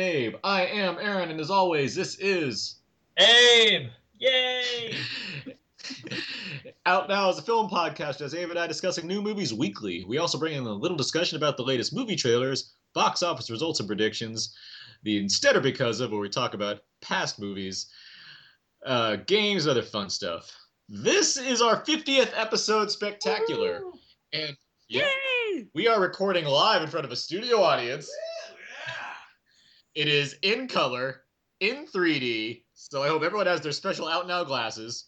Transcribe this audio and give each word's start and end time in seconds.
And 0.00 0.08
Abe. 0.08 0.34
I 0.42 0.66
am 0.66 0.96
Aaron, 0.98 1.30
and 1.30 1.40
as 1.40 1.50
always, 1.50 1.94
this 1.94 2.16
is 2.18 2.76
Abe! 3.18 3.88
Yay! 4.18 4.94
Out 6.86 7.08
Now 7.08 7.28
is 7.28 7.38
a 7.38 7.42
film 7.42 7.68
podcast 7.68 8.22
as 8.22 8.34
Abe 8.34 8.50
and 8.50 8.58
I 8.58 8.66
discussing 8.66 9.06
new 9.06 9.20
movies 9.20 9.52
weekly. 9.52 10.04
We 10.08 10.16
also 10.16 10.38
bring 10.38 10.54
in 10.54 10.64
a 10.64 10.72
little 10.72 10.96
discussion 10.96 11.36
about 11.36 11.58
the 11.58 11.64
latest 11.64 11.92
movie 11.92 12.16
trailers, 12.16 12.72
box 12.94 13.22
office 13.22 13.50
results 13.50 13.80
and 13.80 13.86
predictions, 13.86 14.56
the 15.02 15.18
Instead 15.18 15.56
or 15.56 15.60
Because 15.60 16.00
of, 16.00 16.12
where 16.12 16.20
we 16.20 16.30
talk 16.30 16.54
about 16.54 16.80
past 17.02 17.38
movies, 17.38 17.86
uh, 18.86 19.16
games, 19.26 19.66
other 19.66 19.82
fun 19.82 20.08
stuff. 20.08 20.50
This 20.88 21.36
is 21.36 21.60
our 21.60 21.84
50th 21.84 22.32
episode 22.34 22.90
spectacular. 22.90 23.82
And 24.32 24.56
yeah, 24.88 25.08
we 25.74 25.88
are 25.88 26.00
recording 26.00 26.46
live 26.46 26.82
in 26.82 26.88
front 26.88 27.04
of 27.04 27.12
a 27.12 27.16
studio 27.16 27.62
audience. 27.62 28.10
It 29.94 30.08
is 30.08 30.36
in 30.42 30.68
color, 30.68 31.22
in 31.60 31.86
3D. 31.86 32.62
So 32.74 33.02
I 33.02 33.08
hope 33.08 33.22
everyone 33.22 33.46
has 33.46 33.60
their 33.60 33.72
special 33.72 34.08
out 34.08 34.26
now 34.26 34.44
glasses, 34.44 35.06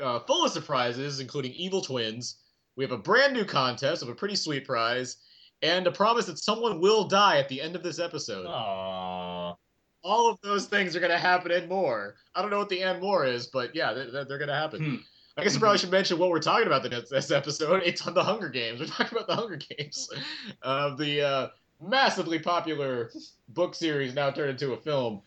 uh, 0.00 0.20
full 0.20 0.44
of 0.44 0.52
surprises, 0.52 1.20
including 1.20 1.52
evil 1.52 1.80
twins. 1.80 2.38
We 2.76 2.84
have 2.84 2.92
a 2.92 2.98
brand 2.98 3.32
new 3.32 3.44
contest 3.44 4.02
of 4.02 4.08
a 4.08 4.14
pretty 4.14 4.36
sweet 4.36 4.64
prize, 4.64 5.18
and 5.62 5.86
a 5.86 5.92
promise 5.92 6.26
that 6.26 6.38
someone 6.38 6.80
will 6.80 7.06
die 7.06 7.38
at 7.38 7.48
the 7.48 7.60
end 7.60 7.76
of 7.76 7.82
this 7.82 7.98
episode. 7.98 8.46
Aww. 8.46 9.56
All 10.02 10.30
of 10.30 10.38
those 10.42 10.66
things 10.66 10.94
are 10.94 11.00
going 11.00 11.12
to 11.12 11.18
happen 11.18 11.50
and 11.50 11.68
more. 11.68 12.16
I 12.34 12.42
don't 12.42 12.50
know 12.50 12.58
what 12.58 12.68
the 12.68 12.82
and 12.82 13.00
more 13.00 13.24
is, 13.24 13.46
but 13.46 13.74
yeah, 13.74 13.92
they're, 13.92 14.24
they're 14.24 14.38
going 14.38 14.48
to 14.48 14.54
happen. 14.54 14.84
Hmm. 14.84 14.96
I 15.36 15.42
guess 15.42 15.56
I 15.56 15.60
probably 15.60 15.78
should 15.78 15.90
mention 15.90 16.18
what 16.18 16.30
we're 16.30 16.38
talking 16.38 16.66
about 16.66 16.84
in 16.86 17.04
this 17.10 17.30
episode. 17.30 17.82
It's 17.86 18.06
on 18.06 18.14
the 18.14 18.22
Hunger 18.22 18.48
Games. 18.48 18.80
We're 18.80 18.86
talking 18.86 19.18
about 19.18 19.26
the 19.26 19.34
Hunger 19.34 19.56
Games, 19.56 20.08
uh, 20.62 20.94
the 20.96 21.22
uh, 21.22 21.48
massively 21.88 22.38
popular 22.38 23.10
book 23.48 23.74
series 23.74 24.14
now 24.14 24.30
turned 24.30 24.50
into 24.50 24.72
a 24.72 24.76
film. 24.76 25.22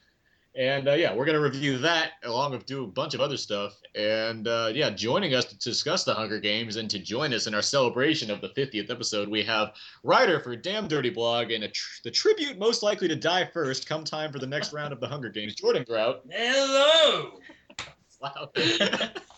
And 0.56 0.88
uh, 0.88 0.94
yeah, 0.94 1.14
we're 1.14 1.26
gonna 1.26 1.40
review 1.40 1.78
that 1.80 2.14
along 2.24 2.52
with 2.52 2.66
do 2.66 2.84
a 2.84 2.88
bunch 2.88 3.14
of 3.14 3.22
other 3.22 3.38
stuff. 3.38 3.80
And 3.94 4.48
uh, 4.48 4.72
yeah, 4.74 4.90
joining 4.90 5.36
us 5.36 5.46
to 5.46 5.58
discuss 5.60 6.04
the 6.04 6.16
Hunger 6.16 6.40
Games 6.40 6.78
and 6.78 6.90
to 6.90 6.98
join 6.98 7.32
us 7.32 7.46
in 7.46 7.54
our 7.54 7.62
celebration 7.62 8.32
of 8.32 8.42
the 8.42 8.50
50th 8.50 8.90
episode, 8.90 9.30
we 9.30 9.44
have 9.44 9.74
writer 10.04 10.40
for 10.40 10.56
Damn 10.56 10.88
Dirty 10.88 11.12
Blog 11.12 11.52
and 11.52 11.64
a 11.64 11.68
tr- 11.68 12.02
the 12.04 12.12
tribute 12.12 12.58
most 12.58 12.82
likely 12.82 13.08
to 13.08 13.16
die 13.16 13.48
first 13.54 13.88
come 13.88 14.04
time 14.04 14.32
for 14.32 14.40
the 14.40 14.48
next 14.48 14.74
round 14.74 14.94
of 14.94 15.00
the 15.00 15.08
Hunger 15.08 15.30
Games, 15.30 15.54
Jordan 15.54 15.84
Grout. 15.88 16.24
Hello! 16.32 17.40
Wow. 18.20 18.50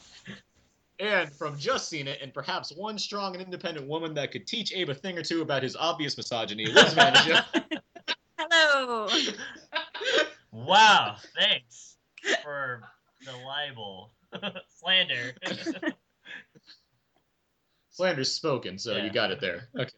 and 0.99 1.31
from 1.31 1.57
Just 1.57 1.89
seeing 1.89 2.07
It, 2.07 2.19
and 2.21 2.33
perhaps 2.33 2.71
one 2.75 2.97
strong 2.97 3.33
and 3.35 3.43
independent 3.43 3.87
woman 3.87 4.13
that 4.15 4.31
could 4.31 4.45
teach 4.45 4.73
Abe 4.73 4.89
a 4.89 4.93
thing 4.93 5.17
or 5.17 5.23
two 5.23 5.41
about 5.41 5.63
his 5.63 5.75
obvious 5.75 6.17
misogyny, 6.17 6.65
Liz 6.65 6.95
Manager. 6.95 7.43
Hello. 8.37 9.07
Wow, 10.51 11.15
thanks 11.37 11.97
for 12.43 12.81
the 13.23 13.31
libel. 13.45 14.11
Slander. 14.67 15.33
Slander's 17.91 18.31
spoken, 18.31 18.77
so 18.79 18.95
Yeah. 18.97 19.03
you 19.05 19.11
got 19.11 19.29
it 19.31 19.39
there. 19.39 19.69
Okay. 19.77 19.91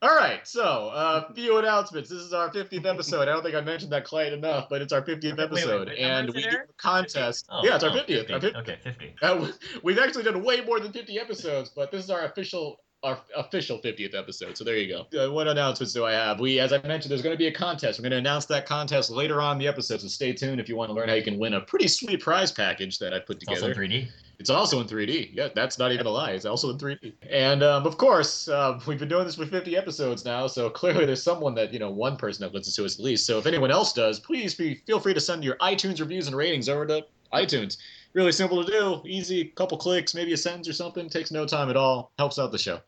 All 0.00 0.14
right, 0.14 0.46
so 0.46 0.62
a 0.62 0.88
uh, 0.88 1.32
few 1.34 1.58
announcements. 1.58 2.08
This 2.08 2.20
is 2.20 2.32
our 2.32 2.50
50th 2.50 2.86
episode. 2.86 3.22
I 3.22 3.32
don't 3.32 3.42
think 3.42 3.54
I 3.54 3.60
mentioned 3.60 3.92
that 3.92 4.04
quite 4.04 4.32
enough, 4.32 4.68
but 4.70 4.80
it's 4.80 4.92
our 4.92 5.02
50th 5.02 5.22
Wait, 5.22 5.36
wait, 5.36 5.40
episode, 5.40 5.88
and 5.90 6.30
we 6.32 6.42
do 6.42 6.48
a 6.48 6.72
contest. 6.78 7.46
Oh, 7.50 7.62
yeah, 7.62 7.74
it's 7.74 7.84
our 7.84 7.90
oh, 7.90 7.94
50th. 7.94 8.32
Our 8.32 8.40
50th. 8.40 8.56
Okay, 8.56 8.78
50. 8.82 9.14
Uh, 9.20 9.48
we've 9.82 9.98
actually 9.98 10.24
done 10.24 10.42
way 10.42 10.62
more 10.62 10.80
than 10.80 10.92
50 10.92 11.18
episodes, 11.18 11.70
but 11.74 11.90
this 11.90 12.04
is 12.04 12.10
our 12.10 12.24
official 12.24 12.80
our 13.02 13.20
official 13.36 13.78
50th 13.78 14.14
episode. 14.14 14.56
So 14.56 14.64
there 14.64 14.76
you 14.76 14.88
go. 14.88 15.26
Uh, 15.26 15.30
what 15.30 15.46
announcements 15.46 15.92
do 15.92 16.04
I 16.04 16.12
have? 16.12 16.40
We, 16.40 16.58
as 16.58 16.72
I 16.72 16.80
mentioned, 16.82 17.10
there's 17.10 17.22
going 17.22 17.34
to 17.34 17.38
be 17.38 17.46
a 17.46 17.52
contest. 17.52 17.98
We're 17.98 18.04
going 18.04 18.12
to 18.12 18.18
announce 18.18 18.46
that 18.46 18.66
contest 18.66 19.10
later 19.10 19.40
on 19.40 19.52
in 19.52 19.58
the 19.58 19.68
episode. 19.68 20.00
So 20.00 20.08
stay 20.08 20.32
tuned 20.32 20.60
if 20.60 20.68
you 20.68 20.76
want 20.76 20.90
to 20.90 20.94
learn 20.94 21.08
how 21.08 21.14
you 21.14 21.22
can 21.22 21.38
win 21.38 21.54
a 21.54 21.60
pretty 21.60 21.88
sweet 21.88 22.20
prize 22.20 22.50
package 22.50 22.98
that 22.98 23.12
I 23.14 23.20
put 23.20 23.36
It's 23.36 23.48
also 23.48 23.68
together. 23.68 23.82
in 23.82 23.90
3D. 23.90 24.08
It's 24.38 24.50
also 24.50 24.80
in 24.80 24.86
3D. 24.86 25.30
Yeah, 25.32 25.48
that's 25.54 25.78
not 25.78 25.92
even 25.92 26.06
a 26.06 26.10
lie. 26.10 26.32
It's 26.32 26.44
also 26.44 26.70
in 26.70 26.78
3D. 26.78 27.14
And 27.30 27.62
um, 27.62 27.86
of 27.86 27.96
course, 27.96 28.48
uh, 28.48 28.78
we've 28.86 28.98
been 28.98 29.08
doing 29.08 29.24
this 29.24 29.36
for 29.36 29.46
50 29.46 29.76
episodes 29.76 30.24
now, 30.24 30.46
so 30.46 30.68
clearly 30.68 31.06
there's 31.06 31.22
someone 31.22 31.54
that 31.54 31.72
you 31.72 31.78
know, 31.78 31.90
one 31.90 32.16
person 32.16 32.42
that 32.42 32.54
listens 32.54 32.76
to 32.76 32.84
us 32.84 32.98
at 32.98 33.04
least. 33.04 33.26
So 33.26 33.38
if 33.38 33.46
anyone 33.46 33.70
else 33.70 33.92
does, 33.92 34.20
please 34.20 34.54
be 34.54 34.82
feel 34.86 35.00
free 35.00 35.14
to 35.14 35.20
send 35.20 35.42
your 35.42 35.56
iTunes 35.56 36.00
reviews 36.00 36.26
and 36.26 36.36
ratings 36.36 36.68
over 36.68 36.86
to 36.86 37.06
iTunes. 37.32 37.78
Really 38.12 38.32
simple 38.32 38.64
to 38.64 38.70
do, 38.70 39.02
easy, 39.06 39.44
couple 39.56 39.78
clicks, 39.78 40.14
maybe 40.14 40.32
a 40.32 40.36
sentence 40.36 40.68
or 40.68 40.72
something. 40.72 41.08
Takes 41.08 41.30
no 41.30 41.46
time 41.46 41.70
at 41.70 41.76
all. 41.76 42.12
Helps 42.18 42.38
out 42.38 42.52
the 42.52 42.58
show. 42.58 42.80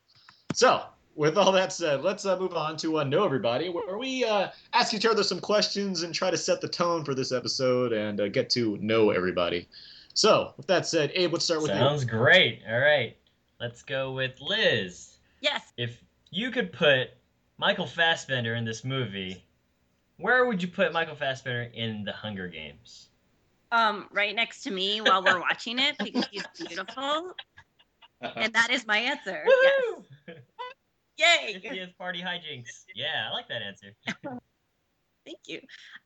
So. 0.55 0.83
With 1.15 1.37
all 1.37 1.51
that 1.51 1.73
said, 1.73 2.03
let's 2.03 2.25
uh, 2.27 2.39
move 2.39 2.55
on 2.55 2.77
to 2.77 3.01
uh, 3.01 3.03
Know 3.03 3.25
Everybody, 3.25 3.71
where 3.71 3.99
we 3.99 4.25
uh, 4.25 4.51
ask 4.73 4.95
each 4.95 5.05
other 5.05 5.25
some 5.25 5.41
questions 5.41 6.05
and 6.05 6.15
try 6.15 6.31
to 6.31 6.37
set 6.37 6.61
the 6.61 6.69
tone 6.69 7.05
for 7.05 7.13
this 7.13 7.33
episode 7.33 7.93
and 7.93 8.21
uh, 8.21 8.29
get 8.29 8.49
to 8.51 8.79
know 8.81 9.11
everybody. 9.11 9.67
So, 10.19 10.53
with 10.57 10.67
that 10.67 10.85
said, 10.85 11.13
Abe, 11.15 11.33
let's 11.33 11.45
start 11.45 11.63
with 11.63 11.71
you. 11.71 11.77
Sounds 11.77 12.05
great. 12.05 12.61
All 12.69 12.81
right. 12.81 13.17
Let's 13.61 13.83
go 13.83 14.11
with 14.11 14.33
Liz. 14.41 15.19
Yes. 15.41 15.73
If 15.77 16.03
you 16.33 16.51
could 16.51 16.73
put 16.73 17.11
Michael 17.57 17.87
Fassbender 17.87 18.57
in 18.57 18.65
this 18.65 18.83
movie, 18.85 19.45
where 20.17 20.45
would 20.47 20.61
you 20.61 20.67
put 20.67 20.93
Michael 20.93 21.15
Fassbender 21.15 21.71
in 21.73 22.03
the 22.03 22.11
Hunger 22.11 22.49
Games? 22.49 23.11
Um, 23.71 24.09
right 24.11 24.35
next 24.35 24.65
to 24.65 24.73
me 24.73 25.01
while 25.01 25.23
we're 25.23 25.39
watching 25.39 25.79
it 25.79 25.97
because 25.99 26.27
he's 26.33 26.45
beautiful. 26.67 27.35
And 28.35 28.53
that 28.55 28.71
is 28.71 28.85
my 28.85 28.99
answer. 28.99 29.45
Woohoo! 29.47 30.35
Yes. 31.17 31.55
Yay. 31.55 31.61
50th 31.61 31.97
party 31.97 32.21
hijinks. 32.21 32.87
Yeah, 32.93 33.29
I 33.31 33.33
like 33.33 33.47
that 33.47 33.63
answer. 33.63 33.95
Thank 35.25 35.39
you. 35.47 35.61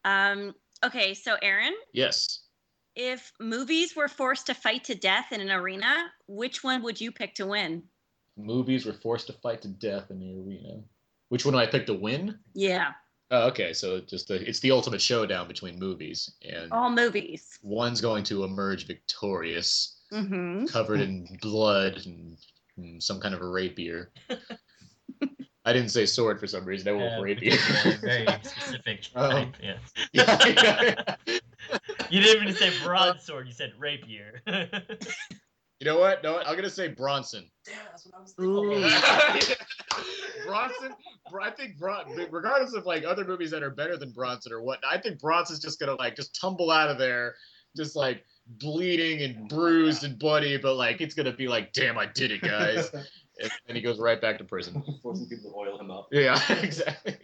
Um, 0.04 0.54
okay, 0.84 1.14
so 1.14 1.36
Aaron, 1.40 1.72
Yes. 1.94 2.40
If 2.94 3.32
movies 3.40 3.94
were 3.96 4.08
forced 4.08 4.46
to 4.46 4.54
fight 4.54 4.84
to 4.84 4.94
death 4.94 5.32
in 5.32 5.40
an 5.40 5.50
arena, 5.50 6.10
which 6.26 6.62
one 6.62 6.82
would 6.82 7.00
you 7.00 7.12
pick 7.12 7.34
to 7.36 7.46
win? 7.46 7.82
Movies 8.36 8.86
were 8.86 8.92
forced 8.92 9.26
to 9.28 9.32
fight 9.34 9.62
to 9.62 9.68
death 9.68 10.10
in 10.10 10.18
the 10.18 10.32
arena. 10.34 10.80
Which 11.28 11.44
one 11.44 11.54
do 11.54 11.58
I 11.60 11.66
pick 11.66 11.86
to 11.86 11.94
win? 11.94 12.38
Yeah, 12.54 12.92
Oh, 13.34 13.46
okay, 13.48 13.72
so 13.72 13.98
just 14.00 14.28
the, 14.28 14.46
it's 14.46 14.60
the 14.60 14.70
ultimate 14.72 15.00
showdown 15.00 15.48
between 15.48 15.78
movies, 15.78 16.34
and 16.46 16.70
all 16.70 16.90
movies. 16.90 17.58
one's 17.62 18.02
going 18.02 18.24
to 18.24 18.44
emerge 18.44 18.86
victorious, 18.86 19.98
Mm-hmm. 20.12 20.66
covered 20.66 21.00
in 21.00 21.26
blood 21.40 22.02
and, 22.04 22.36
and 22.76 23.02
some 23.02 23.18
kind 23.18 23.34
of 23.34 23.40
a 23.40 23.48
rapier. 23.48 24.12
I 25.64 25.72
didn't 25.72 25.88
say 25.88 26.04
sword 26.04 26.38
for 26.40 26.46
some 26.46 26.66
reason. 26.66 26.88
I 26.88 26.92
went 26.92 27.04
Yeah, 27.12 27.20
rapier. 27.22 27.56
particular, 27.56 27.98
very 28.02 28.38
specific 28.42 29.08
Oh. 29.16 29.30
type. 29.30 29.54
Yeah. 30.12 30.94
yeah, 31.02 31.16
You 32.10 32.20
didn't 32.20 32.42
even 32.42 32.54
say 32.54 32.70
broadsword. 32.84 33.46
Uh, 33.46 33.48
you 33.48 33.54
said 33.54 33.72
rapier. 33.78 34.42
You 35.82 35.86
know 35.86 35.98
what? 35.98 36.22
No, 36.22 36.38
I'm 36.38 36.54
gonna 36.54 36.70
say 36.70 36.86
Bronson. 36.86 37.50
Damn, 37.66 37.74
that's 37.90 38.06
what 38.06 38.14
I 38.16 38.20
was 38.20 38.36
Ooh. 38.40 38.70
Bronson, 40.46 40.94
I 41.42 41.50
think 41.50 41.76
Bron, 41.76 42.04
regardless 42.30 42.72
of 42.74 42.86
like 42.86 43.04
other 43.04 43.24
movies 43.24 43.50
that 43.50 43.64
are 43.64 43.70
better 43.70 43.96
than 43.96 44.12
Bronson 44.12 44.52
or 44.52 44.62
what, 44.62 44.78
I 44.88 44.96
think 44.96 45.18
Bronson's 45.18 45.58
just 45.58 45.80
gonna 45.80 45.96
like 45.96 46.14
just 46.14 46.40
tumble 46.40 46.70
out 46.70 46.88
of 46.88 46.98
there, 46.98 47.34
just 47.76 47.96
like 47.96 48.24
bleeding 48.46 49.22
and 49.22 49.36
oh 49.42 49.46
bruised 49.56 50.04
and 50.04 50.16
bloody, 50.20 50.56
but 50.56 50.76
like 50.76 51.00
it's 51.00 51.16
gonna 51.16 51.32
be 51.32 51.48
like, 51.48 51.72
damn, 51.72 51.98
I 51.98 52.06
did 52.06 52.30
it, 52.30 52.42
guys, 52.42 52.88
and, 52.92 53.50
and 53.66 53.76
he 53.76 53.82
goes 53.82 53.98
right 53.98 54.20
back 54.20 54.38
to 54.38 54.44
prison. 54.44 54.84
Forcing 55.02 55.28
people 55.28 55.50
to 55.50 55.56
oil 55.56 55.80
him 55.80 55.90
up. 55.90 56.06
Yeah, 56.12 56.40
exactly. 56.62 57.16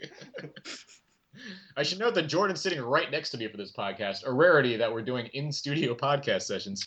I 1.77 1.83
should 1.83 1.99
note 1.99 2.15
that 2.15 2.25
Jordan's 2.25 2.61
sitting 2.61 2.81
right 2.81 3.11
next 3.11 3.31
to 3.31 3.39
me 3.39 3.49
for 3.49 3.57
this 3.57 3.73
podcast, 3.73 4.27
a 4.27 4.33
rarity 4.33 4.77
that 4.77 4.93
we're 4.93 5.03
doing 5.03 5.27
in 5.35 5.51
studio 5.53 5.95
podcast 5.95 6.43
sessions. 6.43 6.85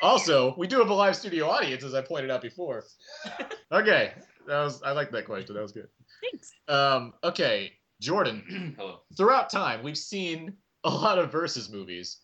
Also, 0.00 0.54
we 0.58 0.66
do 0.66 0.78
have 0.78 0.90
a 0.90 0.94
live 0.94 1.14
studio 1.16 1.48
audience, 1.48 1.84
as 1.84 1.94
I 1.94 2.02
pointed 2.02 2.30
out 2.30 2.42
before. 2.42 2.84
Okay, 3.72 4.12
that 4.46 4.62
was 4.64 4.82
I 4.82 4.92
like 4.92 5.10
that 5.12 5.24
question. 5.24 5.54
That 5.54 5.62
was 5.62 5.72
good. 5.72 5.88
Thanks. 6.20 6.52
Um, 6.68 7.14
okay, 7.24 7.72
Jordan. 8.02 8.74
Hello. 8.78 8.98
Throughout 9.16 9.48
time, 9.48 9.82
we've 9.82 9.96
seen 9.96 10.52
a 10.84 10.90
lot 10.90 11.18
of 11.18 11.32
versus 11.32 11.70
movies. 11.70 12.18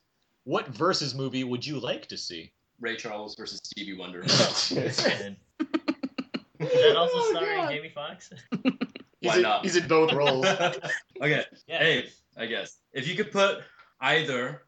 What 0.45 0.69
versus 0.69 1.15
movie 1.15 1.45
would 1.45 1.65
you 1.65 1.81
like 1.81 2.07
to 2.09 2.19
see? 2.19 2.53
Ray 2.81 2.97
Charles 2.97 3.35
versus 3.35 3.61
Stevie 3.65 3.97
Wonder. 3.97 4.19
Man. 4.19 4.29
Is 4.29 4.69
that 6.59 6.97
also 6.97 7.13
Oh, 7.17 7.31
starring 7.33 7.57
God. 7.57 7.71
Jamie 7.71 7.93
Foxx? 7.95 8.31
He's 9.21 9.31
Why 9.31 9.37
in, 9.37 9.43
not? 9.43 9.65
He's 9.65 9.77
in 9.77 9.89
both 9.89 10.13
roles. 10.21 10.47
okay. 10.47 10.81
Yeah. 11.21 11.43
Hey, 11.79 12.09
I 12.37 12.47
guess 12.47 12.79
if 12.93 13.09
you 13.09 13.17
could 13.17 13.33
put 13.33 13.59
either 14.01 14.63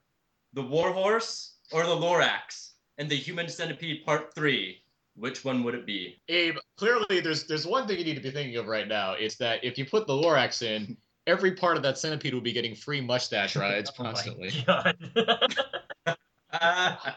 the 0.52 0.62
Warhorse 0.62 1.54
or 1.72 1.84
the 1.84 1.94
Lorax 1.94 2.72
in 2.98 3.08
the 3.08 3.16
Human 3.16 3.48
Centipede 3.48 4.04
Part 4.04 4.34
Three, 4.34 4.82
which 5.14 5.44
one 5.44 5.62
would 5.62 5.74
it 5.74 5.86
be? 5.86 6.20
Abe, 6.28 6.56
clearly 6.76 7.20
there's 7.20 7.46
there's 7.46 7.66
one 7.66 7.86
thing 7.86 7.98
you 7.98 8.04
need 8.04 8.16
to 8.16 8.20
be 8.20 8.30
thinking 8.30 8.56
of 8.56 8.66
right 8.66 8.88
now. 8.88 9.12
It's 9.12 9.36
that 9.36 9.62
if 9.64 9.78
you 9.78 9.84
put 9.84 10.06
the 10.06 10.14
Lorax 10.14 10.62
in, 10.62 10.96
every 11.26 11.52
part 11.52 11.76
of 11.76 11.82
that 11.84 11.98
centipede 11.98 12.34
will 12.34 12.40
be 12.40 12.52
getting 12.52 12.74
free 12.74 13.00
mustache 13.00 13.56
rides 13.56 13.90
Oh 13.98 14.02
my 14.02 14.08
constantly. 14.10 14.64
God. 14.66 14.96
I 16.52 17.14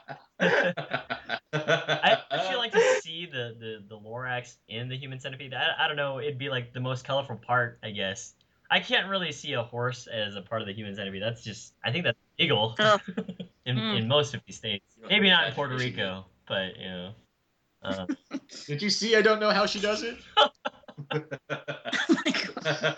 actually 2.32 2.58
like 2.58 2.72
to 2.74 3.00
see 3.02 3.26
the, 3.26 3.84
the, 4.42 4.48
the 4.68 4.76
in 4.80 4.90
the 4.90 4.98
human 4.98 5.20
centipede. 5.20 5.54
I, 5.54 5.86
I 5.86 5.88
don't 5.88 5.98
know, 5.98 6.20
it'd 6.20 6.38
be 6.38 6.50
like 6.50 6.74
the 6.74 6.80
most 6.80 7.06
colorful 7.06 7.36
part, 7.38 7.80
I 7.84 7.92
guess. 7.92 8.34
I 8.72 8.80
can't 8.80 9.08
really 9.08 9.32
see 9.32 9.54
a 9.54 9.62
horse 9.64 10.08
as 10.08 10.36
a 10.36 10.42
part 10.42 10.62
of 10.62 10.68
the 10.68 10.74
human 10.74 10.96
centipede. 10.96 11.22
That's 11.22 11.44
just, 11.44 11.74
I 11.84 11.92
think 11.92 12.06
that's 12.06 12.18
illegal 12.38 12.76
Ugh. 12.80 13.02
in, 13.66 13.76
Mm. 13.78 13.98
in 14.00 14.08
most 14.08 14.34
of 14.34 14.42
these 14.48 14.56
states. 14.58 14.86
Maybe 15.08 15.30
not 15.30 15.48
in 15.48 15.54
Puerto 15.54 15.76
Rico, 15.76 16.26
but, 16.48 16.78
you 16.78 16.88
know. 16.90 17.12
Um, 17.84 18.08
Did 18.68 18.82
you 18.82 18.90
see? 18.90 19.16
I 19.16 19.22
don't 19.22 19.40
know 19.40 19.52
how 19.52 19.66
she 19.66 19.80
does 19.80 20.04
it. 20.04 20.18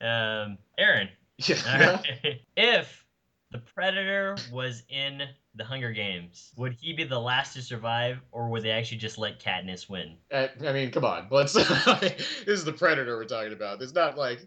um, 0.00 0.58
Aaron, 0.78 1.08
Yeah. 1.38 1.56
Alright. 1.72 2.40
if 2.56 3.03
the 3.54 3.60
Predator 3.60 4.36
was 4.50 4.82
in 4.88 5.22
the 5.54 5.64
Hunger 5.64 5.92
Games, 5.92 6.50
would 6.56 6.72
he 6.72 6.92
be 6.92 7.04
the 7.04 7.18
last 7.20 7.54
to 7.54 7.62
survive, 7.62 8.18
or 8.32 8.48
would 8.48 8.64
they 8.64 8.72
actually 8.72 8.98
just 8.98 9.16
let 9.16 9.38
Katniss 9.40 9.88
win? 9.88 10.16
Uh, 10.32 10.48
I 10.66 10.72
mean, 10.72 10.90
come 10.90 11.04
on. 11.04 11.28
Let's. 11.30 11.52
this 12.00 12.18
is 12.48 12.64
the 12.64 12.72
predator 12.72 13.16
we're 13.16 13.26
talking 13.26 13.52
about. 13.52 13.80
It's 13.80 13.94
not 13.94 14.18
like 14.18 14.44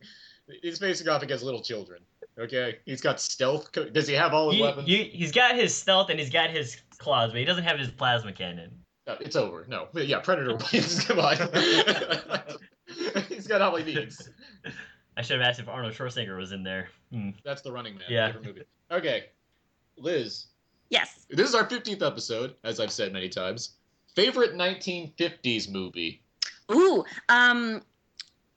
he's 0.61 0.77
facing 0.77 1.07
off 1.07 1.23
against 1.23 1.41
little 1.45 1.61
children. 1.61 2.01
Okay, 2.37 2.79
he's 2.85 2.99
got 2.99 3.21
stealth. 3.21 3.71
co- 3.71 3.89
Does 3.89 4.07
he 4.09 4.13
have 4.15 4.33
all 4.33 4.49
his 4.49 4.57
He, 4.57 4.61
weapons? 4.61 4.87
he, 4.87 5.03
he's 5.05 5.31
got 5.31 5.55
his 5.55 5.73
stealth 5.73 6.09
and 6.09 6.19
he's 6.19 6.29
got 6.29 6.49
his 6.49 6.75
claws, 6.97 7.31
but 7.31 7.39
he 7.39 7.45
doesn't 7.45 7.63
have 7.63 7.79
his 7.79 7.89
plasma 7.89 8.33
cannon. 8.33 8.69
No, 9.07 9.15
it's 9.21 9.37
over. 9.37 9.65
No, 9.69 9.87
But 9.93 10.07
yeah, 10.07 10.19
predator 10.19 10.57
wins. 10.73 11.05
come 11.05 11.19
on. 11.19 11.37
he's 13.29 13.47
got 13.47 13.61
all 13.61 13.75
he 13.77 13.85
needs. 13.95 14.29
I 15.15 15.21
should 15.21 15.39
have 15.39 15.47
asked 15.47 15.59
if 15.61 15.69
Arnold 15.69 15.93
Schwarzenegger 15.93 16.37
was 16.37 16.51
in 16.51 16.61
there. 16.61 16.89
Hmm. 17.11 17.29
That's 17.45 17.61
the 17.61 17.71
Running 17.71 17.95
Man. 17.95 18.05
Yeah. 18.09 18.33
Okay, 18.91 19.25
Liz. 19.97 20.47
Yes. 20.89 21.25
This 21.29 21.49
is 21.49 21.55
our 21.55 21.67
15th 21.67 22.01
episode, 22.05 22.55
as 22.63 22.79
I've 22.79 22.91
said 22.91 23.11
many 23.11 23.29
times. 23.29 23.71
Favorite 24.15 24.53
1950s 24.55 25.69
movie? 25.69 26.21
Ooh. 26.71 27.03
Um. 27.29 27.81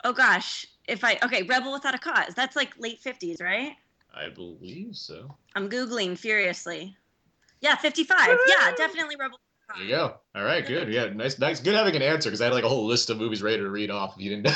Oh 0.04 0.12
gosh. 0.12 0.66
If 0.88 1.04
I 1.04 1.18
okay, 1.22 1.42
Rebel 1.42 1.72
Without 1.72 1.94
a 1.94 1.98
Cause. 1.98 2.34
That's 2.34 2.56
like 2.56 2.72
late 2.78 2.98
fifties, 2.98 3.40
right? 3.40 3.72
I 4.14 4.28
believe 4.28 4.96
so. 4.96 5.36
I'm 5.54 5.68
googling 5.68 6.18
furiously. 6.18 6.96
Yeah, 7.60 7.76
55. 7.76 8.38
Yeah, 8.46 8.72
definitely 8.76 9.16
Rebel. 9.16 9.38
Without 9.68 9.76
a 9.76 9.78
Cause. 9.78 9.78
There 9.78 9.84
you 9.84 9.94
go. 9.94 10.14
All 10.34 10.44
right, 10.44 10.66
good. 10.66 10.88
Yeah, 10.92 11.06
nice, 11.06 11.38
nice. 11.38 11.60
Good 11.60 11.74
having 11.74 11.94
an 11.94 12.02
answer 12.02 12.30
because 12.30 12.40
I 12.40 12.44
had 12.44 12.54
like 12.54 12.64
a 12.64 12.68
whole 12.68 12.86
list 12.86 13.10
of 13.10 13.18
movies 13.18 13.42
ready 13.42 13.58
to 13.58 13.68
read 13.68 13.90
off 13.90 14.14
if 14.16 14.22
you 14.22 14.30
didn't 14.36 14.54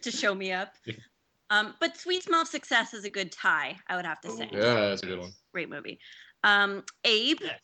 to 0.02 0.10
show 0.10 0.34
me 0.34 0.52
up. 0.52 0.74
Yeah. 1.50 1.58
Um, 1.58 1.74
but 1.80 1.96
Sweet 1.96 2.22
Smell 2.24 2.42
of 2.42 2.48
Success 2.48 2.94
is 2.94 3.04
a 3.04 3.10
good 3.10 3.32
tie, 3.32 3.76
I 3.88 3.96
would 3.96 4.04
have 4.06 4.20
to 4.22 4.30
say. 4.30 4.48
yeah, 4.52 4.74
that's 4.88 5.02
a 5.02 5.06
good 5.06 5.18
one. 5.20 5.30
Great 5.52 5.68
movie. 5.70 5.98
Um, 6.44 6.84
Abe, 7.04 7.38
Yes. 7.42 7.58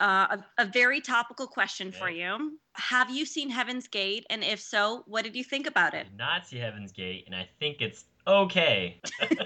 uh, 0.00 0.36
a, 0.58 0.62
a 0.62 0.64
very 0.66 1.00
topical 1.00 1.46
question 1.46 1.90
for 1.92 2.08
you. 2.08 2.58
Have 2.74 3.10
you 3.10 3.26
seen 3.26 3.50
Heaven's 3.50 3.88
Gate? 3.88 4.24
And 4.30 4.44
if 4.44 4.60
so, 4.60 5.02
what 5.06 5.24
did 5.24 5.34
you 5.34 5.42
think 5.44 5.66
about 5.66 5.94
I 5.94 5.98
it? 5.98 6.04
did 6.04 6.16
not 6.18 6.46
see 6.46 6.58
Heaven's 6.58 6.92
Gate, 6.92 7.24
and 7.26 7.34
I 7.34 7.48
think 7.58 7.78
it's 7.80 8.04
okay. 8.26 9.00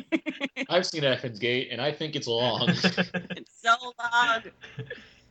I've 0.68 0.86
seen 0.86 1.02
Heaven's 1.02 1.38
Gate, 1.38 1.68
and 1.72 1.80
I 1.80 1.92
think 1.92 2.14
it's 2.14 2.26
long. 2.26 2.68
it's 2.70 3.60
so 3.62 3.74
long. 3.98 4.42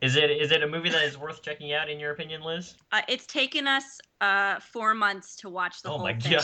is 0.01 0.15
it 0.15 0.31
is 0.31 0.51
it 0.51 0.63
a 0.63 0.67
movie 0.67 0.89
that 0.89 1.03
is 1.03 1.17
worth 1.17 1.41
checking 1.43 1.73
out 1.73 1.89
in 1.89 1.99
your 1.99 2.11
opinion, 2.11 2.41
Liz? 2.41 2.75
Uh, 2.91 3.01
it's 3.07 3.27
taken 3.27 3.67
us 3.67 3.99
uh, 4.19 4.59
four 4.59 4.93
months 4.95 5.35
to 5.37 5.49
watch 5.49 5.81
the 5.83 5.89
oh 5.89 5.91
whole 5.93 6.03
my 6.03 6.13
thing. 6.17 6.39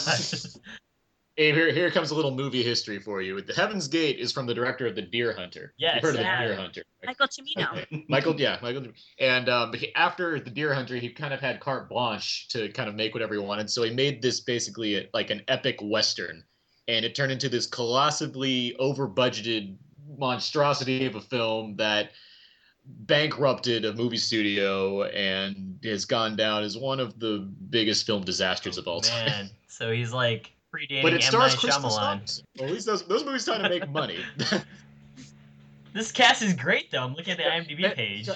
God. 1.38 1.44
Abe, 1.44 1.56
here, 1.56 1.72
here 1.72 1.92
comes 1.92 2.12
a 2.12 2.16
little 2.16 2.32
movie 2.32 2.64
history 2.64 3.00
for 3.00 3.22
you. 3.22 3.40
The 3.42 3.54
Heaven's 3.54 3.88
Gate 3.88 4.20
is 4.20 4.32
from 4.32 4.46
the 4.46 4.54
director 4.54 4.88
of 4.88 4.96
The 4.96 5.02
Deer 5.02 5.34
Hunter. 5.34 5.74
Yes, 5.78 5.96
You've 5.96 6.04
heard 6.04 6.16
of 6.16 6.22
yeah. 6.22 6.42
The 6.42 6.48
Deer 6.48 6.56
Hunter. 6.56 6.84
right? 7.06 7.16
Michael 7.20 7.28
Cimino. 7.28 8.06
Michael, 8.10 8.40
yeah, 8.40 8.58
Michael. 8.62 8.88
And 9.20 9.50
um, 9.50 9.74
he, 9.74 9.94
after 9.96 10.40
The 10.40 10.50
Deer 10.50 10.74
Hunter, 10.74 10.96
he 10.96 11.10
kind 11.10 11.34
of 11.34 11.40
had 11.40 11.60
carte 11.60 11.90
blanche 11.90 12.48
to 12.50 12.70
kind 12.70 12.90
of 12.90 12.96
make 12.96 13.14
whatever 13.14 13.34
he 13.34 13.40
wanted. 13.40 13.70
So 13.70 13.84
he 13.84 13.94
made 13.94 14.22
this 14.22 14.40
basically 14.40 14.96
a, 14.96 15.10
like 15.14 15.30
an 15.30 15.42
epic 15.48 15.78
western, 15.82 16.44
and 16.88 17.06
it 17.06 17.16
turned 17.16 17.32
into 17.32 17.50
this 17.50 17.68
colossally 17.68 18.76
over-budgeted 18.78 19.78
monstrosity 20.18 21.06
of 21.06 21.16
a 21.16 21.22
film 21.22 21.76
that 21.78 22.12
bankrupted 22.86 23.84
a 23.84 23.94
movie 23.94 24.18
studio 24.18 25.04
and 25.04 25.78
has 25.84 26.06
gone 26.06 26.36
down 26.36 26.64
as 26.64 26.78
one 26.78 27.00
of 27.00 27.20
the 27.20 27.40
biggest 27.70 28.06
film 28.06 28.24
disasters 28.24 28.78
of 28.78 28.88
all 28.88 29.02
time. 29.02 29.26
Man, 29.26 29.50
so 29.68 29.92
he's 29.92 30.14
like 30.14 30.54
predating 30.74 31.02
But 31.04 31.14
it 31.14 31.18
M. 31.18 31.22
stars 31.22 31.54
Night 31.54 31.60
Chris 31.60 31.78
Shyamalan. 31.78 32.44
Well, 32.58 32.68
at 32.68 32.74
least 32.74 32.86
those, 32.86 33.08
those 33.08 33.24
movies 33.26 33.46
trying 33.46 33.64
to 33.64 33.70
make 33.70 33.90
money. 33.90 34.20
This 35.94 36.12
cast 36.12 36.44
is 36.44 36.54
great 36.54 36.92
though. 36.92 37.04
I'm 37.04 37.14
looking 37.16 37.32
at 37.32 37.38
the 37.38 37.44
IMDb 37.46 37.82
that- 37.82 37.96
page. 37.96 38.30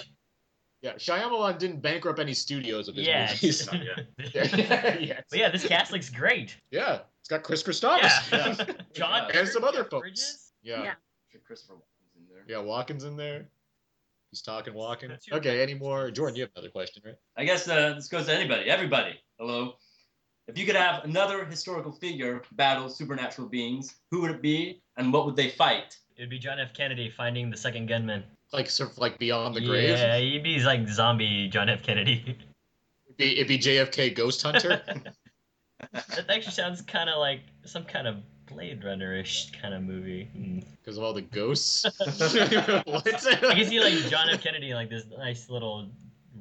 yeah, 0.82 0.94
Shyamalan 0.94 1.60
didn't 1.60 1.82
bankrupt 1.82 2.20
any 2.20 2.34
studios 2.34 2.88
of 2.88 2.96
his 2.96 3.06
Yeah. 3.06 3.30
movies. 3.32 3.70
yeah. 4.34 4.98
yeah. 4.98 5.22
But 5.30 5.40
yeah, 5.40 5.50
this 5.50 5.68
cast 5.68 5.92
looks 5.92 6.10
great. 6.10 6.56
yeah, 6.72 7.00
it's 7.20 7.30
got 7.30 7.44
Kris 7.44 7.62
Kristofferson. 7.62 8.58
Yeah. 8.58 8.74
John 8.94 9.30
And 9.34 9.48
some 9.48 9.64
other 9.64 9.84
folks. 9.84 10.02
Bridges? 10.02 10.52
Yeah. 10.64 10.84
Yeah. 10.84 10.94
Christopher 11.46 11.76
Walken's 11.76 12.16
in 12.18 12.24
there. 12.34 12.44
Yeah, 12.48 12.64
Walken's 12.64 13.04
in 13.04 13.16
there. 13.16 13.48
He's 14.32 14.42
talking 14.42 14.74
walking. 14.74 15.12
Okay, 15.32 15.62
any 15.62 15.74
more? 15.74 16.10
Jordan, 16.10 16.38
you 16.38 16.44
have 16.44 16.52
another 16.56 16.70
question, 16.72 17.04
right? 17.06 17.16
I 17.38 17.44
guess 17.46 17.68
uh, 17.68 17.94
this 17.94 18.08
goes 18.08 18.26
to 18.28 18.34
anybody, 18.34 18.70
everybody. 18.70 19.20
Hello. 19.38 19.74
If 20.51 20.58
you 20.58 20.65
could 20.65 20.75
have 20.75 21.05
another 21.05 21.46
historical 21.46 21.93
figure 21.93 22.41
battle 22.51 22.89
supernatural 22.89 23.48
beings, 23.48 23.96
who 24.12 24.20
would 24.22 24.31
it 24.31 24.41
be, 24.41 24.81
and 24.98 25.13
what 25.13 25.25
would 25.25 25.38
they 25.38 25.48
fight? 25.50 25.98
It'd 26.17 26.29
be 26.29 26.39
John 26.39 26.60
F. 26.60 26.74
Kennedy 26.74 27.10
finding 27.10 27.50
the 27.50 27.55
second 27.55 27.88
gunman. 27.88 28.24
Like 28.51 28.70
sort 28.70 28.91
of 28.91 28.98
like 28.98 29.17
beyond 29.17 29.55
the 29.55 29.62
grave. 29.62 29.98
Yeah, 29.98 30.17
he'd 30.17 30.43
be 30.43 30.60
like 30.60 30.88
zombie 30.89 31.48
John 31.48 31.70
F. 31.70 31.84
Kennedy. 31.84 32.38
It'd 33.05 33.17
be, 33.17 33.31
it'd 33.38 33.48
be 33.48 33.58
JFK 33.58 34.13
Ghost 34.13 34.41
Hunter. 34.41 34.81
that 35.93 36.25
actually 36.29 36.51
sounds 36.51 36.81
kind 36.81 37.10
of 37.10 37.17
like 37.20 37.41
some 37.63 37.86
kind 37.86 38.08
of 38.08 38.17
Blade 38.46 38.84
Runner-ish 38.84 39.53
kind 39.62 39.74
of 39.74 39.84
movie. 39.84 40.25
Hmm. 40.34 40.60
because 40.81 40.98
of 40.98 41.03
all 41.03 41.13
the 41.13 41.22
ghosts. 41.22 41.86
I 42.01 42.84
what? 42.86 43.05
can 43.05 43.20
see 43.65 43.79
like 43.79 43.93
John 44.10 44.29
F. 44.29 44.43
Kennedy 44.43 44.74
like 44.74 44.89
this 44.89 45.05
nice 45.17 45.50
little 45.50 45.89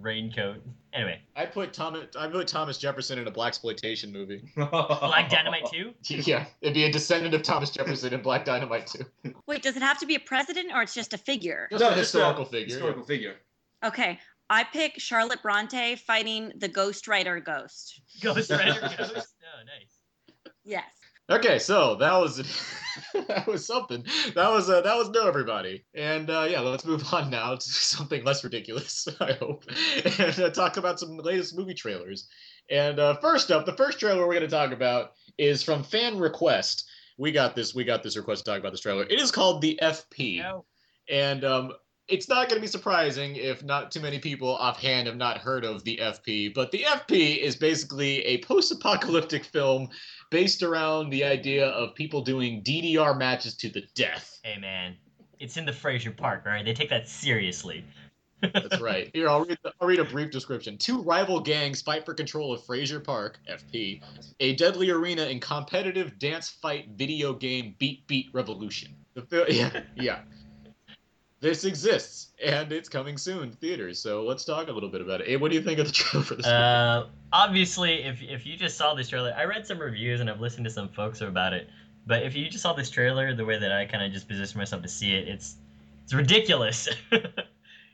raincoat. 0.01 0.63
Anyway, 0.93 1.21
I 1.37 1.47
put 1.47 1.73
Thomas. 1.73 2.17
I 2.17 2.27
put 2.27 2.49
Thomas 2.49 2.79
Jefferson 2.79 3.19
in 3.19 3.27
a 3.29 3.31
black 3.31 3.49
exploitation 3.49 4.13
movie. 4.13 4.43
Black 4.57 5.31
Dynamite 5.31 5.67
2? 5.71 5.95
Yeah, 6.09 6.47
it'd 6.61 6.75
be 6.75 6.85
a 6.85 6.93
descendant 6.93 7.35
of 7.35 7.43
Thomas 7.43 7.71
Jefferson 7.71 8.13
in 8.13 8.23
Black 8.23 8.45
Dynamite 8.45 8.89
too. 8.89 9.05
Wait, 9.47 9.63
does 9.63 9.77
it 9.77 9.83
have 9.83 9.99
to 9.99 10.07
be 10.07 10.17
a 10.17 10.21
president 10.21 10.73
or 10.75 10.83
it's 10.83 10.95
just 10.95 11.15
a 11.15 11.19
figure? 11.19 11.69
Just 11.71 11.83
a 11.83 11.89
just 11.89 11.99
historical 11.99 12.45
figure. 12.45 12.75
Historical 12.75 13.05
figure. 13.05 13.37
Okay, 13.85 14.19
I 14.51 14.65
pick 14.65 14.99
Charlotte 14.99 15.43
Bronte 15.43 15.97
fighting 15.97 16.53
the 16.57 16.69
Ghost 16.69 17.07
Rider 17.07 17.39
Ghost. 17.39 18.01
Ghost 18.21 18.51
Rider 18.51 18.81
Ghost? 18.99 19.37
Oh, 19.43 19.65
nice. 19.65 20.01
Yes. 20.65 20.85
Okay, 21.31 21.59
so 21.61 21.95
that 21.97 22.13
was 22.19 22.37
that 23.29 23.47
was 23.47 23.65
something. 23.65 24.05
That 24.35 24.51
was 24.51 24.69
uh, 24.69 24.81
that 24.81 24.97
was 24.97 25.11
no 25.11 25.29
everybody, 25.29 25.85
and 25.95 26.29
uh, 26.29 26.47
yeah, 26.51 26.61
let's 26.61 26.85
move 26.85 27.05
on 27.15 27.31
now 27.31 27.55
to 27.55 27.61
something 27.69 28.25
less 28.25 28.43
ridiculous. 28.43 29.07
I 29.21 29.33
hope, 29.35 29.65
and 30.19 30.41
uh, 30.41 30.51
talk 30.51 30.77
about 30.77 30.99
some 30.99 31.17
latest 31.19 31.57
movie 31.57 31.75
trailers. 31.75 32.29
And 32.69 32.99
uh, 32.99 33.15
first 33.17 33.51
up, 33.51 33.67
the 33.67 33.73
first 33.73 34.01
trailer 34.01 34.27
we're 34.27 34.35
going 34.35 34.49
to 34.49 34.49
talk 34.49 34.73
about 34.73 35.13
is 35.39 35.63
from 35.63 35.83
fan 35.85 36.19
request. 36.19 36.89
We 37.17 37.33
got 37.33 37.55
this. 37.55 37.75
We 37.75 37.85
got 37.85 38.03
this 38.03 38.17
request 38.17 38.45
to 38.45 38.51
talk 38.51 38.61
about 38.61 38.73
this 38.73 38.81
trailer. 38.81 39.05
It 39.05 39.21
is 39.21 39.31
called 39.31 39.63
the 39.63 39.79
FP, 39.81 40.39
No. 40.39 40.65
and 41.09 41.45
um, 41.45 41.73
it's 42.09 42.29
not 42.29 42.49
going 42.49 42.57
to 42.57 42.61
be 42.61 42.67
surprising 42.67 43.37
if 43.37 43.63
not 43.63 43.93
too 43.93 44.01
many 44.01 44.19
people 44.19 44.57
offhand 44.57 45.07
have 45.07 45.17
not 45.17 45.39
heard 45.39 45.65
of 45.65 45.85
the 45.85 45.99
FP. 46.03 46.53
But 46.53 46.73
the 46.73 46.83
FP 46.83 47.39
is 47.39 47.55
basically 47.57 48.25
a 48.25 48.39
post-apocalyptic 48.39 49.45
film 49.45 49.89
based 50.31 50.63
around 50.63 51.11
the 51.11 51.25
idea 51.25 51.67
of 51.69 51.95
people 51.95 52.23
doing 52.23 52.63
DDR 52.63 53.19
matches 53.19 53.55
to 53.57 53.69
the 53.69 53.83
death. 53.95 54.41
Hey 54.43 54.59
man, 54.59 54.97
it's 55.39 55.57
in 55.57 55.65
the 55.65 55.73
Frazier 55.73 56.13
Park, 56.13 56.45
right? 56.47 56.65
They 56.65 56.73
take 56.73 56.91
that 56.91 57.09
seriously. 57.09 57.85
That's 58.41 58.81
right. 58.81 59.11
Here, 59.13 59.29
I'll 59.29 59.45
read, 59.45 59.59
the, 59.63 59.73
I'll 59.81 59.89
read 59.89 59.99
a 59.99 60.05
brief 60.05 60.31
description. 60.31 60.79
Two 60.79 61.03
rival 61.03 61.41
gangs 61.41 61.83
fight 61.83 62.07
for 62.07 62.15
control 62.15 62.53
of 62.53 62.65
Frazier 62.65 63.01
Park, 63.01 63.39
FP, 63.51 64.01
a 64.41 64.55
deadly 64.57 64.91
arena 64.91 65.25
in 65.25 65.41
competitive 65.41 66.19
dance 66.19 66.49
fight 66.49 66.89
video 66.97 67.35
game 67.35 67.75
Beat 67.79 68.07
Beat 68.07 68.31
Revelation. 68.33 68.95
The 69.15 69.47
yeah, 69.51 69.83
yeah. 69.97 70.21
This 71.41 71.65
exists, 71.65 72.33
and 72.45 72.71
it's 72.71 72.89
coming 72.89 73.17
soon 73.17 73.51
to 73.51 73.57
theaters. 73.57 73.99
So 73.99 74.23
let's 74.25 74.45
talk 74.45 74.69
a 74.69 74.73
little 74.73 74.91
bit 74.91 75.01
about 75.01 75.23
it. 75.23 75.29
Abe, 75.29 75.41
what 75.41 75.51
do 75.51 75.57
you 75.57 75.63
think 75.63 75.79
of 75.79 75.87
the 75.87 75.93
trailer 76.01 76.25
for 76.25 76.35
this? 76.35 76.47
Uh, 76.47 77.07
obviously, 77.33 78.03
if 78.03 78.21
if 78.23 78.45
you 78.45 78.57
just 78.57 78.77
saw 78.77 78.95
this 78.95 79.09
trailer, 79.09 79.35
I 79.37 79.45
read 79.45 79.67
some 79.67 79.79
reviews 79.79 80.21
and 80.21 80.29
I've 80.29 80.41
listened 80.41 80.65
to 80.65 80.71
some 80.71 80.91
folks 80.91 81.23
about 81.23 81.55
it. 81.55 81.69
But 82.07 82.25
if 82.25 82.35
you 82.35 82.49
just 82.51 82.63
saw 82.63 82.75
this 82.75 82.91
trailer, 82.91 83.35
the 83.35 83.45
way 83.45 83.59
that 83.59 83.73
I 83.73 83.87
kind 83.87 84.03
of 84.03 84.13
just 84.13 84.29
positioned 84.29 84.59
myself 84.59 84.83
to 84.83 84.89
see 84.89 85.15
it, 85.15 85.29
it's 85.29 85.57
it's 86.05 86.13
ridiculous. 86.13 86.89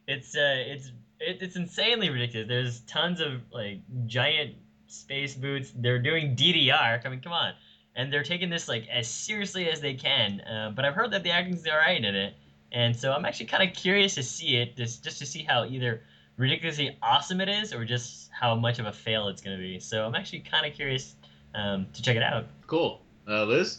it's 0.09 0.37
uh, 0.37 0.65
it's 0.67 0.88
it, 1.21 1.41
it's 1.41 1.55
insanely 1.55 2.11
ridiculous. 2.11 2.49
There's 2.49 2.81
tons 2.81 3.21
of 3.21 3.43
like 3.53 3.79
giant 4.07 4.55
space 4.88 5.35
boots. 5.35 5.73
They're 5.76 6.03
doing 6.03 6.35
DDR. 6.35 7.05
I 7.05 7.09
mean, 7.09 7.21
come 7.21 7.33
on, 7.33 7.55
and 7.95 8.12
they're 8.12 8.25
taking 8.25 8.50
this 8.50 8.69
like 8.69 8.88
as 8.88 9.07
seriously 9.07 9.69
as 9.71 9.81
they 9.81 9.95
can. 9.95 10.41
Uh, 10.41 10.73
but 10.75 10.85
I've 10.85 10.95
heard 10.95 11.12
that 11.12 11.23
the 11.23 11.31
acting's 11.31 11.67
alright 11.69 12.05
in 12.05 12.15
it, 12.15 12.35
and 12.76 12.95
so 12.95 13.11
I'm 13.11 13.25
actually 13.25 13.47
kind 13.47 13.66
of 13.66 13.75
curious 13.75 14.16
to 14.16 14.23
see 14.23 14.56
it, 14.56 14.76
just 14.76 15.02
just 15.02 15.18
to 15.21 15.26
see 15.26 15.42
how 15.42 15.64
either 15.64 16.02
ridiculously 16.37 16.99
awesome 17.02 17.40
it 17.40 17.49
is 17.49 17.73
or 17.73 17.87
just 17.87 18.28
how 18.38 18.54
much 18.54 18.78
of 18.78 18.85
a 18.85 18.92
fail 18.92 19.28
it's 19.28 19.40
going 19.40 19.56
to 19.56 19.62
be. 19.62 19.80
So 19.80 20.04
I'm 20.04 20.14
actually 20.14 20.40
kind 20.40 20.66
of 20.66 20.75
curious 20.75 21.14
um, 21.54 21.87
to 21.95 22.02
check 22.02 22.16
it 22.16 22.23
out. 22.23 22.45
cool. 22.66 23.00
Uh, 23.26 23.45
Liz? 23.45 23.78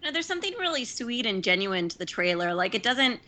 You 0.00 0.08
know, 0.08 0.12
there's 0.12 0.24
something 0.24 0.54
really 0.58 0.86
sweet 0.86 1.26
and 1.26 1.44
genuine 1.44 1.90
to 1.90 1.98
the 1.98 2.06
trailer. 2.06 2.54
Like 2.54 2.74
it 2.74 2.82
doesn't 2.82 3.20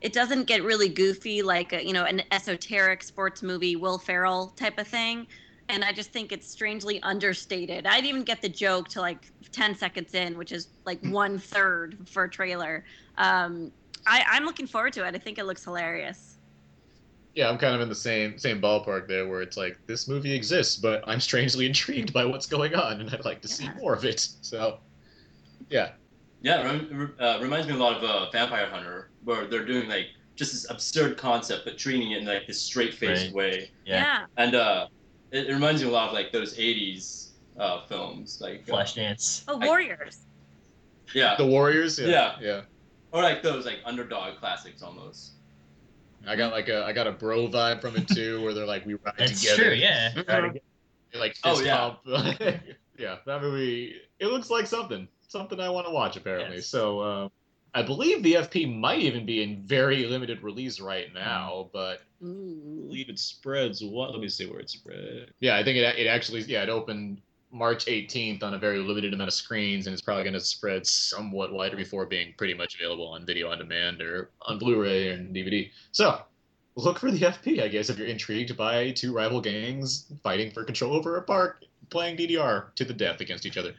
it 0.00 0.12
doesn't 0.12 0.48
get 0.48 0.64
really 0.64 0.88
goofy 0.88 1.40
like 1.42 1.72
a, 1.72 1.86
you 1.86 1.92
know 1.92 2.04
an 2.04 2.22
esoteric 2.32 3.04
sports 3.04 3.44
movie 3.44 3.76
Will 3.76 3.96
Ferrell 3.96 4.48
type 4.56 4.76
of 4.78 4.88
thing. 4.88 5.28
And 5.68 5.84
I 5.84 5.92
just 5.92 6.10
think 6.10 6.32
it's 6.32 6.50
strangely 6.50 7.00
understated. 7.04 7.86
I 7.86 7.94
didn't 7.96 8.08
even 8.08 8.24
get 8.24 8.42
the 8.42 8.48
joke 8.48 8.88
to 8.88 9.00
like 9.00 9.30
10 9.52 9.76
seconds 9.76 10.14
in, 10.14 10.36
which 10.36 10.50
is 10.50 10.66
like 10.84 10.98
one 11.04 11.38
third 11.38 11.96
for 12.08 12.24
a 12.24 12.28
trailer. 12.28 12.84
Um, 13.18 13.70
I, 14.08 14.24
I'm 14.28 14.44
looking 14.44 14.66
forward 14.66 14.92
to 14.94 15.06
it. 15.06 15.14
I 15.14 15.18
think 15.18 15.38
it 15.38 15.44
looks 15.44 15.64
hilarious. 15.64 16.36
Yeah, 17.34 17.48
I'm 17.48 17.58
kind 17.58 17.74
of 17.74 17.80
in 17.80 17.88
the 17.88 17.94
same 17.94 18.38
same 18.38 18.60
ballpark 18.60 19.06
there, 19.06 19.28
where 19.28 19.42
it's 19.42 19.56
like 19.56 19.78
this 19.86 20.08
movie 20.08 20.34
exists, 20.34 20.76
but 20.76 21.04
I'm 21.06 21.20
strangely 21.20 21.66
intrigued 21.72 22.12
by 22.12 22.24
what's 22.24 22.46
going 22.46 22.74
on, 22.74 23.00
and 23.00 23.10
I'd 23.10 23.24
like 23.24 23.40
to 23.42 23.48
see 23.48 23.64
Yeah. 23.64 23.74
more 23.74 23.94
of 23.94 24.04
it. 24.04 24.20
So, 24.40 24.78
yeah, 25.70 25.92
Yeah, 26.42 26.60
it 26.72 26.90
rem- 26.90 27.14
uh, 27.20 27.38
reminds 27.40 27.68
me 27.68 27.74
a 27.74 27.76
lot 27.76 27.96
of 27.96 28.02
uh, 28.04 28.30
Vampire 28.30 28.66
Hunter, 28.68 29.10
where 29.24 29.46
they're 29.46 29.64
doing 29.66 29.88
like 29.88 30.06
just 30.34 30.52
this 30.52 30.70
absurd 30.70 31.16
concept, 31.16 31.64
but 31.64 31.76
treating 31.78 32.12
it 32.12 32.18
in 32.18 32.24
like 32.24 32.46
this 32.46 32.60
straight 32.60 32.94
faced 32.94 33.26
Right. 33.26 33.34
way. 33.34 33.70
Yeah. 33.84 34.24
And 34.36 34.54
uh, 34.54 34.86
it, 35.30 35.48
it 35.48 35.52
reminds 35.52 35.82
me 35.82 35.88
a 35.88 35.92
lot 35.92 36.08
of 36.08 36.14
like 36.14 36.32
those 36.32 36.56
'80s 36.56 37.28
uh, 37.58 37.84
films, 37.86 38.40
like 38.40 38.64
uh, 38.68 38.72
Flashdance. 38.72 39.44
Oh, 39.46 39.60
I- 39.60 39.66
Warriors. 39.66 40.20
yeah, 41.14 41.36
the 41.36 41.46
Warriors. 41.46 41.98
Yeah, 42.00 42.08
Yeah. 42.08 42.36
yeah. 42.40 42.60
Or 43.12 43.22
like 43.22 43.42
those 43.42 43.66
like 43.66 43.78
underdog 43.84 44.36
classics 44.38 44.82
almost. 44.82 45.32
I 46.26 46.36
got 46.36 46.52
like 46.52 46.68
a 46.68 46.84
I 46.84 46.92
got 46.92 47.06
a 47.06 47.12
bro 47.12 47.48
vibe 47.48 47.80
from 47.80 47.96
it 47.96 48.08
too, 48.08 48.42
where 48.42 48.52
they're 48.54 48.66
like 48.66 48.84
we 48.86 48.94
ride 48.94 49.14
That's 49.18 49.40
together. 49.40 49.64
true, 49.70 49.74
yeah. 49.74 50.14
Ride 50.16 50.40
together, 50.40 50.60
like 51.14 51.32
fist 51.36 51.44
Oh, 51.44 51.60
yeah. 51.60 51.76
pump. 51.76 52.00
yeah, 52.98 53.16
that 53.26 53.40
movie. 53.42 53.94
It 54.18 54.26
looks 54.26 54.50
like 54.50 54.66
something, 54.66 55.06
something 55.28 55.60
I 55.60 55.68
want 55.68 55.86
to 55.86 55.92
watch 55.92 56.16
apparently. 56.16 56.56
Yes. 56.56 56.66
So, 56.66 57.00
uh, 57.00 57.28
I 57.74 57.82
believe 57.82 58.22
the 58.22 58.34
FP 58.34 58.78
might 58.78 58.98
even 59.00 59.24
be 59.26 59.42
in 59.42 59.62
very 59.64 60.06
limited 60.06 60.42
release 60.42 60.80
right 60.80 61.12
now, 61.14 61.70
but 61.72 62.00
I 62.20 62.24
believe 62.24 63.08
it 63.10 63.18
spreads 63.18 63.82
what? 63.84 64.10
Let 64.10 64.20
me 64.20 64.28
see 64.28 64.46
where 64.46 64.58
it 64.58 64.70
spread. 64.70 65.32
Yeah, 65.40 65.56
I 65.56 65.62
think 65.62 65.76
it 65.76 65.98
it 65.98 66.06
actually 66.08 66.40
yeah 66.42 66.62
it 66.64 66.68
opened 66.68 67.20
March 67.50 67.86
18th 67.86 68.42
on 68.42 68.54
a 68.54 68.58
very 68.58 68.78
limited 68.78 69.14
amount 69.14 69.28
of 69.28 69.34
screens, 69.34 69.86
and 69.86 69.94
it's 69.94 70.02
probably 70.02 70.22
going 70.22 70.34
to 70.34 70.40
spread 70.40 70.86
somewhat 70.86 71.52
wider 71.52 71.76
before 71.76 72.06
being 72.06 72.34
pretty 72.36 72.54
much 72.54 72.74
available 72.74 73.08
on 73.08 73.24
video 73.24 73.50
on 73.50 73.58
demand 73.58 74.02
or 74.02 74.30
on 74.42 74.58
Blu-ray 74.58 75.08
and 75.08 75.34
DVD. 75.34 75.70
So 75.92 76.20
look 76.76 76.98
for 76.98 77.10
the 77.10 77.20
FP, 77.20 77.62
I 77.62 77.68
guess, 77.68 77.90
if 77.90 77.98
you're 77.98 78.06
intrigued 78.06 78.56
by 78.56 78.92
two 78.92 79.14
rival 79.14 79.40
gangs 79.40 80.12
fighting 80.22 80.50
for 80.50 80.64
control 80.64 80.94
over 80.94 81.16
a 81.16 81.22
park, 81.22 81.64
playing 81.90 82.16
DDR 82.16 82.74
to 82.74 82.84
the 82.84 82.92
death 82.92 83.20
against 83.20 83.46
each 83.46 83.56
other. 83.56 83.74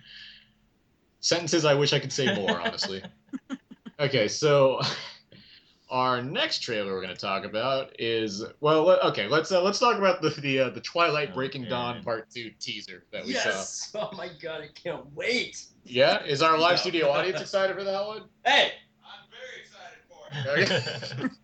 Sentences 1.22 1.66
I 1.66 1.76
wish 1.76 1.94
I 1.94 2.00
could 2.00 2.14
say 2.14 2.34
more, 2.36 2.60
honestly. 2.60 3.04
Okay, 4.00 4.30
so 4.30 4.80
our 5.90 6.22
next 6.22 6.60
trailer 6.60 6.94
we're 6.94 7.02
going 7.02 7.14
to 7.14 7.20
talk 7.20 7.46
about 7.46 7.92
is 8.00 8.44
well, 8.62 8.90
okay, 9.10 9.28
let's 9.28 9.52
uh, 9.52 9.62
let's 9.62 9.80
talk 9.80 9.98
about 9.98 10.22
the 10.22 10.30
the, 10.42 10.60
uh, 10.60 10.70
the 10.70 10.82
Twilight 10.82 11.34
Breaking 11.34 11.64
Okay. 11.64 11.70
Dawn 11.70 12.04
Part 12.04 12.30
Two 12.30 12.52
teaser 12.60 13.06
that 13.12 13.26
we 13.26 13.34
saw. 13.34 13.50
Yes! 13.50 13.92
Oh 13.96 14.10
my 14.16 14.30
god, 14.42 14.62
I 14.62 14.68
can't 14.76 15.06
wait. 15.14 15.66
Yeah, 15.84 16.24
is 16.24 16.42
our 16.42 16.58
live 16.58 16.74
No. 16.74 16.82
studio 16.82 17.10
audience 17.10 17.42
excited 17.42 17.76
for 17.76 17.84
that 17.84 18.06
one? 18.06 18.24
Hey, 18.46 18.74
I'm 19.04 19.30
very 20.46 20.64
excited 20.66 21.20
Okay. 21.20 21.30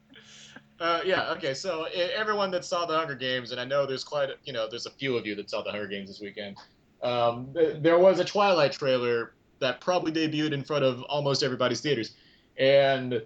Uh, 0.77 0.99
yeah. 1.05 1.31
Okay. 1.31 1.53
So 1.53 1.85
everyone 1.93 2.51
that 2.51 2.65
saw 2.65 2.85
the 2.85 2.97
Hunger 2.97 3.15
Games, 3.15 3.51
and 3.51 3.61
I 3.61 3.63
know 3.63 3.85
there's 3.85 4.03
quite, 4.03 4.29
a, 4.29 4.33
you 4.43 4.51
know, 4.51 4.67
there's 4.69 4.85
a 4.85 4.91
few 4.91 5.15
of 5.15 5.25
you 5.25 5.33
that 5.35 5.49
saw 5.49 5.61
the 5.61 5.71
Hunger 5.71 5.87
Games 5.87 6.09
this 6.09 6.19
weekend. 6.19 6.57
Um, 7.01 7.53
there 7.53 7.97
was 7.97 8.19
a 8.19 8.25
Twilight 8.25 8.73
trailer 8.73 9.35
that 9.59 9.79
probably 9.79 10.11
debuted 10.11 10.51
in 10.51 10.65
front 10.65 10.83
of 10.83 11.01
almost 11.03 11.43
everybody's 11.43 11.79
theaters. 11.79 12.15
And 12.57 13.21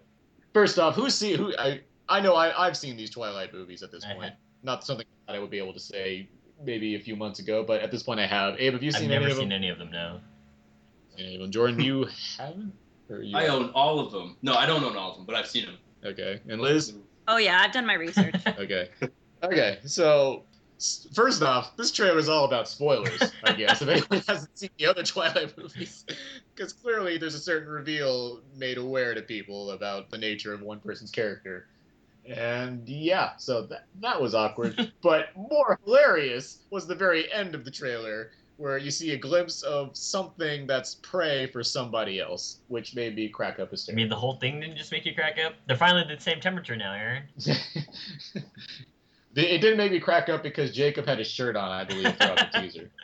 first 0.60 0.78
off, 0.80 0.96
who's 0.96 1.16
seen 1.16 1.38
who? 1.38 1.54
I 1.58 1.82
I 2.10 2.20
know 2.20 2.36
I 2.36 2.68
I've 2.68 2.76
seen 2.76 2.98
these 2.98 3.10
Twilight 3.10 3.54
movies 3.54 3.82
at 3.84 3.92
this 3.92 4.04
I 4.04 4.14
point. 4.14 4.34
Not 4.64 4.84
something 4.84 5.06
that 5.28 5.36
I 5.36 5.40
would 5.40 5.50
be 5.50 5.58
able 5.58 5.74
to 5.74 5.80
say 5.80 6.28
maybe 6.64 6.96
a 6.96 7.00
few 7.00 7.16
months 7.16 7.40
ago, 7.40 7.64
but 7.64 7.82
at 7.82 7.92
this 7.92 8.04
point 8.04 8.20
I 8.20 8.28
have. 8.28 8.56
Abe, 8.60 8.74
have 8.74 8.84
you 8.84 8.90
I've 8.90 8.96
seen 8.96 9.10
never 9.10 9.24
any 9.26 9.32
of 9.32 9.38
seen 9.38 9.50
them? 9.50 9.56
any 9.56 9.70
of 9.70 9.78
them. 9.78 9.92
No. 9.92 10.20
Any 11.18 11.36
of 11.36 11.42
them? 11.42 11.52
Jordan, 11.52 11.80
you 11.80 12.08
haven't? 12.38 12.74
Or 13.10 13.22
you 13.22 13.38
I 13.38 13.48
own 13.48 13.70
all 13.72 14.00
of 14.00 14.12
them. 14.12 14.36
No, 14.42 14.54
I 14.56 14.66
don't 14.66 14.84
own 14.84 14.98
all 14.98 15.12
of 15.12 15.18
them, 15.18 15.26
but 15.26 15.36
I've 15.36 15.48
seen 15.48 15.66
them. 15.66 15.78
Okay. 16.04 16.42
And 16.50 16.62
Liz? 16.62 16.94
Oh 17.30 17.38
yeah, 17.38 17.60
I've 17.62 17.72
done 17.72 17.86
my 17.86 17.94
research. 17.96 18.36
Okay. 18.60 18.90
Okay. 19.42 19.80
So, 19.86 20.44
s- 20.52 20.59
first 21.14 21.44
off, 21.44 21.76
this 21.76 21.92
trailer 21.92 22.18
is 22.18 22.30
all 22.30 22.46
about 22.46 22.68
spoilers, 22.68 23.34
I 23.44 23.54
guess, 23.54 23.82
if 23.82 23.90
anyone 23.90 24.24
hasn't 24.28 24.58
seen 24.58 24.70
the 24.78 24.86
other 24.86 25.04
Twilight 25.04 25.58
movies. 25.58 26.06
Because 26.56 26.74
clearly 26.74 27.18
there's 27.18 27.36
a 27.36 27.40
certain 27.40 27.70
reveal 27.70 28.42
made 28.58 28.78
aware 28.78 29.14
to 29.14 29.22
people 29.22 29.72
about 29.72 30.10
the 30.10 30.18
nature 30.18 30.54
of 30.54 30.62
one 30.62 30.82
person's 30.82 31.10
character. 31.10 31.68
And 32.28 32.86
yeah, 32.86 33.38
so 33.38 33.62
that, 33.68 33.86
that 34.02 34.22
was 34.22 34.36
awkward. 34.36 34.92
but 35.02 35.30
more 35.38 35.80
hilarious 35.86 36.58
was 36.70 36.86
the 36.86 36.96
very 36.96 37.32
end 37.32 37.56
of 37.56 37.64
the 37.64 37.72
trailer, 37.72 38.32
where 38.58 38.78
you 38.78 38.92
see 38.92 39.14
a 39.14 39.18
glimpse 39.18 39.62
of 39.62 39.96
something 39.96 40.68
that's 40.68 40.96
prey 40.96 41.48
for 41.48 41.64
somebody 41.64 42.20
else, 42.20 42.58
which 42.68 42.94
made 42.94 43.16
me 43.16 43.30
crack 43.30 43.58
up 43.58 43.74
I 43.90 43.94
mean, 43.94 44.10
the 44.10 44.18
whole 44.18 44.36
thing 44.36 44.60
didn't 44.60 44.76
just 44.76 44.92
make 44.92 45.06
you 45.06 45.16
crack 45.16 45.38
up. 45.40 45.54
They're 45.66 45.78
finally 45.78 46.14
the 46.14 46.22
same 46.22 46.42
temperature 46.42 46.76
now, 46.76 46.92
Aaron. 46.92 47.24
The- 49.40 49.56
it 49.56 49.60
didn't 49.60 49.78
make 49.78 49.92
me 49.92 50.00
crack 50.00 50.28
up 50.30 50.44
because 50.44 50.72
Jacob 50.72 51.06
had 51.06 51.18
his 51.18 51.28
shirt 51.28 51.56
on, 51.56 51.72
I 51.72 51.84
believe, 51.86 52.16
throughout 52.18 52.52
the 52.52 52.62
teaser. 52.62 52.92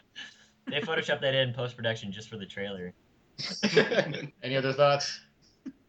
They 0.68 0.82
photoshopped 0.82 1.22
that 1.22 1.36
in 1.36 1.54
post 1.54 1.75
production 1.75 2.12
just 2.12 2.27
for 2.27 2.38
the 2.38 2.46
trailer. 2.48 2.92
Any 4.42 4.58
other 4.58 4.74
thoughts? 4.74 5.20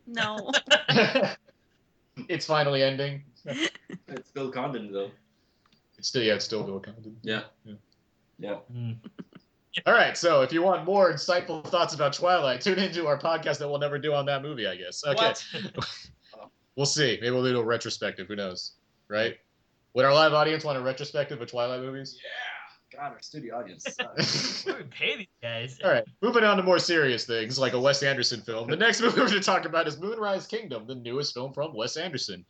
No. 0.07 0.53
it's 2.29 2.45
finally 2.45 2.83
ending. 2.83 3.23
It's 3.47 4.31
Bill 4.35 4.51
Condon 4.53 4.93
though. 4.93 5.11
It's 5.97 6.09
still 6.09 6.23
yeah, 6.23 6.35
it's 6.35 6.45
still 6.45 6.63
Bill 6.63 6.79
Condon. 6.79 7.17
Yeah. 7.23 7.45
Yeah. 7.65 7.75
Yeah. 8.39 8.55
Hmm. 8.71 8.93
All 9.87 9.95
right, 9.95 10.15
so 10.15 10.43
if 10.43 10.53
you 10.53 10.61
want 10.61 10.85
more 10.85 11.11
insightful 11.11 11.67
thoughts 11.67 11.95
about 11.95 12.13
Twilight, 12.13 12.61
tune 12.61 12.79
into 12.79 13.07
our 13.07 13.19
podcast 13.19 13.57
that 13.61 13.69
we'll 13.71 13.79
never 13.79 13.99
do 13.99 14.13
on 14.13 14.27
that 14.27 14.43
movie, 14.43 14.67
I 14.67 14.77
guess. 14.77 15.03
Okay, 15.07 15.25
What? 15.25 15.43
we'll 16.77 16.85
see. 16.85 17.17
Maybe 17.23 17.31
we'll 17.31 17.45
do 17.45 17.59
a 17.59 17.65
retrospective. 17.65 18.27
Who 18.29 18.37
knows? 18.37 18.73
Right? 19.09 19.39
Would 19.97 20.05
our 20.05 20.13
live 20.13 20.35
audience 20.35 20.63
want 20.63 20.77
a 20.77 20.83
retrospective 20.83 21.41
of 21.41 21.51
Twilight 21.51 21.81
movies? 21.81 22.21
Yeah. 22.23 23.01
God, 23.01 23.13
our 23.13 23.23
studio 23.23 23.59
audience 23.59 23.83
sucks. 23.83 24.67
What 24.67 24.77
we 24.77 24.85
pay 24.85 25.17
these 25.17 25.27
guys? 25.41 25.79
All 25.83 25.91
right, 25.91 26.05
moving 26.21 26.45
on 26.45 26.59
to 26.59 26.63
more 26.63 26.79
serious 26.79 27.25
things 27.25 27.59
like 27.59 27.73
a 27.73 27.81
Wes 27.81 28.03
Anderson 28.03 28.43
film. 28.43 28.69
The 28.69 28.77
next 28.77 29.01
movie 29.03 29.19
we're 29.19 29.29
going 29.29 29.41
to 29.41 29.45
talk 29.45 29.65
about 29.65 29.89
is 29.89 29.99
Moonrise 29.99 30.47
Kingdom, 30.47 30.87
the 30.87 30.97
newest 30.97 31.33
film 31.33 31.55
from 31.55 31.75
Wes 31.75 31.97
Anderson. 31.97 32.45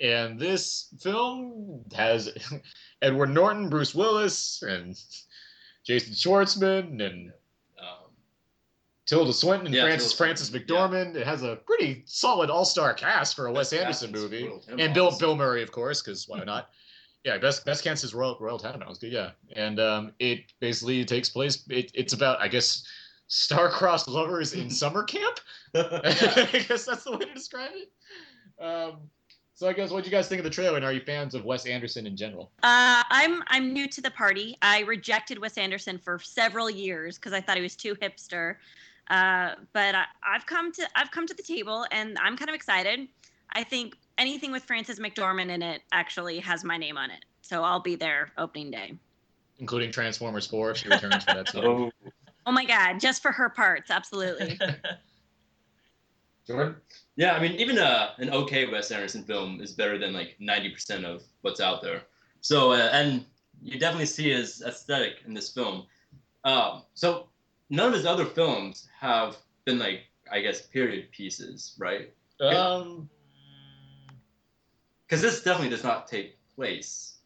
And 0.00 0.38
this 0.38 0.94
film 1.00 1.82
has 1.96 2.30
Edward 3.02 3.30
Norton, 3.30 3.68
Bruce 3.68 3.92
Willis, 3.92 4.62
and 4.62 4.96
Jason 5.84 6.12
Schwartzman, 6.12 7.04
and 7.04 7.32
um, 7.80 8.12
Tilda 9.06 9.32
Swinton, 9.32 9.66
and 9.66 9.74
Yeah, 9.74 9.82
Frances 9.82 10.12
Tilda 10.12 10.16
Frances 10.16 10.48
Swinton, 10.50 10.76
McDormand. 10.76 11.16
It 11.16 11.26
has 11.26 11.42
a 11.42 11.56
pretty 11.56 12.04
solid 12.06 12.50
all-star 12.50 12.94
cast 12.94 13.34
for 13.34 13.48
a 13.48 13.52
Wes 13.52 13.72
Anderson 13.72 14.12
movie, 14.12 14.48
and 14.78 14.94
Bill 14.94 15.10
Bill 15.18 15.34
Murray, 15.34 15.64
of 15.64 15.72
course, 15.72 16.00
because 16.00 16.28
why 16.28 16.44
not? 16.44 16.70
Yeah, 17.24 17.38
best 17.38 17.64
best 17.64 17.86
is 17.86 18.14
Royal 18.14 18.36
Royal 18.38 18.58
Tenenbaums. 18.58 19.00
Good, 19.00 19.12
yeah, 19.12 19.30
and 19.56 19.80
um, 19.80 20.12
it 20.18 20.52
basically 20.60 21.04
takes 21.06 21.30
place. 21.30 21.64
It, 21.70 21.90
it's 21.94 22.12
about, 22.12 22.38
I 22.40 22.48
guess, 22.48 22.86
star-crossed 23.28 24.08
lovers 24.08 24.52
in 24.52 24.68
summer 24.68 25.04
camp. 25.04 25.40
I 25.74 26.64
guess 26.68 26.84
that's 26.84 27.04
the 27.04 27.12
way 27.12 27.24
to 27.24 27.34
describe 27.34 27.70
it. 27.74 28.62
Um, 28.62 29.08
so 29.54 29.68
I 29.68 29.72
guess 29.72 29.90
what 29.90 30.04
do 30.04 30.10
you 30.10 30.14
guys 30.14 30.28
think 30.28 30.40
of 30.40 30.44
the 30.44 30.50
trailer, 30.50 30.76
and 30.76 30.84
are 30.84 30.92
you 30.92 31.00
fans 31.00 31.34
of 31.34 31.44
Wes 31.44 31.64
Anderson 31.64 32.06
in 32.06 32.14
general? 32.16 32.52
Uh, 32.62 33.02
I'm 33.08 33.42
I'm 33.46 33.72
new 33.72 33.88
to 33.88 34.02
the 34.02 34.10
party. 34.10 34.58
I 34.60 34.80
rejected 34.80 35.38
Wes 35.38 35.56
Anderson 35.56 35.96
for 35.96 36.18
several 36.18 36.68
years 36.68 37.16
because 37.16 37.32
I 37.32 37.40
thought 37.40 37.56
he 37.56 37.62
was 37.62 37.76
too 37.76 37.94
hipster. 37.94 38.56
Uh, 39.08 39.54
but 39.72 39.94
I, 39.94 40.04
I've 40.26 40.44
come 40.44 40.72
to 40.72 40.88
I've 40.94 41.10
come 41.10 41.26
to 41.26 41.34
the 41.34 41.42
table 41.42 41.86
and 41.90 42.18
I'm 42.18 42.36
kind 42.36 42.48
of 42.48 42.54
excited. 42.54 43.08
I 43.52 43.64
think 43.64 43.96
anything 44.18 44.52
with 44.52 44.64
Frances 44.64 44.98
McDormand 44.98 45.50
in 45.50 45.62
it 45.62 45.82
actually 45.92 46.38
has 46.40 46.64
my 46.64 46.76
name 46.76 46.96
on 46.96 47.10
it, 47.10 47.24
so 47.42 47.62
I'll 47.62 47.80
be 47.80 47.96
there 47.96 48.32
opening 48.38 48.70
day. 48.70 48.94
Including 49.58 49.92
Transformers 49.92 50.46
4, 50.46 50.72
if 50.72 50.76
she 50.78 50.88
returns 50.88 51.24
for 51.24 51.34
that 51.34 51.46
too. 51.52 51.60
oh, 51.60 51.90
Oh 52.46 52.52
my 52.52 52.64
God, 52.64 53.00
just 53.00 53.22
for 53.22 53.32
her 53.32 53.48
parts, 53.48 53.90
absolutely. 53.90 54.58
Jordan? 56.46 56.76
yeah. 57.16 57.32
I 57.32 57.40
mean, 57.40 57.52
even 57.52 57.78
uh, 57.78 58.10
an 58.18 58.28
okay 58.30 58.70
Wes 58.70 58.90
Anderson 58.90 59.24
film 59.24 59.62
is 59.62 59.72
better 59.72 59.96
than 59.98 60.12
like 60.12 60.36
ninety 60.38 60.68
percent 60.68 61.06
of 61.06 61.22
what's 61.40 61.60
out 61.60 61.80
there. 61.80 62.02
So, 62.42 62.72
uh, 62.72 62.90
and 62.92 63.24
you 63.62 63.78
definitely 63.78 64.06
see 64.06 64.30
his 64.30 64.62
aesthetic 64.62 65.22
in 65.26 65.32
this 65.32 65.50
film. 65.50 65.86
Um, 66.44 66.82
so 66.92 67.28
none 67.70 67.88
of 67.88 67.94
his 67.94 68.04
other 68.04 68.26
films 68.26 68.88
have 69.00 69.38
been 69.64 69.78
like, 69.78 70.00
I 70.30 70.40
guess, 70.42 70.66
period 70.66 71.10
pieces, 71.12 71.74
right? 71.78 72.12
Um, 72.42 73.08
Because 75.14 75.32
this 75.34 75.42
definitely 75.44 75.68
does 75.70 75.84
not 75.84 76.08
take 76.08 76.36
place 76.56 77.18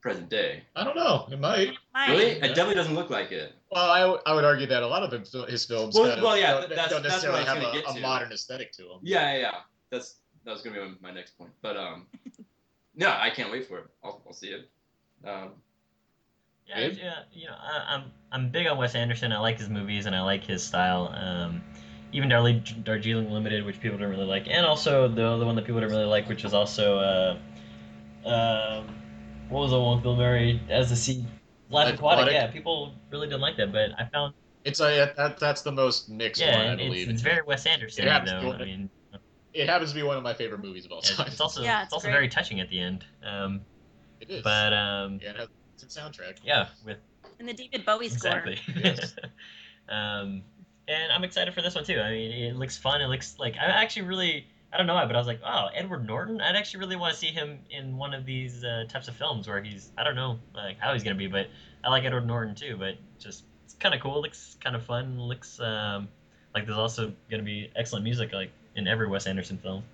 present 0.00 0.30
day. 0.30 0.62
I 0.74 0.82
don't 0.84 0.96
know. 0.96 1.28
It 1.30 1.38
might. 1.38 1.72
Mine. 1.92 2.10
Really? 2.10 2.24
It 2.32 2.40
definitely 2.40 2.76
doesn't 2.76 2.94
look 2.94 3.10
like 3.10 3.32
it. 3.32 3.52
Well, 3.70 3.90
I, 3.90 4.00
w- 4.00 4.20
I 4.24 4.34
would 4.34 4.44
argue 4.44 4.66
that 4.66 4.82
a 4.82 4.86
lot 4.86 5.02
of 5.02 5.12
his, 5.20 5.30
his 5.48 5.66
films 5.66 5.94
Well- 5.94 6.06
kind 6.08 6.18
of 6.18 6.24
well, 6.24 6.38
yeah, 6.38 6.52
don't, 6.52 6.68
that's- 6.70 6.88
don't 6.90 7.02
necessarily 7.02 7.40
I 7.40 7.54
was 7.54 7.62
have 7.64 7.74
a, 7.74 7.82
get 7.82 7.96
a 7.96 8.00
modern 8.00 8.32
aesthetic 8.32 8.72
to 8.72 8.82
them. 8.84 9.00
Yeah, 9.02 9.34
yeah, 9.34 9.40
yeah. 9.40 9.50
That's 9.90 10.16
that 10.46 10.52
was 10.52 10.62
gonna 10.62 10.80
be 10.88 10.94
my 11.02 11.10
next 11.10 11.36
point. 11.36 11.50
But 11.60 11.76
um, 11.76 12.06
yeah, 12.96 13.18
I 13.20 13.28
can't 13.28 13.52
wait 13.52 13.68
for 13.68 13.78
it. 13.80 13.86
I'll, 14.02 14.22
I'll 14.26 14.32
see 14.32 14.48
it. 14.48 14.70
Um, 15.26 15.50
Yeah, 16.66 16.86
yeah, 16.86 17.14
you 17.30 17.46
know, 17.46 17.56
I, 17.60 17.94
I'm 17.94 18.04
I'm 18.32 18.48
big 18.50 18.66
on 18.68 18.78
Wes 18.78 18.94
Anderson. 18.94 19.32
I 19.32 19.38
like 19.38 19.58
his 19.58 19.68
movies 19.68 20.06
and 20.06 20.16
I 20.16 20.22
like 20.22 20.44
his 20.44 20.62
style. 20.64 21.14
Um, 21.14 21.62
even 22.14 22.30
Darlie, 22.30 22.60
Darjeeling 22.84 23.30
Limited, 23.30 23.64
which 23.66 23.80
people 23.80 23.98
don't 23.98 24.08
really 24.08 24.24
like, 24.24 24.46
and 24.48 24.64
also 24.64 25.08
the 25.08 25.26
other 25.26 25.44
one 25.44 25.56
that 25.56 25.64
people 25.66 25.80
don't 25.80 25.90
really 25.90 26.04
like, 26.04 26.28
which 26.28 26.44
is 26.44 26.54
also 26.54 26.98
uh, 26.98 28.28
um, 28.28 28.86
what 29.48 29.60
was 29.60 29.70
the 29.72 29.80
one 29.80 29.96
with 29.96 30.02
Bill 30.04 30.16
Murray 30.16 30.62
as 30.70 30.88
the 30.90 30.96
sea 30.96 31.24
Life 31.68 31.86
Life 31.86 31.94
Aquatic? 31.94 32.22
Aquatic? 32.22 32.32
Yeah, 32.32 32.46
people 32.48 32.94
really 33.10 33.26
didn't 33.26 33.40
like 33.42 33.56
that, 33.56 33.72
but 33.72 33.90
I 33.98 34.06
found 34.12 34.32
It's 34.64 34.80
a, 34.80 35.12
that, 35.16 35.38
that's 35.38 35.62
the 35.62 35.72
most 35.72 36.08
mixed 36.08 36.40
yeah, 36.40 36.56
one, 36.56 36.66
I 36.66 36.70
and 36.72 36.80
it's, 36.80 36.88
believe. 36.88 37.08
it's 37.10 37.22
very 37.22 37.42
Wes 37.46 37.66
Anderson 37.66 38.06
It 38.06 38.10
happens 38.10 38.30
though. 38.30 38.52
to 38.52 38.54
I 38.54 38.58
be- 38.58 38.64
mean, 38.64 38.90
it 39.52 39.68
happens 39.68 39.90
to 39.90 39.96
be 39.96 40.02
one 40.02 40.16
of 40.16 40.22
my 40.22 40.34
favorite 40.34 40.62
movies 40.62 40.84
of 40.86 40.92
all 40.92 41.00
time. 41.02 41.26
it's 41.26 41.40
also 41.40 41.62
Yeah, 41.62 41.80
it's, 41.82 41.86
it's 41.88 41.92
also 41.94 42.08
very 42.10 42.28
touching 42.28 42.60
at 42.60 42.70
the 42.70 42.80
end. 42.80 43.04
Um, 43.24 43.60
it 44.20 44.30
is. 44.30 44.42
but 44.42 44.72
um, 44.72 45.18
yeah, 45.22 45.30
it 45.30 45.36
has 45.36 45.48
it's 45.82 45.96
a 45.96 46.00
soundtrack. 46.00 46.38
yeah, 46.44 46.68
with 46.84 46.98
And 47.40 47.48
the 47.48 47.52
David 47.54 47.84
Bowie 47.84 48.08
score. 48.08 48.38
Exactly. 48.46 48.58
Yes. 48.82 49.14
um, 49.88 50.42
and 50.88 51.12
I'm 51.12 51.24
excited 51.24 51.54
for 51.54 51.62
this 51.62 51.74
one 51.74 51.84
too. 51.84 52.00
I 52.00 52.10
mean, 52.10 52.30
it 52.30 52.56
looks 52.56 52.76
fun. 52.76 53.00
It 53.00 53.06
looks 53.06 53.36
like 53.38 53.56
I 53.56 53.66
actually 53.66 54.02
really 54.02 54.46
I 54.74 54.76
don't 54.76 54.88
know 54.88 54.94
why, 54.94 55.06
but 55.06 55.14
I 55.14 55.18
was 55.18 55.28
like, 55.28 55.40
oh, 55.46 55.68
Edward 55.72 56.04
Norton. 56.04 56.40
I'd 56.40 56.56
actually 56.56 56.80
really 56.80 56.96
want 56.96 57.14
to 57.14 57.18
see 57.18 57.28
him 57.28 57.60
in 57.70 57.96
one 57.96 58.12
of 58.12 58.26
these 58.26 58.64
uh, 58.64 58.86
types 58.88 59.06
of 59.06 59.14
films 59.14 59.46
where 59.46 59.62
he's 59.62 59.92
I 59.96 60.02
don't 60.02 60.16
know 60.16 60.40
like 60.52 60.80
how 60.80 60.92
he's 60.92 61.04
gonna 61.04 61.14
be, 61.14 61.28
but 61.28 61.46
I 61.84 61.90
like 61.90 62.04
Edward 62.04 62.26
Norton 62.26 62.56
too. 62.56 62.76
But 62.76 62.96
just 63.20 63.44
it's 63.64 63.74
kind 63.74 63.94
of 63.94 64.00
cool. 64.00 64.20
Looks 64.20 64.56
kind 64.60 64.74
of 64.74 64.82
fun. 64.82 65.20
Looks 65.20 65.60
um, 65.60 66.08
like 66.54 66.66
there's 66.66 66.78
also 66.78 67.12
gonna 67.30 67.44
be 67.44 67.70
excellent 67.76 68.04
music 68.04 68.32
like 68.32 68.50
in 68.74 68.88
every 68.88 69.06
Wes 69.08 69.26
Anderson 69.26 69.58
film. 69.58 69.84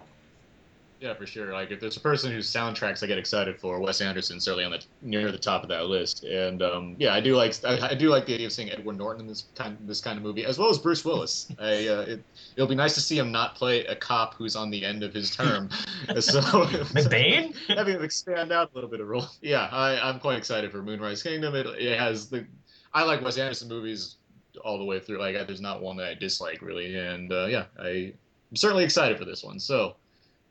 Yeah, 1.01 1.15
for 1.15 1.25
sure. 1.25 1.53
Like 1.53 1.71
if 1.71 1.81
there's 1.81 1.97
a 1.97 2.01
person 2.01 2.31
whose 2.31 2.53
soundtracks 2.53 3.03
I 3.03 3.07
get 3.07 3.17
excited 3.17 3.59
for, 3.59 3.81
Wes 3.81 4.03
Anderson's 4.03 4.45
certainly 4.45 4.65
on 4.65 4.73
the 4.73 4.85
near 5.01 5.33
the 5.33 5.39
top 5.39 5.63
of 5.63 5.71
that 5.71 5.87
list. 5.87 6.25
And 6.25 6.63
um, 6.63 6.95
yeah, 6.99 7.15
I 7.15 7.21
do 7.21 7.37
like 7.37 7.55
I, 7.65 7.89
I 7.89 7.95
do 7.95 8.11
like 8.11 8.27
the 8.27 8.35
idea 8.35 8.47
of 8.47 8.53
seeing 8.53 8.71
Edward 8.71 8.99
Norton 8.99 9.23
in 9.23 9.27
this 9.27 9.47
kind 9.55 9.79
this 9.87 10.03
kind 10.03 10.19
of 10.19 10.23
movie, 10.23 10.45
as 10.45 10.59
well 10.59 10.69
as 10.69 10.77
Bruce 10.77 11.03
Willis. 11.03 11.51
I 11.59 11.89
uh, 11.89 12.01
it, 12.03 12.25
it'll 12.55 12.69
be 12.69 12.75
nice 12.75 12.95
to 12.95 13.01
see 13.01 13.19
him 13.19 13.33
not 13.33 13.55
play 13.55 13.87
a 13.87 13.97
cop 13.97 14.35
who's 14.35 14.57
on 14.57 14.71
the 14.71 14.85
end 14.85 15.03
of 15.03 15.15
his 15.15 15.35
term. 15.35 15.71
so 16.21 16.41
McBain? 16.41 17.57
having 17.69 17.97
him 17.97 18.05
expand 18.05 18.53
out 18.53 18.71
a 18.73 18.75
little 18.75 18.91
bit 18.91 19.01
of 19.01 19.09
role. 19.09 19.27
Yeah, 19.41 19.69
I, 19.73 19.99
I'm 20.07 20.21
quite 20.21 20.37
excited 20.37 20.71
for 20.71 20.83
Moonrise 20.83 21.23
Kingdom. 21.23 21.55
It, 21.55 21.67
it 21.67 21.99
has 21.99 22.29
the 22.29 22.47
I 22.93 23.05
like 23.05 23.23
Wes 23.23 23.39
Anderson 23.39 23.69
movies 23.69 24.17
all 24.65 24.79
the 24.79 24.85
way 24.85 25.01
through. 25.01 25.19
Like 25.19 25.35
there's 25.47 25.61
not 25.63 25.81
one 25.81 25.97
that 25.97 26.09
I 26.09 26.15
dislike 26.15 26.61
really, 26.61 26.95
and 26.95 27.33
uh, 27.33 27.47
yeah, 27.47 27.65
I, 27.79 28.13
I'm 28.51 28.57
certainly 28.57 28.85
excited 28.85 29.19
for 29.19 29.25
this 29.25 29.43
one. 29.43 29.59
So, 29.61 29.97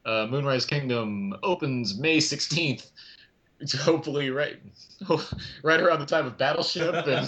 uh, 0.09 0.27
Moonrise 0.29 0.65
Kingdom 0.65 1.35
opens 1.43 1.97
May 1.99 2.17
16th. 2.17 2.89
It's 3.59 3.73
hopefully 3.73 4.29
right, 4.31 4.57
right 5.63 5.79
around 5.79 5.99
the 5.99 6.05
time 6.05 6.25
of 6.25 6.37
Battleship 6.37 6.95
and 7.07 7.27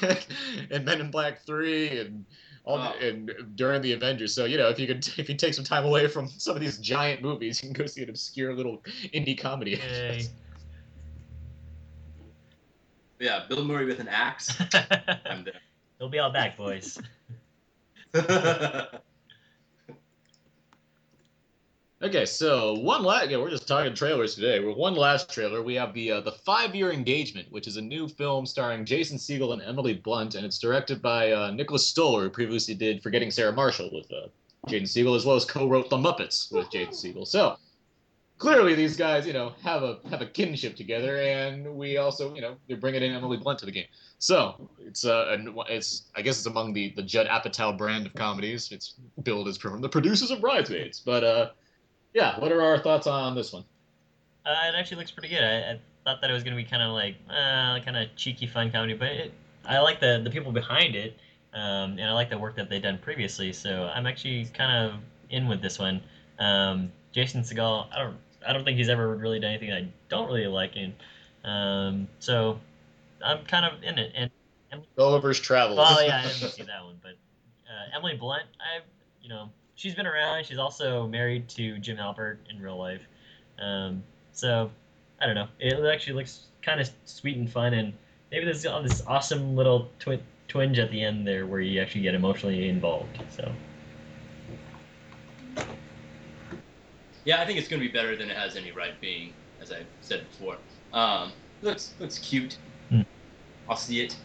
and 0.70 0.84
Men 0.84 1.00
in 1.00 1.10
Black 1.10 1.44
Three 1.44 1.98
and 1.98 2.24
all 2.64 2.78
Oh. 2.78 2.92
the, 2.98 3.08
and 3.08 3.30
during 3.56 3.82
the 3.82 3.92
Avengers. 3.92 4.32
So 4.34 4.44
you 4.44 4.56
know, 4.58 4.68
if 4.68 4.78
you 4.78 4.86
could 4.86 5.06
if 5.18 5.28
you 5.28 5.34
take 5.34 5.54
some 5.54 5.64
time 5.64 5.84
away 5.84 6.06
from 6.06 6.28
some 6.28 6.54
of 6.54 6.62
these 6.62 6.78
giant 6.78 7.20
movies, 7.20 7.62
you 7.62 7.68
can 7.68 7.74
go 7.74 7.86
see 7.86 8.02
an 8.02 8.08
obscure 8.10 8.54
little 8.54 8.82
indie 9.12 9.38
comedy. 9.38 9.72
Yay. 9.72 10.26
yeah, 13.18 13.44
Bill 13.48 13.64
Murray 13.64 13.86
with 13.86 14.00
an 14.00 14.08
axe. 14.08 14.56
I'm 15.26 15.44
there. 15.44 15.60
He'll 15.98 16.08
be 16.08 16.18
all 16.20 16.32
back, 16.32 16.56
boys. 16.56 16.98
Okay, 22.02 22.26
so 22.26 22.74
one 22.74 23.02
last. 23.02 23.30
Yeah, 23.30 23.38
we're 23.38 23.48
just 23.48 23.66
talking 23.66 23.94
trailers 23.94 24.34
today. 24.34 24.60
We're 24.60 24.74
one 24.74 24.94
last 24.94 25.32
trailer. 25.32 25.62
We 25.62 25.74
have 25.76 25.94
the 25.94 26.12
uh, 26.12 26.20
the 26.20 26.32
Five 26.32 26.74
Year 26.74 26.92
Engagement, 26.92 27.50
which 27.50 27.66
is 27.66 27.78
a 27.78 27.80
new 27.80 28.06
film 28.06 28.44
starring 28.44 28.84
Jason 28.84 29.16
Segel 29.16 29.54
and 29.54 29.62
Emily 29.62 29.94
Blunt, 29.94 30.34
and 30.34 30.44
it's 30.44 30.58
directed 30.58 31.00
by 31.00 31.32
uh, 31.32 31.50
Nicholas 31.52 31.86
Stoller, 31.86 32.24
who 32.24 32.30
previously 32.30 32.74
did 32.74 33.02
Forgetting 33.02 33.30
Sarah 33.30 33.52
Marshall 33.52 33.88
with 33.94 34.12
uh, 34.12 34.28
Jason 34.68 34.84
Segel, 35.04 35.16
as 35.16 35.24
well 35.24 35.36
as 35.36 35.46
co-wrote 35.46 35.88
The 35.88 35.96
Muppets 35.96 36.52
with 36.52 36.70
Jason 36.70 36.92
Segel. 36.92 37.26
So 37.26 37.56
clearly, 38.36 38.74
these 38.74 38.94
guys, 38.94 39.26
you 39.26 39.32
know, 39.32 39.54
have 39.62 39.82
a 39.82 40.00
have 40.10 40.20
a 40.20 40.26
kinship 40.26 40.76
together, 40.76 41.16
and 41.22 41.66
we 41.76 41.96
also, 41.96 42.34
you 42.34 42.42
know, 42.42 42.56
they're 42.68 42.76
bringing 42.76 43.04
in 43.04 43.12
Emily 43.12 43.38
Blunt 43.38 43.58
to 43.60 43.64
the 43.64 43.72
game. 43.72 43.86
So 44.18 44.68
it's 44.80 45.06
uh, 45.06 45.34
it's 45.70 46.10
I 46.14 46.20
guess 46.20 46.36
it's 46.36 46.46
among 46.46 46.74
the 46.74 46.92
the 46.94 47.02
Judd 47.02 47.26
Apatow 47.26 47.78
brand 47.78 48.04
of 48.04 48.12
comedies. 48.12 48.70
It's 48.70 48.96
billed 49.22 49.48
as 49.48 49.56
from 49.56 49.80
the 49.80 49.88
producers 49.88 50.30
of 50.30 50.42
Bridesmaids, 50.42 51.00
but 51.00 51.24
uh 51.24 51.48
yeah, 52.16 52.40
what 52.40 52.50
are 52.50 52.62
our 52.62 52.78
thoughts 52.78 53.06
on 53.06 53.34
this 53.34 53.52
one? 53.52 53.62
Uh, 54.46 54.54
it 54.68 54.74
actually 54.74 54.96
looks 54.96 55.10
pretty 55.10 55.28
good. 55.28 55.44
I, 55.44 55.72
I 55.72 55.80
thought 56.02 56.22
that 56.22 56.30
it 56.30 56.32
was 56.32 56.42
gonna 56.42 56.56
be 56.56 56.64
kind 56.64 56.82
of 56.82 56.92
like 56.92 57.16
uh, 57.28 57.78
kind 57.84 57.94
of 57.94 58.08
cheeky, 58.16 58.46
fun 58.46 58.72
comedy, 58.72 58.94
but 58.94 59.08
it, 59.08 59.34
I 59.66 59.80
like 59.80 60.00
the 60.00 60.22
the 60.24 60.30
people 60.30 60.50
behind 60.50 60.96
it, 60.96 61.18
um, 61.52 61.98
and 61.98 62.04
I 62.04 62.12
like 62.12 62.30
the 62.30 62.38
work 62.38 62.56
that 62.56 62.70
they've 62.70 62.82
done 62.82 62.96
previously. 62.96 63.52
So 63.52 63.90
I'm 63.94 64.06
actually 64.06 64.46
kind 64.46 64.86
of 64.86 65.00
in 65.28 65.46
with 65.46 65.60
this 65.60 65.78
one. 65.78 66.00
Um, 66.38 66.90
Jason 67.12 67.42
Segel, 67.42 67.86
I 67.92 67.98
don't 67.98 68.16
I 68.48 68.54
don't 68.54 68.64
think 68.64 68.78
he's 68.78 68.88
ever 68.88 69.14
really 69.14 69.38
done 69.38 69.50
anything 69.50 69.72
I 69.72 69.86
don't 70.08 70.28
really 70.28 70.46
like, 70.46 70.72
and 70.76 70.94
um, 71.44 72.08
so 72.18 72.58
I'm 73.22 73.44
kind 73.44 73.66
of 73.66 73.82
in 73.82 73.98
it. 73.98 74.12
And 74.16 74.30
Gulliver's 74.96 75.38
Travels. 75.38 75.76
well, 75.76 76.02
yeah, 76.02 76.20
I 76.20 76.22
didn't 76.40 76.52
see 76.52 76.62
that 76.62 76.82
one, 76.82 76.96
but 77.02 77.12
uh, 77.68 77.94
Emily 77.94 78.16
Blunt, 78.16 78.44
I, 78.58 78.80
you 79.20 79.28
know, 79.28 79.50
she's 79.76 79.94
been 79.94 80.06
around. 80.06 80.44
She's 80.44 80.58
also 80.58 81.06
married 81.06 81.48
to 81.50 81.78
Jim 81.78 81.96
Halpert 81.96 82.38
in 82.50 82.60
real 82.60 82.76
life. 82.76 83.02
Um, 83.60 84.02
so 84.32 84.70
I 85.20 85.26
don't 85.26 85.34
know. 85.36 85.48
It 85.60 85.74
actually 85.86 86.14
looks 86.14 86.46
kind 86.62 86.80
of 86.80 86.90
sweet 87.04 87.36
and 87.36 87.50
fun, 87.50 87.74
and 87.74 87.92
maybe 88.32 88.44
there's 88.44 88.66
all 88.66 88.82
this 88.82 89.02
awesome 89.06 89.54
little 89.54 89.88
twi- 90.00 90.20
twinge 90.48 90.78
at 90.78 90.90
the 90.90 91.00
end 91.00 91.26
there 91.26 91.46
where 91.46 91.60
you 91.60 91.80
actually 91.80 92.02
get 92.02 92.14
emotionally 92.14 92.68
involved. 92.68 93.22
So 93.30 93.52
yeah, 97.24 97.40
I 97.40 97.46
think 97.46 97.58
it's 97.58 97.68
gonna 97.68 97.80
be 97.80 97.88
better 97.88 98.16
than 98.16 98.30
it 98.30 98.36
has 98.36 98.56
any 98.56 98.72
right 98.72 98.98
being, 99.00 99.32
as 99.60 99.72
I 99.72 99.82
said 100.00 100.28
before. 100.30 100.56
Um, 100.92 101.32
looks 101.62 101.94
looks 102.00 102.18
cute. 102.18 102.58
Hmm. 102.88 103.02
I'll 103.68 103.76
see 103.76 104.00
it. 104.00 104.16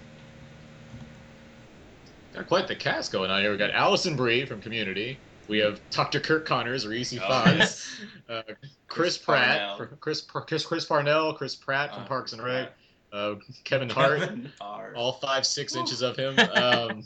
Got 2.33 2.47
quite 2.47 2.67
the 2.67 2.75
cast 2.75 3.11
going 3.11 3.29
on 3.29 3.41
here. 3.41 3.51
We 3.51 3.57
got 3.57 3.71
Allison 3.71 4.15
Brie 4.15 4.45
from 4.45 4.61
Community. 4.61 5.19
We 5.51 5.57
have 5.59 5.81
Dr. 5.89 6.21
Curt 6.21 6.45
Connors, 6.45 6.87
Rhys 6.87 7.13
Oh, 7.19 7.27
Fives, 7.27 7.57
yes. 7.59 7.91
uh, 8.29 8.41
Chris, 8.45 8.57
Chris 8.87 9.17
Pratt, 9.17 9.77
Parnell. 9.77 9.97
Chris, 9.97 10.21
Chris 10.21 10.65
Chris 10.65 10.85
Parnell, 10.85 11.33
Chris 11.33 11.55
Pratt 11.57 11.93
from 11.93 12.03
Uh, 12.03 12.07
Parks 12.07 12.31
and 12.31 12.41
Rec, 12.41 12.71
uh, 13.11 13.35
Kevin 13.65 13.89
Hart, 13.89 14.19
Kevin 14.19 14.49
all 14.95 15.11
five 15.11 15.45
six 15.45 15.75
inches 15.75 16.01
of 16.01 16.15
him. 16.15 16.37
Um, 16.55 17.03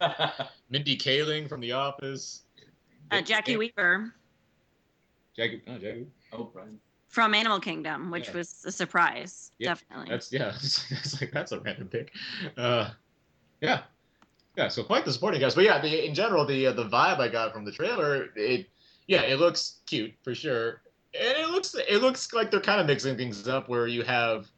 Mindy 0.70 0.96
Kaling 0.96 1.48
from 1.48 1.60
The 1.60 1.72
Office. 1.72 2.44
Uh, 3.10 3.22
Jacki 3.22 3.58
Weaver 3.58 4.14
Jackie, 5.36 5.60
oh, 5.66 5.72
Jackie. 5.78 6.06
oh, 6.32 6.44
Brian. 6.44 6.78
from 7.08 7.34
Animal 7.34 7.58
Kingdom, 7.58 8.12
which 8.12 8.28
Yeah. 8.28 8.34
was 8.36 8.64
a 8.64 8.70
surprise. 8.70 9.50
Yeah, 9.58 9.70
definitely. 9.70 10.10
That's 10.10 10.32
yeah. 10.32 10.52
It's 10.90 11.20
like 11.20 11.32
that's 11.32 11.50
a 11.50 11.58
random 11.58 11.88
pick. 11.88 12.12
Uh, 12.56 12.90
yeah, 13.60 13.82
yeah. 14.56 14.68
So 14.68 14.82
quite 14.82 15.04
the 15.04 15.12
supporting 15.12 15.40
cast, 15.40 15.56
but 15.56 15.64
yeah, 15.64 15.80
the, 15.80 16.06
in 16.06 16.14
general, 16.14 16.44
the 16.44 16.68
uh, 16.68 16.72
the 16.72 16.84
vibe 16.84 17.18
I 17.18 17.28
got 17.28 17.52
from 17.52 17.64
the 17.64 17.72
trailer, 17.72 18.28
it 18.36 18.68
yeah, 19.06 19.22
it 19.22 19.38
looks 19.38 19.80
cute 19.86 20.12
for 20.22 20.34
sure, 20.34 20.82
and 21.14 21.36
it 21.36 21.50
looks 21.50 21.74
it 21.74 22.00
looks 22.00 22.32
like 22.32 22.50
they're 22.50 22.60
kind 22.60 22.80
of 22.80 22.86
mixing 22.86 23.16
things 23.16 23.48
up 23.48 23.68
where 23.68 23.86
you 23.86 24.02
have. 24.02 24.48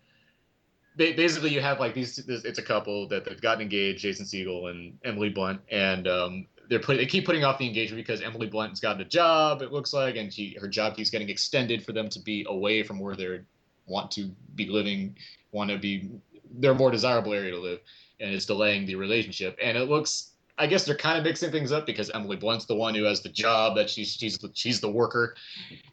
Basically, 0.95 1.49
you 1.49 1.63
have 1.63 1.81
like 1.81 1.95
these. 1.95 2.19
It's 2.19 2.59
a 2.59 2.63
couple 2.63 3.09
that 3.09 3.25
they've 3.25 3.41
gotten 3.41 3.63
engaged, 3.63 4.01
Jason 4.01 4.27
Segel 4.27 4.71
and 4.71 4.99
Emily 5.05 5.31
Blunt, 5.31 5.59
and 5.71 6.07
um, 6.07 6.47
they're 6.69 6.81
put. 6.81 6.99
They 6.99 7.07
keep 7.07 7.25
putting 7.25 7.45
off 7.45 7.57
the 7.57 7.67
engagement 7.67 8.05
because 8.05 8.21
Emily 8.21 8.47
Blunt's 8.47 8.79
gotten 8.79 9.01
a 9.01 9.07
job. 9.07 9.63
It 9.63 9.73
looks 9.73 9.95
like, 9.95 10.17
and 10.17 10.31
she 10.31 10.55
her 10.61 10.69
job 10.69 10.97
keeps 10.97 11.09
getting 11.09 11.31
extended 11.31 11.83
for 11.83 11.93
them 11.93 12.11
to 12.11 12.21
be 12.21 12.45
away 12.47 12.83
from 12.83 12.99
where 12.99 13.17
they 13.17 13.41
want 13.87 14.11
to 14.13 14.31
be 14.55 14.67
living 14.69 15.17
want 15.53 15.71
to 15.71 15.79
be 15.79 16.11
their 16.59 16.75
more 16.75 16.91
desirable 16.91 17.33
area 17.33 17.53
to 17.53 17.59
live, 17.59 17.81
and 18.23 18.33
it's 18.33 18.47
delaying 18.47 18.87
the 18.87 18.95
relationship. 18.95 19.59
And 19.63 19.77
it 19.77 19.89
looks, 19.89 20.31
I 20.57 20.67
guess 20.67 20.85
they're 20.85 20.97
kind 20.97 21.19
of 21.19 21.25
mixing 21.25 21.51
things 21.51 21.73
up 21.73 21.85
because 21.85 22.09
Emily 22.11 22.37
Blunt's 22.37 22.65
the 22.65 22.75
one 22.75 22.95
who 22.95 23.03
has 23.05 23.21
the 23.21 23.29
job 23.29 23.77
that 23.77 23.91
she's 23.91 24.15
she's 24.15 24.39
the, 24.39 24.51
she's 24.55 24.81
the 24.81 24.91
worker 24.91 25.35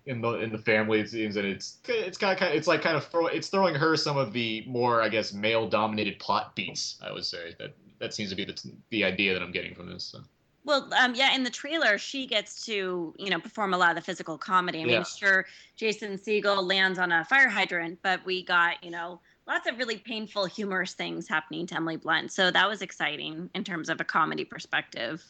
in 0.06 0.22
the 0.22 0.34
in 0.36 0.52
the 0.52 0.58
family. 0.60 1.00
It 1.00 1.10
seems, 1.10 1.36
and 1.36 1.48
it's 1.48 1.80
it's 1.88 2.18
kind 2.18 2.39
of 2.39 2.54
it's 2.54 2.68
like 2.68 2.82
kind 2.82 2.96
of 2.96 3.06
throw, 3.06 3.28
it's 3.28 3.50
throwing 3.50 3.76
her 3.76 3.98
some 3.98 4.18
of 4.18 4.32
the 4.32 4.63
more 4.68 5.02
I 5.02 5.10
guess 5.10 5.34
male 5.34 5.68
dominated 5.68 6.20
plot 6.20 6.56
beats. 6.56 7.00
I 7.06 7.12
would 7.12 7.26
say 7.26 7.56
that 7.60 7.74
that 8.00 8.13
seems 8.13 8.30
to 8.30 8.36
be 8.36 8.46
the 8.46 8.72
the 8.92 9.04
idea 9.04 9.34
that 9.34 9.42
I'm 9.42 9.52
getting 9.52 9.74
from 9.74 9.89
this. 9.92 10.04
So. 10.04 10.20
Well, 10.65 10.94
um, 10.94 11.15
yeah, 11.15 11.34
in 11.34 11.44
the 11.44 11.50
trailer, 11.50 11.98
she 11.98 12.28
gets 12.28 12.65
to, 12.65 13.15
you 13.18 13.30
know, 13.30 13.39
perform 13.39 13.74
a 13.74 13.78
lot 13.78 13.92
of 13.92 13.96
the 13.96 14.02
physical 14.02 14.38
comedy. 14.38 14.82
I 14.82 14.86
mean, 14.86 14.96
Yeah. 14.96 15.04
sure, 15.04 15.46
Jason 15.78 16.18
Segel 16.18 16.62
lands 16.68 17.00
on 17.00 17.12
a 17.12 17.24
fire 17.26 17.48
hydrant, 17.48 17.98
but 18.04 18.24
we 18.26 18.44
got, 18.44 18.84
you 18.84 18.92
know, 18.92 19.22
lots 19.50 19.68
of 19.68 19.78
really 19.78 19.98
painful, 19.98 20.46
humorous 20.46 20.94
things 20.94 21.28
happening 21.28 21.66
to 21.68 21.76
Emily 21.76 21.98
Blunt. 21.98 22.32
So 22.32 22.52
that 22.52 22.70
was 22.70 22.82
exciting 22.82 23.50
in 23.56 23.64
terms 23.64 23.90
of 23.90 24.00
a 24.00 24.04
comedy 24.04 24.46
perspective. 24.46 25.26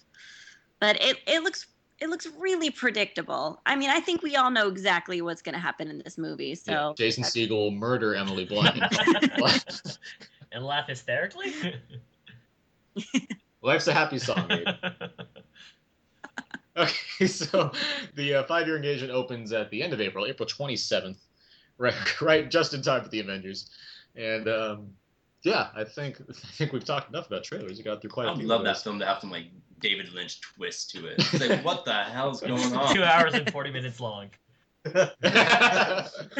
But 0.80 1.02
it, 1.02 1.18
it 1.26 1.42
looks 1.42 1.66
it 2.02 2.10
looks 2.10 2.28
really 2.38 2.70
predictable. 2.70 3.62
I 3.66 3.76
mean, 3.76 3.90
I 3.90 4.00
think 4.00 4.22
we 4.22 4.38
all 4.38 4.52
know 4.52 4.70
exactly 4.70 5.22
what's 5.22 5.42
going 5.42 5.54
to 5.54 5.60
happen 5.60 5.90
in 5.90 6.02
this 6.04 6.18
movie. 6.18 6.56
So 6.56 6.72
Yeah, 6.72 6.94
Jason 6.96 7.24
Segel 7.24 7.50
will 7.50 7.72
murder 7.72 8.16
Emily 8.16 8.46
Blunt. 8.46 8.80
and 10.54 10.64
laugh 10.64 10.88
hysterically. 10.88 11.54
Life's 13.62 13.88
a 13.88 13.94
happy 13.94 14.18
song. 14.18 14.48
Dude. 14.48 14.74
Okay, 16.78 17.28
so 17.28 17.72
the 18.16 18.36
uh, 18.36 18.44
five-year 18.44 18.78
engagement 18.78 19.12
opens 19.12 19.52
at 19.52 19.70
the 19.70 19.84
end 19.84 19.92
of 19.92 20.00
April, 20.00 20.26
April 20.26 20.48
27th, 20.48 21.18
right, 21.78 22.22
right, 22.22 22.50
just 22.50 22.74
in 22.74 22.82
time 22.82 23.04
for 23.04 23.10
the 23.10 23.20
Avengers. 23.20 23.70
And 24.20 24.48
um, 24.50 24.88
yeah, 25.44 25.70
I 25.74 25.84
think 25.86 26.20
I 26.30 26.34
think 26.34 26.74
we've 26.74 26.84
talked 26.84 27.10
enough 27.10 27.28
about 27.28 27.44
trailers. 27.44 27.78
We 27.78 27.84
got 27.84 28.02
through 28.02 28.10
quite 28.12 28.28
I 28.28 28.34
a 28.34 28.36
few. 28.36 28.44
would 28.44 28.50
love 28.50 28.62
of 28.62 28.66
that 28.66 28.84
film 28.84 29.00
to 29.00 29.06
have 29.06 29.20
some 29.22 29.32
like 29.32 29.46
David 29.80 30.12
Lynch 30.14 30.42
twist 30.42 30.92
to 30.92 31.08
it. 31.08 31.16
It's 31.20 31.40
like, 31.48 31.64
what 31.66 31.86
the 31.86 31.94
hell's 31.94 32.42
going 32.42 32.62
on? 32.74 32.94
Two 32.94 33.04
hours 33.04 33.34
and 33.34 33.50
forty 33.52 33.72
minutes 33.72 34.00
long. 34.00 34.30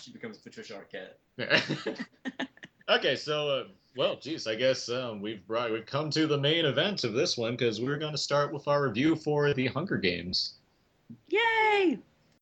She 0.00 0.12
becomes 0.12 0.38
Patricia 0.38 0.74
Arquette. 0.74 1.98
okay, 2.88 3.16
so 3.16 3.48
uh, 3.48 3.64
well, 3.96 4.16
geez, 4.20 4.46
I 4.46 4.54
guess 4.54 4.88
um, 4.88 5.20
we've 5.20 5.44
brought 5.48 5.72
we've 5.72 5.84
come 5.84 6.10
to 6.10 6.28
the 6.28 6.38
main 6.38 6.64
event 6.64 7.02
of 7.02 7.12
this 7.12 7.36
one 7.36 7.56
because 7.56 7.80
we're 7.80 7.98
going 7.98 8.12
to 8.12 8.18
start 8.18 8.52
with 8.52 8.68
our 8.68 8.84
review 8.84 9.16
for 9.16 9.52
the 9.52 9.66
Hunger 9.66 9.96
Games. 9.96 10.54
yay! 11.28 11.98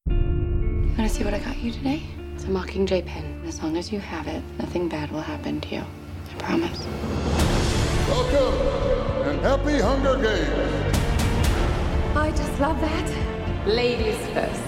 Want 0.07 0.97
to 0.99 1.09
see 1.09 1.25
what 1.25 1.33
I 1.33 1.38
got 1.38 1.57
you 1.57 1.73
today? 1.73 2.03
It's 2.44 2.50
a 2.50 2.54
Mockingjay 2.54 3.07
pin. 3.07 3.42
As 3.46 3.62
long 3.62 3.74
as 3.78 3.90
you 3.90 4.00
have 4.00 4.26
it, 4.26 4.42
nothing 4.59 4.87
bad 4.87 5.11
will 5.11 5.22
happen 5.22 5.62
to 5.62 5.76
you. 5.76 5.80
I 5.80 6.35
promise. 6.37 6.78
Welcome 8.07 9.30
and 9.30 9.40
happy 9.40 9.80
Hunger 9.80 10.16
Games. 10.20 10.96
I 12.14 12.30
just 12.33 12.61
love 12.61 12.78
that. 12.83 13.66
Ladies 13.66 14.18
first. 14.35 14.62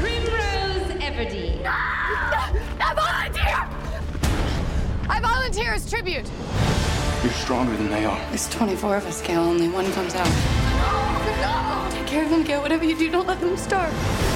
Primrose 0.00 0.90
Everdeen. 1.00 1.62
I 1.66 2.94
volunteer! 2.96 3.68
I 5.08 5.20
volunteer 5.20 5.72
as 5.72 5.88
tribute. 5.88 6.28
You're 7.22 7.32
stronger 7.34 7.76
than 7.76 7.90
they 7.90 8.06
are. 8.06 8.18
There's 8.30 8.48
24 8.48 8.96
of 8.96 9.06
us, 9.06 9.22
Gale. 9.22 9.42
Only 9.42 9.68
one 9.68 9.88
comes 9.92 10.16
out. 10.16 10.26
Oh, 10.26 11.90
no! 11.92 11.96
Take 11.96 12.08
care 12.08 12.24
of 12.24 12.30
them, 12.30 12.42
Gale. 12.42 12.60
Whatever 12.60 12.84
you 12.84 12.98
do, 12.98 13.08
don't 13.08 13.28
let 13.28 13.38
them 13.38 13.56
starve. 13.56 14.31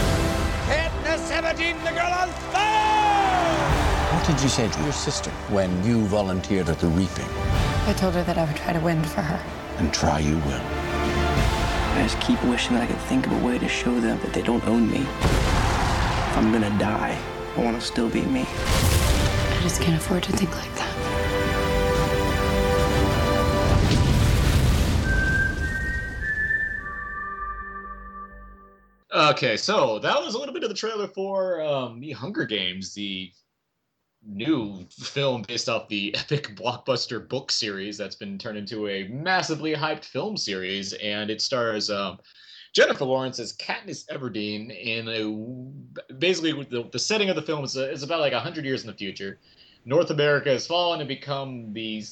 What 4.13 4.27
did 4.27 4.41
you 4.43 4.49
say 4.49 4.69
to 4.69 4.83
your 4.83 4.93
sister 4.93 5.31
when 5.51 5.83
you 5.85 6.05
volunteered 6.07 6.69
at 6.69 6.79
the 6.79 6.87
reaping? 6.87 7.27
I 7.87 7.95
told 7.97 8.15
her 8.15 8.23
that 8.23 8.39
I 8.39 8.45
would 8.45 8.57
try 8.57 8.73
to 8.73 8.81
win 8.81 9.03
for 9.03 9.23
her. 9.23 9.41
And 9.79 9.93
try 9.93 10.21
you 10.21 10.37
will. 10.37 10.61
I 10.63 12.03
just 12.03 12.21
keep 12.21 12.43
wishing 12.45 12.75
that 12.75 12.85
I 12.85 12.87
could 12.87 13.03
think 13.09 13.27
of 13.27 13.33
a 13.33 13.45
way 13.45 13.59
to 13.59 13.69
show 13.69 13.99
them 13.99 14.21
that 14.21 14.33
they 14.33 14.43
don't 14.43 14.65
own 14.67 14.89
me. 14.91 15.01
If 15.01 16.37
I'm 16.37 16.53
gonna 16.53 16.71
die, 16.79 17.19
I 17.57 17.61
want 17.61 17.81
to 17.81 17.85
still 17.85 18.09
be 18.09 18.23
me. 18.23 18.45
I 18.47 19.59
just 19.63 19.81
can't 19.81 19.97
afford 19.97 20.23
to 20.25 20.33
think 20.33 20.55
like 20.57 20.73
that. 20.75 20.76
Okay, 29.27 29.57
so 29.57 29.99
that 29.99 30.23
was 30.23 30.35
a 30.35 30.39
little 30.39 30.55
bit 30.55 30.63
of 30.63 30.69
the 30.69 30.75
trailer 30.75 31.09
for 31.09 31.61
um, 31.61 31.99
the 31.99 32.13
Hunger 32.13 32.45
Games, 32.45 32.95
the 32.95 33.33
new 34.25 34.87
film 34.89 35.43
based 35.43 35.69
off 35.69 35.89
the 35.89 36.15
epic 36.19 36.55
blockbuster 36.55 37.29
book 37.29 37.51
series 37.51 37.99
that's 37.99 38.15
been 38.15 38.39
turned 38.39 38.57
into 38.57 38.87
a 38.87 39.09
massively 39.09 39.75
hyped 39.75 40.05
film 40.05 40.37
series, 40.37 40.93
and 40.93 41.29
it 41.29 41.43
stars 41.43 41.91
um, 41.91 42.19
Jennifer 42.73 43.05
Lawrence 43.05 43.41
as 43.41 43.53
Katniss 43.55 44.07
Everdeen 44.13 44.71
in 44.71 45.09
a 45.09 46.15
basically 46.15 46.63
the, 46.71 46.89
the 46.93 46.99
setting 46.99 47.29
of 47.29 47.35
the 47.35 47.43
film 47.43 47.65
is, 47.65 47.75
is 47.75 48.05
about 48.05 48.21
like 48.21 48.33
hundred 48.33 48.65
years 48.65 48.83
in 48.83 48.87
the 48.87 48.97
future. 48.97 49.41
North 49.85 50.11
America 50.11 50.51
has 50.51 50.69
fallen 50.69 51.01
and 51.01 51.09
become 51.09 51.73
the 51.73 52.05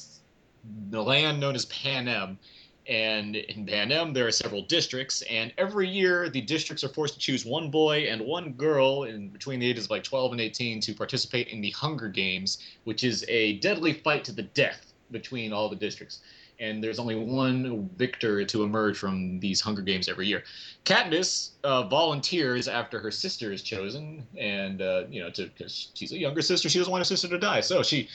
the 0.89 1.01
land 1.01 1.39
known 1.39 1.55
as 1.55 1.63
Panem. 1.67 2.37
And 2.87 3.35
in 3.35 3.65
Panem, 3.65 4.13
there 4.13 4.27
are 4.27 4.31
several 4.31 4.61
districts, 4.61 5.23
and 5.23 5.51
every 5.57 5.87
year 5.89 6.29
the 6.29 6.41
districts 6.41 6.83
are 6.83 6.89
forced 6.89 7.15
to 7.15 7.19
choose 7.19 7.43
one 7.43 7.71
boy 7.71 8.01
and 8.09 8.21
one 8.21 8.53
girl 8.53 9.03
in 9.03 9.29
between 9.29 9.59
the 9.59 9.67
ages 9.67 9.85
of 9.85 9.91
like 9.91 10.03
12 10.03 10.33
and 10.33 10.41
18 10.41 10.81
to 10.81 10.93
participate 10.93 11.47
in 11.47 11.61
the 11.61 11.71
Hunger 11.71 12.09
Games, 12.09 12.59
which 12.83 13.03
is 13.03 13.25
a 13.27 13.57
deadly 13.57 13.93
fight 13.93 14.23
to 14.25 14.31
the 14.31 14.43
death 14.43 14.93
between 15.09 15.51
all 15.51 15.67
the 15.67 15.75
districts. 15.75 16.19
And 16.59 16.81
there's 16.81 16.99
only 16.99 17.15
one 17.15 17.89
victor 17.97 18.45
to 18.45 18.63
emerge 18.63 18.97
from 18.97 19.39
these 19.39 19.59
Hunger 19.59 19.81
Games 19.81 20.07
every 20.07 20.27
year. 20.27 20.43
Katniss 20.85 21.49
uh, 21.63 21.83
volunteers 21.87 22.67
after 22.67 22.99
her 22.99 23.11
sister 23.11 23.51
is 23.51 23.63
chosen, 23.63 24.25
and 24.37 24.81
uh, 24.81 25.03
you 25.09 25.21
know, 25.21 25.31
because 25.35 25.89
she's 25.95 26.11
a 26.11 26.17
younger 26.17 26.41
sister, 26.41 26.69
she 26.69 26.77
doesn't 26.77 26.91
want 26.91 27.01
her 27.01 27.05
sister 27.05 27.27
to 27.27 27.39
die, 27.39 27.61
so 27.61 27.81
she 27.81 28.07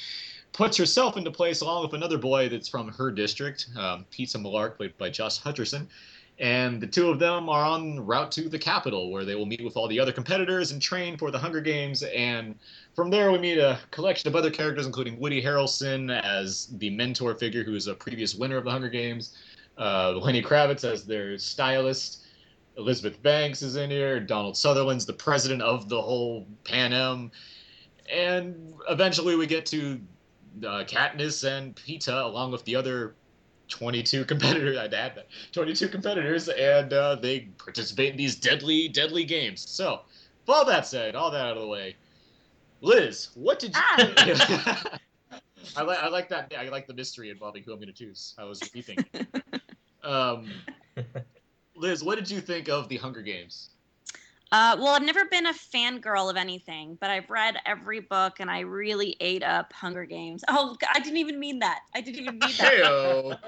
puts 0.52 0.76
herself 0.76 1.16
into 1.16 1.30
place 1.30 1.60
along 1.60 1.82
with 1.82 1.94
another 1.94 2.18
boy 2.18 2.48
that's 2.48 2.68
from 2.68 2.88
her 2.88 3.10
district, 3.10 3.68
um, 3.76 4.04
Peeta 4.10 4.76
played 4.76 4.96
by 4.98 5.10
Josh 5.10 5.40
Hutcherson. 5.40 5.86
And 6.38 6.80
the 6.80 6.86
two 6.86 7.10
of 7.10 7.18
them 7.18 7.50
are 7.50 7.64
on 7.64 8.00
route 8.00 8.32
to 8.32 8.48
the 8.48 8.58
capital, 8.58 9.10
where 9.10 9.26
they 9.26 9.34
will 9.34 9.44
meet 9.44 9.62
with 9.62 9.76
all 9.76 9.86
the 9.86 10.00
other 10.00 10.10
competitors 10.10 10.70
and 10.72 10.80
train 10.80 11.18
for 11.18 11.30
the 11.30 11.38
Hunger 11.38 11.60
Games. 11.60 12.02
And 12.02 12.58
from 12.94 13.10
there, 13.10 13.30
we 13.30 13.38
meet 13.38 13.58
a 13.58 13.78
collection 13.90 14.26
of 14.26 14.34
other 14.34 14.50
characters, 14.50 14.86
including 14.86 15.20
Woody 15.20 15.42
Harrelson 15.42 16.10
as 16.22 16.68
the 16.78 16.88
mentor 16.88 17.34
figure, 17.34 17.62
who 17.62 17.74
is 17.74 17.88
a 17.88 17.94
previous 17.94 18.34
winner 18.34 18.56
of 18.56 18.64
the 18.64 18.70
Hunger 18.70 18.88
Games, 18.88 19.36
uh, 19.76 20.12
Lenny 20.12 20.42
Kravitz 20.42 20.82
as 20.82 21.04
their 21.04 21.36
stylist, 21.36 22.24
Elizabeth 22.78 23.22
Banks 23.22 23.60
is 23.60 23.76
in 23.76 23.90
here, 23.90 24.18
Donald 24.18 24.56
Sutherland's 24.56 25.04
the 25.04 25.12
president 25.12 25.60
of 25.60 25.90
the 25.90 26.00
whole 26.00 26.46
Panem. 26.64 27.30
And 28.10 28.74
eventually, 28.88 29.36
we 29.36 29.46
get 29.46 29.66
to 29.66 30.00
uh, 30.58 30.84
Katniss 30.84 31.44
and 31.44 31.74
Peeta, 31.74 32.24
along 32.24 32.52
with 32.52 32.64
the 32.64 32.76
other 32.76 33.14
22 33.68 34.24
competitors. 34.24 34.76
I'd 34.78 34.94
add 34.94 35.14
that 35.16 35.28
22 35.52 35.88
competitors, 35.88 36.48
and 36.48 36.92
uh, 36.92 37.16
they 37.16 37.40
participate 37.58 38.12
in 38.12 38.16
these 38.16 38.36
deadly, 38.36 38.88
deadly 38.88 39.24
games. 39.24 39.68
So, 39.68 40.00
with 40.46 40.56
all 40.56 40.64
that 40.66 40.86
said, 40.86 41.14
all 41.14 41.30
that 41.30 41.40
out 41.40 41.56
of 41.56 41.62
the 41.62 41.68
way, 41.68 41.96
Liz, 42.80 43.28
what 43.34 43.58
did 43.58 43.74
you? 43.74 43.82
Ah. 43.82 44.84
I 45.76 45.82
like 45.82 45.98
I 45.98 46.08
like 46.08 46.28
that. 46.30 46.52
I 46.58 46.68
like 46.68 46.86
the 46.86 46.94
mystery 46.94 47.30
involving 47.30 47.62
who 47.62 47.72
I'm 47.72 47.78
going 47.78 47.88
to 47.88 47.94
choose. 47.94 48.34
I 48.38 48.44
was 48.44 48.60
weeping. 48.74 48.98
um, 50.02 50.50
Liz, 51.76 52.02
what 52.02 52.18
did 52.18 52.30
you 52.30 52.40
think 52.40 52.68
of 52.68 52.88
the 52.88 52.96
Hunger 52.96 53.22
Games? 53.22 53.70
Uh, 54.52 54.76
well, 54.78 54.88
I've 54.88 55.02
never 55.02 55.24
been 55.26 55.46
a 55.46 55.52
fangirl 55.52 56.28
of 56.28 56.36
anything, 56.36 56.98
but 57.00 57.08
I've 57.08 57.30
read 57.30 57.56
every 57.66 58.00
book 58.00 58.40
and 58.40 58.50
I 58.50 58.60
really 58.60 59.16
ate 59.20 59.44
up 59.44 59.72
Hunger 59.72 60.04
Games. 60.04 60.42
Oh, 60.48 60.76
g- 60.80 60.88
I 60.92 60.98
didn't 60.98 61.18
even 61.18 61.38
mean 61.38 61.60
that. 61.60 61.80
I 61.94 62.00
didn't 62.00 62.20
even 62.20 62.38
mean 62.38 62.52
that. 62.58 62.72
Heyo. 62.72 63.38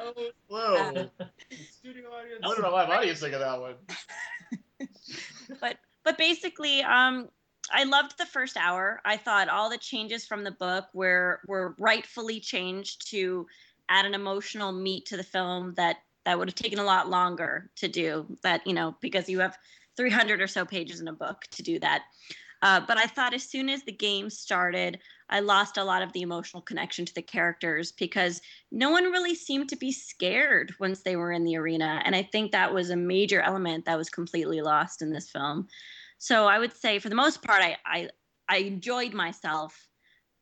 Whoa. 0.46 1.10
Studio 1.70 2.08
audience. 2.10 2.40
What 2.42 2.56
did 2.56 2.64
our 2.64 2.70
live 2.70 2.88
audience 2.88 3.20
think 3.20 3.34
of 3.34 3.40
that 3.40 3.60
one? 3.60 3.74
but 5.60 5.78
but 6.04 6.18
basically 6.18 6.82
um 6.82 7.28
i 7.70 7.84
loved 7.84 8.18
the 8.18 8.26
first 8.26 8.56
hour 8.56 9.00
i 9.04 9.16
thought 9.16 9.48
all 9.48 9.70
the 9.70 9.78
changes 9.78 10.26
from 10.26 10.44
the 10.44 10.50
book 10.50 10.86
were 10.92 11.40
were 11.46 11.74
rightfully 11.78 12.40
changed 12.40 13.08
to 13.10 13.46
add 13.88 14.04
an 14.04 14.14
emotional 14.14 14.72
meat 14.72 15.06
to 15.06 15.16
the 15.16 15.22
film 15.22 15.74
that 15.74 15.96
that 16.24 16.38
would 16.38 16.48
have 16.48 16.54
taken 16.54 16.78
a 16.78 16.84
lot 16.84 17.08
longer 17.08 17.70
to 17.76 17.88
do 17.88 18.26
that 18.42 18.66
you 18.66 18.72
know 18.72 18.96
because 19.00 19.28
you 19.28 19.40
have 19.40 19.56
300 19.96 20.40
or 20.40 20.46
so 20.46 20.64
pages 20.64 21.00
in 21.00 21.08
a 21.08 21.12
book 21.12 21.42
to 21.50 21.62
do 21.62 21.78
that 21.78 22.02
uh, 22.62 22.80
but 22.86 22.96
i 22.96 23.06
thought 23.06 23.34
as 23.34 23.42
soon 23.42 23.68
as 23.68 23.82
the 23.82 23.92
game 23.92 24.30
started 24.30 24.98
i 25.28 25.40
lost 25.40 25.76
a 25.76 25.84
lot 25.84 26.02
of 26.02 26.12
the 26.12 26.22
emotional 26.22 26.62
connection 26.62 27.04
to 27.04 27.14
the 27.14 27.22
characters 27.22 27.92
because 27.92 28.40
no 28.70 28.90
one 28.90 29.04
really 29.04 29.34
seemed 29.34 29.68
to 29.68 29.76
be 29.76 29.92
scared 29.92 30.74
once 30.80 31.02
they 31.02 31.16
were 31.16 31.32
in 31.32 31.44
the 31.44 31.56
arena 31.56 32.02
and 32.04 32.14
i 32.16 32.22
think 32.22 32.52
that 32.52 32.72
was 32.72 32.90
a 32.90 32.96
major 32.96 33.40
element 33.40 33.84
that 33.84 33.98
was 33.98 34.08
completely 34.10 34.60
lost 34.60 35.02
in 35.02 35.12
this 35.12 35.30
film 35.30 35.66
so 36.18 36.46
i 36.46 36.58
would 36.58 36.72
say 36.72 36.98
for 36.98 37.08
the 37.08 37.14
most 37.14 37.42
part 37.42 37.62
i 37.62 37.76
i, 37.86 38.08
I 38.48 38.58
enjoyed 38.58 39.12
myself 39.12 39.88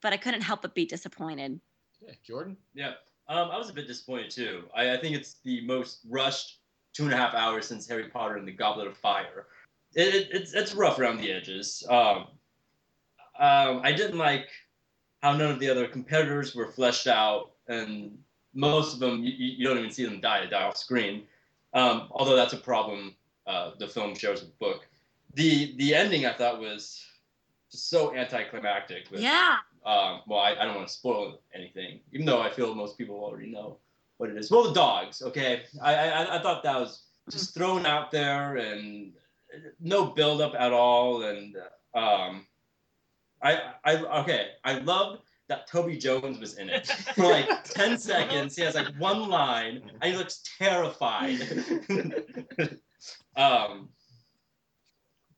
but 0.03 0.13
i 0.13 0.17
couldn't 0.17 0.43
help 0.43 0.63
but 0.63 0.75
be 0.75 0.87
disappointed 0.87 1.61
Yeah, 2.01 2.15
Jordan. 2.25 2.57
Yeah, 2.75 2.95
um, 3.29 3.51
I 3.51 3.59
was 3.59 3.71
a 3.71 3.73
bit 3.73 3.87
disappointed 3.87 4.31
too. 4.31 4.65
I, 4.75 4.95
I 4.95 4.97
think 4.97 5.15
it's 5.15 5.37
the 5.45 5.61
most 5.67 6.01
rushed 6.09 6.60
two 6.93 7.05
and 7.05 7.13
a 7.13 7.17
half 7.17 7.35
hours 7.35 7.67
since 7.67 7.89
Harry 7.89 8.09
Potter 8.09 8.37
and 8.37 8.47
the 8.47 8.53
Goblet 8.53 8.87
of 8.87 8.97
Fire. 8.97 9.47
It, 9.95 10.15
it, 10.15 10.29
it's 10.33 10.53
it's 10.55 10.75
rough 10.75 10.99
around 10.99 11.19
the 11.19 11.33
edges. 11.33 11.85
Um, 11.89 12.27
um, 13.39 13.81
I 13.83 13.93
didn't 13.93 14.19
like 14.19 14.49
how 15.23 15.37
none 15.37 15.51
of 15.51 15.59
the 15.59 15.69
other 15.69 15.87
competitors 15.87 16.55
were 16.55 16.69
fleshed 16.69 17.07
out, 17.07 17.53
and 17.69 18.17
most 18.55 18.95
of 18.95 19.01
them 19.01 19.25
you, 19.25 19.33
you 19.33 19.67
don't 19.67 19.79
even 19.79 19.91
see 19.91 20.05
them 20.05 20.21
die 20.21 20.41
to 20.43 20.49
die 20.49 20.63
off 20.63 20.77
screen. 20.77 21.25
Um, 21.75 22.09
although 22.11 22.37
that's 22.37 22.53
a 22.53 22.59
problem 22.59 23.15
uh, 23.47 23.73
the 23.79 23.89
film 23.89 24.15
shares 24.15 24.41
with 24.41 24.51
the 24.51 24.65
book. 24.65 24.87
The 25.35 25.75
the 25.77 25.95
ending 25.95 26.27
I 26.27 26.33
thought 26.33 26.61
was 26.61 27.05
just 27.71 27.89
so 27.91 28.15
anticlimactic. 28.15 29.11
With, 29.11 29.21
yeah 29.21 29.59
um, 29.85 30.21
well, 30.27 30.41
I, 30.41 30.53
I 30.53 30.65
don't 30.65 30.77
want 30.77 30.89
to 30.89 30.93
spoil 30.93 31.41
anything, 31.55 32.01
even 32.13 32.27
though 32.27 32.41
I 32.41 32.51
feel 32.51 32.75
most 32.75 32.99
people 32.99 33.17
already 33.17 33.51
know 33.51 33.79
what 34.21 34.31
it 34.31 34.37
is. 34.37 34.51
Well, 34.51 34.65
the 34.65 34.75
dogs, 34.75 35.23
okay. 35.23 35.63
I, 35.83 35.95
I, 35.95 36.37
I 36.37 36.43
thought 36.43 36.63
that 36.63 36.79
was 36.79 37.05
just 37.31 37.55
thrown 37.55 37.87
out 37.87 38.11
there 38.11 38.57
and 38.57 39.15
no 39.81 40.07
build 40.07 40.43
up 40.43 40.55
at 40.59 40.73
all. 40.73 41.23
And 41.23 41.57
um, 41.95 42.47
I, 43.43 43.73
I, 43.83 43.97
okay, 44.21 44.49
I 44.63 44.75
love 44.81 45.21
that 45.49 45.67
Toby 45.67 45.97
Jones 45.97 46.39
was 46.39 46.59
in 46.59 46.69
it 46.69 46.87
for 46.87 47.25
like 47.25 47.65
10 47.65 47.97
seconds. 47.99 48.57
He 48.57 48.63
has 48.63 48.75
like 48.75 48.95
one 48.99 49.29
line 49.31 49.91
and 50.01 50.13
he 50.13 50.19
looks 50.19 50.43
terrified. 50.59 51.41
um, 53.37 53.89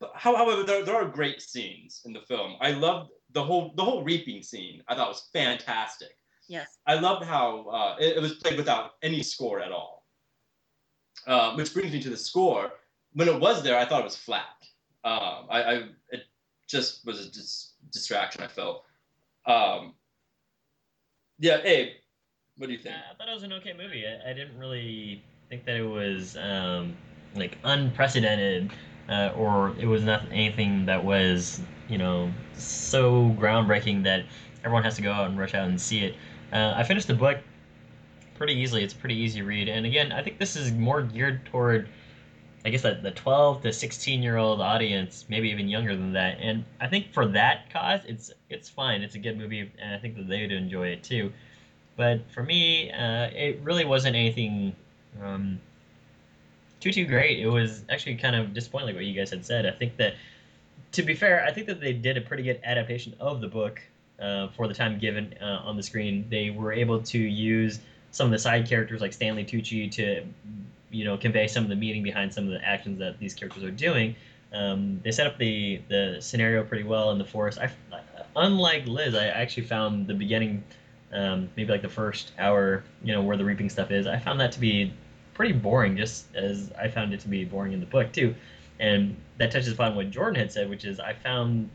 but 0.00 0.10
however, 0.16 0.64
there, 0.64 0.84
there 0.84 0.96
are 0.96 1.04
great 1.04 1.40
scenes 1.40 2.02
in 2.04 2.12
the 2.12 2.22
film. 2.22 2.56
I 2.60 2.72
loved 2.72 3.10
the 3.30 3.44
whole 3.44 3.72
the 3.76 3.84
whole 3.84 4.02
reaping 4.02 4.42
scene. 4.42 4.82
I 4.88 4.96
thought 4.96 5.08
was 5.08 5.30
fantastic. 5.32 6.10
Yes 6.48 6.78
I 6.86 6.94
loved 6.94 7.24
how 7.24 7.68
uh, 7.68 7.96
it, 8.00 8.16
it 8.16 8.20
was 8.20 8.34
played 8.34 8.56
without 8.56 8.92
any 9.02 9.22
score 9.22 9.60
at 9.60 9.72
all. 9.72 10.04
Uh, 11.26 11.54
which 11.54 11.72
brings 11.72 11.92
me 11.92 12.02
to 12.02 12.10
the 12.10 12.16
score. 12.16 12.72
When 13.12 13.28
it 13.28 13.38
was 13.38 13.62
there, 13.62 13.78
I 13.78 13.84
thought 13.84 14.00
it 14.00 14.04
was 14.04 14.16
flat. 14.16 14.56
Um, 15.04 15.46
I, 15.50 15.62
I 15.62 15.74
it 16.10 16.22
just 16.68 17.06
was 17.06 17.24
a 17.24 17.30
dis- 17.30 17.74
distraction. 17.92 18.42
I 18.42 18.48
felt. 18.48 18.84
Um, 19.46 19.94
yeah, 21.38 21.58
Abe, 21.62 21.92
what 22.56 22.66
do 22.66 22.72
you 22.72 22.78
think? 22.78 22.94
I 22.96 23.14
thought 23.16 23.28
it 23.28 23.34
was 23.34 23.42
an 23.42 23.52
okay 23.54 23.72
movie. 23.72 24.04
I, 24.06 24.30
I 24.30 24.32
didn't 24.32 24.58
really 24.58 25.22
think 25.48 25.64
that 25.66 25.76
it 25.76 25.86
was 25.86 26.36
um, 26.36 26.96
like 27.34 27.58
unprecedented, 27.64 28.72
uh, 29.08 29.32
or 29.36 29.74
it 29.78 29.86
was 29.86 30.02
not 30.02 30.22
anything 30.32 30.86
that 30.86 31.04
was 31.04 31.60
you 31.88 31.98
know 31.98 32.32
so 32.54 33.34
groundbreaking 33.38 34.02
that 34.04 34.24
everyone 34.64 34.82
has 34.82 34.96
to 34.96 35.02
go 35.02 35.12
out 35.12 35.28
and 35.28 35.38
rush 35.38 35.54
out 35.54 35.68
and 35.68 35.80
see 35.80 36.04
it. 36.04 36.14
Uh, 36.52 36.74
I 36.76 36.82
finished 36.82 37.06
the 37.06 37.14
book 37.14 37.38
pretty 38.34 38.54
easily. 38.54 38.84
It's 38.84 38.92
a 38.92 38.96
pretty 38.96 39.16
easy 39.16 39.42
read, 39.42 39.68
and 39.68 39.86
again, 39.86 40.12
I 40.12 40.22
think 40.22 40.38
this 40.38 40.56
is 40.56 40.72
more 40.72 41.02
geared 41.02 41.46
toward. 41.46 41.88
I 42.64 42.70
guess 42.70 42.82
that 42.82 43.02
the 43.02 43.10
12 43.10 43.62
to 43.62 43.72
16 43.72 44.22
year 44.22 44.36
old 44.36 44.60
audience, 44.60 45.24
maybe 45.28 45.48
even 45.50 45.68
younger 45.68 45.96
than 45.96 46.12
that, 46.12 46.38
and 46.40 46.64
I 46.80 46.86
think 46.86 47.12
for 47.12 47.26
that 47.28 47.70
cause, 47.72 48.02
it's 48.06 48.32
it's 48.50 48.68
fine. 48.68 49.02
It's 49.02 49.14
a 49.14 49.18
good 49.18 49.38
movie, 49.38 49.70
and 49.80 49.94
I 49.94 49.98
think 49.98 50.16
that 50.16 50.28
they 50.28 50.42
would 50.42 50.52
enjoy 50.52 50.88
it 50.88 51.02
too. 51.02 51.32
But 51.96 52.30
for 52.30 52.42
me, 52.42 52.90
uh, 52.90 53.30
it 53.32 53.60
really 53.62 53.84
wasn't 53.84 54.16
anything 54.16 54.74
um, 55.22 55.60
too 56.80 56.92
too 56.92 57.06
great. 57.06 57.38
It 57.38 57.48
was 57.48 57.84
actually 57.88 58.16
kind 58.16 58.36
of 58.36 58.52
disappointing, 58.52 58.94
what 58.94 59.04
you 59.04 59.14
guys 59.14 59.30
had 59.30 59.44
said. 59.44 59.66
I 59.66 59.70
think 59.70 59.96
that, 59.96 60.14
to 60.92 61.02
be 61.02 61.14
fair, 61.14 61.44
I 61.44 61.52
think 61.52 61.66
that 61.66 61.80
they 61.80 61.92
did 61.92 62.16
a 62.16 62.20
pretty 62.20 62.42
good 62.42 62.60
adaptation 62.64 63.14
of 63.20 63.40
the 63.40 63.48
book 63.48 63.80
uh, 64.22 64.48
for 64.48 64.68
the 64.68 64.74
time 64.74 64.98
given 64.98 65.34
uh, 65.42 65.62
on 65.64 65.76
the 65.76 65.82
screen. 65.82 66.26
They 66.30 66.50
were 66.50 66.72
able 66.72 67.02
to 67.02 67.18
use 67.18 67.80
some 68.12 68.26
of 68.26 68.30
the 68.30 68.38
side 68.38 68.68
characters 68.68 69.00
like 69.00 69.12
Stanley 69.12 69.44
Tucci 69.44 69.90
to, 69.92 70.24
you 70.90 71.04
know, 71.04 71.16
convey 71.16 71.48
some 71.48 71.64
of 71.64 71.70
the 71.70 71.76
meaning 71.76 72.02
behind 72.02 72.32
some 72.32 72.44
of 72.44 72.50
the 72.50 72.64
actions 72.64 72.98
that 73.00 73.18
these 73.18 73.34
characters 73.34 73.64
are 73.64 73.70
doing. 73.70 74.14
Um, 74.52 75.00
they 75.02 75.10
set 75.10 75.26
up 75.26 75.38
the 75.38 75.80
the 75.88 76.18
scenario 76.20 76.62
pretty 76.62 76.84
well 76.84 77.10
in 77.10 77.18
the 77.18 77.24
forest. 77.24 77.58
I, 77.58 77.70
unlike 78.36 78.86
Liz, 78.86 79.14
I 79.14 79.28
actually 79.28 79.64
found 79.64 80.06
the 80.06 80.14
beginning, 80.14 80.62
um, 81.12 81.48
maybe 81.56 81.72
like 81.72 81.82
the 81.82 81.88
first 81.88 82.32
hour, 82.38 82.84
you 83.02 83.12
know, 83.12 83.22
where 83.22 83.36
the 83.36 83.44
reaping 83.44 83.70
stuff 83.70 83.90
is. 83.90 84.06
I 84.06 84.18
found 84.18 84.38
that 84.40 84.52
to 84.52 84.60
be 84.60 84.92
pretty 85.34 85.54
boring, 85.54 85.96
just 85.96 86.26
as 86.36 86.70
I 86.78 86.88
found 86.88 87.14
it 87.14 87.20
to 87.20 87.28
be 87.28 87.44
boring 87.44 87.72
in 87.72 87.80
the 87.80 87.86
book 87.86 88.12
too. 88.12 88.34
And 88.78 89.16
that 89.38 89.50
touches 89.50 89.72
upon 89.72 89.96
what 89.96 90.10
Jordan 90.10 90.38
had 90.38 90.52
said, 90.52 90.68
which 90.68 90.84
is 90.84 91.00
I 91.00 91.14
found 91.14 91.70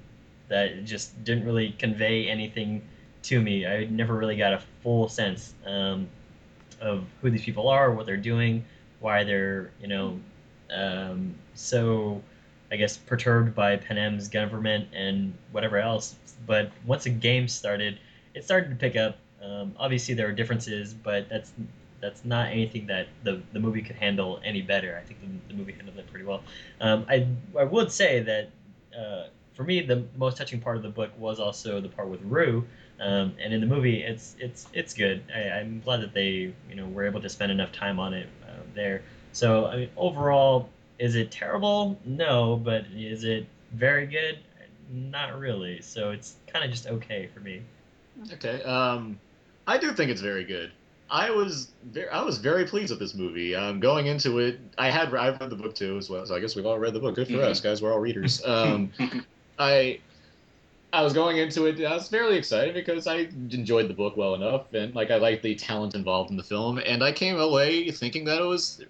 that 0.50 0.86
just 0.86 1.24
didn't 1.24 1.46
really 1.46 1.72
convey 1.72 2.28
anything 2.28 2.82
to 3.24 3.42
me. 3.42 3.66
I 3.66 3.86
never 3.86 4.16
really 4.16 4.38
got 4.38 4.54
a 4.54 4.62
full 4.82 5.10
sense 5.10 5.54
um, 5.66 6.08
of 6.80 7.06
who 7.22 7.30
these 7.30 7.44
people 7.44 7.68
are, 7.68 7.92
what 7.92 8.06
they're 8.06 8.18
doing, 8.18 8.64
why 9.00 9.24
they're 9.24 9.72
you 9.82 9.88
know 9.88 10.20
um, 10.72 11.36
so 11.54 12.22
I 12.72 12.76
guess 12.76 12.98
perturbed 12.98 13.56
by 13.56 13.78
Panem's 13.78 14.28
government 14.28 14.90
and 14.94 15.34
whatever 15.52 15.78
else. 15.78 16.16
But 16.46 16.72
once 16.86 17.06
the 17.06 17.10
game 17.10 17.48
started, 17.48 18.00
it 18.34 18.44
started 18.44 18.70
to 18.70 18.76
pick 18.76 18.96
up. 18.96 19.18
Um, 19.42 19.76
obviously, 19.78 20.14
there 20.14 20.28
are 20.28 20.34
differences, 20.34 20.94
but 20.94 21.30
that's 21.30 21.54
that's 22.00 22.24
not 22.26 22.50
anything 22.50 22.86
that 22.88 23.08
the, 23.24 23.42
the 23.54 23.60
movie 23.60 23.82
could 23.82 23.96
handle 23.96 24.40
any 24.44 24.62
better. 24.62 25.00
I 25.02 25.06
think 25.06 25.20
the, 25.22 25.54
the 25.54 25.58
movie 25.58 25.72
handled 25.72 25.98
it 25.98 26.08
pretty 26.10 26.26
well. 26.26 26.44
Um, 26.82 27.06
I 27.10 27.28
I 27.58 27.64
would 27.64 27.92
say 27.92 28.20
that 28.22 28.50
uh, 28.98 29.28
for 29.58 29.64
me, 29.64 29.82
the 29.82 30.04
most 30.16 30.38
touching 30.38 30.62
part 30.62 30.78
of 30.78 30.84
the 30.84 30.90
book 30.90 31.10
was 31.18 31.40
also 31.40 31.82
the 31.82 31.90
part 31.90 32.08
with 32.08 32.22
Rue. 32.22 32.64
Um, 33.00 33.34
and 33.44 33.54
in 33.54 33.60
the 33.60 33.68
movie, 33.68 34.04
it's 34.04 34.36
it's 34.40 34.68
it's 34.72 34.94
good. 34.94 35.24
I, 35.36 35.50
I'm 35.60 35.82
glad 35.82 36.02
that 36.02 36.14
they 36.14 36.54
you 36.70 36.76
know 36.76 36.88
were 36.88 37.06
able 37.06 37.22
to 37.22 37.30
spend 37.30 37.52
enough 37.52 37.72
time 37.72 38.00
on 38.00 38.14
it 38.14 38.28
uh, 38.48 38.52
there. 38.76 39.02
So 39.34 39.66
I 39.66 39.76
mean, 39.78 39.90
overall, 39.98 40.70
is 41.00 41.16
it 41.16 41.32
terrible? 41.32 42.00
No, 42.06 42.56
but 42.56 42.86
is 42.96 43.24
it 43.24 43.48
very 43.74 44.06
good? 44.06 44.40
Not 44.92 45.38
really. 45.38 45.82
So 45.82 46.12
it's 46.12 46.36
kind 46.48 46.64
of 46.64 46.72
just 46.72 46.88
okay 46.88 47.28
for 47.34 47.40
me. 47.40 47.62
Okay. 48.34 48.64
Um, 48.64 49.20
I 49.66 49.78
do 49.78 49.92
think 49.92 50.10
it's 50.12 50.22
very 50.22 50.44
good. 50.44 50.72
I 51.10 51.30
was 51.30 51.72
very, 51.92 52.10
I 52.10 52.22
was 52.22 52.38
very 52.38 52.66
pleased 52.66 52.90
with 52.90 53.00
this 53.00 53.14
movie. 53.14 53.56
Um, 53.56 53.80
going 53.80 54.08
into 54.08 54.40
it, 54.40 54.60
I 54.78 54.90
had 54.90 55.14
I 55.14 55.30
read 55.30 55.50
the 55.50 55.56
book 55.56 55.76
too 55.76 55.98
as 55.98 56.10
well, 56.10 56.26
so 56.26 56.36
I 56.36 56.40
guess 56.40 56.56
we've 56.56 56.66
all 56.66 56.80
read 56.80 56.94
the 56.94 57.00
book. 57.00 57.16
Good 57.16 57.28
for 57.28 57.34
Mhm. 57.34 57.44
us, 57.44 57.62
guys. 57.62 57.82
We're 57.82 57.92
all 57.94 58.00
readers. 58.00 58.44
Um, 58.46 58.92
I 59.60 60.00
I 60.94 61.02
was 61.02 61.14
going 61.14 61.38
into 61.38 61.66
it. 61.66 61.84
I 61.84 61.94
was 61.94 62.08
fairly 62.08 62.38
excited 62.38 62.74
because 62.74 63.08
I 63.08 63.28
enjoyed 63.52 63.90
the 63.90 63.94
book 63.94 64.16
well 64.16 64.36
enough, 64.36 64.74
and 64.74 64.96
like 64.96 65.12
I 65.12 65.18
liked 65.18 65.44
the 65.44 65.56
talent 65.56 65.96
involved 65.96 66.32
in 66.32 66.38
the 66.38 66.44
film, 66.44 66.78
and 66.80 67.04
I 67.04 67.12
came 67.12 67.40
away 67.40 67.92
thinking 67.92 68.26
that 68.26 68.42
it 68.42 68.46
was 68.46 68.82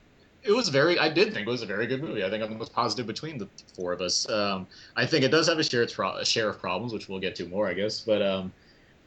it 0.43 0.51
was 0.51 0.69
very. 0.69 0.97
I 0.97 1.09
did 1.09 1.33
think 1.33 1.47
it 1.47 1.49
was 1.49 1.61
a 1.61 1.65
very 1.65 1.87
good 1.87 2.01
movie. 2.01 2.23
I 2.23 2.29
think 2.29 2.43
I'm 2.43 2.49
the 2.49 2.57
most 2.57 2.73
positive 2.73 3.07
between 3.07 3.37
the 3.37 3.47
four 3.75 3.91
of 3.91 4.01
us. 4.01 4.29
Um, 4.29 4.67
I 4.95 5.05
think 5.05 5.23
it 5.23 5.31
does 5.31 5.47
have 5.47 5.59
a 5.59 5.63
share, 5.63 5.83
of 5.83 6.15
a 6.15 6.25
share 6.25 6.49
of 6.49 6.59
problems, 6.59 6.93
which 6.93 7.09
we'll 7.09 7.19
get 7.19 7.35
to 7.35 7.45
more, 7.45 7.67
I 7.67 7.73
guess. 7.73 7.99
But 7.99 8.21
um, 8.21 8.53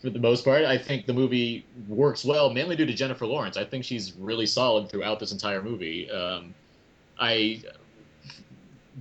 for 0.02 0.10
the 0.10 0.18
most 0.18 0.44
part, 0.44 0.64
I 0.64 0.76
think 0.76 1.06
the 1.06 1.12
movie 1.14 1.64
works 1.88 2.24
well, 2.24 2.50
mainly 2.50 2.76
due 2.76 2.86
to 2.86 2.92
Jennifer 2.92 3.26
Lawrence. 3.26 3.56
I 3.56 3.64
think 3.64 3.84
she's 3.84 4.12
really 4.14 4.46
solid 4.46 4.90
throughout 4.90 5.20
this 5.20 5.32
entire 5.32 5.62
movie. 5.62 6.10
Um, 6.10 6.54
I 7.18 7.62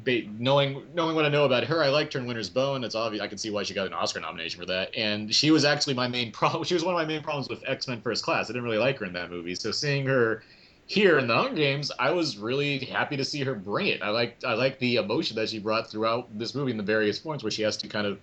knowing 0.05 0.83
knowing 0.93 1.15
what 1.15 1.25
I 1.25 1.29
know 1.29 1.45
about 1.45 1.63
her, 1.65 1.83
I 1.83 1.89
liked 1.89 2.13
her 2.13 2.19
in 2.19 2.25
Winter's 2.25 2.49
Bone. 2.49 2.83
It's 2.83 2.95
obvious. 2.95 3.21
I 3.21 3.27
can 3.27 3.37
see 3.37 3.49
why 3.49 3.63
she 3.63 3.73
got 3.73 3.87
an 3.87 3.93
Oscar 3.93 4.19
nomination 4.19 4.59
for 4.59 4.65
that. 4.67 4.95
And 4.95 5.33
she 5.33 5.51
was 5.51 5.65
actually 5.65 5.93
my 5.93 6.07
main 6.07 6.31
problem. 6.31 6.63
She 6.69 6.73
was 6.73 6.83
one 6.83 6.93
of 6.93 6.99
my 6.99 7.05
main 7.05 7.23
problems 7.23 7.49
with 7.49 7.63
X 7.67 7.87
Men 7.87 8.01
First 8.01 8.23
Class. 8.23 8.45
I 8.45 8.53
didn't 8.53 8.63
really 8.63 8.77
like 8.77 8.97
her 8.99 9.05
in 9.05 9.13
that 9.13 9.29
movie. 9.29 9.55
So 9.55 9.71
seeing 9.71 10.05
her 10.05 10.43
here 10.85 11.19
in 11.19 11.27
the 11.27 11.35
Hunger 11.35 11.55
Games, 11.55 11.91
I 11.99 12.11
was 12.11 12.37
really 12.37 12.79
happy 12.79 13.15
to 13.17 13.25
see 13.25 13.43
her 13.43 13.55
bring 13.55 13.87
it. 13.87 14.01
I 14.01 14.09
like 14.09 14.37
I 14.45 14.53
like 14.53 14.79
the 14.79 14.97
emotion 14.97 15.35
that 15.37 15.49
she 15.49 15.59
brought 15.59 15.89
throughout 15.89 16.37
this 16.37 16.55
movie 16.55 16.71
in 16.71 16.77
the 16.77 16.83
various 16.83 17.19
points 17.19 17.43
where 17.43 17.51
she 17.51 17.61
has 17.63 17.77
to 17.77 17.87
kind 17.87 18.07
of 18.07 18.19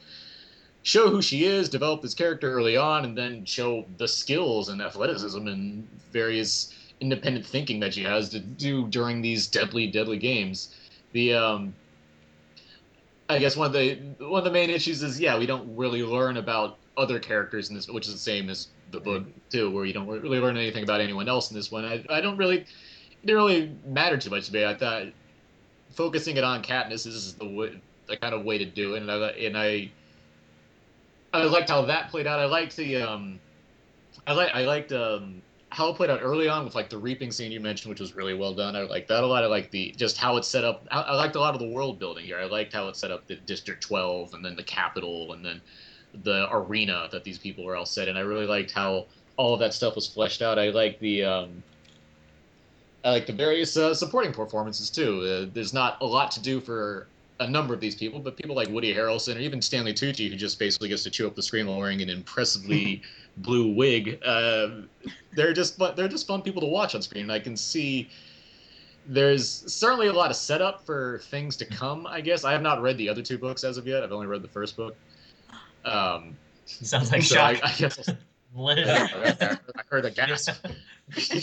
show 0.82 1.10
who 1.10 1.20
she 1.20 1.44
is, 1.44 1.68
develop 1.68 2.00
this 2.00 2.14
character 2.14 2.52
early 2.52 2.76
on, 2.76 3.04
and 3.04 3.18
then 3.18 3.44
show 3.44 3.84
the 3.98 4.06
skills 4.06 4.68
and 4.68 4.80
athleticism 4.80 5.46
and 5.48 5.88
various 6.12 6.72
independent 7.00 7.44
thinking 7.44 7.80
that 7.80 7.94
she 7.94 8.02
has 8.04 8.28
to 8.28 8.38
do 8.38 8.86
during 8.88 9.20
these 9.20 9.46
deadly, 9.46 9.88
deadly 9.88 10.16
games. 10.16 10.75
The 11.16 11.32
um, 11.32 11.74
I 13.30 13.38
guess 13.38 13.56
one 13.56 13.68
of 13.68 13.72
the 13.72 13.94
one 14.18 14.36
of 14.36 14.44
the 14.44 14.50
main 14.50 14.68
issues 14.68 15.02
is 15.02 15.18
yeah, 15.18 15.38
we 15.38 15.46
don't 15.46 15.74
really 15.74 16.02
learn 16.02 16.36
about 16.36 16.76
other 16.94 17.18
characters 17.18 17.70
in 17.70 17.74
this, 17.74 17.88
which 17.88 18.06
is 18.06 18.12
the 18.12 18.18
same 18.18 18.50
as 18.50 18.68
the 18.90 19.00
book 19.00 19.24
too, 19.48 19.70
where 19.70 19.86
you 19.86 19.94
don't 19.94 20.06
really 20.06 20.40
learn 20.40 20.58
anything 20.58 20.82
about 20.82 21.00
anyone 21.00 21.26
else 21.26 21.50
in 21.50 21.56
this 21.56 21.72
one. 21.72 21.86
I, 21.86 22.04
I 22.10 22.20
don't 22.20 22.36
really 22.36 22.58
it 22.58 22.66
didn't 23.24 23.36
really 23.36 23.74
matter 23.86 24.18
too 24.18 24.28
much 24.28 24.48
to 24.48 24.52
me. 24.52 24.66
I 24.66 24.74
thought 24.74 25.04
focusing 25.94 26.36
it 26.36 26.44
on 26.44 26.62
Katniss 26.62 27.06
is 27.06 27.32
the 27.32 27.48
way, 27.48 27.80
the 28.08 28.18
kind 28.18 28.34
of 28.34 28.44
way 28.44 28.58
to 28.58 28.66
do 28.66 28.94
it, 28.94 29.00
and 29.00 29.10
I 29.10 29.30
and 29.30 29.56
I 29.56 29.90
I 31.32 31.44
liked 31.44 31.70
how 31.70 31.80
that 31.86 32.10
played 32.10 32.26
out. 32.26 32.40
I 32.40 32.44
liked 32.44 32.76
the 32.76 32.96
um, 32.96 33.40
I 34.26 34.34
like 34.34 34.50
I 34.54 34.66
liked 34.66 34.92
um 34.92 35.40
how 35.76 35.90
it 35.90 35.94
played 35.94 36.08
out 36.08 36.20
early 36.22 36.48
on 36.48 36.64
with 36.64 36.74
like 36.74 36.88
the 36.88 36.96
reaping 36.96 37.30
scene 37.30 37.52
you 37.52 37.60
mentioned, 37.60 37.90
which 37.90 38.00
was 38.00 38.16
really 38.16 38.32
well 38.32 38.54
done. 38.54 38.74
I 38.74 38.80
like 38.84 39.06
that 39.08 39.22
a 39.22 39.26
lot. 39.26 39.44
I 39.44 39.46
like 39.46 39.70
the 39.70 39.92
just 39.94 40.16
how 40.16 40.38
it's 40.38 40.48
set 40.48 40.64
up. 40.64 40.86
I, 40.90 41.02
I 41.02 41.14
liked 41.16 41.36
a 41.36 41.38
lot 41.38 41.52
of 41.52 41.60
the 41.60 41.68
world 41.68 41.98
building 41.98 42.24
here. 42.24 42.38
I 42.38 42.46
liked 42.46 42.72
how 42.72 42.88
it 42.88 42.96
set 42.96 43.10
up 43.10 43.26
the 43.26 43.36
District 43.36 43.82
12 43.82 44.32
and 44.32 44.42
then 44.42 44.56
the 44.56 44.62
Capitol 44.62 45.34
and 45.34 45.44
then 45.44 45.60
the 46.24 46.48
arena 46.50 47.10
that 47.12 47.24
these 47.24 47.36
people 47.36 47.62
were 47.62 47.76
all 47.76 47.84
set 47.84 48.08
in. 48.08 48.16
I 48.16 48.20
really 48.20 48.46
liked 48.46 48.70
how 48.70 49.04
all 49.36 49.52
of 49.52 49.60
that 49.60 49.74
stuff 49.74 49.96
was 49.96 50.06
fleshed 50.06 50.40
out. 50.40 50.58
I 50.58 50.70
like 50.70 50.98
the 50.98 51.24
um, 51.24 51.62
I 53.04 53.10
like 53.10 53.26
the 53.26 53.34
various 53.34 53.76
uh, 53.76 53.92
supporting 53.92 54.32
performances 54.32 54.88
too. 54.88 55.20
Uh, 55.20 55.50
there's 55.52 55.74
not 55.74 56.00
a 56.00 56.06
lot 56.06 56.30
to 56.30 56.40
do 56.40 56.58
for 56.58 57.06
a 57.40 57.48
number 57.48 57.74
of 57.74 57.80
these 57.80 57.94
people, 57.94 58.18
but 58.18 58.36
people 58.36 58.56
like 58.56 58.68
Woody 58.68 58.94
Harrelson 58.94 59.36
or 59.36 59.40
even 59.40 59.60
Stanley 59.60 59.92
Tucci, 59.92 60.30
who 60.30 60.36
just 60.36 60.58
basically 60.58 60.88
gets 60.88 61.02
to 61.02 61.10
chew 61.10 61.26
up 61.26 61.34
the 61.34 61.42
screen 61.42 61.66
while 61.66 61.78
wearing 61.78 62.00
an 62.02 62.08
impressively 62.08 63.02
blue 63.38 63.72
wig. 63.74 64.18
Uh, 64.24 64.82
they're 65.34 65.52
just 65.52 65.76
fun, 65.76 65.94
they're 65.96 66.08
just 66.08 66.26
fun 66.26 66.40
people 66.42 66.60
to 66.62 66.66
watch 66.68 66.94
on 66.94 67.02
screen. 67.02 67.24
And 67.24 67.32
I 67.32 67.38
can 67.38 67.56
see 67.56 68.08
there's 69.06 69.70
certainly 69.72 70.08
a 70.08 70.12
lot 70.12 70.30
of 70.30 70.36
setup 70.36 70.84
for 70.86 71.20
things 71.24 71.56
to 71.58 71.64
come. 71.64 72.06
I 72.06 72.20
guess 72.20 72.44
I 72.44 72.52
have 72.52 72.62
not 72.62 72.80
read 72.82 72.96
the 72.98 73.08
other 73.08 73.22
two 73.22 73.38
books 73.38 73.62
as 73.64 73.76
of 73.76 73.86
yet. 73.86 74.02
I've 74.02 74.12
only 74.12 74.26
read 74.26 74.42
the 74.42 74.48
first 74.48 74.76
book. 74.76 74.96
Um, 75.84 76.36
Sounds 76.66 77.12
like 77.12 77.22
so 77.22 77.34
shock. 77.36 77.62
I, 77.62 77.68
I 77.68 77.72
guess. 77.76 78.08
I 78.58 79.58
heard 79.90 80.06
a 80.06 80.10
gasp. 80.10 80.54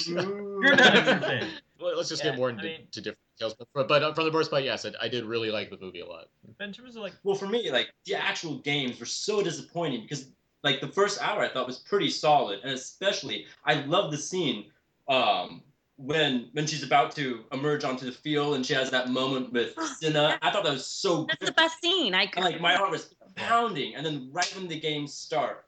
You're 0.08 0.76
not. 0.76 1.44
Well, 1.80 1.96
let's 1.96 2.10
just 2.10 2.24
Yeah, 2.24 2.32
get 2.32 2.40
more 2.40 2.50
into 2.50 2.64
I 2.64 2.66
mean- 2.66 2.88
different 2.92 3.18
details. 3.38 3.56
But, 3.74 3.88
but 3.88 4.04
uh, 4.04 4.14
for 4.14 4.24
the 4.24 4.32
most 4.32 4.52
part, 4.52 4.64
yes, 4.64 4.86
I, 4.86 4.92
I 5.02 5.08
did 5.08 5.26
really 5.26 5.52
like 5.52 5.70
the 5.70 5.78
movie 5.80 6.02
a 6.02 6.06
lot. 6.06 6.28
But 6.58 6.66
in 6.68 6.74
terms 6.74 6.96
of 6.96 7.02
like, 7.02 7.14
Well, 7.24 7.36
for 7.36 7.48
me, 7.48 7.72
like 7.72 7.92
the 8.06 8.16
actual 8.16 8.60
games 8.60 9.00
were 9.00 9.06
so 9.06 9.42
disappointing 9.44 10.02
because 10.02 10.28
like 10.64 10.80
the 10.82 10.88
first 10.88 11.22
hour 11.22 11.42
I 11.42 11.50
thought 11.50 11.68
was 11.68 11.80
pretty 11.80 12.10
solid, 12.10 12.60
and 12.64 12.72
especially 12.72 13.46
I 13.66 13.76
love 13.82 14.12
the 14.12 14.18
scene 14.18 14.66
um, 15.08 15.62
when 15.98 16.50
when 16.54 16.66
she's 16.66 16.84
about 16.84 17.16
to 17.16 17.44
emerge 17.52 17.84
onto 17.84 18.06
the 18.06 18.12
field 18.12 18.56
and 18.56 18.66
she 18.66 18.74
has 18.74 18.90
that 18.92 19.10
moment 19.10 19.52
with 19.52 19.76
Cinna. 20.00 20.38
I 20.42 20.52
thought 20.52 20.64
that 20.64 20.74
was 20.74 20.86
so 20.86 21.26
That's 21.26 21.40
good. 21.40 21.50
the 21.50 21.54
best 21.54 21.82
scene. 21.82 22.16
I 22.16 22.30
And, 22.36 22.46
like 22.46 22.62
my 22.62 22.76
heart 22.76 22.92
was 22.92 23.14
pounding, 23.36 23.96
and 23.96 24.06
then 24.06 24.30
right 24.32 24.52
when 24.56 24.68
the 24.68 24.80
games 24.80 25.14
start, 25.14 25.66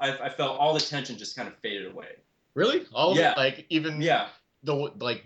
I 0.00 0.28
felt 0.28 0.58
all 0.58 0.74
the 0.74 0.80
tension 0.80 1.16
just 1.16 1.36
kind 1.36 1.48
of 1.48 1.56
faded 1.58 1.90
away. 1.90 2.16
Really? 2.54 2.86
All 2.92 3.12
of 3.12 3.18
Yeah. 3.18 3.32
it? 3.32 3.36
Like 3.36 3.66
even 3.70 4.00
Yeah, 4.00 4.28
the 4.64 4.74
like 4.74 5.24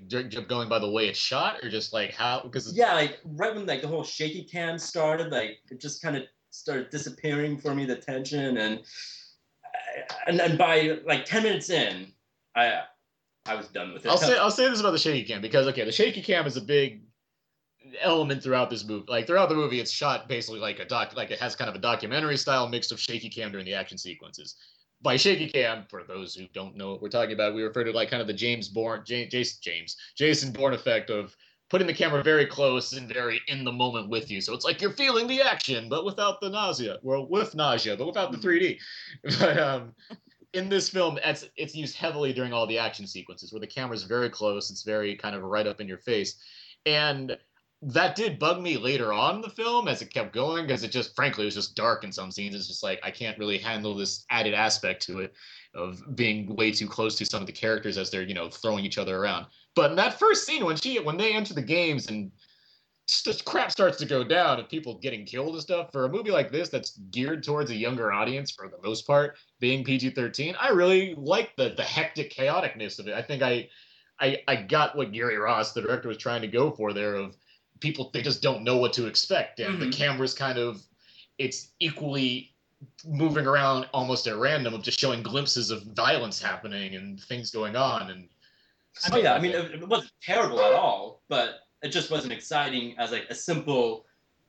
going 0.48 0.68
by 0.68 0.79
the 0.79 0.90
way 0.90 1.09
it's 1.09 1.18
shot, 1.18 1.59
or 1.62 1.70
just 1.70 1.92
like 1.92 2.12
how 2.12 2.40
because 2.42 2.74
yeah, 2.77 2.94
like 2.94 3.18
right 3.24 3.55
when 3.55 3.66
like 3.66 3.83
the 3.83 3.88
whole 3.88 4.05
shaky 4.05 4.42
cam 4.42 4.79
started, 4.79 5.31
like 5.33 5.59
it 5.70 5.81
just 5.81 6.03
kind 6.03 6.16
of 6.16 6.24
started 6.51 6.90
disappearing 6.90 7.57
for 7.57 7.74
me, 7.74 7.85
the 7.85 7.96
tension, 7.96 8.59
and 8.59 8.81
and 10.27 10.40
and 10.40 10.59
by 10.59 10.98
like 11.07 11.24
ten 11.24 11.44
minutes 11.44 11.70
in, 11.70 12.12
I 12.57 12.83
I 13.46 13.55
was 13.55 13.68
done 13.68 13.92
with 13.92 14.05
it. 14.05 14.09
I'll 14.09 14.18
say 14.18 14.37
I'll 14.38 14.51
say 14.51 14.68
this 14.68 14.81
about 14.81 14.92
the 14.92 14.98
shaky 14.98 15.27
cam 15.27 15.40
because 15.40 15.66
okay, 15.68 15.85
the 15.85 15.92
shaky 15.92 16.20
cam 16.20 16.46
is 16.46 16.57
a 16.57 16.61
big 16.61 17.03
element 18.01 18.42
throughout 18.42 18.70
this 18.70 18.85
movie. 18.85 19.07
Like 19.09 19.27
throughout 19.27 19.48
the 19.48 19.55
movie, 19.55 19.81
it's 19.81 19.90
shot 19.90 20.29
basically 20.29 20.61
like 20.61 20.81
a 20.81 20.85
doc, 20.85 21.14
like 21.16 21.31
it 21.31 21.38
has 21.38 21.55
kind 21.55 21.70
of 21.70 21.77
a 21.77 21.81
documentary 21.81 22.37
style 22.37 22.68
mix 22.68 22.90
of 22.90 23.01
shaky 23.01 23.31
cam 23.31 23.53
during 23.53 23.66
the 23.66 23.74
action 23.74 23.98
sequences. 23.98 24.57
By 25.00 25.16
shaky 25.16 25.48
cam, 25.48 25.84
for 25.88 26.02
those 26.02 26.34
who 26.34 26.46
don't 26.52 26.76
know 26.76 26.90
what 26.90 27.02
we're 27.02 27.08
talking 27.08 27.34
about, 27.34 27.54
we 27.54 27.62
refer 27.62 27.84
to 27.84 27.92
like 27.92 28.11
kind 28.11 28.20
of 28.20 28.26
the 28.26 28.32
James 28.32 28.68
Bourne, 28.68 29.02
James, 29.04 29.58
James, 29.58 29.96
Jason 30.16 30.52
Bourne 30.52 30.74
effect 30.74 31.08
of 31.08 31.37
putting 31.70 31.87
the 31.87 31.94
camera 31.94 32.22
very 32.22 32.46
close 32.46 32.92
and 32.94 33.12
very 33.12 33.40
in 33.46 33.64
the 33.64 33.72
moment 33.72 34.08
with 34.08 34.30
you. 34.30 34.40
So 34.40 34.54
it's 34.54 34.64
like 34.64 34.80
you're 34.80 34.90
feeling 34.90 35.26
the 35.26 35.40
action, 35.40 35.88
but 35.88 36.04
without 36.04 36.40
the 36.40 36.48
nausea. 36.48 36.98
Well, 37.02 37.28
with 37.28 37.54
nausea, 37.54 37.96
but 37.96 38.06
without 38.06 38.32
the 38.32 38.38
3D. 38.38 38.78
But 39.38 39.58
um, 39.58 39.94
in 40.54 40.68
this 40.68 40.88
film, 40.88 41.18
it's 41.24 41.48
it's 41.56 41.74
used 41.74 41.96
heavily 41.96 42.32
during 42.32 42.52
all 42.52 42.66
the 42.66 42.78
action 42.78 43.06
sequences 43.06 43.52
where 43.52 43.61
the 43.61 43.66
camera's 43.66 44.04
very 44.04 44.30
close. 44.30 44.70
It's 44.70 44.82
very 44.82 45.14
kind 45.16 45.37
of 45.37 45.42
right 45.42 45.66
up 45.66 45.80
in 45.80 45.88
your 45.88 45.98
face, 45.98 46.40
and 46.87 47.37
that 47.80 48.16
did 48.16 48.38
bug 48.38 48.60
me 48.60 48.76
later 48.76 49.12
on 49.12 49.36
in 49.36 49.40
the 49.40 49.50
film 49.50 49.86
as 49.86 50.02
it 50.02 50.12
kept 50.12 50.32
going 50.32 50.66
because 50.66 50.82
it 50.82 50.90
just 50.90 51.14
frankly 51.14 51.44
it 51.44 51.46
was 51.46 51.54
just 51.54 51.76
dark 51.76 52.02
in 52.02 52.10
some 52.10 52.32
scenes. 52.32 52.54
It's 52.54 52.66
just 52.66 52.82
like 52.82 52.98
I 53.04 53.10
can't 53.10 53.38
really 53.38 53.58
handle 53.58 53.94
this 53.94 54.24
added 54.30 54.54
aspect 54.54 55.02
to 55.06 55.20
it 55.20 55.32
of 55.74 56.02
being 56.16 56.54
way 56.56 56.72
too 56.72 56.88
close 56.88 57.14
to 57.16 57.24
some 57.24 57.40
of 57.40 57.46
the 57.46 57.52
characters 57.52 57.96
as 57.96 58.10
they're 58.10 58.22
you 58.22 58.34
know 58.34 58.48
throwing 58.48 58.84
each 58.84 58.98
other 58.98 59.16
around. 59.16 59.46
But 59.76 59.90
in 59.90 59.96
that 59.96 60.18
first 60.18 60.44
scene 60.44 60.64
when 60.64 60.76
she 60.76 60.98
when 60.98 61.16
they 61.16 61.32
enter 61.32 61.54
the 61.54 61.62
games 61.62 62.08
and 62.08 62.32
just 63.06 63.44
crap 63.44 63.70
starts 63.70 63.96
to 63.98 64.04
go 64.04 64.22
down 64.22 64.58
and 64.58 64.68
people 64.68 64.98
getting 64.98 65.24
killed 65.24 65.54
and 65.54 65.62
stuff 65.62 65.90
for 65.92 66.04
a 66.04 66.08
movie 66.10 66.30
like 66.30 66.52
this 66.52 66.68
that's 66.68 66.98
geared 67.10 67.42
towards 67.42 67.70
a 67.70 67.74
younger 67.74 68.12
audience 68.12 68.50
for 68.50 68.68
the 68.68 68.76
most 68.86 69.06
part 69.06 69.38
being 69.60 69.82
PG-13 69.82 70.54
I 70.60 70.70
really 70.70 71.14
like 71.16 71.56
the 71.56 71.70
the 71.74 71.84
hectic 71.84 72.34
chaoticness 72.34 72.98
of 72.98 73.08
it 73.08 73.14
I 73.14 73.22
think 73.22 73.40
I 73.42 73.68
I 74.20 74.42
I 74.46 74.56
got 74.56 74.94
what 74.94 75.12
Gary 75.12 75.38
Ross 75.38 75.72
the 75.72 75.80
director 75.80 76.08
was 76.08 76.18
trying 76.18 76.42
to 76.42 76.48
go 76.48 76.70
for 76.70 76.92
there 76.92 77.14
of 77.14 77.34
people 77.80 78.10
they 78.12 78.22
just 78.22 78.42
don't 78.42 78.62
know 78.62 78.76
what 78.76 78.92
to 78.92 79.06
expect 79.06 79.60
and 79.60 79.78
Mhm. 79.78 79.80
the 79.80 79.96
camera's 79.96 80.34
kind 80.34 80.58
of 80.58 80.82
it's 81.38 81.68
equally 81.80 82.52
moving 83.04 83.46
around 83.46 83.86
almost 83.92 84.26
at 84.26 84.36
random 84.36 84.74
of 84.74 84.82
just 84.82 84.98
showing 85.00 85.22
glimpses 85.22 85.70
of 85.70 85.82
violence 85.82 86.40
happening 86.40 86.94
and 86.94 87.20
things 87.22 87.50
going 87.50 87.76
on 87.76 88.10
and 88.10 88.28
Oh 89.12 89.16
yeah, 89.16 89.34
I 89.34 89.38
mean 89.38 89.52
it, 89.52 89.72
it 89.74 89.88
wasn't 89.88 90.10
terrible 90.20 90.60
at 90.60 90.72
all, 90.72 91.22
but 91.28 91.60
it 91.82 91.90
just 91.90 92.10
wasn't 92.10 92.32
exciting 92.32 92.98
as 92.98 93.12
like 93.12 93.26
a 93.30 93.34
simple 93.34 94.06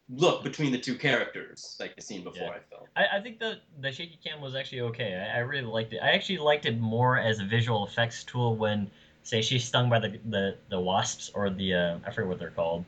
look 0.10 0.44
between 0.44 0.72
the 0.72 0.80
two 0.80 0.96
characters 0.96 1.78
like 1.80 1.96
the 1.96 2.02
scene 2.02 2.24
before. 2.24 2.48
Yeah. 2.48 2.50
I 2.50 2.60
felt. 2.70 2.88
I, 2.96 3.18
I 3.18 3.22
think 3.22 3.40
the 3.40 3.60
the 3.80 3.92
shaky 3.92 4.18
cam 4.24 4.42
was 4.42 4.56
actually 4.56 4.82
okay. 4.82 5.16
I, 5.16 5.38
I 5.38 5.40
really 5.42 5.68
liked 5.68 5.94
it. 5.94 6.00
I 6.02 6.12
actually 6.12 6.40
liked 6.40 6.66
it 6.66 6.80
more 6.80 7.20
as 7.20 7.40
a 7.40 7.46
visual 7.46 7.86
effects 7.86 8.24
tool 8.24 8.56
when, 8.56 8.90
say, 9.22 9.42
she's 9.44 9.66
stung 9.66 9.88
by 9.88 10.00
the 10.00 10.20
the, 10.26 10.56
the 10.70 10.80
wasps 10.80 11.30
or 11.36 11.52
the 11.52 11.74
uh, 11.76 11.98
I 12.06 12.12
forget 12.12 12.28
what 12.28 12.40
they're 12.40 12.50
called, 12.50 12.86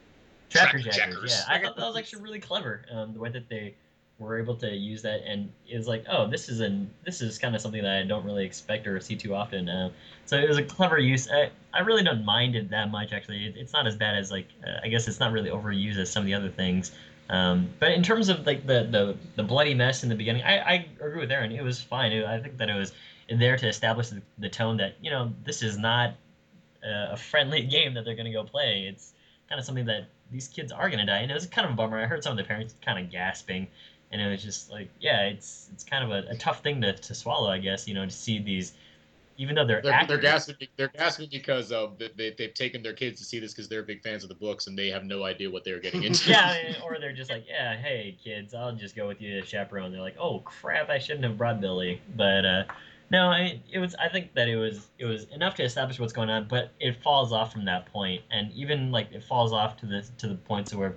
tracker 0.51 0.79
Tracker 0.79 0.97
jackers. 0.97 1.15
jackers. 1.15 1.45
Yeah, 1.49 1.55
I 1.55 1.61
thought 1.61 1.75
that 1.77 1.85
was 1.87 1.97
actually 1.97 2.21
really 2.23 2.39
clever. 2.39 2.83
Um, 2.91 3.13
the 3.13 3.19
way 3.19 3.29
that 3.29 3.49
they 3.49 3.75
were 4.19 4.37
able 4.39 4.55
to 4.55 4.69
use 4.69 5.01
that 5.01 5.21
and 5.25 5.51
it 5.67 5.75
was 5.75 5.87
like, 5.87 6.05
oh, 6.07 6.29
this 6.29 6.47
is 6.47 6.59
an 6.59 6.87
this 7.03 7.21
is 7.21 7.39
kind 7.39 7.55
of 7.55 7.61
something 7.61 7.81
that 7.81 7.97
I 7.97 8.03
don't 8.03 8.23
really 8.23 8.45
expect 8.45 8.85
or 8.85 8.99
see 8.99 9.15
too 9.15 9.33
often. 9.33 9.67
Uh, 9.67 9.89
so 10.25 10.37
it 10.37 10.47
was 10.47 10.57
a 10.57 10.63
clever 10.63 10.99
use. 10.99 11.27
I, 11.31 11.49
I 11.73 11.79
really 11.79 12.03
don't 12.03 12.23
mind 12.23 12.55
it 12.55 12.69
that 12.69 12.91
much 12.91 13.13
actually. 13.13 13.45
It, 13.47 13.55
it's 13.57 13.73
not 13.73 13.87
as 13.87 13.95
bad 13.95 14.15
as 14.15 14.29
like 14.31 14.47
uh, 14.65 14.79
I 14.83 14.89
guess 14.89 15.07
it's 15.07 15.19
not 15.19 15.31
really 15.31 15.49
overused 15.49 15.97
as 15.97 16.11
some 16.11 16.21
of 16.21 16.27
the 16.27 16.35
other 16.35 16.49
things. 16.49 16.91
Um, 17.31 17.69
but 17.79 17.91
in 17.91 18.03
terms 18.03 18.27
of 18.29 18.45
like 18.45 18.67
the, 18.67 18.83
the 18.91 19.17
the 19.37 19.43
bloody 19.43 19.73
mess 19.73 20.03
in 20.03 20.09
the 20.09 20.15
beginning, 20.15 20.43
I, 20.43 20.57
I 20.59 20.85
agree 20.99 21.19
with 21.21 21.31
Aaron. 21.31 21.51
It 21.51 21.63
was 21.63 21.81
fine. 21.81 22.11
It- 22.11 22.25
I 22.25 22.39
think 22.39 22.57
that 22.57 22.69
it 22.69 22.75
was 22.75 22.91
there 23.29 23.55
to 23.57 23.67
establish 23.67 24.09
the, 24.09 24.21
the 24.37 24.49
tone 24.49 24.75
that 24.77 24.95
you 25.01 25.09
know 25.09 25.31
this 25.45 25.63
is 25.63 25.77
not 25.77 26.09
uh, 26.85 27.13
a 27.13 27.17
friendly 27.17 27.63
game 27.75 27.93
that 27.95 28.05
they're 28.05 28.15
going 28.15 28.25
to 28.25 28.31
go 28.33 28.43
play. 28.43 28.85
It's 28.87 29.13
kind 29.49 29.57
of 29.57 29.65
something 29.65 29.85
that 29.85 30.09
these 30.31 30.47
kids 30.47 30.71
are 30.71 30.89
going 30.89 30.99
to 30.99 31.05
die, 31.05 31.19
and 31.19 31.31
it 31.31 31.33
was 31.33 31.45
kind 31.45 31.65
of 31.65 31.73
a 31.73 31.75
bummer. 31.75 32.01
I 32.01 32.05
heard 32.05 32.23
some 32.23 32.31
of 32.31 32.37
the 32.37 32.43
parents 32.43 32.75
kind 32.83 33.03
of 33.03 33.11
gasping, 33.11 33.67
and 34.11 34.21
it 34.21 34.29
was 34.29 34.43
just 34.43 34.71
like, 34.71 34.89
yeah, 34.99 35.23
it's 35.23 35.69
it's 35.73 35.83
kind 35.83 36.03
of 36.03 36.11
a, 36.11 36.29
a 36.29 36.35
tough 36.35 36.63
thing 36.63 36.81
to, 36.81 36.93
to 36.93 37.15
swallow, 37.15 37.49
I 37.49 37.57
guess. 37.57 37.87
You 37.87 37.93
know, 37.93 38.05
to 38.05 38.11
see 38.11 38.39
these, 38.39 38.73
even 39.37 39.55
though 39.55 39.65
they're 39.65 39.81
they're, 39.81 39.91
actors, 39.91 40.07
they're 40.07 40.31
gasping. 40.31 40.55
They're 40.77 40.87
gasping 40.89 41.29
because 41.31 41.69
they, 41.69 42.09
they, 42.15 42.35
they've 42.37 42.53
taken 42.53 42.81
their 42.83 42.93
kids 42.93 43.19
to 43.19 43.25
see 43.25 43.39
this 43.39 43.53
because 43.53 43.67
they're 43.67 43.83
big 43.83 44.01
fans 44.01 44.23
of 44.23 44.29
the 44.29 44.35
books 44.35 44.67
and 44.67 44.77
they 44.77 44.89
have 44.89 45.03
no 45.03 45.23
idea 45.23 45.49
what 45.49 45.63
they're 45.63 45.79
getting 45.79 46.03
into. 46.03 46.29
yeah, 46.29 46.73
or 46.83 46.97
they're 46.99 47.13
just 47.13 47.29
like, 47.29 47.45
yeah, 47.47 47.75
hey 47.77 48.17
kids, 48.23 48.53
I'll 48.53 48.75
just 48.75 48.95
go 48.95 49.07
with 49.07 49.21
you 49.21 49.39
to 49.39 49.45
chaperone. 49.45 49.91
They're 49.91 50.01
like, 50.01 50.17
oh 50.19 50.39
crap, 50.39 50.89
I 50.89 50.99
shouldn't 50.99 51.23
have 51.25 51.37
brought 51.37 51.61
Billy. 51.61 52.01
But 52.15 52.45
uh, 52.45 52.63
no, 53.11 53.27
I, 53.27 53.61
it 53.69 53.79
was. 53.79 53.93
I 53.95 54.07
think 54.07 54.33
that 54.35 54.47
it 54.47 54.55
was 54.55 54.87
it 54.97 55.03
was 55.03 55.25
enough 55.25 55.55
to 55.55 55.63
establish 55.63 55.99
what's 55.99 56.13
going 56.13 56.29
on, 56.29 56.47
but 56.47 56.71
it 56.79 56.95
falls 57.03 57.33
off 57.33 57.51
from 57.51 57.65
that 57.65 57.91
point, 57.91 58.21
and 58.31 58.53
even 58.53 58.89
like 58.89 59.11
it 59.11 59.21
falls 59.21 59.51
off 59.51 59.75
to 59.81 59.85
the 59.85 60.01
to 60.19 60.29
the 60.29 60.35
points 60.35 60.73
where 60.73 60.95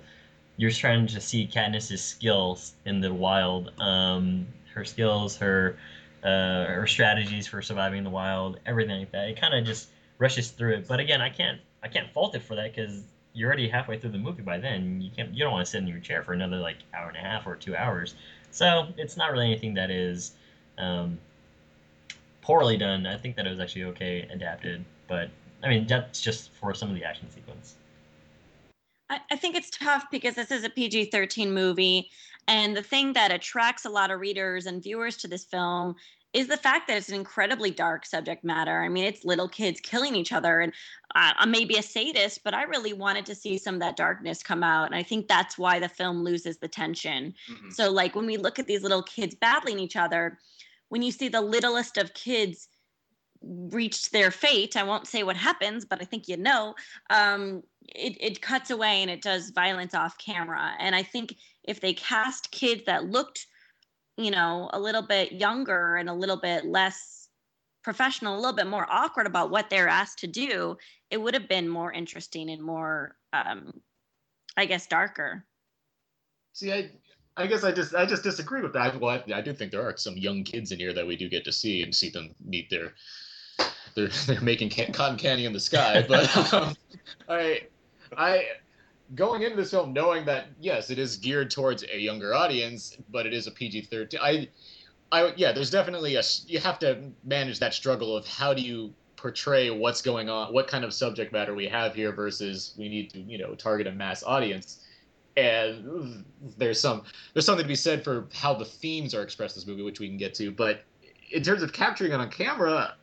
you're 0.55 0.71
trying 0.71 1.07
to 1.07 1.19
see 1.19 1.45
Katniss's 1.45 2.01
skills 2.01 2.75
in 2.85 3.01
the 3.01 3.13
wild, 3.13 3.73
um, 3.81 4.47
her 4.73 4.85
skills, 4.85 5.35
her 5.35 5.77
uh, 6.23 6.67
her 6.67 6.87
strategies 6.87 7.47
for 7.47 7.61
surviving 7.61 8.05
the 8.05 8.09
wild, 8.09 8.61
everything 8.65 8.99
like 8.99 9.11
that. 9.11 9.27
It 9.27 9.39
kind 9.39 9.53
of 9.53 9.65
just 9.65 9.89
rushes 10.17 10.51
through 10.51 10.75
it. 10.75 10.87
But 10.87 11.01
again, 11.01 11.19
I 11.19 11.29
can't 11.29 11.59
I 11.83 11.89
can't 11.89 12.09
fault 12.13 12.33
it 12.33 12.43
for 12.43 12.55
that 12.55 12.73
because 12.73 13.03
you're 13.33 13.49
already 13.49 13.67
halfway 13.67 13.99
through 13.99 14.11
the 14.11 14.17
movie 14.19 14.41
by 14.41 14.57
then. 14.57 15.01
You 15.01 15.11
can't 15.11 15.33
you 15.33 15.43
don't 15.43 15.51
want 15.51 15.65
to 15.65 15.69
sit 15.69 15.81
in 15.81 15.87
your 15.87 15.99
chair 15.99 16.23
for 16.23 16.31
another 16.31 16.59
like 16.59 16.77
hour 16.93 17.09
and 17.09 17.17
a 17.17 17.19
half 17.19 17.45
or 17.45 17.57
two 17.57 17.75
hours. 17.75 18.15
So 18.51 18.87
it's 18.97 19.17
not 19.17 19.33
really 19.33 19.47
anything 19.47 19.73
that 19.73 19.91
is 19.91 20.31
um, 20.77 21.19
poorly 22.45 22.77
done. 22.77 23.07
I 23.07 23.17
think 23.17 23.35
that 23.37 23.47
it 23.47 23.49
was 23.49 23.59
actually 23.59 23.85
okay 23.85 24.27
adapted, 24.31 24.85
but 25.07 25.29
I 25.63 25.69
mean 25.69 25.87
that's 25.87 26.21
just 26.21 26.51
for 26.51 26.73
some 26.75 26.89
of 26.89 26.95
the 26.95 27.03
action 27.03 27.29
sequence. 27.31 27.75
I, 29.09 29.19
I 29.31 29.35
think 29.35 29.55
it's 29.55 29.71
tough 29.71 30.05
because 30.11 30.35
this 30.35 30.51
is 30.51 30.63
a 30.63 30.69
PG 30.69 31.05
13 31.05 31.51
movie. 31.51 32.09
And 32.47 32.77
the 32.77 32.83
thing 32.83 33.13
that 33.13 33.31
attracts 33.31 33.85
a 33.85 33.89
lot 33.89 34.11
of 34.11 34.19
readers 34.19 34.67
and 34.67 34.81
viewers 34.81 35.17
to 35.17 35.27
this 35.27 35.45
film 35.45 35.95
is 36.33 36.47
the 36.47 36.57
fact 36.57 36.87
that 36.87 36.97
it's 36.97 37.09
an 37.09 37.15
incredibly 37.15 37.71
dark 37.71 38.05
subject 38.05 38.43
matter. 38.43 38.81
I 38.81 38.89
mean, 38.89 39.05
it's 39.05 39.25
little 39.25 39.47
kids 39.47 39.79
killing 39.79 40.15
each 40.15 40.33
other. 40.33 40.59
And 40.59 40.73
uh, 41.15 41.31
I 41.37 41.45
may 41.45 41.65
be 41.65 41.77
a 41.77 41.81
sadist, 41.81 42.43
but 42.43 42.53
I 42.53 42.63
really 42.63 42.93
wanted 42.93 43.25
to 43.27 43.35
see 43.35 43.57
some 43.57 43.75
of 43.75 43.81
that 43.81 43.95
darkness 43.95 44.43
come 44.43 44.61
out. 44.61 44.85
And 44.85 44.95
I 44.95 45.01
think 45.01 45.27
that's 45.27 45.57
why 45.57 45.79
the 45.79 45.89
film 45.89 46.23
loses 46.23 46.57
the 46.57 46.67
tension. 46.67 47.33
Mhm. 47.49 47.73
So, 47.73 47.89
like, 47.89 48.15
when 48.15 48.25
we 48.25 48.37
look 48.37 48.59
at 48.59 48.67
these 48.67 48.83
little 48.83 49.01
kids 49.03 49.33
battling 49.33 49.79
each 49.79 49.95
other, 49.95 50.37
when 50.89 51.01
you 51.01 51.11
see 51.11 51.27
the 51.27 51.41
littlest 51.41 51.97
of 51.97 52.13
kids 52.13 52.67
reach 53.41 54.09
their 54.11 54.31
fate, 54.31 54.75
I 54.75 54.83
won't 54.83 55.07
say 55.07 55.23
what 55.23 55.37
happens, 55.37 55.85
but 55.85 56.01
I 56.01 56.05
think 56.05 56.27
you 56.27 56.37
know, 56.37 56.75
um, 57.09 57.63
it, 57.87 58.17
it 58.19 58.41
cuts 58.41 58.71
away 58.71 59.01
and 59.01 59.11
it 59.11 59.21
does 59.21 59.51
violence 59.51 59.93
off 59.93 60.17
camera. 60.17 60.71
And 60.79 60.95
I 60.95 61.03
think 61.03 61.35
if 61.63 61.79
they 61.79 61.93
cast 61.93 62.51
kids 62.51 62.83
that 62.85 63.05
looked, 63.05 63.47
you 64.17 64.31
know, 64.31 64.69
a 64.73 64.79
little 64.79 65.01
bit 65.01 65.33
younger 65.33 65.97
and 65.97 66.09
a 66.09 66.13
little 66.13 66.37
bit 66.37 66.65
less 66.65 67.29
professional, 67.83 68.35
a 68.35 68.39
little 68.39 68.55
bit 68.55 68.67
more 68.67 68.87
awkward 68.89 69.27
about 69.27 69.51
what 69.51 69.69
they're 69.69 69.87
asked 69.87 70.19
to 70.19 70.27
do, 70.27 70.77
it 71.11 71.21
would 71.21 71.33
have 71.33 71.47
been 71.47 71.69
more 71.69 71.91
interesting 71.91 72.49
and 72.49 72.61
more, 72.61 73.15
um, 73.31 73.71
I 74.57 74.65
guess, 74.65 74.87
darker. 74.87 75.45
See, 76.53 76.71
I, 76.71 76.89
I 77.37 77.47
guess 77.47 77.63
I 77.63 77.71
just, 77.71 77.93
I 77.93 78.05
just 78.05 78.23
disagree 78.23 78.61
with 78.61 78.73
that. 78.73 78.99
Well, 78.99 79.11
I, 79.11 79.33
I 79.33 79.41
do 79.41 79.53
think 79.53 79.71
there 79.71 79.87
are 79.87 79.97
some 79.97 80.17
young 80.17 80.43
kids 80.43 80.71
in 80.71 80.79
here 80.79 80.93
that 80.93 81.05
we 81.05 81.17
do 81.17 81.27
get 81.27 81.43
to 81.45 81.51
see 81.51 81.83
and 81.83 81.93
see 81.93 82.09
them 82.09 82.33
meet 82.43 82.69
their, 82.69 82.93
they're 83.95 84.07
they're 84.25 84.41
making 84.41 84.69
can- 84.69 84.93
cotton 84.93 85.17
candy 85.17 85.45
in 85.45 85.53
the 85.53 85.59
sky. 85.59 86.05
But 86.07 86.53
um, 86.53 86.75
I, 87.27 87.63
I, 88.15 88.45
going 89.15 89.41
into 89.41 89.57
this 89.57 89.71
film 89.71 89.91
knowing 89.91 90.25
that 90.25 90.47
yes, 90.59 90.89
it 90.89 90.97
is 90.97 91.17
geared 91.17 91.51
towards 91.51 91.83
a 91.83 91.99
younger 91.99 92.33
audience, 92.33 92.97
but 93.09 93.25
it 93.25 93.33
is 93.33 93.47
a 93.47 93.51
PG 93.51 93.83
thirteen. 93.83 94.19
I, 94.23 94.47
I 95.11 95.33
yeah, 95.35 95.51
there's 95.51 95.69
definitely 95.69 96.15
a 96.15 96.23
you 96.47 96.59
have 96.59 96.79
to 96.79 97.11
manage 97.25 97.59
that 97.59 97.73
struggle 97.73 98.15
of 98.15 98.25
how 98.25 98.53
do 98.53 98.61
you 98.61 98.93
portray 99.17 99.71
what's 99.71 100.01
going 100.01 100.29
on, 100.29 100.53
what 100.53 100.67
kind 100.67 100.83
of 100.83 100.93
subject 100.93 101.33
matter 101.33 101.53
we 101.53 101.67
have 101.67 101.95
here 101.95 102.11
versus 102.11 102.73
we 102.77 102.87
need 102.87 103.09
to 103.11 103.19
you 103.19 103.37
know 103.37 103.55
target 103.55 103.87
a 103.87 103.91
mass 103.91 104.23
audience 104.23 104.84
and 105.37 106.23
there's 106.57 106.79
some 106.79 107.03
there's 107.33 107.45
something 107.45 107.63
to 107.63 107.67
be 107.67 107.75
said 107.75 108.03
for 108.03 108.27
how 108.33 108.53
the 108.53 108.65
themes 108.65 109.13
are 109.13 109.21
expressed 109.21 109.55
in 109.55 109.61
this 109.61 109.67
movie, 109.67 109.83
which 109.83 109.99
we 109.99 110.07
can 110.07 110.17
get 110.17 110.33
to. 110.35 110.51
But 110.51 110.83
in 111.31 111.43
terms 111.43 111.61
of 111.61 111.73
capturing 111.73 112.11
it 112.11 112.15
on 112.15 112.29
camera, 112.29 112.95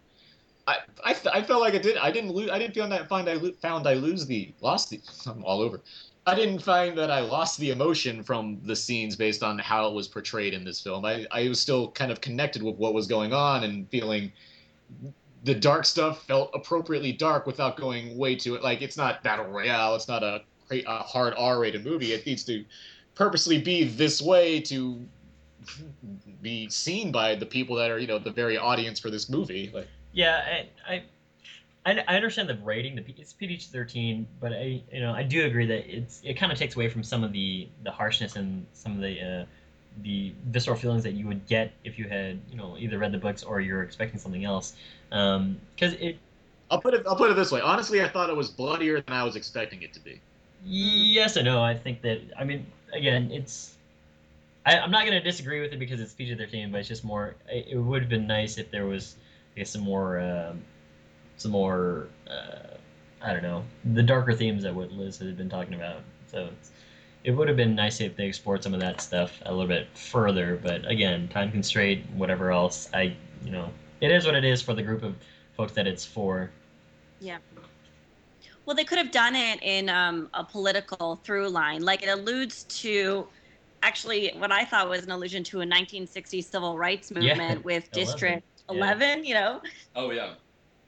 I 0.66 0.76
I, 1.04 1.16
I 1.32 1.42
felt 1.42 1.60
like 1.60 1.74
I 1.74 1.78
did 1.78 1.96
I 1.98 2.10
didn't 2.10 2.32
lose 2.32 2.50
I 2.50 2.58
didn't 2.58 2.74
feel 2.74 2.88
that 2.88 3.08
find 3.08 3.28
I 3.28 3.34
lo- 3.34 3.52
found 3.60 3.86
I 3.86 3.94
lose 3.94 4.26
the 4.26 4.52
lost 4.60 4.90
the 4.90 5.00
I'm 5.30 5.44
all 5.44 5.60
over. 5.60 5.80
I 6.24 6.36
didn't 6.36 6.60
find 6.60 6.96
that 6.98 7.10
I 7.10 7.18
lost 7.18 7.58
the 7.58 7.70
emotion 7.70 8.22
from 8.22 8.60
the 8.62 8.76
scenes 8.76 9.16
based 9.16 9.42
on 9.42 9.58
how 9.58 9.88
it 9.88 9.92
was 9.92 10.06
portrayed 10.06 10.54
in 10.54 10.62
this 10.62 10.80
film. 10.80 11.04
I, 11.04 11.26
I 11.32 11.48
was 11.48 11.60
still 11.60 11.90
kind 11.90 12.12
of 12.12 12.20
connected 12.20 12.62
with 12.62 12.76
what 12.76 12.94
was 12.94 13.08
going 13.08 13.32
on 13.32 13.64
and 13.64 13.88
feeling 13.90 14.30
the 15.42 15.54
dark 15.54 15.84
stuff 15.84 16.24
felt 16.24 16.52
appropriately 16.54 17.10
dark 17.10 17.44
without 17.46 17.76
going 17.76 18.16
way 18.16 18.36
too 18.36 18.58
like 18.58 18.82
it's 18.82 18.96
not 18.96 19.22
battle 19.24 19.46
royale 19.46 19.94
it's 19.96 20.06
not 20.06 20.22
a, 20.22 20.42
a 20.70 20.98
hard 20.98 21.34
r-rated 21.36 21.84
movie 21.84 22.12
it 22.12 22.24
needs 22.26 22.44
to 22.44 22.64
purposely 23.14 23.60
be 23.60 23.84
this 23.84 24.22
way 24.22 24.60
to 24.60 25.06
be 26.40 26.68
seen 26.68 27.12
by 27.12 27.34
the 27.34 27.46
people 27.46 27.76
that 27.76 27.90
are 27.90 27.98
you 27.98 28.06
know 28.06 28.18
the 28.18 28.30
very 28.30 28.56
audience 28.56 28.98
for 28.98 29.10
this 29.10 29.28
movie 29.28 29.70
like 29.72 29.88
Yeah, 30.12 30.66
I, 30.88 31.02
I, 31.86 32.04
I 32.06 32.16
understand 32.16 32.48
the 32.48 32.56
rating. 32.56 32.96
The 32.96 33.04
it's 33.16 33.32
PG 33.32 33.68
thirteen, 33.72 34.26
but 34.40 34.52
I 34.52 34.82
you 34.92 35.00
know 35.00 35.12
I 35.12 35.22
do 35.22 35.44
agree 35.44 35.66
that 35.66 35.88
it's 35.94 36.20
it 36.24 36.34
kind 36.34 36.52
of 36.52 36.58
takes 36.58 36.76
away 36.76 36.88
from 36.88 37.02
some 37.02 37.24
of 37.24 37.32
the 37.32 37.68
the 37.84 37.90
harshness 37.90 38.36
and 38.36 38.66
some 38.72 38.92
of 38.92 39.00
the 39.00 39.20
uh, 39.20 39.44
the 40.02 40.32
visceral 40.46 40.76
feelings 40.76 41.02
that 41.02 41.12
you 41.12 41.26
would 41.26 41.46
get 41.46 41.72
if 41.84 41.98
you 41.98 42.08
had 42.08 42.40
you 42.50 42.56
know 42.56 42.76
either 42.78 42.98
read 42.98 43.12
the 43.12 43.18
books 43.18 43.42
or 43.42 43.60
you're 43.60 43.82
expecting 43.82 44.18
something 44.18 44.44
else. 44.44 44.74
Because 45.10 45.94
it 46.00 46.18
I'll 46.70 46.80
put 46.80 46.94
it 46.94 47.04
I'll 47.06 47.16
put 47.16 47.30
it 47.30 47.34
this 47.34 47.52
way 47.52 47.60
honestly 47.60 48.02
I 48.02 48.08
thought 48.08 48.30
it 48.30 48.36
was 48.36 48.50
bloodier 48.50 49.00
than 49.00 49.14
I 49.14 49.24
was 49.24 49.36
expecting 49.36 49.82
it 49.82 49.92
to 49.94 50.00
be 50.00 50.20
Yes 50.64 51.36
and 51.36 51.44
no. 51.44 51.62
I 51.62 51.74
think 51.74 52.02
that 52.02 52.20
I 52.38 52.44
mean 52.44 52.66
again, 52.92 53.30
it's 53.30 53.72
I, 54.64 54.78
I'm 54.78 54.90
not 54.90 55.06
going 55.06 55.20
to 55.20 55.20
disagree 55.20 55.60
with 55.60 55.72
it 55.72 55.78
because 55.78 56.00
it's 56.00 56.12
PG-13, 56.12 56.70
but 56.70 56.78
it's 56.78 56.88
just 56.88 57.04
more. 57.04 57.34
It, 57.48 57.68
it 57.70 57.78
would 57.78 58.02
have 58.02 58.08
been 58.08 58.26
nice 58.26 58.58
if 58.58 58.70
there 58.70 58.86
was, 58.86 59.16
I 59.56 59.60
guess, 59.60 59.70
some 59.70 59.82
more, 59.82 60.20
um, 60.20 60.62
some 61.36 61.50
more. 61.50 62.06
Uh, 62.28 62.76
I 63.24 63.32
don't 63.32 63.42
know, 63.42 63.62
the 63.92 64.02
darker 64.02 64.32
themes 64.32 64.64
that 64.64 64.74
what 64.74 64.90
Liz 64.90 65.18
had 65.18 65.36
been 65.36 65.48
talking 65.48 65.74
about. 65.74 66.00
So 66.26 66.48
it's, 66.52 66.72
it 67.22 67.30
would 67.30 67.46
have 67.46 67.56
been 67.56 67.76
nice 67.76 68.00
if 68.00 68.16
they 68.16 68.26
explored 68.26 68.64
some 68.64 68.74
of 68.74 68.80
that 68.80 69.00
stuff 69.00 69.40
a 69.46 69.52
little 69.52 69.68
bit 69.68 69.86
further. 69.96 70.58
But 70.60 70.88
again, 70.90 71.28
time 71.28 71.52
constraint, 71.52 72.08
whatever 72.10 72.50
else. 72.50 72.88
I, 72.92 73.16
you 73.44 73.52
know, 73.52 73.70
it 74.00 74.10
is 74.10 74.26
what 74.26 74.34
it 74.34 74.44
is 74.44 74.60
for 74.60 74.74
the 74.74 74.82
group 74.82 75.04
of 75.04 75.14
folks 75.56 75.72
that 75.72 75.86
it's 75.86 76.04
for. 76.04 76.50
Yeah. 77.20 77.38
Well, 78.66 78.76
they 78.76 78.84
could 78.84 78.98
have 78.98 79.10
done 79.10 79.34
it 79.34 79.60
in 79.62 79.88
um, 79.88 80.30
a 80.34 80.44
political 80.44 81.16
through 81.16 81.48
line. 81.48 81.82
Like 81.82 82.02
it 82.02 82.08
alludes 82.08 82.64
to 82.80 83.28
actually 83.82 84.30
what 84.36 84.52
I 84.52 84.64
thought 84.64 84.88
was 84.88 85.02
an 85.04 85.10
allusion 85.10 85.42
to 85.44 85.60
a 85.60 85.66
1960s 85.66 86.50
civil 86.50 86.78
rights 86.78 87.10
Yeah, 87.18 87.34
movement 87.34 87.64
with 87.64 87.90
11, 87.92 88.22
District 88.22 88.46
yeah. 88.68 88.94
11, 88.94 89.24
you 89.24 89.34
know, 89.34 89.60
Oh 89.94 90.10
yeah. 90.10 90.38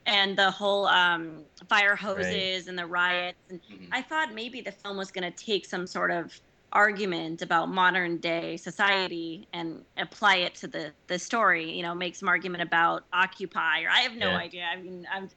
and 0.07 0.37
the 0.37 0.51
whole 0.51 0.87
um, 0.87 1.47
fire 1.69 1.97
hoses 1.97 2.67
Right. 2.67 2.69
and 2.69 2.79
the 2.79 2.87
riots. 2.87 3.39
And 3.49 3.61
Mhm. 3.71 3.89
I 3.91 4.03
thought 4.03 4.35
maybe 4.35 4.61
the 4.61 4.73
film 4.73 4.97
was 4.97 5.11
going 5.11 5.31
to 5.31 5.45
take 5.45 5.65
some 5.67 5.87
sort 5.87 6.11
of 6.11 6.39
argument 6.73 7.41
about 7.41 7.69
modern 7.69 8.19
day 8.19 8.57
society 8.57 9.49
and 9.53 9.87
apply 9.97 10.37
it 10.37 10.55
to 10.57 10.69
the 10.69 10.95
the 11.09 11.19
story. 11.19 11.73
You 11.73 11.83
know, 11.83 11.95
make 11.95 12.17
some 12.17 12.29
argument 12.29 12.63
about 12.63 13.05
Occupy, 13.13 13.83
or 13.85 13.91
I 13.91 14.01
have 14.01 14.15
no 14.17 14.31
Yeah. 14.31 14.37
idea. 14.37 14.65
I 14.65 14.77
mean, 14.77 15.07
I'm 15.11 15.29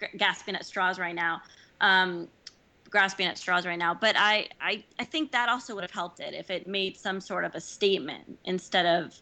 g- 0.00 0.08
gasping 0.18 0.56
at 0.56 0.66
straws 0.66 0.98
right 0.98 1.14
now. 1.14 1.42
Um, 1.80 2.28
grasping 2.90 3.26
at 3.26 3.36
straws 3.36 3.66
right 3.66 3.78
now 3.78 3.92
but 3.92 4.16
I, 4.16 4.48
I 4.62 4.82
i 4.98 5.04
think 5.04 5.30
that 5.32 5.50
also 5.50 5.74
would 5.74 5.84
have 5.84 5.90
helped 5.90 6.20
it 6.20 6.32
if 6.32 6.48
it 6.50 6.66
made 6.66 6.96
some 6.96 7.20
sort 7.20 7.44
of 7.44 7.54
a 7.54 7.60
statement 7.60 8.38
instead 8.46 8.86
of 8.86 9.14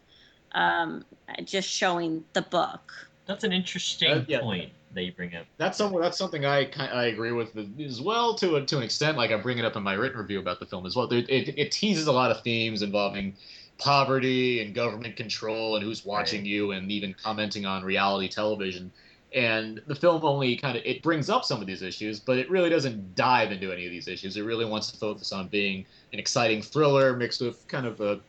um, 0.53 1.03
just 1.43 1.67
showing 1.67 2.23
the 2.31 2.43
book 2.43 2.93
That's 3.25 3.43
an 3.43 3.51
interesting 3.51 4.09
Uh, 4.09 4.23
yeah. 4.29 4.39
point 4.39 4.71
that 4.93 5.03
you 5.03 5.11
bring 5.11 5.35
up. 5.35 5.45
that's 5.57 5.77
something 5.77 5.99
that's 5.99 6.17
something 6.17 6.45
I 6.45 6.69
I 6.79 7.07
agree 7.07 7.33
with 7.33 7.49
as 7.79 7.99
well 8.01 8.33
to 8.35 8.55
a, 8.55 8.65
to 8.65 8.77
an 8.77 8.83
extent. 8.83 9.17
Like 9.17 9.31
I 9.31 9.37
bring 9.37 9.57
it 9.57 9.65
up 9.65 9.75
in 9.75 9.83
my 9.83 9.93
written 9.93 10.17
review 10.17 10.39
about 10.39 10.61
the 10.61 10.65
film 10.65 10.85
as 10.85 10.95
well. 10.95 11.07
There, 11.07 11.19
it 11.19 11.53
it 11.57 11.71
teases 11.71 12.07
a 12.07 12.11
lot 12.13 12.31
of 12.31 12.41
themes 12.41 12.81
involving 12.81 13.35
poverty 13.77 14.61
and 14.61 14.73
government 14.73 15.17
control 15.17 15.75
and 15.75 15.83
who's 15.83 16.05
watching 16.05 16.45
you 16.45 16.71
and 16.71 16.89
even 16.89 17.13
commenting 17.13 17.65
on 17.65 17.83
reality 17.83 18.29
television. 18.29 18.91
And 19.35 19.81
the 19.87 19.95
film 19.95 20.23
only 20.23 20.55
kind 20.55 20.77
of 20.77 20.83
it 20.85 21.03
brings 21.03 21.29
up 21.29 21.43
some 21.43 21.59
of 21.59 21.67
these 21.67 21.81
issues, 21.81 22.19
but 22.19 22.37
it 22.37 22.49
really 22.49 22.69
doesn't 22.69 23.15
dive 23.15 23.51
into 23.51 23.71
any 23.73 23.85
of 23.85 23.91
these 23.91 24.07
issues. 24.07 24.37
It 24.37 24.43
really 24.43 24.65
wants 24.65 24.89
to 24.91 24.97
focus 24.97 25.33
on 25.33 25.47
being 25.49 25.85
an 26.13 26.19
exciting 26.19 26.61
thriller 26.61 27.15
mixed 27.15 27.41
with 27.41 27.67
kind 27.67 27.85
of 27.85 27.99
a 28.01 28.19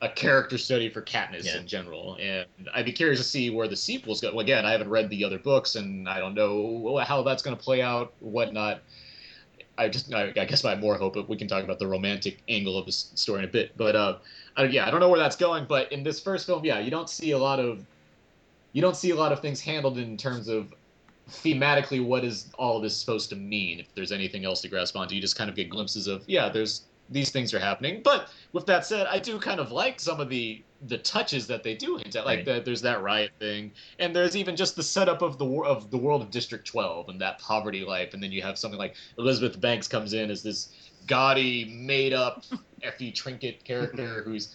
a 0.00 0.08
character 0.08 0.56
study 0.58 0.88
for 0.88 1.02
Katniss 1.02 1.44
Yeah. 1.44 1.58
in 1.58 1.66
general, 1.66 2.16
and 2.20 2.46
I'd 2.72 2.84
be 2.84 2.92
curious 2.92 3.18
to 3.18 3.24
see 3.24 3.50
where 3.50 3.66
the 3.66 3.74
sequels 3.74 4.20
go. 4.20 4.38
Again, 4.38 4.64
I 4.64 4.70
haven't 4.70 4.90
read 4.90 5.10
the 5.10 5.24
other 5.24 5.40
books, 5.40 5.74
and 5.74 6.08
I 6.08 6.20
don't 6.20 6.34
know 6.34 7.02
how 7.04 7.22
that's 7.22 7.42
going 7.42 7.56
to 7.56 7.60
play 7.62 7.82
out, 7.82 8.12
whatnot. 8.20 8.82
I 9.76 9.88
just, 9.88 10.12
I, 10.14 10.32
I 10.36 10.44
guess, 10.44 10.62
my 10.62 10.76
more 10.76 10.96
hope. 10.96 11.14
But 11.14 11.28
we 11.28 11.36
can 11.36 11.48
talk 11.48 11.64
about 11.64 11.78
the 11.80 11.86
romantic 11.86 12.42
angle 12.48 12.78
of 12.78 12.86
this 12.86 13.10
story 13.14 13.40
in 13.40 13.44
a 13.44 13.48
bit. 13.48 13.76
But 13.76 13.96
uh, 13.96 14.18
I, 14.56 14.64
yeah, 14.64 14.86
I 14.86 14.90
don't 14.90 15.00
know 15.00 15.08
where 15.08 15.18
that's 15.18 15.36
going. 15.36 15.64
But 15.68 15.90
in 15.90 16.04
this 16.04 16.20
first 16.20 16.46
film, 16.46 16.64
yeah, 16.64 16.78
you 16.78 16.90
don't 16.90 17.10
see 17.10 17.32
a 17.32 17.38
lot 17.38 17.58
of, 17.58 17.84
you 18.78 18.82
don't 18.82 18.96
see 18.96 19.10
a 19.10 19.16
lot 19.16 19.32
of 19.32 19.40
things 19.40 19.60
handled 19.60 19.98
in 19.98 20.16
terms 20.16 20.46
of 20.46 20.72
thematically 21.28 22.00
what 22.00 22.24
is 22.24 22.48
all 22.60 22.80
this 22.80 22.96
supposed 22.96 23.28
to 23.30 23.34
mean. 23.34 23.80
If 23.80 23.92
there's 23.96 24.12
anything 24.12 24.44
else 24.44 24.60
to 24.60 24.68
grasp 24.68 24.94
onto, 24.94 25.16
you 25.16 25.20
just 25.20 25.34
kind 25.34 25.50
of 25.50 25.56
get 25.56 25.68
glimpses 25.68 26.06
of, 26.06 26.22
yeah, 26.28 26.48
there's 26.48 26.86
these 27.08 27.30
things 27.30 27.52
are 27.52 27.58
happening. 27.58 28.02
But 28.04 28.28
with 28.52 28.66
that 28.66 28.86
said, 28.86 29.08
I 29.08 29.18
do 29.18 29.40
kind 29.40 29.58
of 29.58 29.72
like 29.72 29.98
some 29.98 30.20
of 30.20 30.28
the 30.28 30.64
the 30.82 30.98
touches 30.98 31.48
that 31.48 31.64
they 31.64 31.74
do 31.74 31.96
hint 31.96 32.14
at. 32.14 32.24
Like 32.24 32.36
Right. 32.36 32.46
that, 32.46 32.64
there's 32.64 32.80
that 32.82 33.02
riot 33.02 33.32
thing, 33.40 33.72
and 33.98 34.14
there's 34.14 34.36
even 34.36 34.54
just 34.54 34.76
the 34.76 34.82
setup 34.84 35.22
of 35.22 35.38
the 35.38 35.46
of 35.62 35.90
the 35.90 35.98
world 35.98 36.22
of 36.22 36.30
District 36.30 36.64
12 36.64 37.08
and 37.08 37.20
that 37.20 37.40
poverty 37.40 37.84
life. 37.84 38.14
And 38.14 38.22
then 38.22 38.30
you 38.30 38.42
have 38.42 38.56
something 38.56 38.78
like 38.78 38.94
Elizabeth 39.18 39.60
Banks 39.60 39.88
comes 39.88 40.12
in 40.12 40.30
as 40.30 40.44
this 40.44 40.72
gaudy, 41.08 41.64
made 41.84 42.12
up 42.12 42.44
Effie 42.84 43.10
Trinket 43.10 43.64
character 43.64 44.22
who's 44.24 44.54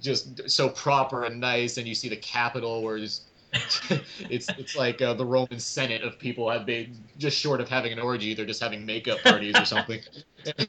just 0.00 0.50
so 0.50 0.68
proper 0.70 1.22
and 1.22 1.38
nice, 1.38 1.76
and 1.76 1.86
you 1.86 1.94
see 1.94 2.08
the 2.08 2.16
Capitol 2.16 2.82
where 2.82 2.96
it's 2.96 3.28
it's 4.30 4.48
it's 4.58 4.76
like 4.76 5.00
uh, 5.00 5.14
the 5.14 5.24
Roman 5.24 5.60
Senate 5.60 6.02
of 6.02 6.18
people 6.18 6.50
have 6.50 6.66
been 6.66 6.98
just 7.18 7.38
short 7.38 7.60
of 7.60 7.68
having 7.68 7.92
an 7.92 7.98
orgy, 7.98 8.34
they're 8.34 8.46
just 8.46 8.62
having 8.62 8.84
makeup 8.84 9.20
parties 9.22 9.54
or 9.56 9.64
something. 9.64 10.00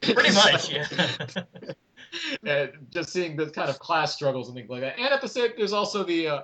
Pretty 0.01 0.33
much, 0.33 0.71
yeah. 0.71 1.17
and 2.43 2.71
just 2.91 3.09
seeing 3.11 3.35
the 3.35 3.49
kind 3.49 3.69
of 3.69 3.79
class 3.79 4.13
struggles 4.13 4.47
and 4.47 4.55
things 4.55 4.69
like 4.69 4.81
that. 4.81 4.99
And 4.99 5.13
at 5.13 5.21
the 5.21 5.27
same, 5.27 5.51
there's 5.57 5.73
also 5.73 6.03
the, 6.03 6.27
uh, 6.27 6.41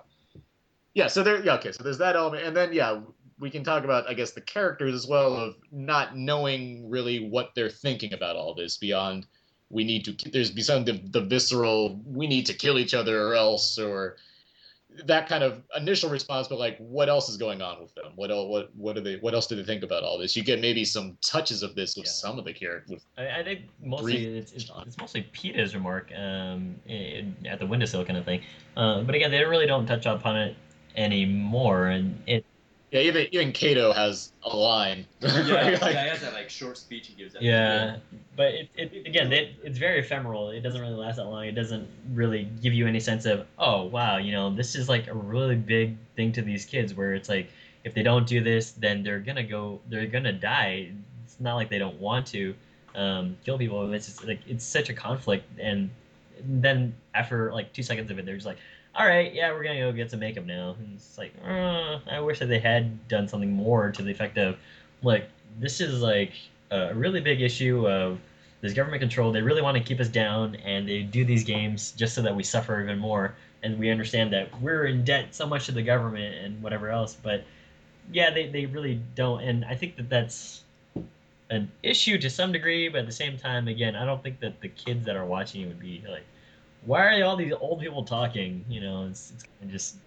yeah. 0.94 1.08
So 1.08 1.24
there, 1.24 1.44
yeah. 1.44 1.56
Okay. 1.56 1.72
So 1.72 1.84
there's 1.84 2.00
that 2.00 2.16
element, 2.16 2.44
and 2.44 2.56
then 2.56 2.74
yeah, 2.74 3.02
we 3.40 3.50
can 3.50 3.64
talk 3.64 3.84
about, 3.84 4.10
I 4.10 4.14
guess, 4.14 4.32
the 4.32 4.42
characters 4.42 4.94
as 4.94 5.08
well 5.08 5.36
of 5.36 5.56
not 5.72 6.18
knowing 6.18 6.90
really 6.90 7.28
what 7.28 7.52
they're 7.56 7.70
thinking 7.70 8.14
about 8.14 8.36
all 8.36 8.54
this 8.54 8.78
beyond. 8.78 9.28
We 9.70 9.84
need 9.84 10.06
to. 10.06 10.30
There's 10.30 10.52
beyond 10.52 10.86
the, 10.86 11.02
the 11.12 11.22
visceral. 11.22 12.02
We 12.06 12.28
need 12.28 12.46
to 12.48 12.54
kill 12.54 12.78
each 12.80 12.94
other 12.94 13.28
or 13.28 13.36
else, 13.36 13.78
or 13.78 14.18
that 15.06 15.28
kind 15.28 15.44
of 15.44 15.64
initial 15.76 16.10
response. 16.10 16.48
But 16.48 16.60
like, 16.60 16.78
what 16.78 17.10
else 17.10 17.30
is 17.30 17.38
going 17.38 17.62
on 17.62 17.82
with 17.82 17.94
them? 17.96 18.12
What 18.16 18.30
what 18.30 18.76
what 18.76 18.96
do 18.96 19.02
they? 19.02 19.18
What 19.18 19.34
else 19.34 19.48
do 19.48 19.56
they 19.56 19.64
think 19.64 19.84
about 19.84 20.04
all 20.04 20.18
this? 20.18 20.36
You 20.36 20.44
get 20.44 20.60
maybe 20.60 20.86
some 20.86 21.18
touches 21.22 21.64
of 21.64 21.76
this 21.76 21.96
with 21.96 22.08
some 22.08 22.38
of 22.38 22.46
the 22.46 22.54
characters. 22.54 23.06
I, 23.18 23.40
I 23.40 23.44
think 23.44 23.62
mostly 23.82 24.38
it's, 24.38 24.52
it's, 24.52 24.72
it's 24.86 24.98
mostly 24.98 25.24
Peeta's 25.34 25.74
remark 25.76 26.12
um, 26.18 26.76
in, 26.88 27.36
at 27.46 27.60
the 27.60 27.66
windowsill 27.66 28.06
kind 28.06 28.18
of 28.18 28.26
thing. 28.26 28.42
Uh, 28.78 29.02
but 29.02 29.16
again, 29.16 29.32
they 29.32 29.44
really 29.44 29.68
don't 29.68 29.86
touch 29.86 30.06
upon 30.06 30.38
it 30.38 30.56
anymore, 30.96 31.88
and 31.88 32.22
it. 32.28 32.46
Yeah, 32.92 33.02
even 33.02 33.28
even 33.32 33.52
Cato 33.54 33.94
has 33.94 34.34
a 34.44 34.56
line. 34.56 35.06
Yeah, 35.22 35.30
Like- 35.30 35.46
yeah, 35.46 36.04
he 36.04 36.10
has 36.10 36.22
that 36.22 36.34
like 36.34 36.50
short 36.50 36.78
speech 36.78 37.08
he 37.08 37.14
gives. 37.14 37.36
At 37.36 37.42
the 37.42 37.48
Yeah, 37.48 37.98
but 38.36 38.54
it, 38.54 38.70
it 38.76 39.08
again, 39.08 39.32
it, 39.32 39.56
it's 39.64 39.78
very 39.78 40.00
ephemeral. 40.00 40.50
It 40.50 40.60
doesn't 40.62 40.80
really 40.80 40.94
last 40.94 41.16
that 41.16 41.26
long. 41.26 41.46
It 41.46 41.54
doesn't 41.56 41.88
really 42.14 42.50
give 42.62 42.74
you 42.74 42.88
any 42.88 43.00
sense 43.00 43.26
of, 43.26 43.48
oh 43.58 43.84
wow, 43.84 44.18
you 44.18 44.34
know, 44.34 44.54
this 44.54 44.76
is 44.76 44.90
like 44.90 45.08
a 45.08 45.14
really 45.14 45.56
big 45.56 45.96
thing 46.18 46.34
to 46.34 46.42
these 46.42 46.66
kids. 46.66 46.94
Where 46.94 47.14
it's 47.14 47.30
like, 47.30 47.50
if 47.86 47.94
they 47.94 48.04
don't 48.04 48.28
do 48.28 48.44
this, 48.44 48.72
then 48.72 49.04
they're 49.04 49.20
gonna 49.20 49.44
go, 49.44 49.80
they're 49.88 50.08
gonna 50.08 50.34
die. 50.34 50.92
It's 51.24 51.40
not 51.40 51.56
like 51.56 51.70
they 51.70 51.80
don't 51.80 52.00
want 52.00 52.28
to 52.28 52.54
um, 52.94 53.38
kill 53.46 53.58
people. 53.58 53.92
It's 53.94 54.08
just 54.08 54.28
like 54.28 54.42
it's 54.48 54.66
such 54.66 54.90
a 54.90 54.94
conflict, 54.94 55.46
and 55.58 55.90
then 56.44 56.94
after 57.14 57.54
like 57.54 57.72
two 57.72 57.84
seconds 57.84 58.12
of 58.12 58.20
it, 58.20 58.26
they're 58.26 58.36
just 58.36 58.48
like, 58.48 58.58
all 58.96 59.08
right, 59.08 59.34
yeah, 59.34 59.52
we're 59.52 59.64
gonna 59.64 59.80
go 59.80 59.92
get 59.92 60.12
some 60.12 60.20
makeup 60.20 60.46
now. 60.46 60.76
And 60.80 60.94
it's 60.96 61.18
like, 61.18 61.34
uh, 61.46 62.00
I 62.10 62.20
wish 62.20 62.40
that 62.40 62.48
they 62.48 62.60
had 62.60 63.08
done 63.08 63.28
something 63.28 63.52
more 63.52 63.92
to 63.92 64.02
the 64.02 64.12
effect 64.12 64.38
of, 64.38 64.58
like, 65.02 65.30
this 65.60 65.82
is 65.82 66.02
like 66.02 66.34
a 66.72 66.94
really 66.94 67.22
big 67.22 67.42
issue 67.42 67.88
of 67.88 68.20
this 68.62 68.74
government 68.74 69.02
control. 69.02 69.32
They 69.32 69.42
really 69.42 69.62
want 69.62 69.78
to 69.78 69.84
keep 69.84 70.00
us 70.00 70.08
down, 70.08 70.56
and 70.56 70.88
they 70.88 71.02
do 71.02 71.26
these 71.26 71.44
games 71.44 71.92
just 71.92 72.16
so 72.16 72.22
that 72.22 72.36
we 72.36 72.44
suffer 72.44 72.82
even 72.82 73.00
more. 73.00 73.34
And 73.64 73.78
we 73.78 73.92
understand 73.92 74.34
that 74.34 74.60
we're 74.60 74.86
in 74.86 75.04
debt 75.04 75.36
so 75.36 75.46
much 75.46 75.68
to 75.68 75.72
the 75.72 75.84
government 75.84 76.34
and 76.44 76.62
whatever 76.64 76.90
else. 76.90 77.16
But 77.22 77.44
yeah, 78.12 78.32
they, 78.32 78.48
they 78.48 78.66
really 78.66 79.00
don't. 79.16 79.42
And 79.42 79.64
I 79.66 79.76
think 79.76 79.98
that 79.98 80.10
that's 80.10 80.64
an 81.52 81.72
issue 81.84 82.18
to 82.18 82.30
some 82.30 82.52
degree, 82.52 82.90
but 82.90 83.02
at 83.02 83.06
the 83.06 83.12
same 83.12 83.38
time, 83.38 83.68
again, 83.68 83.96
I 83.96 84.06
don't 84.06 84.24
think 84.24 84.40
that 84.40 84.62
the 84.62 84.70
kids 84.70 85.06
that 85.06 85.16
are 85.16 85.26
watching 85.26 85.62
it 85.62 85.68
would 85.68 85.80
be 85.80 86.04
like, 86.10 86.26
why 86.86 87.20
are 87.20 87.24
all 87.24 87.36
these 87.36 87.54
old 87.60 87.80
people 87.80 88.04
talking? 88.04 88.66
You 88.70 88.82
know, 88.82 89.08
it's, 89.10 89.32
it's 89.32 89.44
kind 89.44 89.64
of 89.64 89.72
just. 89.72 89.98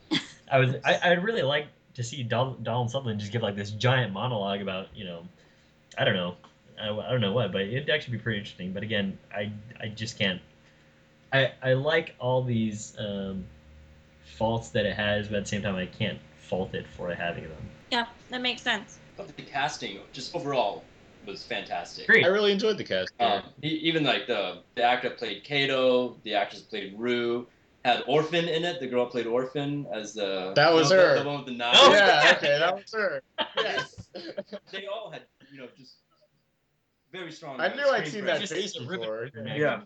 I 0.51 0.59
was 0.59 0.75
I 0.85 0.99
I'd 1.03 1.25
really 1.25 1.43
like 1.43 1.67
to 1.95 2.03
see 2.03 2.23
Donald, 2.23 2.63
Donald 2.65 2.91
Sutherland 2.91 3.21
just 3.21 3.33
give 3.33 3.43
like 3.43 3.57
this 3.57 3.71
giant 3.71 4.13
monologue 4.13 4.61
about 4.61 4.89
you 4.95 5.05
know, 5.05 5.27
I 5.97 6.05
don't 6.05 6.15
know, 6.15 6.37
I, 6.81 6.91
I 6.91 7.11
don't 7.11 7.21
know 7.21 7.33
what, 7.33 7.53
but 7.53 7.63
it'd 7.63 7.91
actually 7.91 8.19
be 8.19 8.23
pretty 8.23 8.39
interesting. 8.39 8.73
But 8.73 8.83
again, 8.83 9.19
I 9.35 9.53
I 9.81 9.89
just 9.89 10.19
can't. 10.19 10.41
I 11.33 11.53
I 11.63 11.73
like 11.75 12.15
all 12.19 12.43
these 12.43 12.97
um, 12.99 13.45
faults 14.25 14.71
that 14.71 14.87
it 14.87 14.95
has, 14.97 15.29
but 15.29 15.37
at 15.37 15.45
the 15.45 15.49
same 15.49 15.63
time, 15.63 15.77
I 15.77 15.87
can't 15.87 16.19
fault 16.37 16.75
it 16.75 16.87
for 16.97 17.15
having 17.15 17.45
them. 17.45 17.71
Yeah, 17.91 18.07
that 18.31 18.41
makes 18.41 18.63
sense. 18.63 18.99
But 19.17 19.35
the 19.37 19.43
casting, 19.43 20.01
just 20.13 20.35
overall, 20.35 20.85
was 21.27 21.45
fantastic. 21.45 22.09
I 22.11 22.27
really 22.27 22.53
enjoyed 22.53 22.79
the 22.79 22.85
cast. 22.85 23.13
Um, 23.21 23.43
even 23.63 24.05
like 24.05 24.27
the 24.27 24.63
the 24.75 24.83
actor 24.83 25.11
played 25.11 25.45
Cato, 25.45 26.17
the 26.23 26.35
actress 26.35 26.63
played 26.63 26.95
Rue, 26.99 27.47
had 27.85 28.03
Orphan 28.07 28.49
in 28.49 28.65
it. 28.65 28.81
The 28.81 28.87
girl 28.87 29.07
played 29.07 29.27
Orphan 29.27 29.87
as 29.93 30.15
the 30.15 30.53
That 30.57 30.73
was 30.73 30.89
the, 30.89 30.97
her. 30.97 31.19
the 31.19 31.25
one 31.25 31.39
with 31.39 31.47
the 31.47 31.53
knife. 31.53 31.77
Oh, 31.79 31.93
yeah, 31.93 32.35
okay, 32.37 32.59
that 32.59 32.75
was 32.75 32.93
her. 32.93 33.23
Yes. 33.57 34.09
they 34.73 34.87
all 34.87 35.11
had 35.11 35.23
you 35.53 35.61
know 35.61 35.69
just 35.77 35.97
very 37.13 37.31
strong. 37.31 37.61
I 37.61 37.75
knew 37.75 37.89
I'd 37.89 38.09
seen 38.09 38.25
that 38.25 38.47
face 38.49 38.77
before. 38.77 39.31
Yeah. 39.35 39.83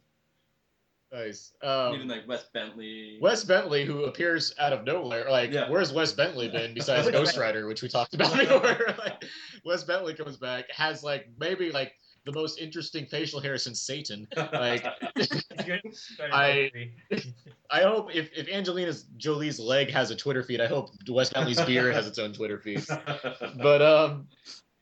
Nice. 1.13 1.55
Um, 1.63 1.95
even 1.95 2.09
like 2.09 2.29
Wes 2.29 2.45
Bentley. 2.53 3.19
Wes 3.21 3.43
Bentley, 3.43 3.85
who 3.85 4.05
appears 4.05 4.55
out 4.59 4.75
of 4.75 4.85
nowhere, 4.85 5.31
like 5.31 5.51
yeah. 5.51 5.71
where's 5.71 5.93
Wes 5.93 6.13
Bentley 6.13 6.49
been 6.49 6.75
besides 6.75 7.11
Ghost 7.11 7.39
Rider, 7.39 7.67
which 7.67 7.83
we 7.83 7.89
talked 7.89 8.15
about 8.15 8.37
before? 8.39 8.95
like, 8.99 9.25
Wes 9.65 9.85
Bentley 9.85 10.15
comes 10.15 10.37
back, 10.37 10.67
has 10.71 11.03
like 11.03 11.29
maybe 11.41 11.73
like 11.73 11.95
the 12.27 12.33
most 12.33 12.59
interesting 12.61 13.07
facial 13.07 13.41
hair 13.41 13.57
since 13.57 13.81
Satan. 13.81 14.29
Like, 14.37 14.85
I 16.31 16.71
I 17.71 17.81
hope 17.83 18.15
if 18.15 18.29
if 18.37 18.47
Angelina 18.49 18.93
Jolie's 19.17 19.59
leg 19.59 19.91
has 19.91 20.11
a 20.11 20.17
Twitter 20.17 20.43
feed, 20.43 20.61
I 20.61 20.67
hope 20.67 20.91
Wes 21.09 21.31
Bentley's 21.31 21.61
beard 21.63 21.95
has 21.95 22.07
its 22.07 22.19
own 22.19 22.35
Twitter 22.35 22.59
feed. 22.59 22.85
But 23.63 23.83
um. 23.83 24.29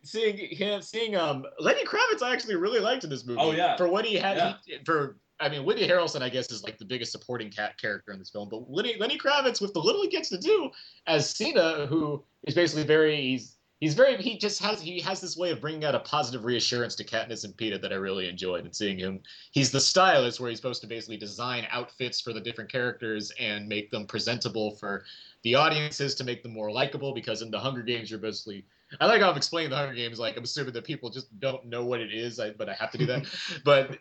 Seeing 0.02 0.36
him, 0.38 0.82
seeing 0.82 1.16
um, 1.16 1.44
Lenny 1.58 1.84
Kravitz, 1.84 2.22
I 2.22 2.32
actually 2.32 2.54
really 2.54 2.78
liked 2.78 3.02
in 3.02 3.10
this 3.10 3.26
movie. 3.26 3.40
Oh, 3.40 3.50
yeah. 3.50 3.76
For 3.76 3.88
what 3.88 4.04
he 4.04 4.14
had, 4.14 4.36
Yeah. 4.36 4.54
he- 4.64 4.78
for 4.84 5.16
I 5.38 5.48
mean, 5.48 5.64
Woody 5.64 5.86
Harrelson, 5.86 6.22
I 6.22 6.28
guess, 6.28 6.50
is 6.50 6.64
like 6.64 6.78
the 6.78 6.84
biggest 6.84 7.12
supporting 7.12 7.50
cat 7.50 7.78
character 7.78 8.12
in 8.12 8.18
this 8.18 8.30
film. 8.30 8.48
But 8.48 8.70
Lenny, 8.70 8.96
Lenny 8.98 9.18
Kravitz, 9.18 9.60
with 9.60 9.74
the 9.74 9.80
little 9.80 10.02
he 10.02 10.08
gets 10.08 10.28
to 10.30 10.38
do 10.38 10.70
as 11.06 11.28
Cinna, 11.28 11.86
who 11.86 12.22
is 12.44 12.54
basically 12.54 12.84
very, 12.84 13.16
he's 13.16 13.56
he's 13.80 13.94
very, 13.94 14.16
he 14.16 14.38
just 14.38 14.62
has 14.62 14.80
he 14.80 14.98
has 15.00 15.20
this 15.20 15.36
way 15.36 15.50
of 15.50 15.60
bringing 15.60 15.84
out 15.84 15.94
a 15.94 16.00
positive 16.00 16.44
reassurance 16.44 16.94
to 16.96 17.04
Katniss 17.04 17.44
and 17.44 17.54
Peeta 17.56 17.80
that 17.82 17.92
I 17.92 17.96
really 17.96 18.28
enjoyed. 18.28 18.64
And 18.64 18.74
seeing 18.74 18.98
him, 18.98 19.20
he's 19.50 19.70
the 19.70 19.80
stylist 19.80 20.40
where 20.40 20.48
he's 20.48 20.58
supposed 20.58 20.80
to 20.82 20.86
basically 20.86 21.18
design 21.18 21.66
outfits 21.70 22.20
for 22.20 22.32
the 22.32 22.40
different 22.40 22.72
characters 22.72 23.30
and 23.38 23.68
make 23.68 23.90
them 23.90 24.06
presentable 24.06 24.70
for 24.72 25.04
the 25.42 25.54
audiences 25.54 26.14
to 26.14 26.24
make 26.24 26.42
them 26.42 26.52
more 26.52 26.70
likable. 26.70 27.12
Because 27.12 27.42
in 27.42 27.50
the 27.50 27.58
Hunger 27.58 27.82
Games, 27.82 28.10
you're 28.10 28.20
basically 28.20 28.64
I 29.00 29.06
like 29.06 29.20
how 29.20 29.30
I'm 29.30 29.36
explaining 29.36 29.70
the 29.70 29.76
Hunger 29.76 29.94
Games. 29.94 30.18
Like 30.18 30.36
I'm 30.36 30.44
assuming 30.44 30.72
that 30.74 30.84
people 30.84 31.10
just 31.10 31.38
don't 31.40 31.66
know 31.66 31.84
what 31.84 32.00
it 32.00 32.12
is, 32.14 32.38
I, 32.38 32.50
but 32.50 32.68
I 32.68 32.74
have 32.74 32.90
to 32.92 32.98
do 32.98 33.06
that. 33.06 33.26
but 33.64 33.98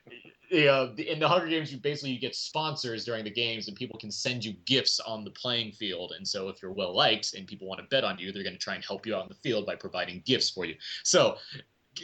yeah, 0.50 0.88
in 0.98 1.20
the 1.20 1.28
Hunger 1.28 1.48
Games, 1.48 1.72
you 1.72 1.78
basically 1.78 2.12
you 2.12 2.20
get 2.20 2.36
sponsors 2.36 3.06
during 3.06 3.24
the 3.24 3.32
games, 3.32 3.68
and 3.68 3.76
people 3.76 4.00
can 4.00 4.12
send 4.12 4.43
you 4.43 4.54
gifts 4.66 5.00
on 5.00 5.24
the 5.24 5.32
playing 5.32 5.72
field. 5.72 6.14
And 6.18 6.28
so, 6.28 6.50
if 6.50 6.62
you're 6.62 6.72
well 6.72 6.96
liked 6.96 7.34
and 7.34 7.48
people 7.48 7.68
want 7.68 7.80
to 7.82 7.88
bet 7.88 8.04
on 8.04 8.18
you, 8.20 8.32
they're 8.32 8.43
going 8.43 8.54
to 8.54 8.60
try 8.60 8.76
and 8.76 8.84
help 8.84 9.06
you 9.06 9.16
out 9.16 9.24
on 9.24 9.30
the 9.30 9.36
field 9.36 9.66
by 9.66 9.76
providing 9.76 10.22
gifts 10.26 10.50
for 10.50 10.66
you. 10.66 10.76
So, 11.04 11.38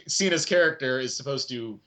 Cinna's 0.08 0.46
character 0.46 1.00
is 1.00 1.16
supposed 1.16 1.50
to 1.50 1.80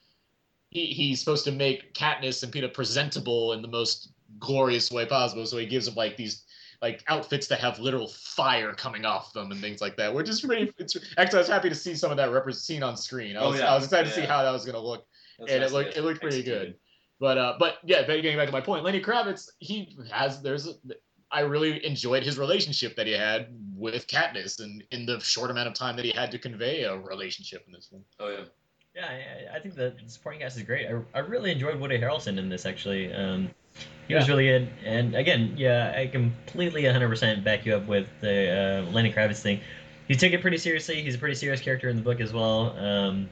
he, 0.75 0.87
he's 0.87 1.21
supposed 1.21 1.45
to 1.45 1.53
make 1.53 1.95
Katniss 1.95 2.43
and 2.43 2.53
Peeta 2.53 2.73
presentable 2.73 3.53
in 3.53 3.63
the 3.63 3.69
most 3.69 4.11
glorious 4.39 4.91
way 4.91 5.07
possible. 5.07 5.47
So 5.47 5.57
he 5.57 5.67
gives 5.67 5.87
them 5.87 5.95
like 5.95 6.17
these 6.17 6.45
like 6.83 7.03
outfits 7.09 7.47
that 7.47 7.61
have 7.61 7.79
literal 7.79 8.09
fire 8.09 8.75
coming 8.75 9.07
off 9.07 9.33
them 9.33 9.51
and 9.53 9.61
things 9.61 9.81
like 9.81 9.97
that, 9.97 10.13
which 10.13 10.29
is 10.29 10.43
pretty. 10.43 10.71
It's 10.77 10.97
actually 11.17 11.39
I 11.39 11.41
was 11.41 11.49
happy 11.49 11.69
to 11.71 11.75
see 11.75 11.95
some 11.95 12.11
of 12.11 12.17
that 12.19 12.29
repre- 12.29 12.55
seen 12.55 12.83
on 12.83 12.97
screen. 12.97 13.37
I 13.37 13.41
Oh, 13.41 13.51
was, 13.51 13.61
yeah. 13.61 13.73
I 13.73 13.75
was 13.75 13.85
excited 13.85 14.09
to 14.09 14.15
see 14.15 14.27
how 14.27 14.43
that 14.43 14.51
was 14.51 14.65
going 14.65 14.75
to 14.75 14.81
look, 14.81 15.07
That's 15.39 15.53
and 15.53 15.63
it 15.63 15.73
looked 15.73 15.97
it 15.97 16.03
looked 16.03 16.21
pretty 16.21 16.39
executed. 16.39 16.67
good. 16.67 16.75
But 17.21 17.39
uh, 17.39 17.57
but 17.59 17.79
yeah, 17.85 18.03
getting 18.03 18.37
back 18.37 18.47
to 18.47 18.53
my 18.53 18.61
point, 18.61 18.85
Lenny 18.85 19.01
Kravitz, 19.01 19.49
he 19.59 19.97
has 20.11 20.43
there's 20.43 20.67
a, 20.67 20.73
I 21.31 21.41
really 21.41 21.85
enjoyed 21.85 22.23
his 22.23 22.39
relationship 22.39 22.97
that 22.97 23.07
he 23.07 23.13
had 23.13 23.49
with 23.77 24.07
Katniss, 24.07 24.61
and 24.61 24.83
in 24.91 25.07
the 25.07 25.21
short 25.21 25.51
amount 25.51 25.69
of 25.69 25.75
time 25.75 25.97
that 25.97 26.05
he 26.05 26.13
had 26.13 26.31
to 26.33 26.39
convey 26.39 26.83
a 26.85 26.97
relationship 26.97 27.65
in 27.67 27.73
this 27.73 27.89
one. 27.91 28.03
Oh 28.21 28.29
yeah. 28.29 28.45
Yeah, 28.95 29.07
I, 29.07 29.57
I 29.57 29.61
think 29.61 29.75
the 29.75 29.93
supporting 30.07 30.41
cast 30.41 30.57
is 30.57 30.63
great. 30.63 30.87
I, 30.87 31.01
I 31.15 31.19
really 31.19 31.51
enjoyed 31.51 31.81
Woody 31.81 31.99
Harrelson 31.99 32.39
in 32.39 32.49
this 32.49 32.65
actually. 32.65 33.13
Um, 33.13 33.51
he 34.07 34.15
was 34.15 34.29
really 34.29 34.47
good, 34.47 34.69
and 34.85 35.17
again, 35.17 35.55
yeah, 35.57 35.95
I 35.97 36.07
completely 36.07 36.83
100% 36.83 37.43
back 37.43 37.67
you 37.67 37.75
up 37.75 37.87
with 37.89 38.07
the 38.21 38.85
uh, 38.87 38.93
Lenny 38.93 39.13
Kravitz 39.13 39.41
thing. 39.41 39.61
He 40.07 40.15
took 40.15 40.33
it 40.33 40.43
pretty 40.43 40.59
seriously. 40.59 41.03
He's 41.03 41.15
a 41.15 41.19
pretty 41.19 41.35
serious 41.35 41.61
character 41.61 41.89
in 41.89 41.97
the 41.97 42.03
book 42.03 42.21
as 42.21 42.33
well. 42.33 42.79
Um, 42.79 43.29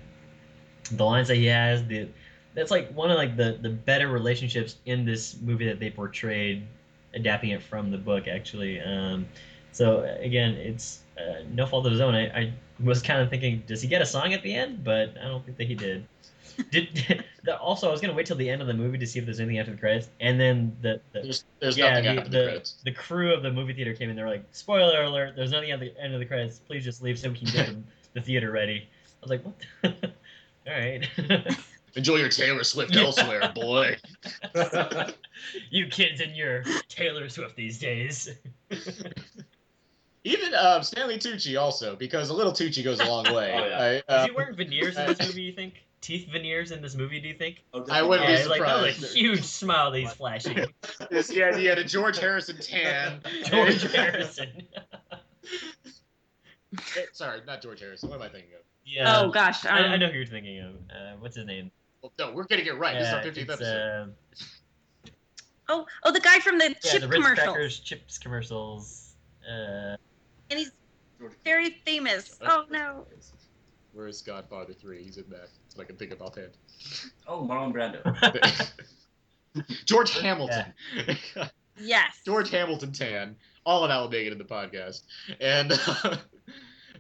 the 0.91 1.05
lines 1.05 1.29
that 1.29 1.37
he 1.37 1.47
has, 1.47 1.85
the 1.87 2.09
that's 2.55 2.71
like 2.71 2.93
one 2.93 3.11
of 3.11 3.17
like 3.17 3.37
the 3.37 3.59
the 3.61 3.71
better 3.71 4.09
relationships 4.09 4.77
in 4.87 5.05
this 5.05 5.37
movie 5.41 5.67
that 5.67 5.81
they 5.81 5.91
portrayed, 5.91 6.67
adapting 7.15 7.51
it 7.51 7.63
from 7.63 7.91
the 7.91 7.99
book 7.99 8.29
actually. 8.29 8.81
Um, 8.81 9.27
so 9.73 10.03
again, 10.21 10.55
it's 10.55 11.01
uh, 11.19 11.43
no 11.53 11.67
fault 11.67 11.87
of 11.87 11.93
his 11.93 12.01
own. 12.01 12.15
I, 12.15 12.27
I 12.27 12.53
was 12.81 13.03
kind 13.03 13.21
of 13.21 13.31
thinking, 13.31 13.63
does 13.67 13.81
he 13.81 13.89
get 13.89 14.03
a 14.03 14.07
song 14.07 14.35
at 14.35 14.43
the 14.43 14.55
end? 14.55 14.85
But 14.85 15.15
I 15.19 15.29
don't 15.29 15.45
think 15.45 15.57
that 15.59 15.67
he 15.67 15.75
did. 15.75 16.07
Did 16.71 17.25
the, 17.45 17.57
also 17.57 17.89
I 17.89 17.91
was 17.91 18.03
gonna 18.03 18.13
wait 18.13 18.27
till 18.27 18.37
the 18.37 18.51
end 18.51 18.61
of 18.61 18.67
the 18.67 18.75
movie 18.75 18.99
to 18.99 19.07
see 19.07 19.19
if 19.19 19.25
there's 19.25 19.41
anything 19.41 19.59
after 19.59 19.73
the 19.73 19.79
credits, 19.79 20.11
and 20.21 20.39
then 20.39 20.77
the, 20.83 21.01
the 21.13 21.23
There's 21.23 21.45
there's 21.61 21.79
yeah, 21.79 22.01
nothing 22.01 22.05
the, 22.05 22.11
after 22.11 22.31
the, 22.31 22.39
the, 22.39 22.45
credits. 22.45 22.75
the 22.85 22.93
crew 22.93 23.33
of 23.33 23.43
the 23.43 23.51
movie 23.51 23.73
theater 23.73 23.95
came 23.95 24.11
in. 24.11 24.17
They're 24.17 24.29
like, 24.29 24.45
"Spoiler 24.53 25.05
alert! 25.05 25.35
There's 25.35 25.51
nothing 25.51 25.71
at 25.71 25.81
the 25.81 25.99
end 25.99 26.13
of 26.13 26.21
the 26.21 26.27
credits. 26.27 26.59
Please 26.59 26.85
just 26.85 27.03
leave 27.03 27.19
so 27.19 27.31
we 27.31 27.39
can 27.39 27.49
get 27.49 27.67
the, 27.69 27.77
the 28.13 28.21
theater 28.21 28.51
ready." 28.51 28.87
I 28.87 29.27
was 29.27 29.31
like, 29.31 29.43
"What?" 29.45 30.13
The? 30.65 30.71
All 30.71 30.79
right. 30.79 31.59
Enjoy 31.95 32.17
your 32.17 32.31
Taylor 32.31 32.65
Swift 32.65 32.97
elsewhere, 32.97 33.53
boy. 33.55 33.97
you 35.71 35.87
kids 35.89 36.21
and 36.23 36.35
your 36.35 36.65
Taylor 36.89 37.29
Swift 37.29 37.55
these 37.55 37.79
days. 37.79 38.31
Even 40.25 40.55
um, 40.55 40.83
Stanley 40.83 41.19
Tucci 41.19 41.61
also, 41.61 41.97
because 41.97 42.31
a 42.31 42.35
little 42.35 42.53
Tucci 42.53 42.83
goes 42.83 43.01
a 43.01 43.05
long 43.05 43.25
way. 43.35 43.53
Oh, 43.55 43.67
yeah. 43.67 43.79
I, 43.79 43.89
Is 43.97 44.03
um, 44.09 44.29
he 44.29 44.35
wearing 44.35 44.57
veneers 44.57 44.97
in 44.97 45.07
this 45.07 45.19
movie? 45.21 45.43
You 45.43 45.53
think 45.53 45.75
teeth 46.01 46.29
veneers 46.31 46.71
in 46.71 46.81
this 46.81 46.95
movie? 46.95 47.21
Do 47.21 47.29
you 47.29 47.35
think? 47.35 47.63
Oh, 47.75 47.85
I 47.91 48.03
wouldn't 48.03 48.29
yeah, 48.29 48.43
be 48.43 48.49
like 48.49 48.61
that 48.61 48.83
was 48.83 48.91
a 48.91 48.93
surprised. 48.95 49.17
huge 49.17 49.43
smile 49.43 49.91
that 49.91 49.99
he's 49.99 50.13
flashing. 50.13 50.65
It's, 51.11 51.35
yeah, 51.35 51.57
he 51.57 51.67
had 51.67 51.79
a 51.79 51.85
George 51.85 52.19
Harrison 52.19 52.57
tan. 52.59 53.21
George 53.45 53.83
Harrison. 53.93 54.63
Sorry, 57.13 57.41
not 57.47 57.61
George 57.61 57.81
Harrison. 57.81 58.09
What 58.09 58.17
am 58.17 58.23
I 58.23 58.29
thinking 58.29 58.53
of? 58.55 58.61
Yeah. 58.85 59.21
Oh 59.21 59.31
gosh, 59.31 59.65
I, 59.65 59.79
I 59.79 59.95
um, 59.95 60.01
know 60.01 60.09
who 60.09 60.19
you're 60.19 60.27
thinking 60.27 60.61
of. 60.61 60.75
Uh, 60.91 61.17
what's 61.19 61.37
his 61.37 61.47
name? 61.47 61.71
Well, 62.03 62.13
no, 62.19 62.33
we're 62.33 62.45
gonna 62.45 62.63
get 62.63 62.79
right. 62.79 62.99
this 62.99 63.09
is 63.09 63.15
our 63.15 63.23
50th 63.23 63.51
episode. 63.51 64.09
uh, 64.09 65.11
Oh, 65.69 65.87
oh, 66.03 66.13
the 66.13 66.21
guy 66.21 66.39
from 66.41 66.59
the 66.59 66.71
yeah, 66.71 66.91
chip 66.91 67.01
the 67.01 67.09
Ritz 67.09 67.23
commercial, 67.23 67.45
Crackers 67.45 67.81
chips 67.81 68.19
commercials. 68.19 69.15
Uh, 69.49 69.97
and 70.51 70.59
he's 70.59 70.73
very 71.45 71.71
famous. 71.87 72.39
Oh 72.43 72.65
no. 72.71 73.07
Where's 73.93 74.23
Godfather 74.23 74.73
3? 74.73 75.03
He's 75.03 75.19
in 75.19 75.25
that. 75.31 75.49
That's 75.65 75.77
what 75.77 75.85
I 75.85 75.87
can 75.87 75.97
think 75.97 76.13
of 76.13 76.23
offhand. 76.23 76.53
Oh, 77.27 77.47
Marlon 77.47 77.73
Brando. 77.73 78.71
George 79.85 80.19
Hamilton. 80.19 80.73
Yes. 81.79 82.21
George 82.25 82.51
Hamilton 82.51 82.93
tan. 82.93 83.35
All 83.65 83.83
of 83.83 83.89
that 83.89 83.99
will 83.99 84.11
make 84.11 84.27
it 84.27 84.33
in 84.33 84.39
the 84.39 84.45
podcast. 84.45 85.05
And, 85.41 85.71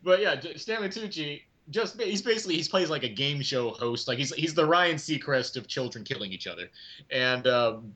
but 0.03 0.20
yeah, 0.20 0.41
Stanley 0.57 0.89
Tucci. 0.89 1.43
Just 1.73 2.01
he's 2.01 2.23
basically 2.23 2.57
he 2.57 2.62
plays 2.68 2.91
like 2.91 3.03
a 3.03 3.09
game 3.09 3.43
show 3.43 3.70
host, 3.70 4.07
like 4.07 4.18
he's 4.18 4.33
he's 4.35 4.55
the 4.55 4.64
Ryan 4.64 4.97
Seacrest 4.97 5.57
of 5.57 5.66
children 5.66 6.05
killing 6.05 6.31
each 6.33 6.47
other, 6.47 6.70
and 7.11 7.47
um, 7.47 7.95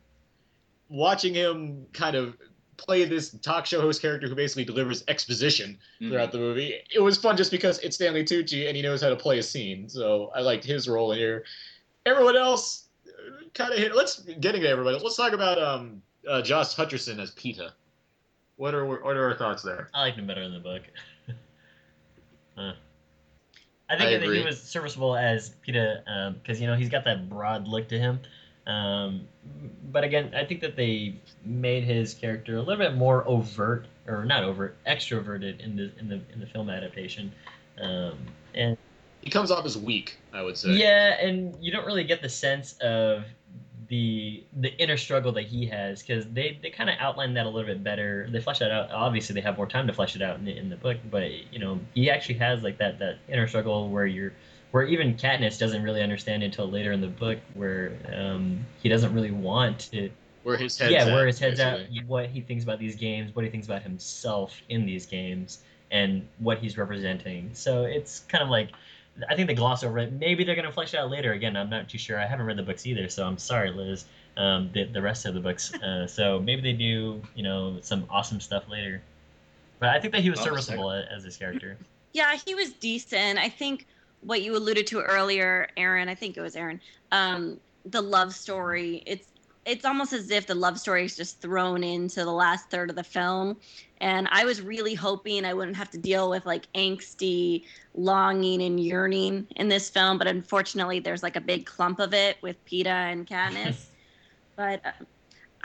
watching 0.89 1.35
him 1.35 1.87
kind 1.93 2.17
of 2.17 2.37
play 2.77 3.05
this 3.05 3.31
talk 3.41 3.67
show 3.67 3.81
host 3.81 4.03
character 4.03 4.29
who 4.29 4.35
basically 4.35 4.65
delivers 4.65 5.03
exposition 5.09 5.79
throughout 5.99 6.33
the 6.33 6.39
movie. 6.39 6.75
It 6.95 7.01
was 7.01 7.17
fun 7.17 7.37
just 7.37 7.51
because 7.51 7.79
it's 7.79 7.97
Stanley 7.97 8.25
Tucci 8.25 8.67
and 8.67 8.77
he 8.77 8.83
knows 8.83 9.01
how 9.01 9.09
to 9.09 9.17
play 9.17 9.39
a 9.39 9.43
scene. 9.43 9.89
So 9.89 10.31
I 10.35 10.41
liked 10.41 10.65
his 10.65 10.89
role 10.89 11.13
in 11.13 11.19
here. 11.19 11.45
Everyone 12.05 12.37
else 12.37 12.89
kind 13.55 13.73
of 13.73 13.79
hit. 13.79 13.95
Let's 13.95 14.21
getting 14.21 14.63
to 14.63 14.69
everybody. 14.69 14.99
Let's 15.03 15.17
talk 15.17 15.33
about 15.33 15.61
um 15.63 16.03
uh, 16.29 16.43
Josh 16.43 16.75
Hutcherson 16.75 17.19
as 17.19 17.31
Peeta. 17.33 17.71
What 18.57 18.75
are 18.75 18.87
what 18.87 19.17
are 19.17 19.31
our 19.31 19.37
thoughts 19.37 19.63
there? 19.63 19.91
I 19.95 20.03
liked 20.03 20.19
him 20.19 20.27
better 20.27 20.43
in 20.43 20.53
the 20.53 20.61
book. 20.61 20.83
Huh. 22.59 22.73
I 23.89 23.95
I 23.95 23.99
think 23.99 24.21
that 24.21 24.35
he 24.35 24.45
was 24.45 24.61
serviceable 24.61 25.17
as 25.17 25.55
Peeta 25.67 26.35
because 26.43 26.61
you 26.61 26.67
know 26.67 26.75
he's 26.75 26.89
got 26.89 27.05
that 27.05 27.29
broad 27.29 27.69
look 27.69 27.89
to 27.89 27.99
him. 27.99 28.21
Um, 28.67 29.29
but 29.93 30.03
again, 30.03 30.35
I 30.37 30.45
think 30.45 30.61
that 30.63 30.75
they 30.75 31.15
made 31.45 31.85
his 31.85 32.15
character 32.15 32.57
a 32.57 32.63
little 32.63 32.85
bit 32.85 32.97
more 32.97 33.27
overt, 33.29 33.87
or 34.09 34.25
not 34.25 34.43
overt, 34.43 34.77
extroverted 34.87 35.61
in 35.61 35.77
the 35.77 35.93
in 36.01 36.09
the 36.09 36.21
in 36.33 36.41
the 36.41 36.47
film 36.47 36.69
adaptation. 36.69 37.33
Um, 37.81 38.19
and 38.55 38.77
He 39.21 39.31
comes 39.31 39.51
off 39.51 39.65
as 39.65 39.79
weak, 39.79 40.19
I 40.33 40.43
would 40.43 40.57
say. 40.57 40.71
yeah, 40.71 41.21
and 41.21 41.57
you 41.61 41.71
don't 41.71 41.87
really 41.87 42.05
get 42.05 42.23
the 42.23 42.29
sense 42.29 42.73
of 42.79 43.25
the 43.89 44.45
the 44.61 44.75
inner 44.79 44.97
struggle 44.97 45.33
that 45.33 45.45
he 45.45 45.67
has 45.67 46.03
because 46.03 46.27
they, 46.29 46.59
they 46.63 46.71
kind 46.71 46.91
of 46.91 46.97
outline 46.99 47.35
that 47.35 47.47
a 47.47 47.49
little 47.49 47.69
bit 47.69 47.83
better. 47.85 48.29
They 48.31 48.41
flesh 48.41 48.59
that 48.59 48.71
out. 48.71 48.91
Obviously, 48.91 49.35
they 49.35 49.41
have 49.41 49.57
more 49.57 49.67
time 49.67 49.87
to 49.87 49.93
flesh 49.93 50.17
it 50.17 50.23
out 50.23 50.39
in 50.39 50.45
the, 50.45 50.57
in 50.57 50.69
the 50.69 50.77
book, 50.77 50.99
but 51.11 51.31
you 51.53 51.59
know 51.59 51.79
he 51.95 52.11
actually 52.11 52.39
has 52.39 52.63
like 52.63 52.79
that 52.79 52.99
that 52.99 53.19
inner 53.29 53.47
struggle 53.47 53.89
where 53.89 54.07
you're 54.07 54.33
where 54.73 54.85
even 54.85 55.15
Katniss 55.15 55.59
doesn't 55.59 55.83
really 55.83 56.03
understand 56.03 56.43
until 56.43 56.69
later 56.69 56.93
in 56.93 57.01
the 57.01 57.07
book 57.07 57.39
where 57.55 57.97
um, 58.15 58.65
he 58.83 58.89
doesn't 58.89 59.15
really 59.15 59.31
want 59.31 59.91
to 59.93 60.11
Where 60.43 60.57
his 60.57 60.77
head's 60.77 60.93
yeah, 60.93 61.05
at, 61.05 61.13
where 61.13 61.27
his 61.27 61.39
head's 61.39 61.61
basically. 61.61 61.99
at, 61.99 62.07
what 62.07 62.27
he 62.29 62.41
thinks 62.41 62.65
about 62.65 62.79
these 62.79 62.97
games, 62.97 63.35
what 63.35 63.45
he 63.45 63.51
thinks 63.51 63.67
about 63.67 63.83
himself 63.83 64.61
in 64.69 64.85
these 64.85 65.07
games, 65.07 65.61
and 65.91 66.27
what 66.39 66.59
he's 66.59 66.77
representing. 66.77 67.51
So 67.53 67.85
it's 67.85 68.21
kind 68.21 68.43
of 68.43 68.51
like, 68.51 68.71
I 69.29 69.35
think 69.35 69.49
they 69.49 69.55
gloss 69.55 69.83
over 69.83 69.99
it. 69.99 70.13
Maybe 70.13 70.45
they're 70.45 70.55
going 70.55 70.67
to 70.67 70.73
flesh 70.73 70.93
it 70.95 70.99
out 70.99 71.11
later. 71.11 71.33
Again, 71.33 71.57
I'm 71.57 71.71
not 71.71 71.89
too 71.89 71.99
sure. 71.99 72.19
I 72.21 72.27
haven't 72.27 72.47
read 72.47 72.57
the 72.59 72.63
books 72.63 72.87
either, 72.87 73.09
so 73.09 73.27
I'm 73.27 73.39
sorry, 73.39 73.71
Liz. 73.71 74.05
Um, 74.37 74.71
the, 74.75 74.85
the 74.85 75.01
rest 75.01 75.25
of 75.25 75.35
the 75.35 75.41
books. 75.41 75.73
Uh, 75.75 76.07
so 76.19 76.39
maybe 76.41 76.61
they 76.61 76.75
do, 76.75 77.23
you 77.35 77.43
know, 77.43 77.79
some 77.81 78.07
awesome 78.11 78.41
stuff 78.41 78.69
later. 78.69 79.01
But 79.79 79.91
I 79.91 80.01
think 80.01 80.13
that 80.13 80.23
he 80.23 80.31
was 80.31 80.41
Oh, 80.41 80.45
serviceable 80.45 80.91
a- 80.91 81.05
as 81.15 81.25
his 81.25 81.37
character. 81.37 81.77
Yeah, 82.13 82.35
he 82.47 82.55
was 82.55 82.73
decent. 82.73 83.39
I 83.39 83.51
think 83.51 83.87
what 84.23 84.41
you 84.41 84.57
alluded 84.57 84.87
to 84.87 85.03
earlier, 85.03 85.69
Aaron, 85.77 86.09
I 86.09 86.15
think 86.15 86.39
it 86.39 86.41
was 86.41 86.57
Aaron, 86.57 86.81
um, 87.13 87.61
the 87.85 88.01
love 88.01 88.33
story, 88.35 89.03
it's 89.05 89.29
it's 89.67 89.85
almost 89.85 90.13
as 90.13 90.31
if 90.31 90.47
the 90.47 90.55
love 90.55 90.79
story 90.79 91.05
is 91.05 91.17
just 91.17 91.41
thrown 91.41 91.83
into 91.83 92.25
the 92.25 92.33
last 92.33 92.71
third 92.71 92.89
of 92.89 92.97
the 92.97 93.05
film. 93.05 93.57
And 94.01 94.29
I 94.31 94.45
was 94.45 94.63
really 94.63 94.95
hoping 94.95 95.45
I 95.45 95.55
wouldn't 95.55 95.77
have 95.77 95.91
to 95.91 95.99
deal 95.99 96.31
with 96.31 96.47
like 96.47 96.71
angsty 96.75 97.65
longing 97.95 98.63
and 98.63 98.79
yearning 98.79 99.47
in 99.57 99.69
this 99.69 99.91
film, 99.91 100.19
but 100.19 100.29
unfortunately 100.29 101.01
there's 101.01 101.23
like 101.23 101.35
a 101.35 101.41
big 101.41 101.67
clump 101.67 101.99
of 101.99 102.15
it 102.15 102.37
with 102.43 102.65
Peeta 102.65 102.87
and 102.87 103.27
Katniss. 103.27 103.87
but 104.57 104.81
uh, 104.87 105.05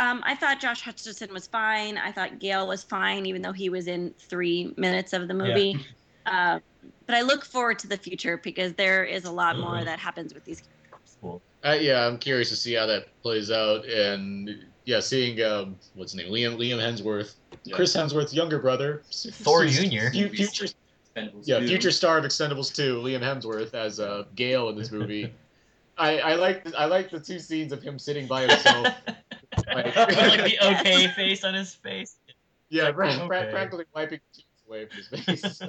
um, 0.02 0.24
I 0.26 0.34
thought 0.34 0.60
Josh 0.60 0.82
Hutcherson 0.82 1.32
was 1.32 1.46
fine. 1.46 1.98
I 2.00 2.12
thought 2.12 2.40
Gale 2.40 2.68
was 2.68 2.84
fine, 2.84 3.28
even 3.28 3.44
though 3.44 3.52
he 3.52 3.70
was 3.70 3.88
in 3.88 4.16
three 4.18 4.74
minutes 4.78 5.14
of 5.14 5.28
the 5.28 5.36
movie. 5.36 5.78
Uh, 6.26 6.60
but 7.06 7.16
I 7.16 7.22
look 7.22 7.46
forward 7.46 7.78
to 7.80 7.88
the 7.88 7.98
future 7.98 8.38
because 8.38 8.74
there 8.74 9.04
is 9.04 9.26
a 9.26 9.32
lot 9.32 9.60
more 9.60 9.84
that 9.84 10.00
happens 10.00 10.34
with 10.34 10.44
these 10.44 10.62
characters. 10.62 11.18
Cool. 11.22 11.42
Uh, 11.64 11.78
yeah, 11.80 12.08
I'm 12.08 12.18
curious 12.18 12.50
to 12.50 12.56
see 12.56 12.74
how 12.74 12.86
that 12.88 13.08
plays 13.22 13.52
out, 13.52 13.86
and 13.86 14.66
yeah, 14.86 15.00
seeing 15.00 15.42
um, 15.44 15.76
what's 15.94 16.14
his 16.14 16.24
name, 16.24 16.32
Liam 16.32 16.58
Liam 16.58 16.80
Hemsworth, 16.80 17.36
Yeah. 17.64 17.76
Chris 17.76 17.96
Hemsworth's 17.96 18.34
younger 18.34 18.58
brother, 18.60 19.04
Thor 19.12 19.66
Jr.. 19.68 20.10
future, 20.12 20.66
yeah, 21.44 21.60
two. 21.60 21.68
future 21.68 21.92
star 21.92 22.18
of 22.18 22.26
Expendables 22.26 22.74
2, 22.74 23.00
Liam 23.02 23.22
Hemsworth 23.22 23.74
as 23.76 24.00
uh, 24.00 24.24
Gale 24.36 24.70
in 24.70 24.76
this 24.76 24.92
movie. 24.92 25.32
I, 25.98 26.18
I 26.20 26.36
like 26.36 26.66
I 26.76 26.86
like 26.86 27.12
the 27.12 27.20
two 27.20 27.38
scenes 27.38 27.72
of 27.72 27.84
him 27.84 28.00
sitting 28.00 28.26
by 28.26 28.42
himself. 28.48 28.88
like, 29.68 29.96
like 29.96 30.44
the 30.44 30.58
okay 30.80 31.10
face 31.10 31.44
on 31.44 31.54
his 31.54 31.76
face. 31.76 32.16
yeah, 32.70 32.92
pra- 32.92 33.14
pra- 33.28 33.42
Okay. 33.42 33.52
practically 33.52 33.86
wiping 33.94 34.20
tears 34.34 34.46
away 34.68 34.88
from 34.88 34.98
his 34.98 35.52
face. 35.52 35.62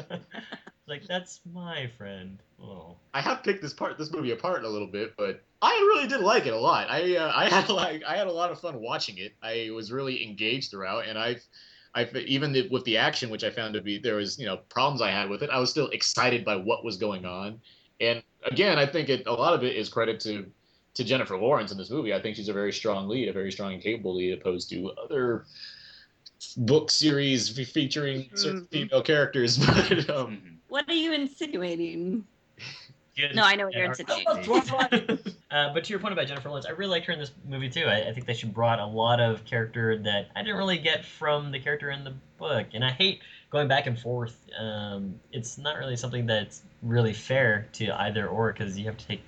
Like 0.86 1.06
that's 1.06 1.40
my 1.52 1.88
friend. 1.96 2.38
Oh. 2.60 2.96
I 3.14 3.20
have 3.20 3.42
picked 3.44 3.62
this 3.62 3.72
part, 3.72 3.98
this 3.98 4.10
movie 4.12 4.32
apart 4.32 4.64
a 4.64 4.68
little 4.68 4.88
bit, 4.88 5.14
but 5.16 5.42
I 5.60 5.70
really 5.94 6.08
did 6.08 6.20
like 6.20 6.46
it 6.46 6.52
a 6.52 6.58
lot. 6.58 6.90
I 6.90 7.16
uh, 7.16 7.32
I 7.34 7.48
had 7.48 7.68
like 7.68 8.02
I 8.04 8.16
had 8.16 8.26
a 8.26 8.32
lot 8.32 8.50
of 8.50 8.60
fun 8.60 8.80
watching 8.80 9.18
it. 9.18 9.32
I 9.42 9.70
was 9.74 9.92
really 9.92 10.24
engaged 10.24 10.70
throughout, 10.70 11.06
and 11.06 11.18
I've 11.18 11.42
I 11.94 12.08
even 12.26 12.52
the- 12.52 12.68
with 12.68 12.84
the 12.84 12.96
action, 12.96 13.30
which 13.30 13.44
I 13.44 13.50
found 13.50 13.74
to 13.74 13.80
be 13.80 13.98
there 13.98 14.16
was 14.16 14.38
you 14.38 14.46
know 14.46 14.56
problems 14.70 15.00
I 15.02 15.10
had 15.10 15.28
with 15.30 15.42
it. 15.42 15.50
I 15.50 15.58
was 15.58 15.70
still 15.70 15.88
excited 15.90 16.44
by 16.44 16.56
what 16.56 16.84
was 16.84 16.96
going 16.96 17.24
on, 17.26 17.60
and 18.00 18.22
again, 18.50 18.78
I 18.78 18.86
think 18.86 19.08
it 19.08 19.26
a 19.26 19.32
lot 19.32 19.54
of 19.54 19.62
it 19.62 19.76
is 19.76 19.88
credit 19.88 20.18
to 20.20 20.46
to 20.94 21.04
Jennifer 21.04 21.38
Lawrence 21.38 21.70
in 21.70 21.78
this 21.78 21.90
movie. 21.90 22.12
I 22.12 22.20
think 22.20 22.34
she's 22.36 22.48
a 22.48 22.52
very 22.52 22.72
strong 22.72 23.08
lead, 23.08 23.28
a 23.28 23.32
very 23.32 23.52
strong 23.52 23.72
and 23.74 23.82
capable 23.82 24.16
lead, 24.16 24.32
opposed 24.38 24.68
to 24.70 24.90
other 25.02 25.46
book 26.56 26.90
series 26.90 27.48
fe- 27.50 27.64
featuring 27.64 28.28
certain 28.34 28.62
Mhm. 28.62 28.70
female 28.70 29.02
characters. 29.02 29.58
But 29.64 30.10
um, 30.10 30.36
Mhm. 30.36 30.56
What 30.72 30.88
are 30.88 30.94
you 30.94 31.12
insinuating? 31.12 32.24
Good. 33.14 33.36
No, 33.36 33.42
I 33.42 33.56
know 33.56 33.66
what 33.66 33.74
you're 33.74 33.84
insinuating. 33.84 35.18
Uh, 35.52 35.70
but 35.74 35.84
to 35.84 35.90
your 35.90 35.98
point 35.98 36.14
about 36.14 36.26
Jennifer 36.26 36.48
Lawrence, 36.48 36.64
I 36.64 36.70
really 36.70 36.92
liked 36.92 37.04
her 37.04 37.12
in 37.12 37.18
this 37.18 37.30
movie 37.46 37.68
too. 37.68 37.84
I, 37.84 38.08
I 38.08 38.12
think 38.14 38.24
that 38.24 38.38
she 38.38 38.46
brought 38.46 38.78
a 38.78 38.86
lot 38.86 39.20
of 39.20 39.44
character 39.44 39.98
that 39.98 40.30
I 40.34 40.40
didn't 40.40 40.56
really 40.56 40.78
get 40.78 41.04
from 41.04 41.52
the 41.52 41.60
character 41.60 41.90
in 41.90 42.04
the 42.04 42.14
book, 42.38 42.68
and 42.72 42.82
I 42.82 42.90
hate 42.90 43.20
going 43.50 43.68
back 43.68 43.86
and 43.86 43.98
forth. 43.98 44.34
Um, 44.58 45.20
it's 45.30 45.58
not 45.58 45.76
really 45.76 45.94
something 45.94 46.24
that's 46.24 46.62
really 46.82 47.12
fair 47.12 47.68
to 47.74 47.90
either 48.00 48.26
or 48.26 48.50
because 48.50 48.78
you 48.78 48.86
have 48.86 48.96
to 48.96 49.06
take 49.06 49.20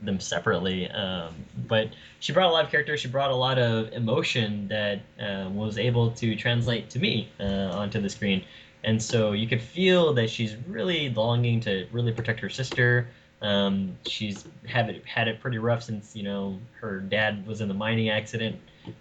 them 0.00 0.20
separately. 0.20 0.88
Um, 0.92 1.34
but 1.66 1.88
she 2.20 2.32
brought 2.32 2.50
a 2.50 2.52
lot 2.52 2.64
of 2.64 2.70
character. 2.70 2.96
She 2.96 3.08
brought 3.08 3.32
a 3.32 3.36
lot 3.36 3.58
of 3.58 3.92
emotion 3.92 4.68
that 4.68 5.00
uh, 5.20 5.50
was 5.50 5.76
able 5.76 6.12
to 6.12 6.36
translate 6.36 6.88
to 6.90 7.00
me 7.00 7.28
uh, 7.40 7.72
onto 7.72 8.00
the 8.00 8.08
screen. 8.08 8.44
And 8.84 9.02
so 9.02 9.32
you 9.32 9.48
could 9.48 9.62
feel 9.62 10.12
that 10.14 10.28
she's 10.28 10.56
really 10.68 11.08
longing 11.10 11.60
to 11.60 11.86
really 11.90 12.12
protect 12.12 12.40
her 12.40 12.50
sister. 12.50 13.08
Um, 13.40 13.96
she's 14.06 14.44
had 14.66 14.90
it 14.90 15.06
had 15.06 15.26
it 15.28 15.40
pretty 15.40 15.58
rough 15.58 15.82
since 15.82 16.14
you 16.14 16.22
know 16.22 16.58
her 16.80 17.00
dad 17.00 17.46
was 17.46 17.60
in 17.60 17.68
the 17.68 17.74
mining 17.74 18.10
accident, 18.10 18.56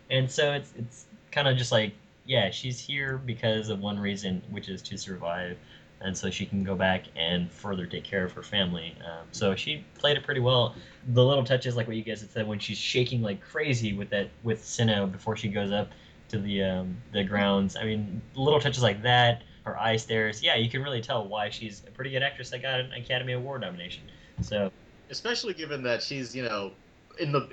and 0.09 0.29
so 0.29 0.53
it's 0.53 0.73
it's 0.77 1.05
kind 1.31 1.47
of 1.47 1.57
just 1.57 1.71
like 1.71 1.93
yeah, 2.25 2.49
she's 2.49 2.79
here 2.79 3.17
because 3.17 3.69
of 3.69 3.79
one 3.79 3.99
reason, 3.99 4.41
which 4.49 4.69
is 4.69 4.81
to 4.83 4.97
survive, 4.97 5.57
and 6.01 6.17
so 6.17 6.29
she 6.29 6.45
can 6.45 6.63
go 6.63 6.75
back 6.75 7.05
and 7.15 7.51
further 7.51 7.85
take 7.85 8.03
care 8.03 8.23
of 8.23 8.31
her 8.31 8.43
family. 8.43 8.95
Um, 9.05 9.27
so 9.31 9.55
she 9.55 9.85
played 9.95 10.17
it 10.17 10.23
pretty 10.23 10.41
well. 10.41 10.75
The 11.13 11.23
little 11.23 11.43
touches, 11.43 11.75
like 11.75 11.87
what 11.87 11.95
you 11.95 12.03
guys 12.03 12.21
had 12.21 12.31
said, 12.31 12.47
when 12.47 12.59
she's 12.59 12.77
shaking 12.77 13.21
like 13.21 13.41
crazy 13.41 13.93
with 13.93 14.09
that 14.11 14.29
with 14.43 14.63
Cinna 14.63 15.07
before 15.07 15.35
she 15.35 15.49
goes 15.49 15.71
up 15.71 15.89
to 16.29 16.39
the 16.39 16.63
um, 16.63 16.97
the 17.11 17.23
grounds. 17.23 17.75
I 17.75 17.83
mean, 17.83 18.21
little 18.35 18.59
touches 18.59 18.83
like 18.83 19.01
that, 19.03 19.43
her 19.63 19.79
eye 19.79 19.95
stares. 19.97 20.43
Yeah, 20.43 20.55
you 20.55 20.69
can 20.69 20.81
really 20.81 21.01
tell 21.01 21.27
why 21.27 21.49
she's 21.49 21.83
a 21.87 21.91
pretty 21.91 22.11
good 22.11 22.23
actress 22.23 22.49
that 22.51 22.61
got 22.61 22.79
an 22.79 22.91
Academy 22.93 23.33
Award 23.33 23.61
nomination. 23.61 24.03
So 24.41 24.71
especially 25.09 25.53
given 25.53 25.83
that 25.83 26.01
she's 26.01 26.35
you 26.35 26.43
know 26.43 26.71
in 27.19 27.31
the 27.31 27.47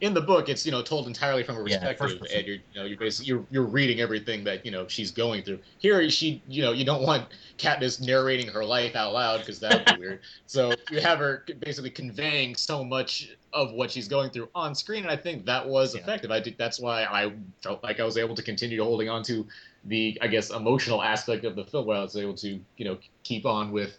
in 0.00 0.14
the 0.14 0.20
book 0.20 0.48
it's 0.48 0.66
you 0.66 0.72
know 0.72 0.82
told 0.82 1.06
entirely 1.06 1.42
from 1.42 1.56
a 1.56 1.62
perspective 1.62 2.18
person. 2.18 2.36
and 2.36 2.46
you're 2.46 2.56
you 2.56 2.62
know 2.74 2.84
you're 2.84 2.98
basically 2.98 3.28
you're, 3.28 3.44
you're 3.50 3.64
reading 3.64 4.00
everything 4.00 4.44
that 4.44 4.64
you 4.64 4.70
know 4.70 4.86
she's 4.88 5.10
going 5.10 5.42
through. 5.42 5.58
Here 5.78 6.08
she 6.10 6.42
you 6.48 6.62
know 6.62 6.72
you 6.72 6.84
don't 6.84 7.02
want 7.02 7.26
Katniss 7.58 8.00
narrating 8.00 8.48
her 8.48 8.64
life 8.64 8.96
out 8.96 9.12
loud 9.12 9.40
because 9.40 9.60
that 9.60 9.72
would 9.72 9.96
be 9.96 10.00
weird. 10.00 10.20
So 10.46 10.72
you 10.90 11.00
have 11.00 11.18
her 11.18 11.44
basically 11.60 11.90
conveying 11.90 12.54
so 12.54 12.84
much 12.84 13.30
of 13.52 13.72
what 13.72 13.90
she's 13.90 14.08
going 14.08 14.30
through 14.30 14.48
on 14.54 14.74
screen 14.74 15.02
and 15.02 15.10
I 15.10 15.16
think 15.16 15.44
that 15.46 15.66
was 15.66 15.94
effective. 15.94 16.30
I 16.30 16.40
think 16.40 16.56
that's 16.56 16.78
why 16.78 17.04
I 17.04 17.32
felt 17.62 17.82
like 17.82 18.00
I 18.00 18.04
was 18.04 18.16
able 18.16 18.34
to 18.34 18.42
continue 18.42 18.82
holding 18.82 19.08
on 19.08 19.22
to 19.24 19.46
the 19.84 20.16
I 20.20 20.26
guess 20.28 20.50
emotional 20.50 21.02
aspect 21.02 21.44
of 21.44 21.56
the 21.56 21.64
film 21.64 21.86
where 21.86 21.98
I 21.98 22.02
was 22.02 22.16
able 22.16 22.34
to 22.34 22.60
you 22.76 22.84
know 22.84 22.98
keep 23.22 23.46
on 23.46 23.72
with 23.72 23.98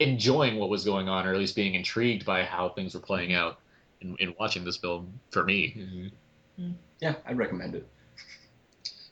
enjoying 0.00 0.56
what 0.56 0.68
was 0.68 0.84
going 0.84 1.08
on 1.08 1.26
or 1.26 1.32
at 1.32 1.38
least 1.38 1.56
being 1.56 1.74
intrigued 1.74 2.24
by 2.24 2.44
how 2.44 2.68
things 2.68 2.94
were 2.94 3.00
playing 3.00 3.34
out 3.34 3.58
in, 4.00 4.16
in 4.18 4.34
watching 4.38 4.64
this 4.64 4.76
film 4.76 5.12
for 5.30 5.44
me. 5.44 5.74
Mm-hmm. 5.76 6.62
Hmm. 6.62 6.72
Yeah, 7.00 7.14
I'd 7.26 7.38
recommend 7.38 7.74
it. 7.74 7.88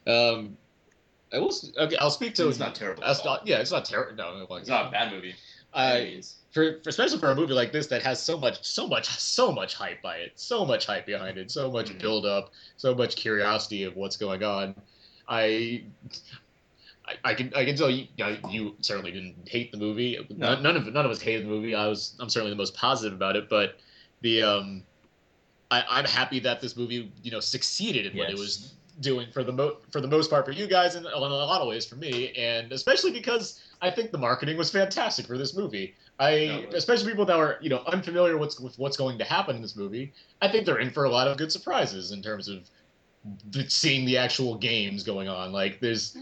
Um, 0.06 0.56
I 1.32 1.38
will. 1.38 1.52
Okay, 1.78 1.96
I'll 1.96 2.10
speak 2.10 2.34
to. 2.36 2.48
It's 2.48 2.58
not 2.58 2.74
terrible 2.74 3.04
I'll 3.04 3.10
at 3.10 3.16
st- 3.16 3.46
yeah, 3.46 3.58
it's 3.58 3.72
not 3.72 3.84
terrible. 3.84 4.14
No, 4.14 4.46
It's 4.56 4.68
not 4.68 4.88
a 4.88 4.90
bad 4.90 5.12
movie. 5.12 5.34
I 5.74 6.22
for, 6.52 6.80
for 6.82 6.88
especially 6.88 7.18
for 7.18 7.30
a 7.30 7.34
movie 7.34 7.52
like 7.52 7.72
this 7.72 7.86
that 7.88 8.02
has 8.02 8.22
so 8.22 8.38
much, 8.38 8.64
so 8.64 8.86
much, 8.86 9.08
so 9.18 9.52
much 9.52 9.74
hype 9.74 10.00
by 10.00 10.16
it, 10.16 10.32
so 10.36 10.64
much 10.64 10.86
hype 10.86 11.04
behind 11.04 11.36
it, 11.36 11.50
so 11.50 11.70
much 11.70 11.90
mm-hmm. 11.90 11.98
build 11.98 12.24
up, 12.24 12.52
so 12.76 12.94
much 12.94 13.16
curiosity 13.16 13.82
of 13.82 13.96
what's 13.96 14.16
going 14.16 14.42
on. 14.42 14.74
I. 15.28 15.84
I, 17.08 17.30
I 17.30 17.34
can 17.34 17.52
I 17.54 17.64
can 17.64 17.76
tell 17.76 17.88
you, 17.88 18.08
you, 18.16 18.36
you 18.50 18.76
certainly 18.80 19.12
didn't 19.12 19.48
hate 19.48 19.70
the 19.70 19.78
movie. 19.78 20.18
No. 20.28 20.54
None, 20.54 20.62
none 20.64 20.76
of 20.76 20.92
none 20.92 21.04
of 21.04 21.10
us 21.12 21.20
hated 21.20 21.44
the 21.44 21.50
movie. 21.50 21.72
I 21.72 21.86
was 21.86 22.14
I'm 22.18 22.28
certainly 22.28 22.50
the 22.50 22.56
most 22.56 22.74
positive 22.74 23.14
about 23.14 23.36
it, 23.36 23.48
but 23.48 23.78
the 24.26 24.42
um, 24.42 24.82
I, 25.70 25.84
I'm 25.88 26.04
happy 26.04 26.40
that 26.40 26.60
this 26.60 26.76
movie 26.76 27.12
you 27.22 27.30
know 27.30 27.40
succeeded 27.40 28.06
in 28.06 28.18
what 28.18 28.30
it 28.30 28.38
was 28.38 28.74
doing 29.00 29.28
for 29.30 29.44
the 29.44 29.52
mo- 29.52 29.76
for 29.90 30.00
the 30.00 30.08
most 30.08 30.30
part 30.30 30.44
for 30.44 30.52
you 30.52 30.66
guys 30.66 30.94
and 30.94 31.06
in 31.06 31.12
a 31.12 31.18
lot 31.18 31.60
of 31.60 31.68
ways 31.68 31.86
for 31.86 31.96
me, 31.96 32.32
and 32.32 32.72
especially 32.72 33.12
because 33.12 33.62
I 33.80 33.90
think 33.90 34.10
the 34.10 34.18
marketing 34.18 34.56
was 34.56 34.70
fantastic 34.70 35.26
for 35.26 35.38
this 35.38 35.54
movie. 35.54 35.94
I 36.18 36.66
especially 36.74 37.10
people 37.10 37.26
that 37.26 37.36
were 37.36 37.58
you 37.60 37.70
know 37.70 37.82
unfamiliar 37.86 38.36
with, 38.36 38.58
with 38.60 38.78
what's 38.78 38.96
going 38.96 39.18
to 39.18 39.24
happen 39.24 39.56
in 39.56 39.62
this 39.62 39.76
movie. 39.76 40.12
I 40.42 40.48
think 40.48 40.66
they're 40.66 40.78
in 40.78 40.90
for 40.90 41.04
a 41.04 41.10
lot 41.10 41.28
of 41.28 41.36
good 41.36 41.52
surprises 41.52 42.10
in 42.10 42.22
terms 42.22 42.48
of 42.48 42.68
seeing 43.68 44.06
the 44.06 44.18
actual 44.18 44.56
games 44.56 45.04
going 45.04 45.28
on. 45.28 45.52
Like 45.52 45.80
there's. 45.80 46.16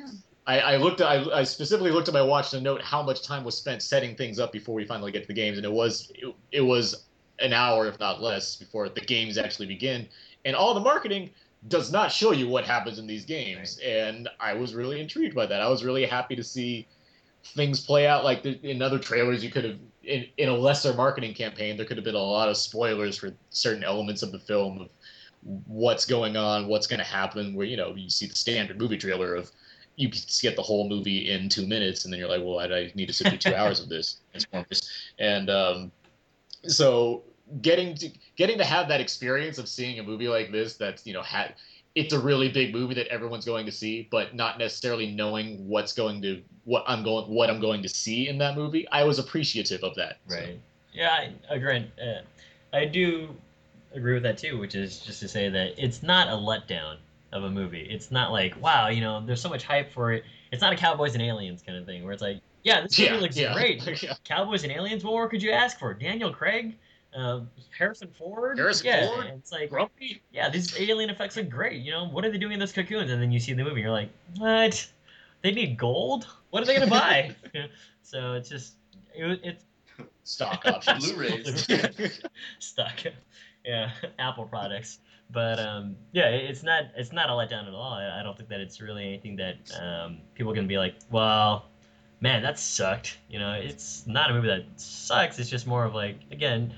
I, 0.47 0.61
I 0.61 0.77
looked 0.77 1.01
at, 1.01 1.07
I, 1.07 1.41
I 1.41 1.43
specifically 1.43 1.91
looked 1.91 2.09
at 2.09 2.13
my 2.13 2.21
watch 2.21 2.51
to 2.51 2.61
note 2.61 2.83
how 2.83 3.03
much 3.03 3.23
time 3.23 3.45
was 3.45 3.57
spent 3.57 3.83
setting 3.83 4.15
things 4.15 4.39
up 4.39 4.53
before 4.53 4.75
we 4.75 4.85
finally 4.85 5.11
get 5.11 5.23
to 5.23 5.29
the 5.29 5.33
games, 5.33 5.57
and 5.57 5.65
it 5.65 5.73
was 5.73 6.13
it, 6.15 6.35
it 6.53 6.61
was 6.61 7.07
an 7.39 7.53
hour, 7.53 7.87
if 7.87 7.99
not 7.99 8.23
less, 8.23 8.57
before 8.57 8.89
the 8.89 9.01
games 9.01 9.39
actually 9.39 9.67
begin. 9.67 10.09
And 10.45 10.55
all 10.55 10.75
the 10.75 10.81
marketing 10.81 11.31
does 11.69 11.91
not 11.91 12.13
show 12.13 12.33
you 12.33 12.49
what 12.49 12.65
happens 12.65 12.99
in 12.99 13.07
these 13.07 13.25
games, 13.25 13.81
and 13.85 14.29
I 14.39 14.53
was 14.53 14.75
really 14.75 15.01
intrigued 15.01 15.35
by 15.35 15.47
that. 15.47 15.63
I 15.63 15.69
was 15.69 15.85
really 15.85 16.05
happy 16.05 16.37
to 16.37 16.45
see 16.45 16.87
things 17.55 17.81
play 17.81 18.07
out. 18.07 18.25
Like 18.25 18.43
the, 18.43 18.61
in 18.69 18.83
other 18.83 18.99
trailers, 18.99 19.43
you 19.43 19.51
could 19.51 19.65
have 19.65 19.79
in, 20.03 20.27
in 20.37 20.49
a 20.49 20.55
lesser 20.55 20.93
marketing 20.93 21.35
campaign, 21.35 21.77
there 21.77 21.87
could 21.87 21.97
have 21.97 22.05
been 22.05 22.15
a 22.15 22.19
lot 22.19 22.49
of 22.49 22.57
spoilers 22.57 23.17
for 23.17 23.33
certain 23.51 23.85
elements 23.85 24.23
of 24.23 24.33
the 24.33 24.39
film 24.39 24.81
of 24.81 24.91
what's 25.67 26.05
going 26.07 26.37
on, 26.37 26.69
what's 26.69 26.87
going 26.87 26.99
to 26.99 27.05
happen. 27.05 27.55
Where 27.55 27.67
you 27.67 27.77
know 27.77 27.95
you 27.95 28.11
see 28.11 28.27
the 28.27 28.37
standard 28.37 28.79
movie 28.79 28.99
trailer 28.99 29.35
of 29.35 29.51
you 29.97 30.11
get 30.43 30.57
the 30.57 30.63
whole 30.63 30.89
movie 30.89 31.31
in 31.31 31.49
two 31.49 31.67
minutes, 31.67 32.05
and 32.05 32.13
then 32.13 32.19
you're 32.21 32.29
like, 32.29 32.43
well, 32.43 32.59
I, 32.59 32.65
I 32.65 32.93
need 32.95 33.07
to 33.07 33.13
sit 33.13 33.29
through 33.29 33.39
two 33.39 33.55
hours 33.57 33.81
of 33.81 33.89
this 33.89 34.19
Transformers, 34.33 34.91
and 35.19 35.49
um, 35.49 35.93
so 36.67 37.23
getting 37.61 37.95
to 37.95 38.11
getting 38.37 38.59
to 38.59 38.65
have 38.65 38.89
that 38.89 39.01
experience 39.01 39.59
of 39.59 39.69
seeing 39.69 39.99
a 39.99 40.03
movie 40.03 40.29
like 40.29 40.51
this 40.51 40.77
that's 40.77 41.07
you 41.07 41.13
know 41.13 41.23
had 41.23 41.55
it's 41.95 42.13
a 42.13 42.19
really 42.19 42.49
big 42.49 42.73
movie 42.73 42.95
that 42.95 43.07
everyone's 43.07 43.45
going 43.45 43.67
to 43.67 43.73
see, 43.73 44.09
but 44.11 44.35
not 44.35 44.59
necessarily 44.59 45.13
knowing 45.13 45.69
what's 45.69 45.93
going 45.93 46.21
to 46.23 46.43
what 46.65 46.85
I'm 46.87 47.05
going 47.05 47.31
what 47.33 47.51
I'm 47.51 47.61
going 47.61 47.83
to 47.83 47.89
see 47.89 48.29
in 48.29 48.39
that 48.39 48.57
movie. 48.57 48.89
I 48.91 49.05
was 49.05 49.19
appreciative 49.19 49.83
of 49.85 49.95
that. 49.97 50.19
so. 50.27 50.37
Right. 50.37 50.61
Yeah, 50.93 51.31
I 51.51 51.55
agree. 51.55 51.91
Uh, 52.01 52.23
I 52.73 52.85
do 52.85 53.35
agree 53.95 54.15
with 54.15 54.23
that 54.25 54.39
too, 54.39 54.59
which 54.59 54.75
is 54.75 55.01
just 55.01 55.21
to 55.21 55.29
say 55.29 55.49
that 55.49 55.75
it's 55.77 56.03
not 56.03 56.29
a 56.29 56.33
letdown 56.33 56.97
of 57.33 57.45
a 57.45 57.51
movie. 57.51 57.87
It's 57.91 58.11
not 58.11 58.31
like, 58.31 58.61
wow, 58.61 58.89
you 58.89 59.01
know, 59.01 59.25
there's 59.25 59.41
so 59.41 59.49
much 59.49 59.65
hype 59.65 59.93
for 59.93 60.13
it. 60.13 60.25
It's 60.53 60.63
not 60.63 60.73
a 60.73 60.77
Cowboys 60.77 61.15
and 61.15 61.23
Aliens 61.23 61.63
kind 61.63 61.77
of 61.77 61.85
thing 61.85 62.05
where 62.05 62.13
it's 62.13 62.23
like, 62.23 62.41
yeah, 62.65 62.81
this 62.83 62.99
movie 62.99 63.13
Yeah, 63.13 63.21
looks 63.21 63.37
yeah. 63.37 63.53
great. 63.55 64.03
Yeah. 64.03 64.15
Cowboys 64.25 64.65
and 64.65 64.73
Aliens, 64.73 65.05
what 65.05 65.13
more 65.13 65.29
could 65.29 65.43
you 65.43 65.51
ask 65.53 65.79
for? 65.79 65.95
Daniel 65.95 66.33
Craig? 66.33 66.77
Uh, 67.15 67.43
Harrison 67.79 68.09
Ford? 68.19 68.59
Harrison 68.59 68.87
yeah, 68.87 69.07
Ford? 69.07 69.27
It's 69.37 69.53
like, 69.53 69.71
Grumpy? 69.71 70.21
yeah, 70.33 70.51
these 70.51 70.79
alien 70.81 71.11
effects 71.11 71.37
look 71.37 71.49
great. 71.49 71.81
You 71.81 71.93
know, 71.93 72.09
what 72.09 72.25
are 72.25 72.31
they 72.31 72.39
doing 72.39 72.55
in 72.55 72.59
those 72.59 72.73
cocoons? 72.73 73.11
And 73.11 73.23
then 73.23 73.31
you 73.31 73.39
see 73.39 73.53
the 73.53 73.63
movie, 73.63 73.83
you're 73.83 73.93
like, 73.93 74.11
what? 74.39 74.85
They 75.43 75.53
need 75.53 75.79
gold? 75.79 76.27
What 76.51 76.63
are 76.63 76.67
they 76.67 76.75
going 76.75 76.89
to 76.89 76.91
buy? 76.91 77.37
so 78.03 78.33
it's 78.33 78.49
just, 78.49 78.75
it, 79.15 79.41
it's 79.45 79.65
Stock 80.25 80.65
options. 80.67 81.13
Blu-rays. 81.13 82.21
stuck. 82.59 82.99
Yeah, 83.65 83.91
Apple 84.19 84.47
products. 84.47 84.99
But 85.31 85.59
um, 85.59 85.97
yeah, 86.13 86.29
it's 86.29 86.63
not 86.63 86.85
it's 86.97 87.13
not 87.13 87.29
a 87.29 87.33
letdown 87.33 87.67
at 87.67 87.75
all. 87.75 87.93
I 87.95 88.21
I 88.21 88.23
don't 88.23 88.37
think 88.37 88.49
that 88.49 88.61
it's 88.61 88.81
really 88.81 89.05
anything 89.05 89.37
that 89.37 89.71
um, 89.81 90.19
people 90.35 90.53
can 90.55 90.67
be 90.67 90.79
like, 90.79 90.95
well, 91.11 91.67
man, 92.25 92.43
that 92.43 92.59
sucked. 92.59 93.19
You 93.29 93.39
know, 93.39 93.53
it's 93.53 94.07
not 94.07 94.31
a 94.31 94.33
movie 94.35 94.49
that 94.49 94.65
sucks. 94.77 95.39
It's 95.39 95.51
just 95.51 95.67
more 95.67 95.85
of 95.85 95.95
like, 95.95 96.17
again, 96.33 96.73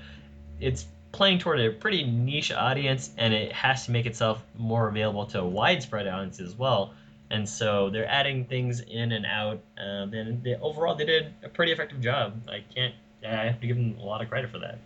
it's 0.59 0.87
playing 1.13 1.39
toward 1.39 1.61
a 1.61 1.71
pretty 1.71 2.03
niche 2.03 2.51
audience, 2.51 3.11
and 3.17 3.33
it 3.33 3.53
has 3.53 3.85
to 3.85 3.91
make 3.91 4.05
itself 4.05 4.43
more 4.57 4.89
available 4.89 5.25
to 5.27 5.39
a 5.39 5.47
widespread 5.47 6.05
audience 6.05 6.41
as 6.41 6.53
well. 6.55 6.93
And 7.31 7.47
so 7.47 7.89
they're 7.89 8.09
adding 8.09 8.43
things 8.45 8.81
in 8.81 9.13
and 9.13 9.25
out, 9.25 9.61
um, 9.77 10.13
and 10.13 10.43
they, 10.43 10.55
overall 10.55 10.95
they 10.95 11.05
did 11.05 11.33
a 11.43 11.49
pretty 11.49 11.71
effective 11.71 12.01
job. 12.01 12.41
I 12.49 12.65
can't. 12.75 12.93
I 13.25 13.45
have 13.45 13.61
to 13.61 13.67
give 13.67 13.77
them 13.77 13.97
a 14.01 14.05
lot 14.05 14.21
of 14.21 14.29
credit 14.29 14.51
for 14.51 14.59
that. 14.59 14.79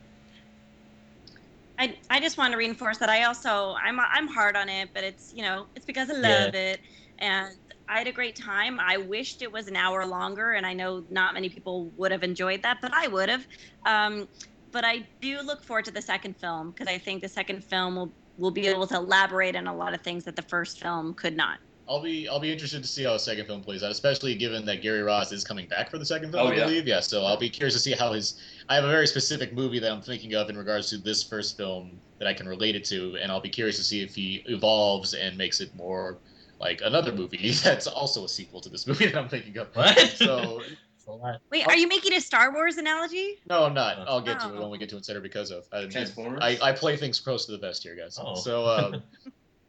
I, 1.77 1.97
I 2.09 2.19
just 2.19 2.37
want 2.37 2.51
to 2.51 2.57
reinforce 2.57 2.99
that 2.99 3.09
I 3.09 3.23
also 3.23 3.75
I'm 3.83 3.99
I'm 3.99 4.27
hard 4.27 4.55
on 4.55 4.69
it, 4.69 4.89
but 4.93 5.03
it's 5.03 5.33
you 5.33 5.41
know 5.41 5.67
it's 5.75 5.85
because 5.85 6.09
I 6.09 6.13
Yeah. 6.21 6.45
love 6.45 6.53
it, 6.53 6.79
and 7.19 7.57
I 7.91 7.97
had 7.97 8.07
a 8.07 8.13
great 8.13 8.37
time. 8.37 8.79
I 8.79 8.95
wished 8.97 9.41
it 9.41 9.51
was 9.51 9.67
an 9.67 9.75
hour 9.75 10.05
longer, 10.05 10.53
and 10.53 10.65
I 10.65 10.73
know 10.73 11.05
not 11.09 11.33
many 11.33 11.49
people 11.49 11.91
would 11.97 12.11
have 12.13 12.23
enjoyed 12.23 12.63
that, 12.63 12.77
but 12.81 12.91
I 12.93 13.07
would 13.07 13.27
have. 13.27 13.45
Um, 13.85 14.29
but 14.71 14.85
I 14.85 15.05
do 15.19 15.41
look 15.41 15.61
forward 15.65 15.83
to 15.85 15.91
the 15.91 16.01
second 16.01 16.37
film 16.37 16.71
because 16.71 16.87
I 16.87 16.97
think 16.97 17.21
the 17.21 17.27
second 17.27 17.65
film 17.65 17.97
will 17.97 18.13
will 18.37 18.51
be 18.51 18.65
able 18.67 18.87
to 18.87 18.95
elaborate 18.95 19.57
on 19.57 19.67
a 19.67 19.75
lot 19.75 19.93
of 19.93 20.01
things 20.01 20.23
that 20.23 20.37
the 20.37 20.41
first 20.43 20.79
film 20.79 21.13
could 21.13 21.35
not. 21.35 21.59
I'll 21.89 22.01
be 22.01 22.29
I'll 22.29 22.39
be 22.39 22.49
interested 22.49 22.81
to 22.81 22.87
see 22.87 23.03
how 23.03 23.15
a 23.15 23.19
second 23.19 23.45
film 23.47 23.61
plays 23.61 23.83
out, 23.83 23.91
especially 23.91 24.35
given 24.35 24.63
that 24.65 24.81
Gary 24.81 25.01
Ross 25.01 25.33
is 25.33 25.43
coming 25.43 25.67
back 25.67 25.91
for 25.91 25.97
the 25.97 26.05
second 26.05 26.31
film, 26.31 26.47
Oh, 26.47 26.49
I 26.49 26.55
yeah. 26.55 26.63
believe. 26.63 26.87
Yeah, 26.87 27.01
so 27.01 27.25
I'll 27.25 27.35
be 27.37 27.49
curious 27.49 27.73
to 27.73 27.81
see 27.81 27.91
how 27.91 28.13
his. 28.13 28.39
I 28.69 28.75
have 28.75 28.85
a 28.85 28.89
very 28.89 29.05
specific 29.07 29.51
movie 29.53 29.79
that 29.79 29.91
I'm 29.91 30.01
thinking 30.01 30.33
of 30.33 30.49
in 30.49 30.57
regards 30.57 30.89
to 30.91 30.97
this 30.97 31.23
first 31.23 31.57
film 31.57 31.99
that 32.19 32.27
I 32.29 32.33
can 32.33 32.47
relate 32.47 32.77
it 32.77 32.85
to, 32.85 33.17
and 33.21 33.29
I'll 33.29 33.41
be 33.41 33.49
curious 33.49 33.75
to 33.77 33.83
see 33.83 34.01
if 34.01 34.15
he 34.15 34.43
evolves 34.45 35.13
and 35.13 35.37
makes 35.37 35.59
it 35.59 35.75
more 35.75 36.21
like 36.61 36.81
another 36.83 37.11
movie 37.11 37.51
that's 37.63 37.87
also 37.87 38.23
a 38.23 38.29
sequel 38.29 38.61
to 38.61 38.69
this 38.69 38.87
movie 38.87 39.05
that 39.07 39.17
I'm 39.17 39.27
thinking 39.27 39.57
of. 39.57 39.67
What? 39.75 39.97
So 40.15 40.61
It's 40.95 41.07
a 41.07 41.11
lot. 41.11 41.41
Wait, 41.51 41.65
are 41.67 41.75
you 41.75 41.87
making 41.87 42.13
a 42.13 42.21
Star 42.21 42.53
Wars 42.53 42.77
analogy? 42.77 43.39
no, 43.49 43.65
I'm 43.65 43.73
not. 43.73 43.97
I'll 44.07 44.21
get 44.21 44.39
to 44.41 44.47
it 44.47 44.53
Oh. 44.55 44.61
when 44.61 44.69
we 44.69 44.77
get 44.77 44.87
to 44.89 44.95
Instead 44.97 45.15
or 45.17 45.21
Because 45.21 45.51
of. 45.51 45.65
I, 45.73 45.85
Transformers? 45.87 46.39
I, 46.41 46.57
I 46.61 46.71
play 46.71 46.95
things 46.95 47.19
close 47.19 47.45
to 47.47 47.51
the 47.51 47.57
vest 47.57 47.83
here, 47.83 47.95
guys. 47.95 48.17
Oh. 48.21 48.35
So 48.35 48.65
um, 48.67 49.01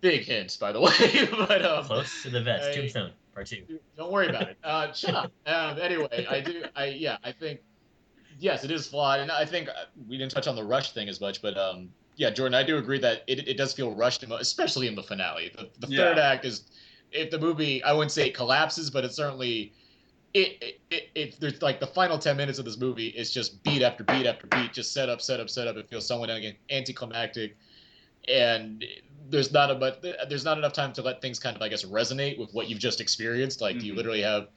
big 0.00 0.22
hints, 0.24 0.56
by 0.56 0.70
the 0.72 0.80
way. 0.80 1.28
but 1.48 1.64
um, 1.64 1.84
Close 1.84 2.22
to 2.22 2.30
the 2.30 2.42
vest. 2.42 2.68
I- 2.68 2.74
Tombstone, 2.74 3.10
part 3.34 3.46
two. 3.46 3.64
Don't 3.96 4.12
worry 4.12 4.28
about 4.28 4.42
it. 4.50 4.58
Uh, 4.62 4.92
shut 4.92 5.14
up. 5.14 5.32
Um, 5.46 5.78
anyway, 5.80 6.26
I 6.30 6.40
do. 6.40 6.64
I 6.76 6.84
yeah. 6.86 7.16
I 7.24 7.32
think 7.32 7.60
yes, 8.38 8.64
it 8.64 8.70
is 8.70 8.86
flawed, 8.86 9.20
and 9.20 9.30
I 9.32 9.44
think 9.46 9.68
uh, 9.68 9.72
we 10.08 10.18
didn't 10.18 10.32
touch 10.32 10.46
on 10.46 10.56
the 10.56 10.64
rush 10.64 10.92
thing 10.92 11.08
as 11.08 11.20
much, 11.20 11.40
but 11.40 11.56
um, 11.56 11.88
yeah, 12.16 12.28
Jordan, 12.30 12.54
I 12.54 12.62
do 12.62 12.76
agree 12.76 12.98
that 12.98 13.22
it, 13.26 13.48
it 13.48 13.56
does 13.56 13.72
feel 13.72 13.94
rushed, 13.94 14.22
especially 14.24 14.86
in 14.86 14.94
the 14.94 15.02
finale. 15.02 15.50
The, 15.56 15.86
the 15.86 15.92
Yeah. 15.92 15.98
third 15.98 16.18
act 16.18 16.44
is, 16.44 16.64
if 17.12 17.30
the 17.30 17.38
movie, 17.38 17.82
I 17.82 17.92
wouldn't 17.92 18.12
say 18.12 18.28
it 18.28 18.34
collapses, 18.34 18.90
but 18.90 19.04
it 19.04 19.12
certainly. 19.12 19.72
It, 20.34 20.80
it, 20.90 21.10
it, 21.14 21.40
there's 21.40 21.60
like 21.60 21.78
the 21.78 21.86
final 21.86 22.18
10 22.18 22.38
minutes 22.38 22.58
of 22.58 22.64
this 22.64 22.78
movie 22.78 23.08
is 23.08 23.30
just 23.30 23.62
beat 23.64 23.82
after 23.82 24.02
beat 24.02 24.24
after 24.24 24.46
beat 24.46 24.72
just 24.72 24.94
set 24.94 25.10
up 25.10 25.20
set 25.20 25.40
up 25.40 25.50
set 25.50 25.68
up 25.68 25.76
it 25.76 25.90
feels 25.90 26.06
somewhat 26.08 26.30
anticlimactic 26.70 27.54
and 28.28 28.82
there's 29.28 29.52
not 29.52 29.70
a 29.70 29.74
but 29.74 30.02
there's 30.28 30.44
not 30.44 30.58
enough 30.58 30.72
time 30.72 30.92
to 30.92 31.02
let 31.02 31.20
things 31.20 31.38
kind 31.38 31.56
of 31.56 31.62
I 31.62 31.68
guess 31.68 31.84
resonate 31.84 32.38
with 32.38 32.50
what 32.52 32.68
you've 32.68 32.78
just 32.78 33.00
experienced. 33.00 33.60
Like 33.60 33.82
you 33.82 33.92
Mhm. 33.92 33.96
literally 33.96 34.22
have 34.22 34.48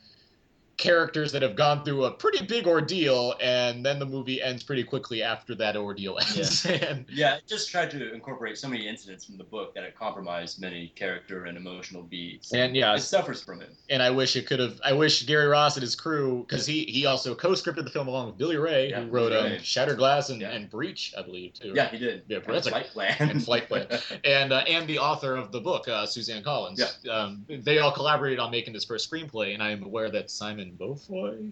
characters 0.78 1.32
that 1.32 1.42
have 1.42 1.56
gone 1.56 1.84
through 1.86 2.06
a 2.06 2.12
pretty 2.12 2.46
big 2.46 2.68
ordeal, 2.68 3.36
and 3.42 3.86
then 3.86 4.00
the 4.00 4.06
movie 4.06 4.42
ends 4.42 4.64
pretty 4.64 4.84
quickly 4.84 5.24
after 5.24 5.56
that 5.56 5.76
ordeal 5.78 6.18
ends. 6.20 6.66
and 6.66 7.06
Yeah, 7.10 7.36
it 7.36 7.44
just 7.48 7.70
tried 7.70 7.92
to 7.92 8.14
incorporate 8.14 8.58
so 8.58 8.68
many 8.68 8.88
incidents 8.88 9.26
from 9.26 9.38
the 9.38 9.44
book 9.44 9.74
that 9.76 9.84
it 9.84 9.96
compromised 9.98 10.60
many 10.60 10.92
character 10.96 11.46
and 11.46 11.58
emotional 11.58 12.04
beats. 12.04 12.54
And, 12.54 12.76
yeah, 12.76 12.94
it 12.96 13.00
suffers 13.00 13.42
from 13.42 13.62
it. 13.62 13.70
and 13.90 14.04
I 14.04 14.10
wish 14.12 14.36
it 14.36 14.48
could 14.48 14.60
have. 14.60 14.80
I 14.84 14.94
wish 14.94 15.24
Gary 15.24 15.48
Ross 15.48 15.76
and 15.76 15.82
his 15.82 15.96
crew, 15.96 16.46
because 16.48 16.66
he 16.66 16.84
he 16.86 17.06
also 17.06 17.34
co-scripted 17.36 17.84
the 17.86 17.90
film 17.90 18.08
along 18.08 18.28
with 18.28 18.38
Billy 18.38 18.58
Ray, 18.58 18.90
Yeah, 18.90 19.02
who 19.04 19.08
wrote 19.12 19.30
Billy 19.30 19.46
um, 19.46 19.52
Ray. 19.54 19.60
Shattered 19.60 19.98
Glass 19.98 20.30
and, 20.30 20.42
Yeah. 20.42 20.52
and 20.52 20.70
Breach, 20.70 21.14
I 21.18 21.22
believe 21.22 21.54
too. 21.54 21.72
Yeah, 21.76 21.88
he 21.90 21.98
did. 21.98 22.24
Yeah, 22.28 22.38
And 22.48 22.64
Flight 22.64 22.88
Plan. 22.88 23.16
and 23.20 23.44
Flight 23.44 23.68
Plan. 23.70 23.88
and 24.24 24.52
uh, 24.54 24.64
and 24.68 24.88
the 24.88 25.00
author 25.00 25.36
of 25.36 25.52
the 25.52 25.60
book, 25.62 25.88
uh, 25.88 26.06
Suzanne 26.06 26.44
Collins. 26.44 26.82
Yeah. 27.04 27.12
Um, 27.12 27.46
they 27.50 27.80
all 27.80 27.92
collaborated 27.92 28.40
on 28.40 28.52
making 28.52 28.74
this 28.74 28.86
first 28.86 29.10
screenplay, 29.10 29.54
and 29.54 29.64
I 29.64 29.72
am 29.72 29.84
aware 29.84 30.10
that 30.12 30.30
Simon 30.30 30.65
Beaufoy, 30.74 31.52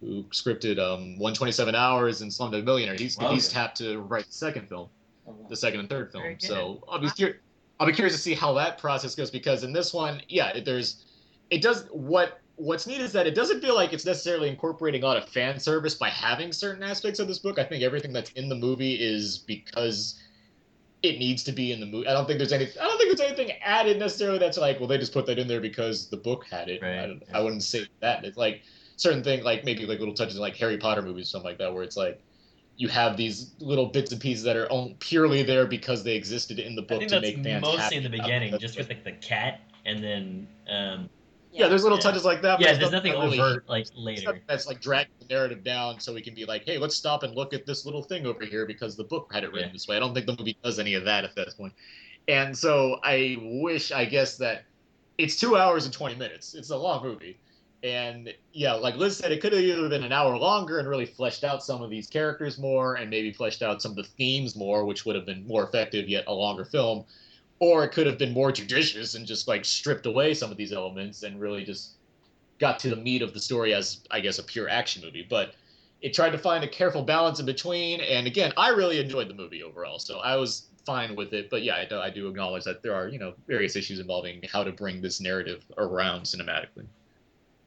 who 0.00 0.22
scripted 0.24 0.78
um, 0.78 1.18
127 1.18 1.74
Hours 1.74 2.20
and 2.22 2.30
Slumdog 2.30 2.64
Millionaire, 2.64 2.96
he's 2.98 3.16
Wow, 3.18 3.32
he's 3.32 3.48
tapped 3.48 3.76
to 3.78 3.98
write 4.00 4.26
the 4.26 4.32
second 4.32 4.68
film, 4.68 4.88
Oh, 5.26 5.32
wow. 5.32 5.46
the 5.48 5.56
second 5.56 5.80
and 5.80 5.88
third 5.88 6.12
film. 6.12 6.36
So 6.38 6.82
I'll 6.88 6.98
be 6.98 7.10
curious. 7.10 7.38
I'll 7.78 7.86
be 7.86 7.92
curious 7.92 8.14
to 8.16 8.20
see 8.20 8.34
how 8.34 8.54
that 8.54 8.78
process 8.78 9.14
goes 9.14 9.30
because 9.30 9.62
in 9.64 9.72
this 9.72 9.92
one, 9.92 10.22
yeah, 10.28 10.48
it- 10.48 10.64
there's 10.64 11.04
it 11.50 11.62
does 11.62 11.86
what 11.90 12.40
what's 12.56 12.86
neat 12.86 13.00
is 13.02 13.12
that 13.12 13.26
it 13.26 13.34
doesn't 13.34 13.60
feel 13.60 13.74
like 13.74 13.92
it's 13.92 14.06
necessarily 14.06 14.48
incorporating 14.48 15.02
a 15.02 15.06
lot 15.06 15.18
of 15.18 15.28
fan 15.28 15.60
service 15.60 15.94
by 15.94 16.08
having 16.08 16.52
certain 16.52 16.82
aspects 16.82 17.18
of 17.18 17.28
this 17.28 17.38
book. 17.38 17.58
I 17.58 17.64
think 17.64 17.82
everything 17.82 18.14
that's 18.14 18.30
in 18.30 18.48
the 18.48 18.54
movie 18.54 18.94
is 18.94 19.38
because 19.38 20.18
it 21.02 21.18
needs 21.18 21.42
to 21.44 21.52
be 21.52 21.72
in 21.72 21.80
the 21.80 21.86
movie. 21.86 22.08
I 22.08 22.12
don't 22.12 22.26
think 22.26 22.38
there's 22.38 22.52
any. 22.52 22.64
I 22.64 22.84
don't 22.84 22.98
think 22.98 23.16
there's 23.16 23.28
anything 23.28 23.52
added 23.62 23.98
necessarily 23.98 24.38
that's 24.38 24.58
like, 24.58 24.78
well, 24.78 24.88
they 24.88 24.98
just 24.98 25.12
put 25.12 25.26
that 25.26 25.38
in 25.38 25.46
there 25.46 25.60
because 25.60 26.08
the 26.08 26.16
book 26.16 26.44
had 26.46 26.68
it. 26.68 26.82
I, 26.82 27.06
don't, 27.06 27.22
I 27.34 27.40
wouldn't 27.40 27.62
say 27.62 27.86
that. 28.00 28.24
It's 28.24 28.36
like 28.36 28.62
certain 28.96 29.22
thing, 29.22 29.44
like 29.44 29.64
maybe 29.64 29.86
like 29.86 29.98
little 29.98 30.14
touches, 30.14 30.36
in 30.36 30.40
like 30.40 30.56
Harry 30.56 30.78
Potter 30.78 31.02
movies, 31.02 31.28
or 31.28 31.30
something 31.30 31.50
like 31.50 31.58
that, 31.58 31.72
where 31.72 31.82
it's 31.82 31.96
like 31.96 32.20
you 32.76 32.88
have 32.88 33.16
these 33.16 33.52
little 33.58 33.86
bits 33.86 34.12
and 34.12 34.20
pieces 34.20 34.44
that 34.44 34.56
are 34.56 34.68
purely 35.00 35.42
there 35.42 35.66
because 35.66 36.04
they 36.04 36.14
existed 36.14 36.58
in 36.58 36.74
the 36.74 36.82
I 36.82 36.86
book 36.86 36.98
think 37.00 37.10
to 37.10 37.20
that's 37.20 37.36
make 37.36 37.44
fans 37.44 37.62
mostly 37.62 37.80
happy 37.80 37.96
in 37.96 38.02
the 38.02 38.10
beginning, 38.10 38.58
just 38.58 38.76
with 38.76 38.88
like 38.88 39.04
the 39.04 39.12
cat, 39.12 39.60
and 39.84 40.02
then 40.02 40.48
um, 40.68 41.08
Yeah, 41.52 41.68
there's 41.68 41.82
little 41.82 41.98
touches 41.98 42.24
like 42.24 42.42
that. 42.42 42.58
but 42.58 42.66
yeah, 42.66 42.74
there's 42.74 42.92
nothing 42.92 43.14
overt 43.14 43.68
like 43.68 43.86
later. 43.96 44.40
That's 44.46 44.66
like 44.66 44.80
dragging 44.80 45.12
the 45.20 45.26
narrative 45.26 45.64
down 45.64 46.00
so 46.00 46.12
we 46.12 46.20
can 46.20 46.34
be 46.34 46.44
like, 46.44 46.64
hey, 46.64 46.76
let's 46.78 46.94
stop 46.94 47.22
and 47.22 47.34
look 47.34 47.54
at 47.54 47.64
this 47.64 47.86
little 47.86 48.02
thing 48.02 48.26
over 48.26 48.44
here 48.44 48.66
because 48.66 48.96
the 48.96 49.04
book 49.04 49.30
had 49.32 49.42
it 49.44 49.52
written 49.52 49.72
this 49.72 49.88
way. 49.88 49.96
I 49.96 50.00
don't 50.00 50.12
think 50.12 50.26
the 50.26 50.36
movie 50.36 50.56
does 50.62 50.78
any 50.78 50.94
of 50.94 51.04
that 51.04 51.24
at 51.24 51.34
that 51.36 51.56
point. 51.56 51.72
And 52.28 52.56
so 52.56 52.98
I 53.02 53.36
wish, 53.40 53.92
I 53.92 54.04
guess, 54.04 54.36
that 54.38 54.64
it's 55.18 55.36
two 55.36 55.56
hours 55.56 55.84
and 55.86 55.94
20 55.94 56.16
minutes. 56.16 56.54
It's 56.54 56.70
a 56.70 56.76
long 56.76 57.02
movie. 57.02 57.38
And 57.82 58.34
yeah, 58.52 58.72
like 58.72 58.96
Liz 58.96 59.16
said, 59.16 59.32
it 59.32 59.40
could 59.40 59.52
have 59.52 59.62
either 59.62 59.88
been 59.88 60.02
an 60.02 60.12
hour 60.12 60.36
longer 60.36 60.78
and 60.78 60.88
really 60.88 61.06
fleshed 61.06 61.44
out 61.44 61.62
some 61.62 61.82
of 61.82 61.90
these 61.90 62.08
characters 62.08 62.58
more 62.58 62.96
and 62.96 63.08
maybe 63.08 63.32
fleshed 63.32 63.62
out 63.62 63.80
some 63.80 63.92
of 63.92 63.96
the 63.96 64.02
themes 64.04 64.56
more, 64.56 64.84
which 64.84 65.06
would 65.06 65.14
have 65.14 65.26
been 65.26 65.46
more 65.46 65.64
effective, 65.64 66.08
yet 66.08 66.24
a 66.26 66.32
longer 66.32 66.64
film. 66.64 67.04
Or 67.58 67.84
it 67.84 67.90
could 67.90 68.06
have 68.06 68.18
been 68.18 68.34
more 68.34 68.52
judicious 68.52 69.14
and 69.14 69.26
just 69.26 69.48
like 69.48 69.64
stripped 69.64 70.06
away 70.06 70.34
some 70.34 70.50
of 70.50 70.56
these 70.56 70.72
elements 70.72 71.22
and 71.22 71.40
really 71.40 71.64
just 71.64 71.92
got 72.58 72.78
to 72.80 72.90
the 72.90 72.96
meat 72.96 73.22
of 73.22 73.32
the 73.32 73.40
story 73.40 73.74
as 73.74 74.00
I 74.10 74.20
guess 74.20 74.38
a 74.38 74.42
pure 74.42 74.68
action 74.68 75.02
movie, 75.02 75.26
but 75.28 75.54
it 76.02 76.14
tried 76.14 76.30
to 76.30 76.38
find 76.38 76.62
a 76.64 76.68
careful 76.68 77.02
balance 77.02 77.40
in 77.40 77.46
between. 77.46 78.00
And 78.00 78.26
again, 78.26 78.52
I 78.56 78.70
really 78.70 79.00
enjoyed 79.00 79.28
the 79.28 79.34
movie 79.34 79.62
overall, 79.62 79.98
so 79.98 80.18
I 80.18 80.36
was 80.36 80.66
fine 80.84 81.16
with 81.16 81.32
it. 81.32 81.50
But 81.50 81.62
yeah, 81.62 81.76
I 81.76 81.84
do, 81.84 81.98
I 81.98 82.10
do 82.10 82.28
acknowledge 82.28 82.64
that 82.64 82.82
there 82.82 82.94
are 82.94 83.08
you 83.08 83.18
know 83.18 83.34
various 83.46 83.76
issues 83.76 83.98
involving 83.98 84.42
how 84.50 84.62
to 84.62 84.72
bring 84.72 85.00
this 85.00 85.20
narrative 85.20 85.64
around 85.78 86.22
cinematically, 86.22 86.86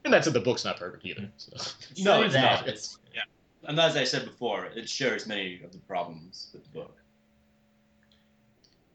and 0.05 0.13
that's 0.13 0.27
in 0.27 0.33
the 0.33 0.39
book's 0.39 0.65
not 0.65 0.77
perfect 0.77 1.05
either. 1.05 1.21
Mm-hmm. 1.21 1.57
So. 1.57 1.71
No, 2.03 2.21
it's 2.21 2.33
that. 2.33 2.61
not. 2.61 2.67
It's 2.67 2.97
yeah. 3.13 3.21
And 3.63 3.79
as 3.79 3.97
I 3.97 4.03
said 4.03 4.25
before, 4.25 4.65
it 4.75 4.87
shares 4.87 5.27
many 5.27 5.61
of 5.63 5.71
the 5.71 5.79
problems 5.79 6.49
with 6.53 6.63
the 6.63 6.79
book. 6.79 6.95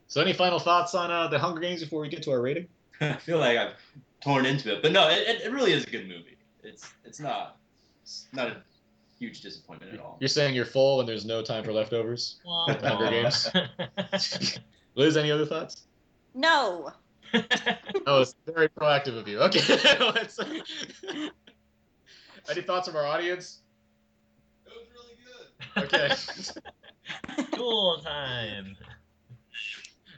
So 0.08 0.20
any 0.20 0.32
final 0.32 0.58
thoughts 0.58 0.94
on 0.94 1.10
uh, 1.10 1.28
the 1.28 1.38
Hunger 1.38 1.60
Games 1.60 1.80
before 1.82 2.00
we 2.00 2.08
get 2.08 2.22
to 2.24 2.30
our 2.30 2.40
rating? 2.40 2.68
I 3.00 3.14
feel 3.14 3.38
like 3.38 3.56
I've 3.58 3.72
torn 4.22 4.46
into 4.46 4.72
it, 4.74 4.82
but 4.82 4.92
no, 4.92 5.08
it, 5.08 5.26
it- 5.28 5.42
it 5.42 5.52
really 5.52 5.72
is 5.72 5.84
a 5.84 5.90
good 5.90 6.06
movie. 6.08 6.36
It's 6.62 6.88
it's 7.04 7.20
not 7.20 7.58
it's 8.02 8.26
not 8.32 8.48
a 8.48 8.56
huge 9.18 9.40
disappointment 9.42 9.92
at 9.92 10.00
all. 10.00 10.16
You're 10.20 10.28
saying 10.28 10.54
you're 10.54 10.64
full 10.64 11.00
and 11.00 11.08
there's 11.08 11.24
no 11.26 11.42
time 11.42 11.64
for 11.64 11.72
leftovers. 11.72 12.36
Wah, 12.46 12.66
The 12.72 12.88
Hunger. 12.88 13.10
Games. 13.10 14.58
Liz, 14.94 15.16
any 15.16 15.30
other 15.30 15.44
thoughts? 15.46 15.82
No. 16.34 16.90
Oh, 18.06 18.20
it's 18.22 18.34
very 18.46 18.68
proactive 18.68 19.18
of 19.18 19.26
you. 19.26 19.40
Okay. 19.40 19.60
Let's- 20.00 20.38
Any 22.48 22.62
thoughts 22.62 22.86
from 22.88 22.96
our 22.96 23.04
audience? 23.06 23.60
That 24.64 24.74
was 24.74 24.86
really 24.94 25.16
good. 25.24 25.84
Okay. 27.36 27.46
Cool 27.56 27.98
time. 28.04 28.76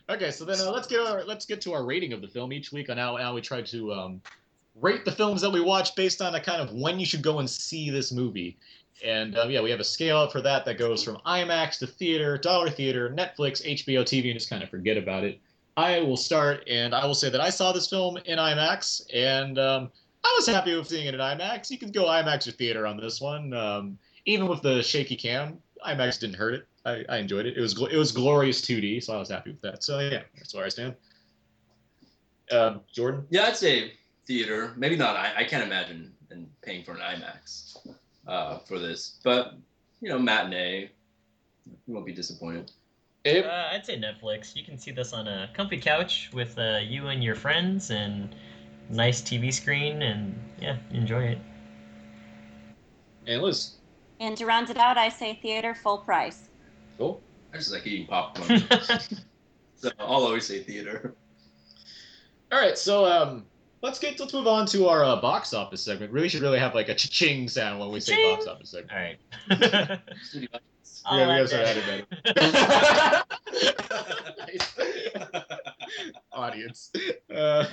Okay, 0.08 0.30
so 0.30 0.44
then 0.44 0.60
uh, 0.60 0.70
let's 0.70 0.86
get 0.86 1.00
our 1.00 1.24
let's 1.24 1.46
get 1.46 1.60
to 1.62 1.72
our 1.72 1.84
rating 1.84 2.12
of 2.12 2.20
the 2.20 2.28
film 2.28 2.52
each 2.52 2.70
week 2.72 2.88
on 2.90 2.96
how, 2.96 3.16
how 3.16 3.34
we 3.34 3.40
try 3.40 3.60
to 3.62 3.92
um, 3.92 4.22
rate 4.80 5.04
the 5.04 5.10
films 5.10 5.40
that 5.40 5.50
we 5.50 5.60
watch 5.60 5.94
based 5.96 6.22
on 6.22 6.34
a 6.34 6.40
kind 6.40 6.60
of 6.60 6.72
when 6.72 7.00
you 7.00 7.06
should 7.06 7.22
go 7.22 7.40
and 7.40 7.50
see 7.50 7.90
this 7.90 8.12
movie. 8.12 8.56
And 9.04 9.36
um, 9.36 9.50
yeah, 9.50 9.60
we 9.60 9.70
have 9.70 9.80
a 9.80 9.84
scale 9.84 10.18
up 10.18 10.32
for 10.32 10.40
that 10.42 10.64
that 10.64 10.78
goes 10.78 11.02
from 11.02 11.16
IMAX 11.26 11.78
to 11.80 11.86
theater, 11.86 12.38
dollar 12.38 12.70
theater, 12.70 13.10
Netflix, 13.10 13.64
HBO 13.66 14.02
TV, 14.02 14.30
and 14.30 14.38
just 14.38 14.48
kind 14.48 14.62
of 14.62 14.70
forget 14.70 14.96
about 14.96 15.24
it. 15.24 15.40
I 15.76 16.00
will 16.00 16.16
start, 16.16 16.64
and 16.68 16.94
I 16.94 17.04
will 17.04 17.14
say 17.14 17.28
that 17.28 17.40
I 17.40 17.50
saw 17.50 17.72
this 17.72 17.88
film 17.88 18.16
in 18.24 18.38
IMAX, 18.38 19.02
and 19.12 19.58
um, 19.58 19.90
I 20.24 20.34
was 20.36 20.46
happy 20.46 20.74
with 20.74 20.88
seeing 20.88 21.06
it 21.06 21.14
in 21.14 21.20
IMAX. 21.20 21.70
You 21.70 21.76
can 21.76 21.90
go 21.90 22.06
IMAX 22.06 22.48
or 22.48 22.52
theater 22.52 22.86
on 22.86 22.96
this 22.96 23.20
one, 23.20 23.52
um, 23.52 23.98
even 24.24 24.46
with 24.46 24.62
the 24.62 24.82
shaky 24.82 25.16
cam. 25.16 25.58
IMAX 25.86 26.18
didn't 26.18 26.36
hurt 26.36 26.54
it. 26.54 26.66
I, 26.86 27.04
I 27.08 27.16
enjoyed 27.18 27.46
it. 27.46 27.58
It 27.58 27.60
was 27.60 27.74
gl- 27.74 27.90
it 27.90 27.96
was 27.96 28.12
glorious 28.12 28.60
2D, 28.62 29.02
so 29.02 29.14
I 29.14 29.18
was 29.18 29.28
happy 29.28 29.50
with 29.50 29.60
that. 29.62 29.82
So 29.82 29.98
yeah, 29.98 30.22
that's 30.36 30.54
where 30.54 30.64
I 30.64 30.68
stand. 30.68 30.94
Um, 32.52 32.80
Jordan. 32.92 33.26
Yeah, 33.28 33.44
I'd 33.44 33.56
say 33.56 33.94
theater. 34.26 34.72
Maybe 34.76 34.96
not. 34.96 35.16
I, 35.16 35.32
I 35.38 35.44
can't 35.44 35.64
imagine 35.64 36.12
and 36.30 36.48
paying 36.62 36.84
for 36.84 36.92
an 36.92 36.98
IMAX 36.98 37.76
uh, 38.26 38.58
for 38.60 38.78
this, 38.78 39.18
but 39.24 39.54
you 40.00 40.08
know, 40.08 40.18
matinee. 40.18 40.90
You 41.86 41.94
won't 41.94 42.06
be 42.06 42.12
disappointed. 42.12 42.70
Uh, 43.26 43.70
I'd 43.72 43.84
say 43.84 43.98
Netflix. 43.98 44.54
You 44.54 44.64
can 44.64 44.78
see 44.78 44.92
this 44.92 45.12
on 45.12 45.26
a 45.26 45.50
comfy 45.52 45.78
couch 45.78 46.30
with 46.32 46.56
uh, 46.58 46.78
you 46.80 47.08
and 47.08 47.24
your 47.24 47.34
friends 47.34 47.90
and 47.90 48.32
nice 48.88 49.20
TV 49.20 49.52
screen, 49.52 50.02
and 50.02 50.38
yeah, 50.60 50.76
enjoy 50.92 51.24
it. 51.24 51.38
And 53.26 53.42
Liz. 53.42 53.72
And 54.20 54.36
to 54.36 54.46
round 54.46 54.70
it 54.70 54.76
out, 54.76 54.96
I 54.96 55.08
say 55.08 55.34
theater 55.42 55.74
full 55.74 55.98
price. 55.98 56.48
Cool. 56.98 57.20
I 57.52 57.56
just 57.58 57.72
like 57.72 57.86
eating 57.86 58.06
popcorn. 58.06 58.62
so 59.76 59.90
I'll 59.98 60.06
always 60.24 60.46
say 60.46 60.62
theater. 60.62 61.14
All 62.52 62.60
right, 62.60 62.76
so 62.78 63.04
um, 63.04 63.44
let's 63.82 63.98
get 63.98 64.18
let's 64.20 64.32
move 64.32 64.46
on 64.46 64.66
to 64.66 64.88
our 64.88 65.04
uh, 65.04 65.16
box 65.20 65.52
office 65.54 65.82
segment. 65.82 66.12
Really 66.12 66.28
should 66.28 66.42
really 66.42 66.58
have 66.58 66.74
like 66.74 66.88
a 66.88 66.94
cha-ching 66.94 67.48
sound 67.48 67.80
when 67.80 67.90
we 67.90 68.00
say 68.00 68.12
Cha-ching. 68.12 68.36
box 68.36 68.46
office 68.46 68.70
segment. 68.70 69.18
All 69.50 69.56
right. 69.58 70.00
Yeah, 71.08 71.18
we 71.18 71.22
I'll 71.22 71.30
have 71.30 71.50
let 71.52 71.86
some 71.86 72.24
that- 72.24 73.26
audience. 76.32 76.90
Uh, 77.32 77.64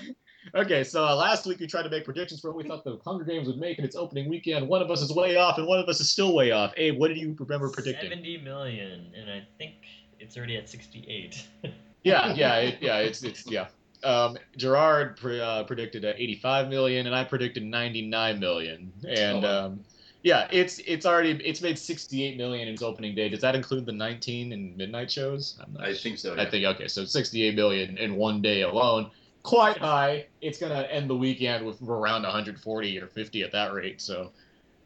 okay, 0.56 0.84
so 0.84 1.06
uh, 1.06 1.16
last 1.16 1.46
week 1.46 1.60
we 1.60 1.68
tried 1.68 1.84
to 1.84 1.90
make 1.90 2.06
predictions 2.06 2.42
for 2.42 2.50
what 2.52 2.58
we 2.58 2.68
thought 2.68 2.84
the 2.84 3.00
Hunger 3.06 3.24
Games 3.24 3.48
would 3.48 3.58
make 3.58 3.80
in 3.80 3.86
its 3.86 3.96
opening 3.96 4.30
weekend. 4.30 4.68
One 4.68 4.82
of 4.82 4.90
us 4.92 5.02
is 5.02 5.12
way 5.12 5.36
off, 5.38 5.58
and 5.58 5.68
one 5.68 5.80
of 5.80 5.88
us 5.88 6.00
is 6.00 6.10
still 6.10 6.34
way 6.36 6.52
off. 6.52 6.74
Abe, 6.78 6.98
what 6.98 7.10
did 7.10 7.18
you 7.18 7.36
remember 7.40 7.70
predicting? 7.70 8.10
70 8.10 8.38
million, 8.40 9.12
and 9.20 9.30
I 9.30 9.44
think 9.58 9.74
it's 10.20 10.38
already 10.38 10.58
at 10.58 10.70
68. 10.70 11.48
Yeah, 12.06 12.34
yeah, 12.34 12.56
it, 12.58 12.80
yeah. 12.82 12.98
It's 12.98 13.24
it's 13.24 13.50
yeah. 13.50 13.68
Um, 14.04 14.38
Gerard 14.58 15.16
pre- 15.16 15.40
uh, 15.40 15.64
predicted 15.64 16.04
uh, 16.04 16.12
85 16.18 16.68
million, 16.68 17.08
and 17.08 17.16
I 17.16 17.24
predicted 17.24 17.64
99 17.64 18.42
million. 18.42 18.92
And 19.08 19.46
Oh, 19.46 19.66
um, 19.68 19.80
yeah, 20.22 20.50
it's 20.52 20.80
it's 20.80 21.06
already 21.06 21.32
it's 21.46 21.62
made 21.62 21.80
68 21.80 22.36
million 22.36 22.68
in 22.68 22.74
its 22.74 22.82
opening 22.84 23.16
day. 23.16 23.30
Does 23.30 23.40
that 23.40 23.56
include 23.56 23.86
the 23.86 23.94
19 23.94 24.52
and 24.52 24.76
midnight 24.76 25.10
shows? 25.10 25.58
I'm 25.64 25.72
not 25.76 25.84
I 25.86 25.94
think 25.94 26.18
so. 26.18 26.36
I 26.38 26.50
think 26.50 26.66
okay, 26.66 26.90
so 26.90 27.06
68 27.06 27.56
million 27.56 27.98
in 27.98 28.18
one 28.18 28.42
day 28.42 28.64
alone, 28.64 29.10
quite 29.44 29.78
high. 29.78 30.26
It's 30.42 30.58
gonna 30.58 30.88
end 30.90 31.10
the 31.10 31.16
weekend 31.16 31.66
with 31.66 31.82
around 31.82 32.24
140 32.24 33.00
or 33.00 33.08
50 33.08 33.44
at 33.44 33.52
that 33.52 33.74
rate. 33.74 34.02
So, 34.02 34.32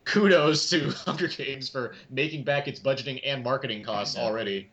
kudos 0.06 0.70
to 0.72 0.90
Hunger 1.06 1.28
Games 1.28 1.70
for 1.70 1.94
making 2.10 2.44
back 2.44 2.68
its 2.68 2.80
budgeting 2.80 3.22
and 3.26 3.44
marketing 3.44 3.84
costs 3.84 4.18
already. 4.18 4.70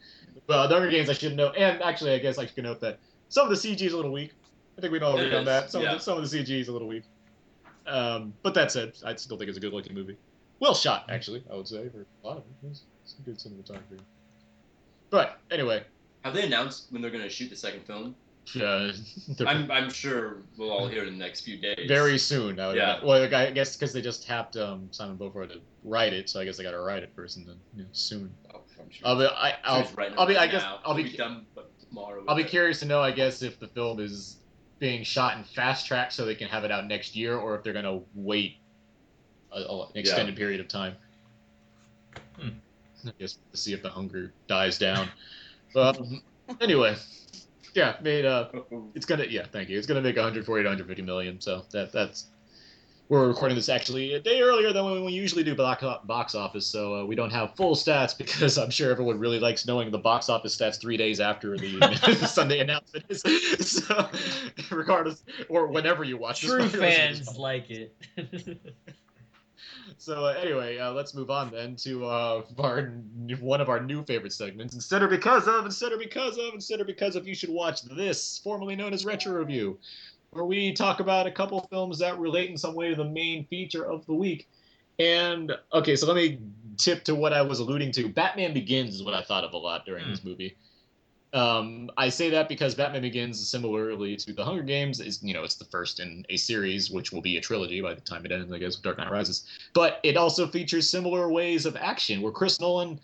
But 0.46 0.68
the 0.68 0.74
Hunger 0.74 0.90
Games, 0.90 1.08
I 1.08 1.12
should 1.12 1.36
note, 1.36 1.54
and 1.56 1.80
actually, 1.82 2.12
I 2.12 2.18
guess 2.18 2.38
I 2.38 2.46
should 2.46 2.64
note 2.64 2.80
that 2.80 2.98
some 3.28 3.50
of 3.50 3.50
the 3.50 3.68
CG 3.68 3.80
is 3.82 3.92
a 3.92 3.96
little 3.96 4.12
weak. 4.12 4.32
I 4.76 4.80
think 4.80 4.92
we 4.92 4.98
all 5.00 5.16
It 5.16 5.26
agree 5.26 5.36
on 5.38 5.44
that. 5.44 5.70
Some, 5.70 5.84
of 5.84 5.92
the, 5.92 5.98
some 5.98 6.18
of 6.18 6.28
the 6.28 6.36
CG 6.36 6.60
is 6.60 6.68
a 6.68 6.72
little 6.72 6.88
weak. 6.88 7.04
Um, 7.86 8.32
but 8.42 8.54
that 8.54 8.72
said, 8.72 8.94
I 9.04 9.14
still 9.14 9.36
think 9.36 9.48
it's 9.48 9.58
a 9.58 9.60
good 9.60 9.72
looking 9.72 9.94
movie. 9.94 10.16
Well 10.60 10.74
shot, 10.74 11.04
actually, 11.08 11.44
I 11.52 11.56
would 11.56 11.68
say 11.68 11.88
for 11.88 12.00
a 12.00 12.26
lot 12.26 12.38
of 12.38 12.44
it. 12.44 12.70
It's, 12.70 12.82
it's 13.04 13.14
good 13.24 13.38
cinematography. 13.38 14.00
But 15.10 15.38
anyway, 15.50 15.84
Have 16.22 16.34
they 16.34 16.44
announced 16.44 16.86
when 16.90 17.02
they're 17.02 17.10
going 17.10 17.22
to 17.22 17.28
shoot 17.28 17.50
the 17.50 17.56
second 17.56 17.84
film? 17.86 18.14
Uh, 18.56 18.92
the- 19.36 19.46
I'm 19.48 19.70
I'm 19.70 19.90
sure 19.90 20.42
we'll 20.58 20.70
all 20.70 20.86
hear 20.86 21.02
it 21.02 21.08
in 21.08 21.18
the 21.18 21.24
next 21.24 21.40
few 21.42 21.56
days. 21.56 21.88
very 21.88 22.18
soon. 22.18 22.60
I 22.60 22.68
would 22.68 22.76
Yeah. 22.76 23.02
Well, 23.02 23.20
like, 23.20 23.32
I 23.32 23.50
guess 23.50 23.74
because 23.76 23.92
they 23.92 24.02
just 24.02 24.26
tapped 24.26 24.56
um, 24.56 24.88
Simon 24.90 25.16
Beaufoy 25.16 25.48
to 25.48 25.60
write 25.82 26.12
it, 26.12 26.28
so 26.28 26.40
I 26.40 26.44
guess 26.44 26.56
they 26.58 26.62
got 26.62 26.72
to 26.72 26.80
write 26.80 27.02
it 27.02 27.10
first 27.16 27.38
and 27.38 27.46
then 27.48 27.56
you 27.74 27.82
know, 27.84 27.88
soon. 27.92 28.32
Oh, 28.54 28.60
I'm 28.78 28.90
sure. 28.90 29.06
I'll 29.08 29.18
be, 29.18 29.26
I, 29.26 29.54
I'll, 29.64 29.82
He's 29.82 29.96
writing 29.96 30.18
I'll 30.18 30.26
be, 30.26 30.34
it 30.34 30.38
I 30.40 30.46
guess, 30.46 30.62
now. 30.62 30.78
I'll 30.84 30.94
He'll 30.94 31.04
be, 31.10 31.16
done 31.16 31.46
but 31.54 31.70
tomorrow. 31.88 32.22
I'll 32.28 32.36
be 32.36 32.42
it. 32.42 32.48
curious 32.48 32.80
to 32.80 32.86
know, 32.86 33.00
I 33.00 33.12
guess, 33.12 33.40
if 33.42 33.58
the 33.58 33.68
film 33.68 33.98
is 33.98 34.36
being 34.78 35.04
shot 35.04 35.38
in 35.38 35.44
fast 35.44 35.86
track 35.86 36.12
so 36.12 36.24
they 36.26 36.34
can 36.34 36.48
have 36.48 36.64
it 36.64 36.70
out 36.70 36.86
next 36.86 37.16
year, 37.16 37.36
or 37.36 37.54
if 37.56 37.62
they're 37.62 37.72
gonna 37.72 38.00
wait 38.14 38.58
a, 39.52 39.60
a- 39.60 39.82
an 39.86 39.88
extended 39.94 40.36
period 40.36 40.60
of 40.60 40.68
time. 40.68 40.96
Hmm. 42.38 42.48
I 43.06 43.12
guess 43.18 43.38
to 43.52 43.56
see 43.56 43.72
if 43.72 43.82
the 43.82 43.88
hunger 43.90 44.32
dies 44.48 44.78
down. 44.78 45.08
um, 45.76 46.22
anyway, 46.60 46.96
yeah, 47.74 47.96
made 48.02 48.24
uh, 48.24 48.48
it's 48.94 49.06
gonna 49.06 49.24
yeah, 49.28 49.46
thank 49.50 49.68
you. 49.68 49.78
It's 49.78 49.86
gonna 49.86 50.00
make 50.00 50.16
140 50.16 50.62
to 50.62 50.68
150 50.68 51.02
million. 51.02 51.40
So 51.40 51.64
that 51.72 51.92
that's 51.92 52.28
we're 53.08 53.28
recording 53.28 53.54
this 53.54 53.68
actually 53.68 54.14
a 54.14 54.20
day 54.20 54.40
earlier 54.40 54.72
than 54.72 54.84
when 54.84 55.04
we 55.04 55.12
usually 55.12 55.44
do 55.44 55.54
box, 55.54 55.84
box 56.04 56.34
office, 56.34 56.66
so 56.66 57.00
uh, 57.00 57.04
we 57.04 57.14
don't 57.14 57.30
have 57.30 57.54
full 57.54 57.74
stats 57.74 58.16
because 58.18 58.56
I'm 58.56 58.70
sure 58.70 58.90
everyone 58.90 59.18
really 59.18 59.38
likes 59.38 59.66
knowing 59.66 59.90
the 59.90 59.98
box 59.98 60.28
office 60.28 60.56
stats 60.56 60.80
three 60.80 60.96
days 60.96 61.20
after 61.20 61.56
the 61.58 62.26
Sunday 62.26 62.60
announcement 62.60 63.04
is. 63.08 63.22
So, 63.64 64.08
regardless, 64.70 65.24
or 65.48 65.66
whenever 65.66 66.04
you 66.04 66.16
watch 66.16 66.42
this, 66.42 66.50
True 66.50 66.68
this 66.68 66.74
fans 66.74 67.36
like 67.38 67.70
it. 67.70 67.96
So 69.98 70.26
uh, 70.26 70.34
anyway, 70.40 70.78
uh, 70.78 70.92
let's 70.92 71.14
move 71.14 71.30
on 71.30 71.50
then 71.50 71.76
to 71.76 72.04
uh, 72.06 72.42
our 72.58 72.92
one 73.40 73.60
of 73.60 73.68
our 73.68 73.80
new 73.80 74.04
favorite 74.04 74.32
segments. 74.32 74.74
Instead 74.74 75.02
or 75.02 75.08
because 75.08 75.46
of, 75.48 75.64
instead 75.64 75.92
or 75.92 75.98
because 75.98 76.36
of, 76.38 76.54
instead 76.54 76.80
or 76.80 76.84
because 76.84 77.16
of, 77.16 77.26
you 77.26 77.34
should 77.34 77.50
watch 77.50 77.82
this, 77.82 78.40
formerly 78.42 78.76
known 78.76 78.92
as 78.92 79.04
Retro 79.04 79.32
Review, 79.32 79.78
where 80.30 80.44
we 80.44 80.72
talk 80.72 81.00
about 81.00 81.26
a 81.26 81.30
couple 81.30 81.60
films 81.70 81.98
that 81.98 82.18
relate 82.18 82.50
in 82.50 82.56
some 82.56 82.74
way 82.74 82.90
to 82.90 82.96
the 82.96 83.04
main 83.04 83.46
feature 83.46 83.84
of 83.84 84.04
the 84.06 84.14
week. 84.14 84.48
And 84.98 85.52
okay, 85.72 85.96
so 85.96 86.06
let 86.06 86.16
me 86.16 86.38
tip 86.76 87.04
to 87.04 87.14
what 87.14 87.32
I 87.32 87.42
was 87.42 87.58
alluding 87.60 87.92
to. 87.92 88.08
Batman 88.08 88.54
Begins 88.54 88.94
is 88.94 89.02
what 89.02 89.14
I 89.14 89.22
thought 89.22 89.44
of 89.44 89.52
a 89.52 89.58
lot 89.58 89.84
during 89.84 90.08
this 90.08 90.24
movie. 90.24 90.56
Um, 91.34 91.90
I 91.96 92.10
say 92.10 92.30
that 92.30 92.48
because 92.48 92.76
Batman 92.76 93.02
Begins, 93.02 93.44
similarly 93.50 94.14
to 94.16 94.32
The 94.32 94.44
Hunger 94.44 94.62
Games, 94.62 95.00
is 95.00 95.20
you 95.20 95.34
know 95.34 95.42
it's 95.42 95.56
the 95.56 95.64
first 95.64 95.98
in 95.98 96.24
a 96.28 96.36
series, 96.36 96.92
which 96.92 97.12
will 97.12 97.20
be 97.20 97.36
a 97.36 97.40
trilogy 97.40 97.80
by 97.80 97.92
the 97.92 98.00
time 98.00 98.24
it 98.24 98.30
ends, 98.30 98.52
I 98.52 98.58
guess, 98.58 98.76
with 98.76 98.84
Dark 98.84 98.98
Knight 98.98 99.10
Rises. 99.10 99.44
But 99.74 99.98
it 100.04 100.16
also 100.16 100.46
features 100.46 100.88
similar 100.88 101.28
ways 101.28 101.66
of 101.66 101.76
action, 101.76 102.22
where 102.22 102.30
Chris 102.30 102.60
Nolan, 102.60 103.00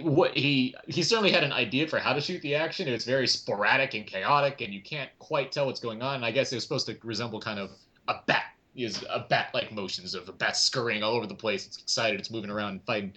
what 0.00 0.34
he 0.34 0.74
he 0.86 1.02
certainly 1.02 1.30
had 1.30 1.44
an 1.44 1.52
idea 1.52 1.86
for 1.86 1.98
how 1.98 2.14
to 2.14 2.20
shoot 2.22 2.40
the 2.40 2.54
action. 2.54 2.88
It's 2.88 3.04
very 3.04 3.26
sporadic 3.26 3.92
and 3.92 4.06
chaotic, 4.06 4.62
and 4.62 4.72
you 4.72 4.80
can't 4.80 5.10
quite 5.18 5.52
tell 5.52 5.66
what's 5.66 5.80
going 5.80 6.00
on. 6.00 6.16
And 6.16 6.24
I 6.24 6.30
guess 6.30 6.50
it 6.50 6.56
was 6.56 6.64
supposed 6.64 6.86
to 6.86 6.96
resemble 7.02 7.40
kind 7.40 7.60
of 7.60 7.70
a 8.08 8.14
bat 8.26 8.44
is 8.74 9.04
a 9.10 9.26
bat-like 9.28 9.72
motions 9.72 10.14
of 10.14 10.28
a 10.28 10.32
bat 10.32 10.56
scurrying 10.56 11.02
all 11.02 11.12
over 11.12 11.26
the 11.26 11.34
place. 11.34 11.66
It's 11.66 11.78
excited, 11.78 12.20
it's 12.20 12.30
moving 12.30 12.48
around 12.48 12.70
and 12.70 12.82
fighting 12.84 13.12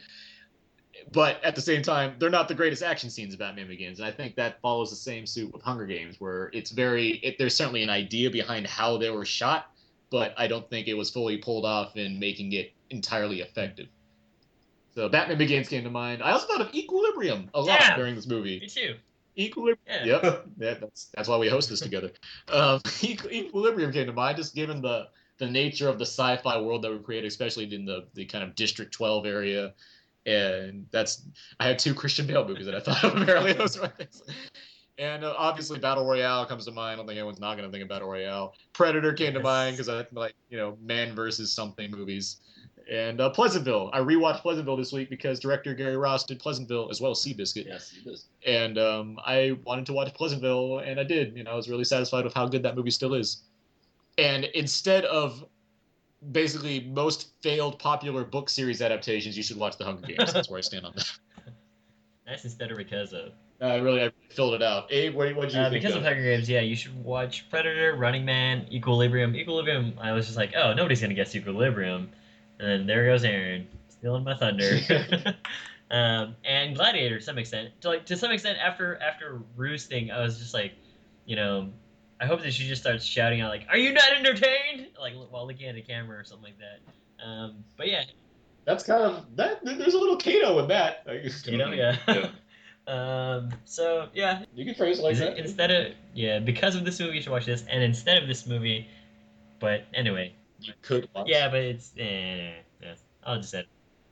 but 1.12 1.44
at 1.44 1.56
the 1.56 1.62
same 1.62 1.82
time, 1.82 2.16
they're 2.20 2.30
not 2.30 2.48
the 2.48 2.54
greatest 2.56 2.84
action 2.84 3.10
scenes 3.10 3.34
of 3.34 3.40
Batman 3.40 3.68
Begins, 3.68 4.00
and 4.00 4.08
I 4.08 4.12
think 4.12 4.36
that 4.36 4.62
follows 4.62 4.90
the 4.90 4.96
same 4.96 5.26
suit 5.26 5.52
with 5.54 5.62
Hunger 5.62 5.86
Games, 5.86 6.20
where 6.20 6.50
it's 6.54 6.72
very 6.72 7.10
it, 7.24 7.38
there's 7.38 7.56
certainly 7.56 7.84
an 7.84 7.90
idea 7.90 8.30
behind 8.30 8.68
how 8.68 8.98
they 8.98 9.10
were 9.10 9.26
shot, 9.26 9.72
but 10.10 10.34
I 10.38 10.48
don't 10.48 10.70
think 10.70 10.88
it 10.88 10.94
was 10.96 11.10
fully 11.10 11.38
pulled 11.38 11.66
off 11.66 11.96
in 11.98 12.20
making 12.20 12.54
it 12.54 12.74
entirely 12.90 13.42
effective. 13.42 13.88
So 14.96 15.08
Batman 15.08 15.38
Begins 15.38 15.70
came 15.70 15.84
to 15.86 15.90
mind. 15.90 16.22
I 16.22 16.32
also 16.32 16.48
thought 16.48 16.62
of 16.62 16.74
Equilibrium 16.76 17.50
a 17.54 17.62
lot 17.62 17.80
Yeah. 17.80 17.96
during 17.96 18.16
this 18.16 18.28
movie. 18.28 18.60
Me 18.60 18.68
too. 18.68 18.96
Equilibrium. 19.38 19.78
Yeah. 19.90 20.20
Yep. 20.24 20.46
Yeah, 20.60 20.74
that's 20.76 21.06
that's 21.16 21.30
why 21.30 21.38
we 21.38 21.48
host 21.48 21.70
this 21.70 21.80
together. 21.80 22.12
Um, 22.52 22.82
Equilibrium 23.02 23.94
came 23.94 24.08
to 24.08 24.14
mind, 24.14 24.38
just 24.38 24.54
given 24.56 24.82
the 24.82 25.08
the 25.38 25.50
nature 25.50 25.88
of 25.90 25.98
the 25.98 26.06
sci-fi 26.06 26.60
world 26.62 26.84
that 26.84 26.92
we 26.92 27.00
created, 27.00 27.28
especially 27.28 27.74
in 27.74 27.86
the 27.86 28.08
the 28.14 28.26
kind 28.26 28.44
of 28.44 28.56
District 28.56 28.92
12 28.94 29.26
area. 29.26 29.74
And 30.26 30.86
that's 30.92 31.24
I 31.60 31.68
had 31.68 31.80
two 31.80 31.94
Christian 31.94 32.28
Bale 32.28 32.48
movies 32.48 32.66
that 32.66 32.76
I 32.76 32.80
thought 32.80 33.04
of 33.04 33.16
apparently 33.22 33.54
those 33.54 33.80
were 33.80 33.88
things. 33.88 34.22
And 34.98 35.24
uh, 35.24 35.34
obviously, 35.38 35.80
Battle 35.80 36.06
Royale 36.06 36.46
comes 36.46 36.66
to 36.66 36.72
mind. 36.72 36.94
I 36.94 36.96
don't 36.98 37.08
think 37.08 37.18
anyone's 37.18 37.40
not 37.40 37.56
going 37.58 37.68
to 37.68 37.72
think 37.72 37.82
of 37.82 37.90
Battle 37.90 38.10
Royale. 38.10 38.54
Predator 38.74 39.14
came 39.14 39.34
to 39.34 39.40
mind 39.40 39.78
because 39.78 39.90
I 39.90 40.06
like 40.12 40.36
you 40.50 40.58
know 40.58 40.78
man 40.82 41.16
versus 41.16 41.52
something 41.52 41.90
movies. 41.90 42.38
And 42.92 43.22
uh, 43.22 43.30
Pleasantville. 43.30 43.90
I 43.94 44.00
rewatched 44.00 44.42
Pleasantville 44.42 44.76
this 44.76 44.92
week 44.92 45.10
because 45.10 45.40
director 45.40 45.74
Gary 45.74 45.96
Ross 45.98 46.26
did 46.26 46.40
Pleasantville 46.40 46.90
as 46.92 47.00
well 47.00 47.12
as 47.12 47.20
Seabiscuit 47.20 47.66
Yes, 47.66 47.94
it 48.06 48.10
is. 48.10 48.26
and 48.46 48.78
um, 48.78 49.18
I 49.26 49.58
wanted 49.66 49.86
to 49.88 49.94
watch 49.94 50.14
Pleasantville, 50.14 50.80
and 50.80 51.00
I 51.00 51.04
did. 51.04 51.36
You 51.38 51.44
know, 51.44 51.52
I 51.52 51.56
was 51.56 51.70
really 51.70 51.84
satisfied 51.86 52.26
with 52.26 52.34
how 52.34 52.48
good 52.48 52.64
that 52.64 52.76
movie 52.76 52.92
still 52.92 53.14
is. 53.14 53.44
And 54.18 54.46
instead 54.46 55.06
of 55.06 55.46
basically 56.32 56.82
most 56.82 57.30
failed 57.42 57.80
popular 57.80 58.24
book 58.24 58.50
series 58.50 58.82
adaptations, 58.82 59.36
you 59.36 59.44
should 59.44 59.58
watch 59.58 59.78
The 59.78 59.86
Hunger 59.86 60.08
Games. 60.08 60.34
That's 60.34 60.50
where 60.50 60.58
I 60.60 60.62
stand 60.62 60.86
on 60.86 60.94
that. 60.96 61.12
That's 62.28 62.44
instead 62.46 62.72
of 62.72 62.78
because 62.78 63.14
of. 63.14 63.32
I 63.60 63.76
really 63.76 64.04
I 64.04 64.12
filled 64.30 64.56
it 64.56 64.64
out. 64.64 64.92
Abe, 64.92 65.16
what 65.16 65.30
you 65.30 65.36
Uh, 65.60 65.70
think? 65.70 65.84
because 65.84 65.96
of 65.96 66.04
Hunger 66.04 66.22
Games, 66.24 66.50
yeah, 66.50 66.62
you 66.62 66.76
should 66.76 66.96
watch 67.04 67.48
Predator, 67.50 67.96
Running 67.96 68.26
Man, 68.26 68.66
Equilibrium. 68.72 69.36
Equilibrium, 69.36 69.94
I 70.00 70.14
was 70.14 70.26
just 70.26 70.38
like, 70.38 70.54
oh, 70.56 70.74
nobody's 70.74 71.02
gonna 71.02 71.14
guess 71.14 71.36
Equilibrium, 71.36 72.10
and 72.60 72.68
then 72.68 72.88
there 72.88 73.06
goes 73.06 73.24
Aaron, 73.24 73.68
stealing 73.90 74.24
my 74.24 74.36
thunder. 74.36 74.80
um, 75.92 76.36
and 76.44 76.76
Gladiator, 76.76 77.20
to 77.20 77.24
some 77.24 77.38
extent, 77.38 77.70
to 77.82 77.90
like 77.90 78.06
to 78.08 78.18
some 78.18 78.32
extent, 78.32 78.58
after 78.60 79.00
after 79.02 79.42
roosting, 79.56 80.10
I 80.10 80.22
was 80.22 80.40
just 80.40 80.54
like, 80.56 80.74
you 81.26 81.36
know, 81.36 81.70
I 82.22 82.26
hope 82.28 82.42
that 82.44 82.54
she 82.54 82.68
just 82.68 82.82
starts 82.84 83.04
shouting 83.04 83.42
out 83.42 83.50
like, 83.50 83.66
"Are 83.70 83.78
you 83.78 83.92
not 83.94 84.12
entertained?" 84.16 84.88
Like 85.00 85.14
while 85.30 85.48
looking 85.48 85.68
at 85.68 85.76
the 85.76 85.82
camera 85.82 86.20
or 86.20 86.24
something 86.24 86.46
like 86.46 86.60
that. 86.60 87.26
Um, 87.26 87.64
but 87.78 87.88
yeah, 87.88 88.04
That's 88.66 88.84
kind 88.84 89.02
of 89.04 89.26
that. 89.38 89.64
There's 89.66 89.96
a 89.96 90.00
little 90.00 90.18
Cato 90.18 90.60
in 90.60 90.68
that. 90.68 91.06
you 91.46 91.58
know, 91.58 91.72
yeah. 91.72 91.98
Yeah. 92.08 92.30
um, 92.88 93.52
so 93.66 94.08
yeah, 94.14 94.44
You 94.54 94.66
can 94.66 94.76
phrase 94.76 95.00
it 95.00 95.04
like 95.04 95.14
Is 95.14 95.20
that. 95.20 95.34
it, 95.34 95.38
instead 95.40 95.72
of 95.72 95.94
yeah, 96.14 96.40
because 96.40 96.76
of 96.76 96.86
this 96.86 97.00
movie, 97.00 97.16
you 97.16 97.22
should 97.22 97.32
watch 97.32 97.46
this, 97.46 97.64
and 97.70 97.84
instead 97.84 98.22
of 98.22 98.28
this 98.28 98.46
movie, 98.46 98.88
but 99.60 99.86
anyway, 99.94 100.34
you 100.60 100.74
could. 100.84 101.10
Watch. 101.16 101.28
yeah, 101.28 101.50
but 101.50 101.60
it's 101.60 101.92
eh, 101.98 102.52
yeah, 102.82 102.94
I'll 103.24 103.38
just 103.38 103.50
say. 103.50 103.66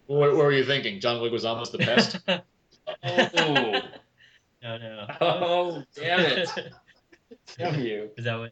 What, 0.07 0.36
what 0.36 0.45
were 0.45 0.51
you 0.51 0.66
thinking? 0.66 0.99
John 0.99 1.22
Wick 1.22 1.32
was 1.32 1.45
almost 1.45 1.72
the 1.72 1.78
best. 1.80 2.18
Oh, 3.03 3.82
no, 4.64 4.78
no. 4.80 5.07
oh, 5.22 5.84
damn 5.95 6.20
it! 6.22 6.49
Damn 7.57 7.80
you! 7.82 8.09
Is 8.17 8.25
that 8.25 8.38
what? 8.38 8.51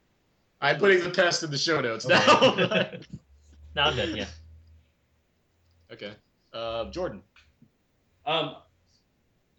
I'm 0.62 0.78
putting 0.78 1.04
the 1.04 1.10
pest 1.10 1.44
in 1.44 1.52
the 1.52 1.58
show 1.58 1.80
notes 1.82 2.08
now. 2.08 2.24
Okay. 2.42 3.00
no, 3.76 3.82
I'm 3.84 3.96
good. 3.96 4.18
Yeah. 4.18 4.26
okay. 5.92 6.14
Uh, 6.54 6.90
Jordan. 6.90 7.22
Um, 8.26 8.56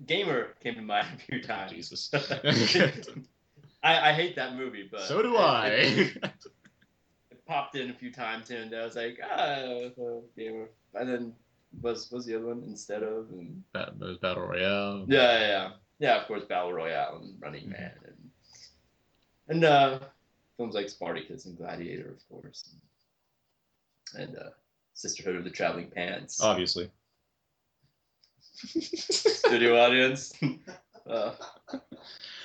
Gamer 0.07 0.55
came 0.63 0.75
to 0.75 0.83
mind 0.83 1.07
a 1.15 1.19
few 1.19 1.43
times. 1.43 1.73
Jesus. 1.73 2.11
I, 3.83 4.11
I 4.11 4.13
hate 4.13 4.37
that 4.37 4.57
movie, 4.57 4.89
but 4.91 5.03
so 5.03 5.23
do 5.23 5.37
I. 5.37 5.69
It, 5.69 6.17
it 7.31 7.47
popped 7.47 7.77
in 7.77 7.91
a 7.91 7.95
few 7.95 8.13
times, 8.13 8.51
and 8.51 8.75
I 8.75 8.85
was 8.85 8.97
like, 8.97 9.19
ah, 9.23 9.37
uh, 9.37 10.21
Gamer. 10.37 10.69
And 10.95 11.09
then 11.09 11.35
was 11.81 12.11
was 12.11 12.27
the 12.27 12.37
other 12.37 12.47
one 12.47 12.63
instead 12.67 13.03
of? 13.03 13.29
And 13.31 13.63
Bat- 13.73 13.99
there's 13.99 14.19
Battle 14.19 14.45
Royale. 14.47 15.05
yeah, 15.09 15.39
yeah, 15.39 15.47
yeah, 15.47 15.71
yeah. 15.99 16.21
Of 16.21 16.27
course, 16.27 16.45
Battle 16.45 16.73
Royale 16.73 17.21
and 17.23 17.41
Running 17.41 17.69
Man, 17.69 17.93
and 19.49 19.65
and 19.65 19.65
uh, 19.65 19.99
films 20.57 20.75
like 20.75 20.89
Spartacus 20.89 21.47
and 21.47 21.57
Gladiator, 21.57 22.11
of 22.11 22.29
course, 22.29 22.77
and 24.15 24.37
uh, 24.37 24.51
Sisterhood 24.95 25.37
of 25.37 25.45
the 25.45 25.51
Traveling 25.51 25.91
Pants. 25.91 26.41
Obviously. 26.41 26.91
Studio 28.55 29.81
audience. 29.81 30.35
uh, 31.11 31.33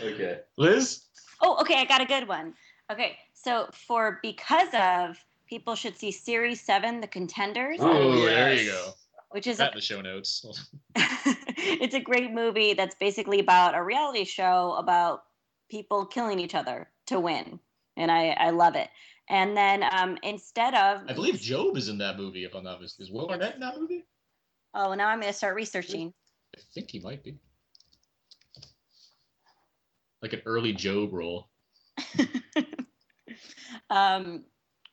okay. 0.02 0.40
Liz? 0.58 1.06
Oh, 1.42 1.60
okay, 1.62 1.76
I 1.76 1.86
got 1.86 2.02
a 2.02 2.06
good 2.06 2.28
one. 2.28 2.54
Okay, 2.92 3.18
so 3.34 3.68
for 3.74 4.20
because 4.22 4.70
of 4.74 5.18
people 5.48 5.76
should 5.76 5.98
see 5.98 6.12
Series 6.12 6.62
Seven, 6.62 7.02
The 7.02 7.08
Contenders, 7.08 7.80
Oh, 7.82 8.16
yes. 8.16 8.26
there 8.26 8.54
you 8.54 8.72
go. 8.72 8.92
which 9.32 9.48
is 9.48 9.60
at 9.60 9.74
a, 9.74 9.76
the 9.76 9.82
show 9.82 10.02
notes. 10.02 10.46
it's 10.96 11.96
a 11.96 12.00
great 12.00 12.32
movie 12.32 12.74
that's 12.74 12.96
basically 12.96 13.40
about 13.40 13.76
a 13.76 13.84
reality 13.84 14.24
show 14.24 14.76
about 14.78 15.24
people 15.70 16.06
killing 16.06 16.40
each 16.40 16.54
other 16.54 16.88
to 17.08 17.20
win, 17.20 17.60
and 17.98 18.12
I 18.12 18.30
I 18.30 18.50
love 18.52 18.76
it. 18.76 18.90
And 19.30 19.56
then 19.56 19.84
um, 19.92 20.18
instead 20.24 20.74
of 20.74 21.02
I 21.08 21.14
believe 21.14 21.48
Gob 21.48 21.78
is 21.78 21.90
in 21.90 21.98
that 22.00 22.18
movie, 22.18 22.44
if 22.44 22.54
I'm 22.54 22.64
not 22.64 22.82
mistaken. 22.82 23.06
Is 23.06 23.12
Will 23.12 23.30
Arnett 23.30 23.56
in 23.56 23.62
that 23.62 23.80
movie? 23.80 24.06
oh 24.74 24.94
now 24.94 25.08
I'm 25.08 25.20
gonna 25.20 25.34
start 25.34 25.56
researching. 25.56 26.14
I 26.56 26.60
think 26.74 26.92
he 26.92 27.00
might 27.00 27.24
be. 27.24 27.38
Like 30.22 30.34
an 30.34 30.42
early 30.46 30.74
Gob 30.74 31.14
role. 31.14 31.50
um, 33.90 34.44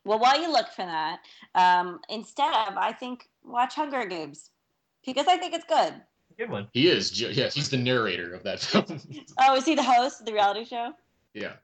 well, 0.05 0.19
while 0.19 0.41
you 0.41 0.51
look 0.51 0.69
for 0.69 0.85
that, 0.85 1.21
um, 1.55 2.01
instead 2.09 2.53
of 2.67 2.77
I 2.77 2.93
think 2.93 3.29
watch 3.45 3.75
Hunger 3.75 4.07
Games 4.07 4.51
because 5.05 5.27
I 5.27 5.37
think 5.37 5.55
it's 5.55 5.65
good. 5.65 5.95
Good 6.39 6.51
one. 6.51 6.69
He 6.73 6.89
is. 6.89 7.21
Yes, 7.21 7.55
he's 7.55 7.69
the 7.69 7.77
narrator 7.77 8.33
of 8.33 8.43
that 8.45 8.61
film. 8.61 9.01
Oh, 9.39 9.57
is 9.57 9.65
he 9.65 9.75
the 9.75 9.83
host 9.83 10.21
of 10.21 10.27
the 10.27 10.33
reality 10.33 10.65
show? 10.65 10.93
Yeah. 11.35 11.55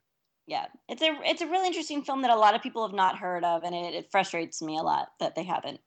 Yeah, 0.47 0.67
it's 0.89 1.03
a 1.03 1.19
it's 1.25 1.43
a 1.43 1.47
really 1.47 1.67
interesting 1.67 2.03
film 2.03 2.23
that 2.23 2.31
a 2.31 2.37
lot 2.37 2.55
of 2.55 2.63
people 2.63 2.87
have 2.87 2.95
not 2.95 3.19
heard 3.19 3.43
of, 3.45 3.65
and 3.65 3.75
it, 3.75 3.95
it 3.95 4.11
frustrates 4.13 4.63
me 4.63 4.79
a 4.79 4.83
lot 4.83 5.09
that 5.19 5.35
they 5.35 5.43
haven't. 5.43 5.81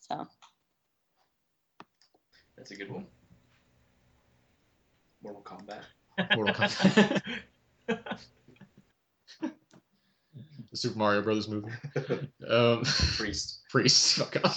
So 0.00 0.26
That's 2.56 2.72
a 2.72 2.76
good 2.76 2.90
one. 2.90 3.06
Mortal 5.22 5.42
Kombat. 5.42 5.82
Mortal 6.34 6.54
Kombat. 6.54 7.22
the 10.70 10.76
Super 10.76 10.98
Mario 10.98 11.22
Brothers 11.22 11.48
movie. 11.48 11.70
Um, 12.48 12.82
Priest. 13.16 13.60
Priest. 13.70 14.16
Fuck 14.16 14.36
off. 14.44 14.56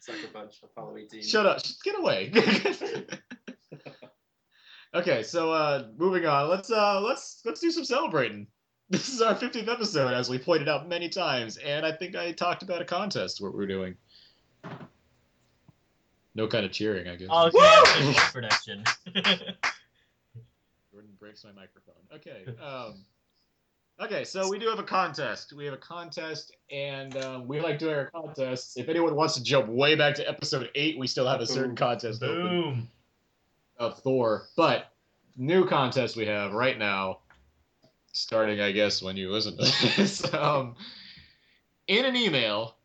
Sucker 0.00 0.28
Punch. 0.32 0.60
Apollo 0.62 0.98
18. 0.98 1.22
Shut 1.22 1.46
up. 1.46 1.62
Get 1.82 1.98
away. 1.98 2.32
okay, 4.94 5.22
so 5.22 5.52
uh 5.52 5.88
moving 5.96 6.26
on. 6.26 6.48
Let's 6.48 6.70
uh 6.70 7.00
let's 7.00 7.42
let's 7.44 7.60
do 7.60 7.70
some 7.70 7.84
celebrating. 7.84 8.46
This 8.90 9.08
is 9.08 9.22
our 9.22 9.34
50th 9.34 9.66
episode, 9.66 10.12
as 10.12 10.28
we 10.28 10.38
pointed 10.38 10.68
out 10.68 10.86
many 10.86 11.08
times, 11.08 11.56
and 11.56 11.86
I 11.86 11.90
think 11.90 12.14
I 12.14 12.32
talked 12.32 12.62
about 12.62 12.82
a 12.82 12.84
contest 12.84 13.40
what 13.40 13.54
we're 13.54 13.66
doing. 13.66 13.96
No 16.34 16.46
kind 16.46 16.66
of 16.66 16.72
cheering, 16.72 17.08
I 17.08 17.16
guess. 17.16 17.28
Oh, 17.30 17.46
okay, 17.46 17.58
that's 18.12 18.30
production. 18.30 18.84
Jordan 20.92 21.10
breaks 21.18 21.44
my 21.44 21.52
microphone. 21.52 21.94
Okay. 22.14 22.44
Um, 22.62 23.04
okay, 24.00 24.22
so 24.22 24.50
we 24.50 24.58
do 24.58 24.68
have 24.68 24.78
a 24.78 24.84
contest. 24.84 25.54
We 25.54 25.64
have 25.64 25.74
a 25.74 25.78
contest, 25.78 26.54
and 26.70 27.16
um, 27.16 27.48
we 27.48 27.60
like 27.60 27.78
doing 27.78 27.94
our 27.94 28.10
contests. 28.10 28.76
If 28.76 28.90
anyone 28.90 29.16
wants 29.16 29.34
to 29.36 29.42
jump 29.42 29.68
way 29.68 29.94
back 29.94 30.14
to 30.16 30.28
episode 30.28 30.68
eight, 30.74 30.98
we 30.98 31.06
still 31.06 31.26
have 31.26 31.40
a 31.40 31.46
certain 31.46 31.74
contest 31.74 32.22
open 32.22 32.42
Boom. 32.42 32.88
Of 33.78 33.98
Thor. 33.98 34.48
But 34.56 34.92
new 35.36 35.66
contest 35.66 36.16
we 36.16 36.26
have 36.26 36.52
right 36.52 36.78
now, 36.78 37.20
starting 38.12 38.60
I 38.60 38.72
guess 38.72 39.02
when 39.02 39.16
you 39.16 39.30
listen 39.30 39.56
to 39.56 39.96
this. 39.96 40.32
um, 40.34 40.76
in 41.86 42.04
an 42.04 42.16
email, 42.16 42.76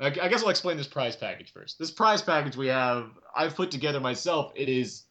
I 0.00 0.10
guess 0.10 0.42
I'll 0.42 0.48
explain 0.48 0.76
this 0.76 0.86
prize 0.86 1.14
package 1.14 1.52
first. 1.52 1.78
This 1.78 1.90
prize 1.90 2.22
package 2.22 2.56
we 2.56 2.68
have, 2.68 3.10
I've 3.36 3.54
put 3.54 3.70
together 3.70 4.00
myself. 4.00 4.52
It 4.56 4.68
is 4.68 5.04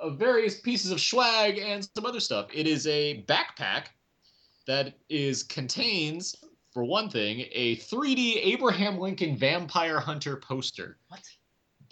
of 0.00 0.18
various 0.18 0.60
pieces 0.60 0.90
of 0.90 1.00
swag 1.00 1.58
and 1.58 1.88
some 1.94 2.04
other 2.04 2.18
stuff. 2.18 2.48
It 2.52 2.66
is 2.66 2.86
a 2.88 3.24
backpack 3.28 3.86
that 4.66 4.94
is 5.08 5.44
contains, 5.44 6.34
for 6.72 6.84
one 6.84 7.08
thing, 7.08 7.44
a 7.52 7.76
3D 7.76 8.44
Abraham 8.44 8.98
Lincoln 8.98 9.36
Vampire 9.36 10.00
Hunter 10.00 10.36
poster. 10.36 10.98
What? 11.08 11.22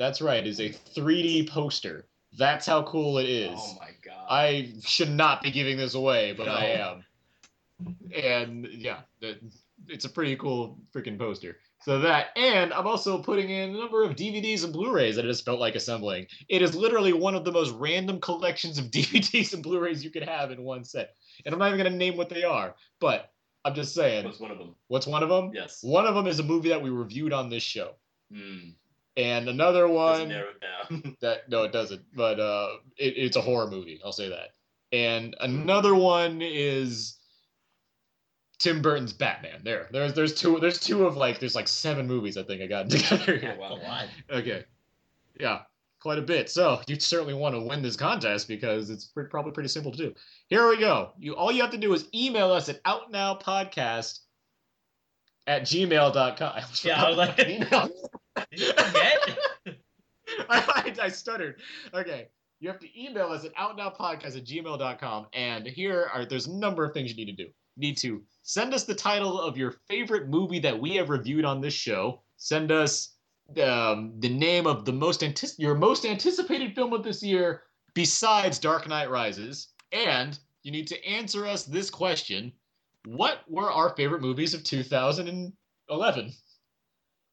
That's 0.00 0.22
right. 0.22 0.38
It 0.38 0.46
is 0.46 0.60
a 0.60 0.70
3D 0.70 1.50
poster. 1.50 2.06
That's 2.38 2.64
how 2.64 2.84
cool 2.84 3.18
it 3.18 3.28
is. 3.28 3.52
Oh 3.54 3.76
my 3.78 3.90
god. 4.02 4.26
I 4.30 4.72
should 4.82 5.10
not 5.10 5.42
be 5.42 5.50
giving 5.50 5.76
this 5.76 5.94
away, 5.94 6.32
but 6.32 6.48
I 6.48 6.68
am. 6.68 7.04
And 8.14 8.66
yeah, 8.72 9.00
it's 9.88 10.06
a 10.06 10.08
pretty 10.08 10.36
cool 10.36 10.78
freaking 10.94 11.18
poster. 11.18 11.58
So 11.82 11.98
that, 11.98 12.28
and 12.34 12.72
I'm 12.72 12.86
also 12.86 13.22
putting 13.22 13.50
in 13.50 13.76
a 13.76 13.78
number 13.78 14.02
of 14.02 14.16
DVDs 14.16 14.64
and 14.64 14.72
Blu-rays 14.72 15.16
that 15.16 15.26
I 15.26 15.28
just 15.28 15.44
felt 15.44 15.60
like 15.60 15.74
assembling. 15.74 16.28
It 16.48 16.62
is 16.62 16.74
literally 16.74 17.12
one 17.12 17.34
of 17.34 17.44
the 17.44 17.52
most 17.52 17.72
random 17.72 18.20
collections 18.20 18.78
of 18.78 18.86
DVDs 18.90 19.52
and 19.52 19.62
Blu-rays 19.62 20.02
you 20.02 20.08
could 20.10 20.26
have 20.26 20.50
in 20.50 20.62
one 20.62 20.82
set. 20.82 21.14
And 21.44 21.52
I'm 21.52 21.58
not 21.58 21.74
even 21.74 21.84
gonna 21.84 21.94
name 21.94 22.16
what 22.16 22.30
they 22.30 22.44
are, 22.44 22.74
but 23.00 23.32
I'm 23.66 23.74
just 23.74 23.94
saying. 23.94 24.24
What's 24.24 24.40
one 24.40 24.50
of 24.50 24.56
them? 24.56 24.74
What's 24.88 25.06
one 25.06 25.22
of 25.22 25.28
them? 25.28 25.50
Yes. 25.52 25.80
One 25.82 26.06
of 26.06 26.14
them 26.14 26.26
is 26.26 26.38
a 26.38 26.42
movie 26.42 26.70
that 26.70 26.80
we 26.80 26.88
reviewed 26.88 27.34
on 27.34 27.50
this 27.50 27.62
show, 27.62 27.96
Hmm. 28.32 28.70
And 29.22 29.48
another 29.48 29.86
one 29.88 30.28
narrow 30.28 30.48
it 30.50 30.60
down. 30.60 31.16
that 31.20 31.48
no, 31.48 31.62
it 31.64 31.72
doesn't. 31.72 32.02
But 32.14 32.40
uh, 32.40 32.68
it, 32.96 33.14
it's 33.16 33.36
a 33.36 33.40
horror 33.40 33.70
movie. 33.70 34.00
I'll 34.04 34.12
say 34.12 34.28
that. 34.28 34.50
And 34.92 35.36
another 35.40 35.94
one 35.94 36.40
is 36.42 37.16
Tim 38.58 38.82
Burton's 38.82 39.12
Batman. 39.12 39.60
There, 39.62 39.88
there's 39.92 40.14
there's 40.14 40.34
two 40.34 40.58
there's 40.60 40.80
two 40.80 41.06
of 41.06 41.16
like 41.16 41.38
there's 41.38 41.54
like 41.54 41.68
seven 41.68 42.06
movies 42.06 42.36
I 42.36 42.42
think 42.42 42.60
I 42.62 42.66
got 42.66 42.90
together. 42.90 43.36
here. 43.38 43.56
Oh, 43.60 43.76
wow. 43.76 44.04
Okay, 44.30 44.64
yeah, 45.38 45.60
quite 46.00 46.18
a 46.18 46.22
bit. 46.22 46.50
So 46.50 46.80
you 46.88 46.98
certainly 46.98 47.34
want 47.34 47.54
to 47.54 47.60
win 47.60 47.82
this 47.82 47.96
contest 47.96 48.48
because 48.48 48.90
it's 48.90 49.04
pre- 49.06 49.26
probably 49.26 49.52
pretty 49.52 49.68
simple 49.68 49.92
to 49.92 49.98
do. 49.98 50.14
Here 50.48 50.68
we 50.68 50.78
go. 50.78 51.12
You 51.18 51.34
all 51.36 51.52
you 51.52 51.62
have 51.62 51.70
to 51.70 51.78
do 51.78 51.92
is 51.94 52.08
email 52.14 52.50
us 52.50 52.68
at 52.68 52.82
outnowpodcast 52.84 54.18
at 55.46 55.62
gmail.com. 55.62 56.52
I 56.54 56.60
almost 56.62 56.84
Yeah, 56.84 57.02
I 57.02 57.08
was 57.08 57.16
like- 57.16 57.38
email. 57.48 57.88
Forget? 58.52 59.38
I, 60.48 60.94
I, 60.98 61.04
I 61.04 61.08
stuttered. 61.08 61.60
Okay. 61.94 62.28
You 62.60 62.68
have 62.68 62.80
to 62.80 63.00
email 63.00 63.28
us 63.28 63.44
at 63.44 63.54
outnowpodcast 63.56 64.36
at 64.36 64.44
gmail.com. 64.44 65.26
And 65.32 65.66
here 65.66 66.10
are 66.12 66.26
there's 66.26 66.46
a 66.46 66.52
number 66.52 66.84
of 66.84 66.92
things 66.92 67.10
you 67.10 67.16
need 67.16 67.36
to 67.36 67.44
do. 67.44 67.50
You 67.76 67.88
need 67.88 67.96
to 67.98 68.22
send 68.42 68.74
us 68.74 68.84
the 68.84 68.94
title 68.94 69.40
of 69.40 69.56
your 69.56 69.76
favorite 69.88 70.28
movie 70.28 70.58
that 70.60 70.78
we 70.78 70.96
have 70.96 71.08
reviewed 71.08 71.44
on 71.44 71.60
this 71.60 71.74
show. 71.74 72.20
Send 72.36 72.70
us 72.70 73.14
um, 73.62 74.12
the 74.18 74.28
name 74.28 74.66
of 74.66 74.84
the 74.84 74.92
most 74.92 75.22
antici- 75.22 75.58
your 75.58 75.74
most 75.74 76.04
anticipated 76.04 76.74
film 76.74 76.92
of 76.92 77.02
this 77.02 77.22
year 77.22 77.62
besides 77.94 78.58
Dark 78.58 78.88
Knight 78.88 79.10
Rises. 79.10 79.68
And 79.92 80.38
you 80.62 80.70
need 80.70 80.86
to 80.88 81.04
answer 81.06 81.46
us 81.46 81.64
this 81.64 81.88
question. 81.90 82.52
What 83.06 83.40
were 83.48 83.70
our 83.70 83.96
favorite 83.96 84.20
movies 84.20 84.52
of 84.52 84.62
2011? 84.64 86.32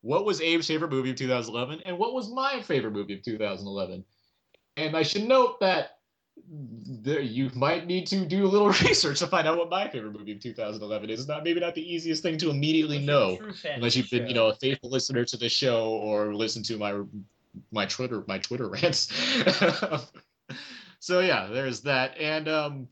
What 0.08 0.24
was 0.24 0.40
Abe's 0.40 0.68
favorite 0.68 0.90
movie 0.90 1.10
of 1.10 1.18
2011? 1.18 1.82
And 1.86 2.00
what 2.00 2.14
was 2.14 2.32
my 2.32 2.62
favorite 2.62 2.94
movie 2.94 3.16
of 3.16 3.24
2011? 3.24 4.06
And 4.78 4.96
I 4.96 5.04
should 5.04 5.28
note 5.28 5.60
that 5.60 5.98
there, 6.50 7.20
you 7.20 7.52
might 7.54 7.88
need 7.88 8.08
to 8.08 8.26
do 8.26 8.46
a 8.46 8.48
little 8.48 8.68
research 8.88 9.20
to 9.20 9.28
find 9.28 9.46
out 9.50 9.58
what 9.58 9.70
my 9.70 9.90
favorite 9.90 10.14
movie 10.14 10.32
of 10.32 10.40
2011 10.40 11.10
is. 11.10 11.28
Not 11.28 11.44
maybe 11.44 11.60
not 11.60 11.76
the 11.76 11.82
easiest 11.82 12.24
thing 12.24 12.38
to 12.38 12.50
immediately 12.50 13.00
know, 13.00 13.38
unless 13.66 13.98
you've 13.98 14.10
been, 14.10 14.28
you 14.28 14.34
know, 14.34 14.48
a 14.48 14.56
faithful 14.56 14.90
listener 14.90 15.26
to 15.26 15.36
the 15.36 15.50
show 15.50 15.90
or 15.90 16.34
listen 16.34 16.64
to 16.64 16.78
my 16.78 17.02
my 17.74 17.86
Twitter 17.86 18.24
my 18.28 18.38
Twitter 18.38 18.70
rants. 18.70 19.12
so 21.00 21.20
yeah, 21.20 21.48
there's 21.48 21.82
that, 21.82 22.18
and 22.18 22.48
um, 22.48 22.88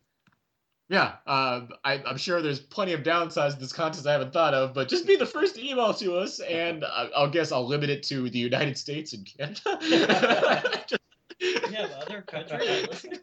yeah, 0.89 1.13
uh, 1.25 1.61
I, 1.83 2.01
I'm 2.05 2.17
sure 2.17 2.41
there's 2.41 2.59
plenty 2.59 2.93
of 2.93 3.01
downsides 3.01 3.53
to 3.55 3.59
this 3.59 3.73
contest 3.73 4.05
I 4.05 4.11
haven't 4.11 4.33
thought 4.33 4.53
of, 4.53 4.73
but 4.73 4.87
just 4.87 5.07
be 5.07 5.15
the 5.15 5.25
first 5.25 5.55
to 5.55 5.67
email 5.67 5.93
to 5.95 6.15
us, 6.15 6.39
and 6.39 6.85
I, 6.85 7.09
I'll 7.15 7.29
guess 7.29 7.51
I'll 7.51 7.67
limit 7.67 7.89
it 7.89 8.03
to 8.03 8.29
the 8.29 8.37
United 8.37 8.77
States 8.77 9.13
and 9.13 9.25
Canada. 9.25 10.63
just, 10.87 11.01
You 11.39 11.77
other 11.77 12.21
countries 12.21 12.87
to 13.01 13.19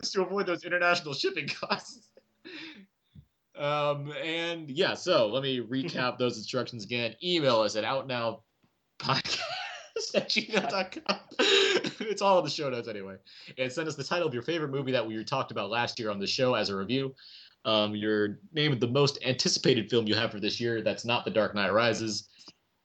just 0.00 0.12
to 0.12 0.22
avoid 0.22 0.46
those 0.46 0.64
international 0.64 1.14
shipping 1.14 1.48
costs. 1.48 2.10
Um, 3.56 4.12
and 4.22 4.70
yeah, 4.70 4.94
so 4.94 5.26
let 5.28 5.42
me 5.42 5.60
recap 5.60 6.18
those 6.18 6.36
instructions 6.36 6.84
again. 6.84 7.14
Email 7.22 7.60
us 7.60 7.76
at 7.76 7.84
outnowpodcast 7.84 9.40
at 10.14 10.28
gmail.com. 10.28 11.18
it's 12.00 12.22
all 12.22 12.38
in 12.38 12.44
the 12.44 12.50
show 12.50 12.68
notes 12.68 12.88
anyway. 12.88 13.16
And 13.58 13.70
send 13.70 13.88
us 13.88 13.96
the 13.96 14.04
title 14.04 14.26
of 14.26 14.34
your 14.34 14.42
favorite 14.42 14.70
movie 14.70 14.92
that 14.92 15.06
we 15.06 15.22
talked 15.24 15.50
about 15.50 15.70
last 15.70 15.98
year 15.98 16.10
on 16.10 16.18
the 16.18 16.26
show 16.26 16.54
as 16.54 16.68
a 16.68 16.76
review. 16.76 17.14
Um, 17.64 17.94
your 17.94 18.38
name 18.52 18.72
of 18.72 18.80
the 18.80 18.88
most 18.88 19.18
anticipated 19.24 19.90
film 19.90 20.06
you 20.06 20.14
have 20.14 20.30
for 20.30 20.40
this 20.40 20.60
year 20.60 20.80
that's 20.80 21.04
not 21.04 21.24
The 21.24 21.30
Dark 21.30 21.54
Knight 21.54 21.72
Rises. 21.72 22.28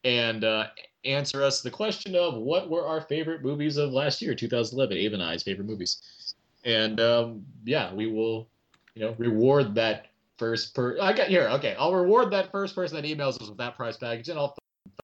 And 0.03 0.43
uh, 0.43 0.67
answer 1.05 1.43
us 1.43 1.61
the 1.61 1.71
question 1.71 2.15
of 2.15 2.35
what 2.35 2.69
were 2.69 2.85
our 2.87 3.01
favorite 3.01 3.41
movies 3.43 3.77
of 3.77 3.91
last 3.91 4.21
year, 4.21 4.35
2011, 4.35 4.97
Ava 4.97 5.13
and 5.15 5.23
I's 5.23 5.43
favorite 5.43 5.67
movies. 5.67 6.35
And 6.63 6.99
um, 6.99 7.45
yeah, 7.63 7.93
we 7.93 8.07
will, 8.07 8.49
you 8.95 9.03
know, 9.03 9.15
reward 9.17 9.75
that 9.75 10.07
first 10.37 10.75
per. 10.75 10.97
I 10.99 11.13
got 11.13 11.27
here. 11.27 11.47
Okay, 11.53 11.75
I'll 11.77 11.93
reward 11.93 12.31
that 12.31 12.51
first 12.51 12.75
person 12.75 12.95
that 12.95 13.05
emails 13.05 13.41
us 13.41 13.49
with 13.49 13.57
that 13.59 13.75
prize 13.75 13.97
package, 13.97 14.29
and 14.29 14.39
I'll. 14.39 14.55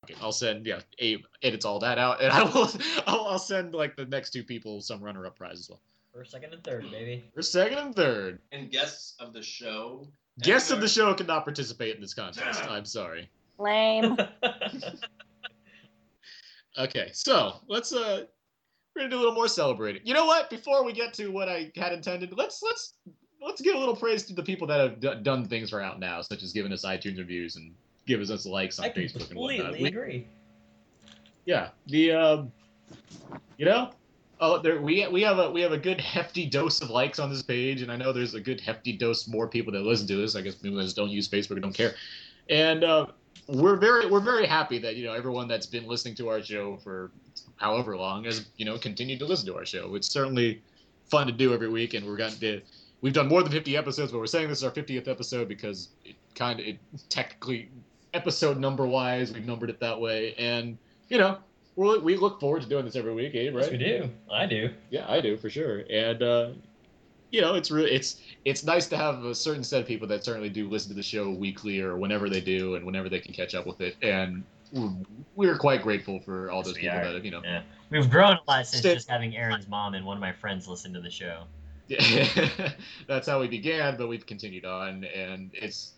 Fuck 0.01 0.09
it, 0.09 0.17
I'll 0.21 0.31
send 0.31 0.65
yeah, 0.65 0.79
Abe 0.99 1.21
edits 1.43 1.65
all 1.65 1.79
that 1.79 1.97
out, 1.97 2.21
and 2.21 2.31
I 2.31 2.43
will. 2.43 2.69
I'll, 3.07 3.25
I'll 3.27 3.39
send 3.39 3.73
like 3.73 3.95
the 3.95 4.05
next 4.05 4.31
two 4.31 4.43
people 4.43 4.81
some 4.81 5.01
runner-up 5.01 5.35
prize 5.37 5.59
as 5.59 5.69
well. 5.69 5.81
First, 6.13 6.31
second, 6.31 6.53
and 6.53 6.63
third, 6.63 6.91
baby. 6.91 7.23
For 7.33 7.41
second 7.41 7.77
and 7.77 7.95
third, 7.95 8.39
And 8.51 8.69
guests 8.69 9.15
of 9.19 9.31
the 9.33 9.41
show. 9.41 10.07
guests 10.41 10.69
of 10.71 10.81
the 10.81 10.87
show 10.87 11.13
cannot 11.13 11.45
participate 11.45 11.95
in 11.95 12.01
this 12.01 12.13
contest. 12.13 12.63
I'm 12.69 12.85
sorry. 12.85 13.29
lame. 13.57 14.17
Okay, 16.77 17.09
so 17.11 17.55
let's 17.67 17.91
uh 17.93 18.23
we're 18.95 19.01
gonna 19.01 19.09
do 19.09 19.17
a 19.17 19.19
little 19.19 19.33
more 19.35 19.49
celebrating. 19.49 20.01
You 20.05 20.13
know 20.13 20.25
what? 20.25 20.49
Before 20.49 20.85
we 20.85 20.93
get 20.93 21.13
to 21.15 21.27
what 21.27 21.49
I 21.49 21.69
had 21.75 21.91
intended, 21.91 22.31
let's 22.37 22.61
let's 22.63 22.93
let's 23.45 23.59
give 23.59 23.75
a 23.75 23.77
little 23.77 23.95
praise 23.95 24.23
to 24.27 24.33
the 24.33 24.41
people 24.41 24.65
that 24.67 24.79
have 24.79 24.99
d- 25.01 25.21
done 25.21 25.45
things 25.45 25.69
for 25.69 25.81
out 25.81 25.99
now, 25.99 26.21
such 26.21 26.43
as 26.43 26.53
giving 26.53 26.71
us 26.71 26.85
iTunes 26.85 27.17
reviews 27.17 27.57
and 27.57 27.73
giving 28.11 28.33
us 28.33 28.45
likes 28.45 28.79
on 28.79 28.85
I 28.85 28.89
Facebook 28.89 29.29
and 29.29 29.37
whatnot. 29.39 29.65
completely 29.65 29.81
We- 29.83 29.87
agree. 29.89 30.27
yeah, 31.45 31.69
the 31.87 32.11
um, 32.11 32.51
you 33.57 33.65
know, 33.65 33.91
oh, 34.39 34.59
there 34.59 34.81
we 34.81 35.07
we 35.07 35.21
have 35.21 35.39
a 35.39 35.49
we 35.49 35.61
have 35.61 35.71
a 35.71 35.77
good 35.77 35.99
hefty 36.01 36.45
dose 36.45 36.81
of 36.81 36.89
likes 36.89 37.19
on 37.19 37.29
this 37.29 37.41
page, 37.41 37.81
and 37.81 37.91
I 37.91 37.95
know 37.95 38.11
there's 38.11 38.33
a 38.33 38.41
good 38.41 38.59
hefty 38.59 38.93
dose 38.93 39.27
more 39.27 39.47
people 39.47 39.71
that 39.73 39.81
listen 39.81 40.07
to 40.07 40.15
this. 40.15 40.35
I 40.35 40.41
guess 40.41 40.55
people 40.55 40.77
that 40.77 40.83
just 40.83 40.95
don't 40.95 41.09
use 41.09 41.27
Facebook 41.27 41.51
and 41.51 41.61
don't 41.61 41.73
care, 41.73 41.95
and 42.49 42.83
uh, 42.83 43.07
we're 43.47 43.77
very 43.77 44.07
we're 44.07 44.19
very 44.19 44.45
happy 44.45 44.77
that 44.79 44.95
you 44.95 45.05
know 45.05 45.13
everyone 45.13 45.47
that's 45.47 45.65
been 45.65 45.87
listening 45.87 46.15
to 46.15 46.29
our 46.29 46.41
show 46.41 46.77
for 46.83 47.11
however 47.55 47.95
long 47.95 48.25
has 48.25 48.47
you 48.57 48.65
know 48.65 48.77
continued 48.77 49.19
to 49.19 49.25
listen 49.25 49.45
to 49.45 49.55
our 49.55 49.65
show. 49.65 49.95
It's 49.95 50.09
certainly 50.09 50.61
fun 51.09 51.27
to 51.27 51.33
do 51.33 51.53
every 51.53 51.69
week, 51.69 51.93
and 51.93 52.05
we're 52.05 52.17
going 52.17 52.33
to 52.33 52.61
we've 53.01 53.13
done 53.13 53.27
more 53.27 53.41
than 53.43 53.51
50 53.51 53.75
episodes, 53.75 54.11
but 54.11 54.19
we're 54.19 54.27
saying 54.27 54.47
this 54.47 54.59
is 54.59 54.63
our 54.63 54.71
50th 54.71 55.07
episode 55.07 55.47
because 55.47 55.89
it 56.05 56.15
kind 56.35 56.59
of, 56.59 56.65
it 56.65 56.77
technically, 57.09 57.69
episode 58.13 58.57
number 58.59 58.85
wise, 58.85 59.31
we've 59.31 59.45
numbered 59.45 59.69
it 59.69 59.79
that 59.79 59.99
way. 59.99 60.33
And, 60.37 60.77
you 61.09 61.17
know, 61.17 61.37
we're, 61.75 61.99
we 61.99 62.15
look 62.17 62.39
forward 62.39 62.61
to 62.63 62.69
doing 62.69 62.85
this 62.85 62.95
every 62.95 63.13
week, 63.13 63.33
Abe, 63.35 63.55
right? 63.55 63.63
Yes, 63.63 63.71
we 63.71 63.77
do. 63.77 64.09
I 64.31 64.45
do. 64.45 64.69
Yeah, 64.89 65.05
I 65.09 65.21
do 65.21 65.37
for 65.37 65.49
sure. 65.49 65.83
And, 65.89 66.21
uh, 66.21 66.49
you 67.31 67.39
know, 67.39 67.53
it's 67.55 67.71
really 67.71 67.91
it's 67.91 68.19
it's 68.43 68.65
nice 68.65 68.87
to 68.87 68.97
have 68.97 69.23
a 69.23 69.33
certain 69.33 69.63
set 69.63 69.79
of 69.79 69.87
people 69.87 70.05
that 70.09 70.25
certainly 70.25 70.49
do 70.49 70.67
listen 70.67 70.89
to 70.89 70.95
the 70.95 71.03
show 71.03 71.29
weekly 71.29 71.79
or 71.79 71.95
whenever 71.95 72.29
they 72.29 72.41
do 72.41 72.75
and 72.75 72.85
whenever 72.85 73.07
they 73.07 73.19
can 73.19 73.33
catch 73.33 73.55
up 73.55 73.65
with 73.65 73.79
it. 73.79 73.95
And 74.01 74.43
we're, 74.73 74.91
we're 75.37 75.57
quite 75.57 75.81
grateful 75.81 76.19
for 76.19 76.51
all 76.51 76.61
those 76.61 76.75
we 76.75 76.81
people 76.81 76.97
are. 76.97 77.05
that 77.05 77.13
have, 77.15 77.23
you 77.23 77.31
know, 77.31 77.41
Yeah. 77.43 77.61
We've 77.89 78.09
grown 78.09 78.33
a 78.33 78.39
lot 78.49 78.67
since 78.67 78.81
Stay- 78.81 78.95
just 78.95 79.09
having 79.09 79.35
Aaron's 79.37 79.67
mom 79.69 79.93
and 79.93 80.05
one 80.05 80.17
of 80.17 80.21
my 80.21 80.33
friends 80.33 80.67
listen 80.67 80.91
to 80.93 80.99
the 80.99 81.09
show. 81.09 81.43
Yeah, 81.87 82.27
that's 83.07 83.27
how 83.27 83.39
we 83.39 83.47
began, 83.47 83.97
but 83.97 84.07
we've 84.07 84.25
continued 84.25 84.65
on, 84.65 85.03
and 85.05 85.51
it's 85.53 85.93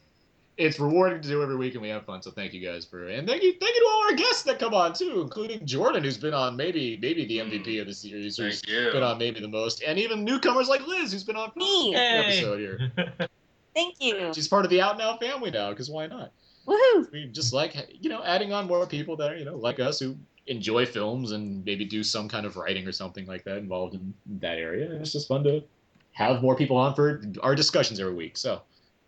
it's 0.58 0.80
rewarding 0.80 1.22
to 1.22 1.28
do 1.28 1.42
every 1.42 1.56
week, 1.56 1.74
and 1.74 1.82
we 1.82 1.90
have 1.90 2.06
fun. 2.06 2.22
So 2.22 2.32
thank 2.32 2.54
you 2.54 2.66
guys 2.66 2.86
for, 2.86 3.08
and 3.08 3.28
thank 3.28 3.42
you, 3.42 3.54
thank 3.60 3.76
you 3.76 3.82
to 3.82 3.90
all 3.92 4.04
our 4.10 4.16
guests 4.16 4.44
that 4.44 4.60
come 4.60 4.74
on 4.74 4.94
too, 4.94 5.22
including 5.22 5.66
Jordan, 5.66 6.04
who's 6.04 6.18
been 6.18 6.34
on 6.34 6.56
maybe 6.56 6.98
maybe 7.02 7.26
the 7.26 7.40
hmm. 7.40 7.50
MVP 7.50 7.82
of 7.82 7.88
the 7.88 7.94
series, 7.94 8.38
who's 8.38 8.62
Thank 8.62 8.68
you. 8.68 8.92
been 8.92 9.04
on 9.04 9.18
maybe 9.18 9.40
the 9.40 9.48
most, 9.48 9.84
and 9.84 9.98
even 9.98 10.24
newcomers 10.24 10.68
like 10.68 10.86
Liz, 10.86 11.12
who's 11.12 11.24
been 11.24 11.36
on 11.36 11.52
for 11.52 11.60
Me. 11.60 11.96
every 11.96 12.34
episode 12.34 12.60
here. 12.60 12.92
Thank 13.74 13.96
you. 14.00 14.32
She's 14.34 14.48
part 14.48 14.66
of 14.66 14.70
the 14.72 14.82
Out 14.82 14.98
Now 14.98 15.18
family 15.18 15.50
now, 15.50 15.72
because 15.72 15.90
why 15.90 16.06
not? 16.06 16.32
Woohoo! 16.68 17.12
We 17.12 17.26
just 17.26 17.54
like 17.54 17.88
you 18.00 18.10
know 18.10 18.24
adding 18.24 18.54
on 18.54 18.68
more 18.68 18.86
people 18.86 19.18
that 19.18 19.32
are 19.32 19.36
you 19.36 19.46
know 19.46 19.58
like 19.58 19.80
us 19.80 20.00
who 20.00 20.16
enjoy 20.48 20.86
films 20.86 21.32
and 21.32 21.64
maybe 21.66 21.86
do 21.86 22.04
some 22.04 22.28
kind 22.28 22.46
of 22.46 22.58
writing 22.58 22.86
or 22.88 22.92
something 22.92 23.26
like 23.26 23.44
that 23.46 23.58
involved 23.58 23.96
in 23.96 24.14
that 24.40 24.58
area. 24.58 24.92
And 24.92 25.02
it's 25.02 25.14
just 25.14 25.28
fun 25.28 25.44
to 25.46 25.64
have 26.12 26.42
more 26.42 26.56
people 26.56 26.78
on 26.78 26.94
for 26.94 27.22
our 27.42 27.56
discussions 27.56 28.00
every 28.00 28.14
week. 28.14 28.38
So 28.38 28.62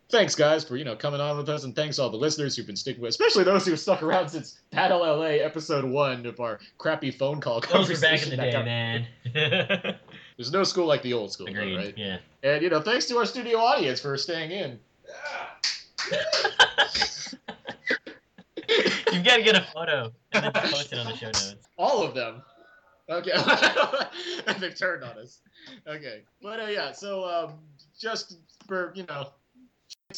thanks 0.10 0.36
guys 0.36 0.64
for 0.64 0.77
you 0.77 0.84
know 0.84 0.95
coming 0.95 1.22
on 1.22 1.38
with 1.38 1.49
us, 1.49 1.64
and 1.64 1.76
thanks 1.76 1.99
all 1.99 2.10
the 2.10 2.18
listeners 2.18 2.56
who've 2.56 2.65
been 2.65 2.76
sticking 2.76 3.02
with, 3.02 3.10
especially 3.10 3.44
those 3.44 3.65
who 3.65 3.72
have 3.72 3.80
stuck 3.80 4.03
around 4.03 4.30
since 4.30 4.60
Battle 4.72 4.99
LA 4.99 5.41
episode 5.44 5.86
one 5.86 6.26
of 6.26 6.40
our 6.40 6.60
crappy 6.77 7.11
phone 7.11 7.40
call 7.40 7.61
Those 7.61 7.90
were 7.90 7.95
back 7.99 8.23
in 8.23 8.30
the 8.30 8.38
conversation 8.38 8.38
day, 8.38 8.52
got- 8.52 8.65
man. 8.65 9.07
There's 10.38 10.52
no 10.52 10.64
school 10.64 10.86
like 10.86 11.02
the 11.02 11.14
old 11.14 11.32
school, 11.32 11.48
though, 11.48 11.76
right? 11.76 11.94
Yeah. 11.98 12.18
And 12.44 12.61
you 12.61 12.69
know, 12.69 12.82
thanks 12.82 13.06
to 13.06 13.18
our 13.18 13.26
studio 13.26 13.57
audience 13.60 13.99
for 14.02 14.18
staying 14.18 14.52
in. 14.52 14.80
You've 19.14 19.23
got 19.23 19.38
to 19.38 19.44
get 19.44 19.56
a 19.56 19.61
photo 19.73 20.11
and 20.34 20.44
then 20.45 20.52
post 20.52 20.91
it 20.91 20.99
on 20.99 21.06
the 21.06 21.15
show 21.15 21.27
notes. 21.27 21.56
All 21.77 22.03
of 22.03 22.14
them. 22.14 22.41
Okay. 23.10 23.32
they've 24.60 24.77
turned 24.77 25.03
on 25.03 25.18
us. 25.18 25.40
Okay. 25.88 26.23
But 26.41 26.60
uh, 26.60 26.65
yeah, 26.68 26.91
so 26.91 27.23
um, 27.23 27.53
just 27.98 28.38
for, 28.68 28.91
you 28.95 29.06
know, 29.06 29.30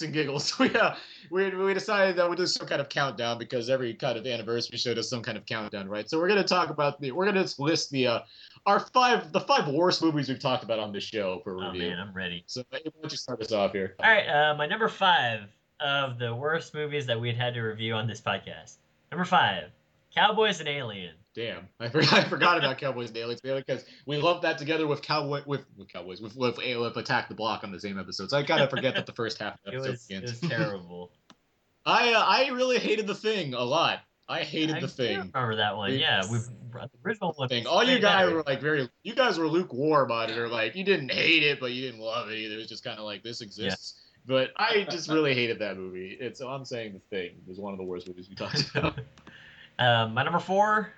and 0.02 0.14
giggles, 0.14 0.58
we, 0.60 0.74
uh, 0.76 0.96
we, 1.32 1.50
we 1.56 1.74
decided 1.74 2.16
that 2.18 2.30
we'd 2.30 2.38
do 2.38 2.46
some 2.46 2.68
kind 2.68 2.82
of 2.82 2.90
countdown 2.90 3.38
because 3.38 3.70
every 3.70 3.94
kind 3.94 4.18
of 4.18 4.26
anniversary 4.28 4.78
show 4.78 4.94
does 4.94 5.10
some 5.10 5.22
kind 5.24 5.38
of 5.38 5.46
countdown, 5.46 5.88
right? 5.88 6.10
So 6.10 6.20
we're 6.20 6.28
going 6.28 6.42
to 6.42 6.48
talk 6.48 6.70
about 6.70 7.00
the, 7.00 7.12
we're 7.12 7.30
going 7.32 7.44
to 7.46 7.62
list 7.62 7.90
the, 7.92 8.08
uh, 8.08 8.20
our 8.66 8.80
five, 8.80 9.32
the 9.32 9.40
five 9.40 9.68
worst 9.68 10.04
movies 10.04 10.28
we've 10.30 10.40
talked 10.40 10.64
about 10.64 10.80
on 10.80 10.92
this 10.92 11.04
show 11.04 11.40
for 11.44 11.56
Oh 11.56 11.72
review. 11.72 11.90
man, 11.90 12.00
I'm 12.00 12.14
ready. 12.14 12.44
So 12.48 12.64
why 12.70 12.80
don't 12.84 13.12
you 13.12 13.18
start 13.18 13.42
us 13.42 13.52
off 13.52 13.72
here? 13.72 13.96
All 14.04 14.10
right, 14.10 14.28
uh, 14.28 14.56
my 14.56 14.66
number 14.68 14.90
five 14.90 15.42
of 15.80 16.20
the 16.20 16.36
worst 16.36 16.74
movies 16.74 17.06
that 17.06 17.20
we'd 17.20 17.38
had 17.38 17.54
to 17.54 17.62
review 17.62 17.94
on 17.94 18.08
this 18.08 18.20
podcast. 18.22 18.76
Number 19.12 19.26
five, 19.26 19.70
Cowboys 20.14 20.60
and 20.60 20.68
Alien. 20.68 21.14
Damn, 21.38 21.68
I 21.80 21.88
forgot, 21.88 22.14
I 22.14 22.24
forgot 22.24 22.58
about 22.58 22.80
Cowboys 22.80 23.12
Daily 23.12 23.38
because 23.44 23.86
we 24.08 24.18
lumped 24.18 24.42
that 24.42 24.58
together 24.58 24.88
with 24.88 25.04
Cowboy 25.04 25.44
with, 25.46 25.66
with 25.78 25.88
Cowboys 25.88 26.20
with, 26.20 26.36
with, 26.36 26.58
with 26.58 26.98
Attack 26.98 27.30
the 27.30 27.36
Block 27.36 27.64
on 27.64 27.72
the 27.72 27.80
same 27.80 28.00
episode. 28.00 28.32
So 28.32 28.38
I 28.38 28.44
kind 28.44 28.62
of 28.62 28.72
forget 28.72 28.96
that 28.96 29.06
the 29.06 29.14
first 29.14 29.38
half 29.38 29.54
of 29.54 29.60
the 29.66 29.72
It 29.72 29.76
episode 29.76 29.92
was, 29.92 30.08
it 30.10 30.22
was 30.24 30.40
terrible. 30.40 31.12
I 31.86 32.12
uh, 32.12 32.20
I 32.20 32.50
really 32.50 32.80
hated 32.80 33.06
the 33.06 33.16
thing 33.16 33.54
a 33.54 33.64
lot. 33.64 34.00
I 34.28 34.40
hated 34.42 34.78
I 34.78 34.80
the 34.82 34.88
thing. 34.88 35.18
remember 35.20 35.56
that 35.58 35.78
one. 35.78 35.94
Yeah, 35.94 36.24
we 36.30 36.40
the 36.40 36.90
original 37.06 37.34
one. 37.34 37.48
Thing. 37.48 37.68
All 37.68 37.84
you 37.84 38.00
guys 38.00 38.26
better. 38.26 38.36
were 38.38 38.44
like 38.46 38.60
very. 38.60 38.90
You 39.04 39.14
guys 39.14 39.38
were 39.38 39.48
lukewarm 39.48 40.12
on 40.12 40.32
it, 40.32 40.38
or 40.40 40.50
like 40.50 40.76
you 40.76 40.84
didn't 40.84 41.12
hate 41.12 41.44
it, 41.44 41.60
but 41.60 41.72
you 41.72 41.84
didn't 41.84 42.02
love 42.02 42.30
it 42.30 42.36
either. 42.36 42.56
It 42.56 42.58
was 42.58 42.68
just 42.68 42.84
kind 42.84 42.98
of 42.98 43.06
like 43.06 43.24
this 43.24 43.42
exists. 43.42 44.02
But 44.26 44.50
I 44.58 44.88
just 44.90 45.08
really 45.08 45.36
hated 45.36 45.60
that 45.60 45.78
movie. 45.78 46.18
It's 46.20 46.42
I'm 46.42 46.66
saying 46.66 46.94
the 46.94 47.16
thing 47.16 47.36
was 47.46 47.60
one 47.60 47.74
of 47.74 47.78
the 47.78 47.86
worst 47.86 48.08
movies 48.08 48.28
we 48.28 48.36
talked 48.36 48.70
about. 48.76 49.00
Um, 49.80 50.16
my 50.16 50.24
number 50.24 50.40
four 50.40 50.92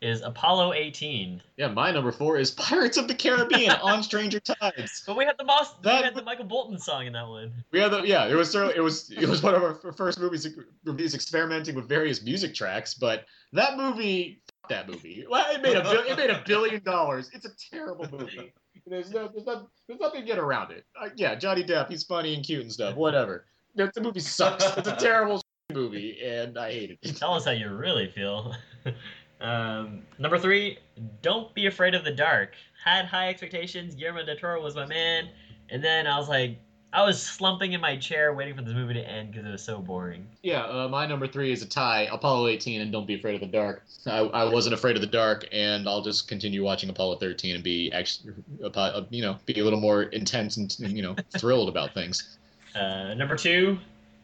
is 0.00 0.22
Apollo 0.22 0.74
18. 0.74 1.42
yeah, 1.56 1.68
my 1.68 1.90
number 1.90 2.12
four 2.12 2.36
is 2.38 2.50
Pirates 2.52 2.96
of 2.96 3.08
the 3.08 3.14
Caribbean 3.14 3.70
on 3.82 4.02
Stranger 4.02 4.38
Tides. 4.40 5.02
But 5.06 5.16
we 5.16 5.24
had 5.24 5.36
the 5.38 5.44
most, 5.44 5.82
That- 5.82 6.00
we 6.00 6.04
had 6.04 6.14
the 6.14 6.22
Michael 6.22 6.44
Bolton 6.44 6.78
song 6.78 7.06
in 7.06 7.12
that 7.14 7.26
one. 7.26 7.52
We 7.72 7.80
had 7.80 7.90
the 7.90 8.02
yeah. 8.02 8.26
It 8.26 8.34
was 8.34 8.50
certainly 8.50 8.76
it 8.76 8.80
was 8.80 9.10
it 9.10 9.28
was 9.28 9.42
one 9.42 9.54
of 9.54 9.62
our 9.62 9.74
first 9.92 10.20
movies 10.20 10.46
reviews 10.84 11.14
experimenting 11.14 11.74
with 11.74 11.88
various 11.88 12.22
music 12.22 12.54
tracks. 12.54 12.94
But 12.94 13.24
that 13.52 13.76
movie, 13.76 14.40
that 14.68 14.88
movie. 14.88 15.24
Well, 15.28 15.44
it 15.54 15.62
made 15.62 15.76
a 15.76 16.10
it 16.10 16.16
made 16.16 16.30
a 16.30 16.42
billion 16.46 16.82
dollars. 16.84 17.30
It's 17.32 17.46
a 17.46 17.50
terrible 17.74 18.06
movie. 18.10 18.52
There's 18.86 19.10
no 19.10 19.28
there's, 19.28 19.44
no, 19.46 19.68
there's 19.86 20.00
nothing 20.00 20.20
to 20.22 20.26
get 20.26 20.38
around 20.38 20.70
it. 20.70 20.84
Uh, 20.98 21.08
yeah, 21.16 21.34
Johnny 21.34 21.62
Depp, 21.64 21.90
he's 21.90 22.04
funny 22.04 22.34
and 22.34 22.44
cute 22.44 22.62
and 22.62 22.72
stuff. 22.72 22.94
Whatever. 22.94 23.44
The, 23.74 23.90
the 23.94 24.00
movie 24.00 24.20
sucks. 24.20 24.64
It's 24.78 24.88
a 24.88 24.96
terrible 24.96 25.42
movie, 25.72 26.18
and 26.24 26.56
I 26.58 26.72
hate 26.72 26.98
it. 27.02 27.16
Tell 27.16 27.34
us 27.34 27.44
how 27.44 27.50
you 27.50 27.68
really 27.68 28.08
feel. 28.08 28.54
um, 29.40 30.02
number 30.18 30.38
three, 30.38 30.78
Don't 31.22 31.52
Be 31.54 31.66
Afraid 31.66 31.94
of 31.94 32.04
the 32.04 32.10
Dark. 32.10 32.54
Had 32.84 33.06
high 33.06 33.28
expectations. 33.28 33.94
Guillermo 33.94 34.24
del 34.24 34.36
Toro 34.36 34.62
was 34.62 34.74
my 34.74 34.86
man. 34.86 35.28
And 35.70 35.82
then 35.82 36.06
I 36.06 36.18
was 36.18 36.28
like, 36.28 36.58
I 36.90 37.04
was 37.04 37.22
slumping 37.22 37.72
in 37.72 37.82
my 37.82 37.96
chair 37.96 38.32
waiting 38.32 38.54
for 38.54 38.62
this 38.62 38.72
movie 38.72 38.94
to 38.94 39.06
end 39.06 39.32
because 39.32 39.46
it 39.46 39.50
was 39.50 39.62
so 39.62 39.78
boring. 39.78 40.26
Yeah, 40.42 40.62
uh, 40.62 40.88
my 40.88 41.06
number 41.06 41.26
three 41.26 41.52
is 41.52 41.62
a 41.62 41.68
tie. 41.68 42.08
Apollo 42.10 42.48
18 42.48 42.80
and 42.80 42.90
Don't 42.90 43.06
Be 43.06 43.14
Afraid 43.14 43.34
of 43.34 43.40
the 43.42 43.46
Dark. 43.46 43.84
I, 44.06 44.20
I 44.20 44.44
wasn't 44.50 44.72
afraid 44.72 44.96
of 44.96 45.02
the 45.02 45.08
dark, 45.08 45.46
and 45.52 45.86
I'll 45.86 46.00
just 46.00 46.28
continue 46.28 46.64
watching 46.64 46.88
Apollo 46.88 47.16
13 47.16 47.56
and 47.56 47.64
be 47.64 47.92
actually, 47.92 48.32
uh, 48.74 49.02
you 49.10 49.20
know, 49.20 49.36
be 49.44 49.60
a 49.60 49.64
little 49.64 49.80
more 49.80 50.04
intense 50.04 50.56
and 50.56 50.74
you 50.78 51.02
know 51.02 51.14
thrilled 51.36 51.68
about 51.68 51.92
things. 51.92 52.38
Uh, 52.74 53.12
number 53.14 53.36
two, 53.36 53.78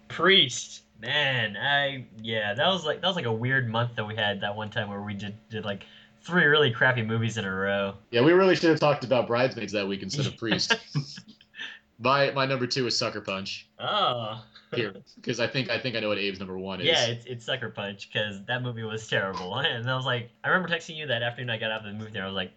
Priest. 0.08 0.83
Man, 1.00 1.56
I 1.56 2.06
yeah, 2.22 2.54
that 2.54 2.66
was 2.68 2.84
like 2.86 3.00
that 3.02 3.06
was 3.06 3.16
like 3.16 3.26
a 3.26 3.32
weird 3.32 3.68
month 3.68 3.96
that 3.96 4.06
we 4.06 4.14
had 4.14 4.40
that 4.40 4.56
one 4.56 4.70
time 4.70 4.88
where 4.88 5.02
we 5.02 5.14
did 5.14 5.34
did 5.50 5.64
like 5.64 5.84
three 6.22 6.44
really 6.44 6.70
crappy 6.70 7.02
movies 7.02 7.36
in 7.36 7.44
a 7.44 7.54
row. 7.54 7.94
Yeah, 8.10 8.22
we 8.22 8.32
really 8.32 8.56
should 8.56 8.70
have 8.70 8.80
talked 8.80 9.04
about 9.04 9.26
Bridesmaids 9.26 9.72
that 9.72 9.86
week 9.86 10.02
instead 10.02 10.26
of 10.26 10.36
Priest. 10.38 10.74
my 11.98 12.30
my 12.30 12.46
number 12.46 12.66
two 12.66 12.86
is 12.86 12.96
Sucker 12.96 13.20
Punch 13.20 13.68
Oh. 13.78 14.42
here 14.74 14.94
because 15.16 15.40
I 15.40 15.46
think 15.46 15.68
I 15.70 15.78
think 15.78 15.96
I 15.96 16.00
know 16.00 16.08
what 16.08 16.18
Abe's 16.18 16.38
number 16.38 16.56
one 16.58 16.80
is. 16.80 16.86
Yeah, 16.86 17.06
it's, 17.06 17.26
it's 17.26 17.44
Sucker 17.44 17.68
Punch 17.70 18.08
because 18.10 18.44
that 18.46 18.62
movie 18.62 18.82
was 18.84 19.06
terrible. 19.06 19.54
And 19.58 19.88
I 19.90 19.96
was 19.96 20.06
like, 20.06 20.30
I 20.42 20.48
remember 20.48 20.74
texting 20.74 20.96
you 20.96 21.06
that 21.08 21.22
afternoon 21.22 21.50
I 21.50 21.58
got 21.58 21.70
out 21.70 21.80
of 21.80 21.86
the 21.86 21.92
movie 21.92 22.12
theater. 22.12 22.24
I 22.24 22.28
was 22.28 22.36
like, 22.36 22.52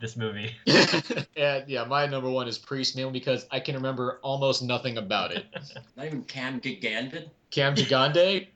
this 0.00 0.16
movie. 0.16 0.56
yeah, 1.36 1.62
yeah, 1.66 1.84
my 1.84 2.06
number 2.06 2.30
one 2.30 2.48
is 2.48 2.56
Priest 2.58 2.96
mainly 2.96 3.12
because 3.12 3.46
I 3.50 3.60
can 3.60 3.74
remember 3.74 4.18
almost 4.22 4.62
nothing 4.62 4.96
about 4.96 5.32
it. 5.32 5.44
Not 5.96 6.06
even 6.06 6.22
Cam 6.24 6.60
Gigandet. 6.60 7.28
Cam 7.50 7.74
Gigandet. 7.74 8.48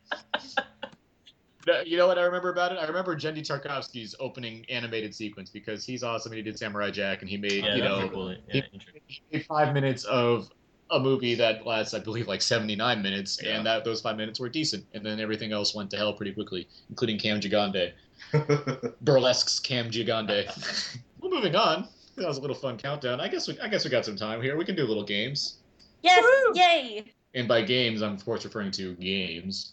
You 1.87 1.97
know 1.97 2.07
what 2.07 2.19
I 2.19 2.25
remember 2.25 2.51
about 2.51 2.73
it? 2.73 2.79
I 2.79 2.87
remember 2.87 3.16
Genndy 3.16 3.41
Tartakovsky's 3.41 4.15
opening 4.21 4.66
animated 4.69 5.15
sequence 5.15 5.49
because 5.49 5.85
he's 5.85 6.03
awesome 6.03 6.33
and 6.33 6.37
he 6.37 6.43
did 6.43 6.59
Samurai 6.59 6.91
Jack 6.91 7.23
and 7.23 7.29
he 7.31 7.39
made 7.39 7.65
Yeah, 7.65 7.75
you 7.77 7.83
know 7.83 8.09
cool. 8.12 8.33
Yeah, 8.53 8.62
he- 8.71 8.81
he 9.07 9.23
made 9.33 9.47
five 9.47 9.73
minutes 9.73 10.05
of 10.05 10.51
a 10.91 11.01
movie 11.01 11.35
that 11.37 11.65
lasts 11.65 11.95
I 11.95 12.01
believe 12.01 12.29
like 12.29 12.43
seventy 12.43 12.77
nine 12.77 13.01
minutes 13.01 13.41
Yeah. 13.43 13.57
and 13.57 13.66
that 13.66 13.83
those 13.83 14.03
five 14.03 14.19
minutes 14.19 14.39
were 14.39 14.51
decent 14.51 14.85
and 14.93 15.05
then 15.05 15.19
everything 15.21 15.53
else 15.53 15.75
went 15.75 15.91
to 15.93 15.97
hell 15.97 16.12
pretty 16.12 16.33
quickly 16.33 16.69
including 16.91 17.19
Cam 17.19 17.41
Gigandet 17.41 17.93
burlesque's 19.01 19.59
Cam 19.59 19.91
Gigandet. 19.91 20.99
well, 21.21 21.31
moving 21.31 21.57
on. 21.57 21.89
That 22.16 22.29
was 22.29 22.37
a 22.37 22.41
little 22.43 22.55
fun 22.57 22.77
countdown. 22.77 23.21
I 23.23 23.29
guess 23.29 23.49
we 23.49 23.59
I 23.61 23.69
guess 23.69 23.85
we 23.85 23.91
got 23.91 24.05
some 24.05 24.16
time 24.16 24.43
here. 24.43 24.57
We 24.59 24.66
can 24.66 24.77
do 24.77 24.85
little 24.87 25.03
games. 25.03 25.57
Yes, 26.03 26.23
yay! 26.55 27.05
And 27.35 27.48
by 27.48 27.62
games, 27.62 28.02
I'm 28.02 28.15
of 28.15 28.24
course 28.24 28.44
referring 28.44 28.70
to 28.73 28.94
games. 28.94 29.73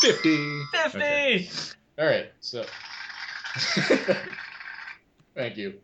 Fifty. 0.00 0.62
50! 0.72 0.98
Okay. 0.98 1.48
All 1.98 2.06
right. 2.06 2.30
So. 2.40 2.64
Thank 5.34 5.56
you. 5.56 5.74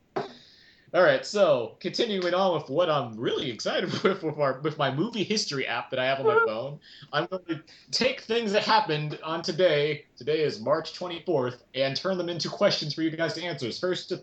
All 0.94 1.02
right. 1.02 1.24
So 1.24 1.76
continuing 1.80 2.34
on 2.34 2.55
with 2.55 2.68
what 2.68 2.90
I'm 2.90 3.16
really 3.18 3.51
excited 3.51 3.90
with 4.02 4.22
with, 4.22 4.39
our, 4.39 4.60
with 4.60 4.76
my 4.76 4.94
movie 4.94 5.24
history 5.24 5.66
app 5.66 5.90
that 5.90 5.98
I 5.98 6.05
have 6.05 6.20
on 6.20 6.26
my 6.26 6.44
phone, 6.47 6.78
I'm 7.12 7.26
going 7.26 7.44
to 7.47 7.62
take 7.90 8.20
things 8.20 8.52
that 8.52 8.64
happened 8.64 9.18
on 9.24 9.40
today. 9.43 10.05
Today 10.18 10.43
is 10.43 10.60
March 10.60 10.93
24th, 10.98 11.62
and 11.74 11.97
turn 11.97 12.18
them 12.18 12.28
into 12.28 12.51
questions 12.51 12.93
for 12.93 13.01
you 13.01 13.10
guys 13.10 13.32
to 13.34 13.43
answer. 13.43 13.72
First, 13.72 14.10
to, 14.10 14.22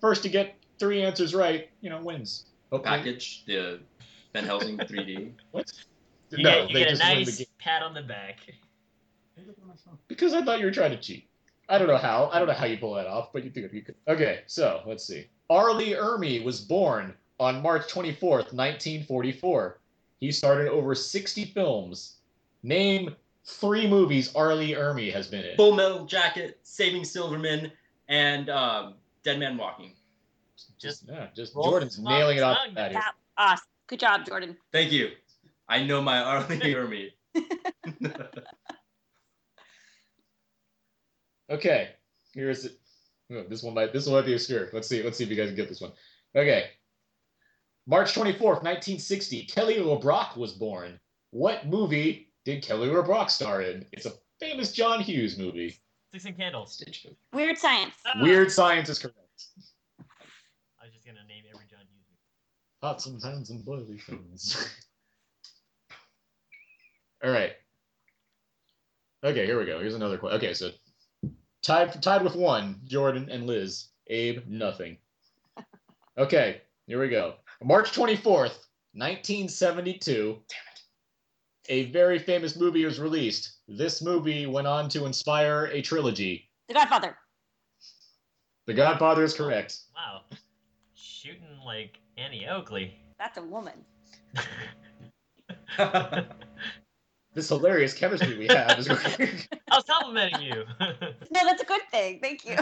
first 0.00 0.24
to 0.24 0.28
get 0.28 0.56
three 0.78 1.02
answers 1.02 1.34
right, 1.34 1.70
you 1.80 1.90
know, 1.90 2.00
wins. 2.02 2.46
Hopefully- 2.70 2.98
Package, 2.98 3.44
the 3.46 3.80
Van 4.32 4.44
Helsing 4.44 4.76
3D. 4.78 5.32
What? 5.50 5.72
You 6.30 6.42
no, 6.42 6.50
get, 6.50 6.68
you 6.68 6.74
they 6.74 6.80
get 6.80 6.88
a 6.88 6.90
just 6.96 7.02
win 7.02 7.18
nice 7.18 7.44
pat 7.58 7.82
on 7.82 7.94
the 7.94 8.02
back. 8.02 8.40
Because 10.08 10.34
I 10.34 10.42
thought 10.44 10.58
you 10.58 10.66
were 10.66 10.72
trying 10.72 10.90
to 10.90 10.98
cheat. 10.98 11.28
I 11.68 11.78
don't 11.78 11.88
know 11.88 11.96
how. 11.96 12.30
I 12.32 12.38
don't 12.38 12.48
know 12.48 12.54
how 12.54 12.64
you 12.66 12.78
pull 12.78 12.94
that 12.94 13.06
off, 13.06 13.32
but 13.32 13.44
you 13.44 13.50
think 13.50 13.72
you 13.72 13.82
could. 13.82 13.94
Okay, 14.08 14.40
so 14.46 14.82
let's 14.86 15.04
see. 15.04 15.26
R. 15.50 15.72
Lee 15.72 15.94
Ermey 15.94 16.42
was 16.44 16.60
born 16.60 17.14
on 17.38 17.62
March 17.62 17.86
24th, 17.92 18.52
1944. 18.52 19.80
He 20.20 20.32
starred 20.32 20.62
in 20.62 20.68
over 20.68 20.94
60 20.94 21.44
films. 21.46 22.16
Name 22.62 23.14
three 23.44 23.86
movies 23.86 24.34
R. 24.34 24.54
Lee 24.54 24.74
Ermey 24.74 25.12
has 25.12 25.28
been 25.28 25.44
in. 25.44 25.56
Full 25.56 25.74
Metal 25.74 26.04
Jacket, 26.06 26.58
Saving 26.62 27.04
Silverman, 27.04 27.70
and 28.08 28.50
um, 28.50 28.94
Dead 29.22 29.38
Man 29.38 29.56
Walking. 29.56 29.92
Just 30.78 31.04
yeah, 31.08 31.28
just 31.34 31.54
Jordan's 31.54 31.98
nailing 31.98 32.38
it 32.38 32.42
off 32.42 32.58
That 32.66 32.74
the 32.74 32.82
here. 32.82 32.92
That, 33.00 33.14
awesome. 33.36 33.66
Good 33.86 34.00
job, 34.00 34.26
Jordan. 34.26 34.56
Thank 34.72 34.92
you. 34.92 35.10
I 35.68 35.84
know 35.84 36.02
my 36.02 36.20
R. 36.22 36.46
Lee 36.48 36.74
Ermey. 36.74 37.10
Okay, 41.50 41.90
here's 42.34 42.66
it. 42.66 42.78
Oh, 43.32 43.44
this 43.48 43.62
one 43.62 43.74
might 43.74 43.92
this 43.92 44.06
one 44.06 44.16
might 44.16 44.26
be 44.26 44.34
obscure. 44.34 44.68
Let's 44.72 44.88
see. 44.88 45.02
Let's 45.02 45.16
see 45.18 45.24
if 45.24 45.30
you 45.30 45.36
guys 45.36 45.48
can 45.48 45.56
get 45.56 45.68
this 45.68 45.80
one. 45.80 45.92
Okay. 46.36 46.70
March 47.86 48.14
24th, 48.14 48.62
1960, 48.62 49.44
Kelly 49.44 49.76
LeBrock 49.76 50.36
was 50.36 50.52
born. 50.52 51.00
What 51.30 51.66
movie 51.66 52.30
did 52.44 52.62
Kelly 52.62 52.88
LeBrock 52.88 53.30
star 53.30 53.62
in? 53.62 53.86
It's 53.92 54.04
a 54.04 54.12
famous 54.40 54.72
John 54.72 55.00
Hughes 55.00 55.38
movie. 55.38 55.70
Six 56.12 56.24
Sixteen 56.24 56.34
Candles. 56.34 56.82
Weird 57.32 57.56
science. 57.56 57.94
Weird 58.20 58.52
Science 58.52 58.88
is 58.90 58.98
correct. 58.98 59.16
I 60.80 60.84
was 60.84 60.92
just 60.92 61.06
gonna 61.06 61.24
name 61.28 61.44
every 61.52 61.66
John 61.66 61.80
Hughes 61.80 62.04
movie. 62.08 62.20
Pots 62.80 63.06
and 63.06 63.20
pans 63.20 63.50
and 63.50 63.64
boiling 63.64 63.98
things. 63.98 64.72
All 67.24 67.30
right. 67.30 67.52
Okay, 69.24 69.46
here 69.46 69.58
we 69.58 69.66
go. 69.66 69.80
Here's 69.80 69.96
another 69.96 70.16
question. 70.16 70.38
Okay, 70.38 70.54
so 70.54 70.70
tied 71.62 72.00
tied 72.02 72.22
with 72.22 72.36
one, 72.36 72.80
Jordan 72.84 73.28
and 73.30 73.46
Liz. 73.46 73.88
Abe, 74.08 74.46
nothing. 74.46 74.98
Okay, 76.16 76.62
here 76.88 77.00
we 77.00 77.08
go. 77.08 77.34
March 77.62 77.92
24th, 77.92 78.58
1972. 78.94 80.02
Damn 80.24 80.34
it. 80.34 80.40
A 81.68 81.92
very 81.92 82.18
famous 82.18 82.56
movie 82.56 82.84
was 82.84 82.98
released. 82.98 83.58
This 83.68 84.02
movie 84.02 84.46
went 84.46 84.66
on 84.66 84.88
to 84.88 85.06
inspire 85.06 85.66
a 85.66 85.80
trilogy. 85.80 86.50
The 86.66 86.74
Godfather. 86.74 87.16
The 88.66 88.74
Godfather 88.74 89.22
is 89.22 89.32
correct. 89.32 89.78
Wow. 89.94 90.22
Shooting 90.96 91.60
like 91.64 92.00
Annie 92.18 92.46
Oakley. 92.48 92.94
That's 93.18 93.38
a 93.38 93.42
woman. 93.42 93.84
This 97.38 97.50
hilarious 97.50 97.94
chemistry 97.94 98.36
we 98.36 98.48
have 98.48 98.76
is 98.80 98.88
great. 99.16 99.46
I 99.70 99.76
was 99.76 99.84
complimenting 99.84 100.42
you. 100.42 100.64
No, 101.30 101.44
that's 101.44 101.62
a 101.62 101.66
good 101.66 101.82
thing. 101.90 102.18
Thank 102.20 102.44
you. 102.44 102.56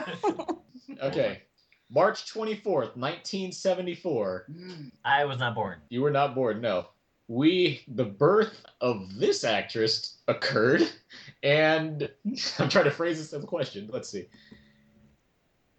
Okay. 1.00 1.42
March 1.88 2.30
24th, 2.30 2.94
1974. 2.96 4.46
Mm. 4.50 4.90
I 5.02 5.24
was 5.24 5.38
not 5.38 5.54
born. 5.54 5.78
You 5.88 6.02
were 6.02 6.10
not 6.10 6.34
born, 6.34 6.60
no. 6.60 6.88
We, 7.28 7.84
the 7.88 8.04
birth 8.04 8.60
of 8.82 9.18
this 9.18 9.44
actress 9.44 10.18
occurred, 10.28 10.82
and 11.42 12.10
I'm 12.58 12.68
trying 12.68 12.84
to 12.84 12.90
phrase 12.90 13.16
this 13.16 13.32
as 13.32 13.44
a 13.44 13.46
question. 13.46 13.88
Let's 13.90 14.10
see. 14.10 14.26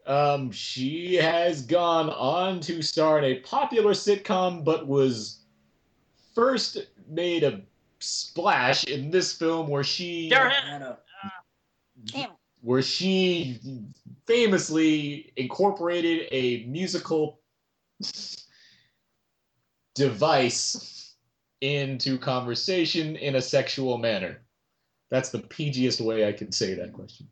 Um, 0.07 0.51
she 0.51 1.15
has 1.15 1.61
gone 1.63 2.09
on 2.09 2.61
to 2.61 2.81
star 2.81 3.19
in 3.19 3.25
a 3.25 3.39
popular 3.41 3.91
sitcom, 3.91 4.63
but 4.63 4.87
was 4.87 5.41
first 6.33 6.77
made 7.09 7.43
a 7.43 7.61
splash 7.99 8.85
in 8.85 9.11
this 9.11 9.33
film 9.33 9.67
where 9.67 9.83
she 9.83 10.29
Darren. 10.31 10.97
Where 12.61 12.81
she 12.81 13.59
famously 14.25 15.33
incorporated 15.35 16.27
a 16.31 16.65
musical 16.65 17.39
device 19.93 21.15
into 21.61 22.17
conversation 22.17 23.15
in 23.15 23.35
a 23.35 23.41
sexual 23.41 23.97
manner. 23.97 24.41
That's 25.09 25.29
the 25.29 25.39
PGest 25.39 26.01
way 26.01 26.27
I 26.27 26.31
can 26.31 26.51
say 26.51 26.75
that 26.75 26.93
question. 26.93 27.27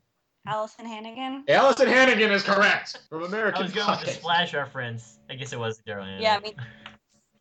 Alyson 0.46 0.86
Hannigan. 0.86 1.44
Alyson 1.48 1.88
Hannigan 1.88 2.30
is 2.32 2.42
correct 2.42 2.98
from 3.08 3.24
I 3.24 3.26
American 3.26 3.64
was 3.64 3.72
going 3.72 3.90
with 3.90 4.00
the 4.00 4.06
Pie. 4.06 4.12
splash 4.12 4.54
reference. 4.54 5.18
I 5.30 5.34
guess 5.34 5.52
it 5.52 5.58
was 5.58 5.80
Daryl 5.86 6.04
Hannah. 6.04 6.22
Yeah, 6.22 6.36
I 6.36 6.40
mean, 6.40 6.54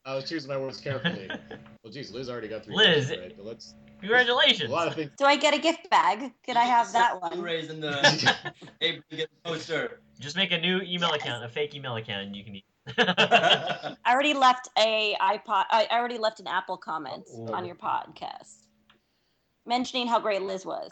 I 0.05 0.15
was 0.15 0.27
choosing 0.29 0.49
my 0.49 0.57
words 0.57 0.79
carefully. 0.81 1.29
Well, 1.83 1.93
geez, 1.93 2.11
Liz 2.11 2.31
already 2.31 2.47
got 2.47 2.65
three. 2.65 2.75
Liz. 2.75 3.05
questions 3.05 3.19
right, 3.21 3.37
but 3.37 3.45
let's 3.45 3.75
Congratulations. 3.99 4.71
a 4.71 4.73
lot 4.73 4.87
of 4.87 4.95
things. 4.95 5.11
do 5.19 5.25
I 5.25 5.35
get 5.35 5.53
a 5.53 5.59
gift 5.59 5.87
bag? 5.91 6.31
Could 6.43 6.57
I 6.57 6.63
have 6.63 6.91
that 6.93 7.21
one? 7.21 7.31
Blu-rays 7.33 7.69
in 7.69 7.79
the 7.79 7.93
Abe 8.81 9.01
can 9.07 9.17
get 9.19 9.29
poster. 9.43 9.99
Just 10.19 10.35
make 10.35 10.51
a 10.51 10.57
new 10.59 10.81
email 10.81 11.11
account, 11.11 11.45
a 11.45 11.47
fake 11.47 11.75
email 11.75 11.95
account, 11.97 12.25
and 12.25 12.35
you 12.35 12.43
can. 12.43 12.59
I 13.19 13.95
already 14.07 14.33
left 14.33 14.67
a 14.79 15.15
iPod. 15.21 15.65
I 15.69 15.87
already 15.91 16.17
left 16.17 16.39
an 16.39 16.47
Apple 16.47 16.77
comment 16.77 17.27
Oh. 17.31 17.53
on 17.53 17.65
your 17.67 17.75
podcast, 17.75 18.63
mentioning 19.67 20.07
how 20.07 20.19
great 20.19 20.41
Liz 20.41 20.65
was. 20.65 20.89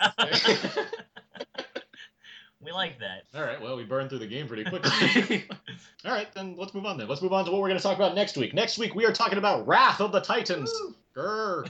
We 2.64 2.72
like 2.72 3.00
that. 3.00 3.24
All 3.36 3.44
right, 3.44 3.62
well, 3.62 3.76
we 3.76 3.84
burned 3.84 4.10
through 4.10 4.20
the 4.20 4.28
game 4.28 4.48
pretty 4.48 4.64
quickly. 4.70 5.46
All 6.06 6.12
right, 6.12 6.28
then 6.34 6.56
let's 6.58 6.74
move 6.74 6.86
on. 6.86 6.98
Then 6.98 7.08
let's 7.08 7.22
move 7.22 7.34
on 7.34 7.46
to 7.46 7.52
what 7.52 7.62
we're 7.62 7.68
going 7.70 7.80
to 7.80 7.84
talk 7.84 7.98
about 7.98 8.16
next 8.16 8.38
week. 8.38 8.54
Next 8.54 8.78
week 8.78 8.96
we 8.96 9.06
are 9.06 9.14
talking 9.14 9.38
about 9.38 9.68
Wrath 9.68 10.02
of 10.02 10.12
the 10.12 10.20
Titans. 10.20 10.72
Grr, 11.16 11.70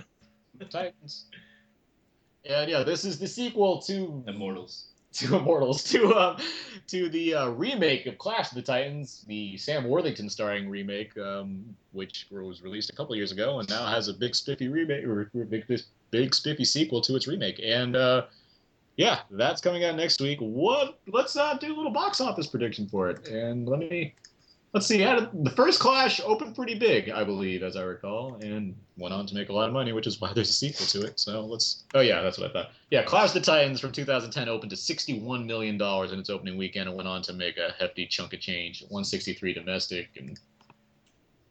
Titans. 0.69 1.25
And 2.45 2.69
yeah, 2.69 2.83
this 2.83 3.05
is 3.05 3.19
the 3.19 3.27
sequel 3.27 3.81
to 3.83 4.23
Immortals. 4.27 4.87
to 5.13 5.35
Immortals 5.37 5.83
to 5.91 6.13
um 6.15 6.37
to 6.87 7.09
the 7.09 7.33
uh, 7.35 7.47
remake 7.49 8.05
of 8.05 8.17
Clash 8.17 8.49
of 8.49 8.55
the 8.55 8.61
Titans, 8.61 9.23
the 9.27 9.57
Sam 9.57 9.85
Worthington 9.85 10.29
starring 10.29 10.69
remake, 10.69 11.17
um, 11.17 11.63
which 11.91 12.27
was 12.31 12.61
released 12.61 12.89
a 12.89 12.95
couple 12.95 13.15
years 13.15 13.31
ago 13.31 13.59
and 13.59 13.69
now 13.69 13.85
has 13.85 14.07
a 14.07 14.13
big 14.13 14.35
spiffy 14.35 14.67
remake 14.67 15.05
or 15.05 15.29
or 15.33 15.45
big 15.45 15.65
big 16.11 16.35
spiffy 16.35 16.65
sequel 16.65 17.01
to 17.01 17.15
its 17.15 17.27
remake. 17.27 17.59
And 17.63 17.95
uh, 17.95 18.25
yeah, 18.95 19.19
that's 19.31 19.61
coming 19.61 19.83
out 19.83 19.95
next 19.95 20.21
week. 20.21 20.39
What? 20.39 20.99
Let's 21.07 21.35
uh, 21.35 21.55
do 21.55 21.73
a 21.73 21.75
little 21.75 21.91
box 21.91 22.21
office 22.21 22.47
prediction 22.47 22.87
for 22.87 23.09
it. 23.09 23.27
And 23.27 23.67
let 23.67 23.79
me 23.79 24.13
let's 24.73 24.85
see. 24.85 24.99
How 24.99 25.19
did, 25.19 25.43
the 25.43 25.51
first 25.51 25.79
Clash 25.79 26.19
opened 26.21 26.55
pretty 26.55 26.75
big, 26.75 27.09
I 27.09 27.23
believe, 27.23 27.63
as 27.63 27.75
I 27.75 27.83
recall, 27.83 28.35
and 28.41 28.75
went 28.97 29.13
on 29.13 29.25
to 29.27 29.35
make 29.35 29.49
a 29.49 29.53
lot 29.53 29.67
of 29.67 29.73
money, 29.73 29.93
which 29.93 30.07
is 30.07 30.19
why 30.19 30.33
there's 30.35 30.49
a 30.49 30.53
sequel 30.53 30.85
to 30.87 31.07
it. 31.07 31.19
So 31.19 31.45
let's. 31.45 31.83
Oh 31.93 32.01
yeah, 32.01 32.21
that's 32.21 32.37
what 32.37 32.49
I 32.49 32.53
thought. 32.53 32.71
Yeah, 32.91 33.03
Clash 33.03 33.29
of 33.29 33.35
the 33.35 33.41
Titans 33.41 33.79
from 33.79 33.91
2010 33.91 34.49
opened 34.49 34.71
to 34.71 34.77
61 34.77 35.45
million 35.45 35.77
dollars 35.77 36.11
in 36.11 36.19
its 36.19 36.29
opening 36.29 36.57
weekend 36.57 36.87
and 36.87 36.97
went 36.97 37.07
on 37.07 37.21
to 37.23 37.33
make 37.33 37.57
a 37.57 37.73
hefty 37.79 38.05
chunk 38.05 38.33
of 38.33 38.39
change. 38.39 38.81
163 38.81 39.53
domestic 39.53 40.09
and 40.17 40.39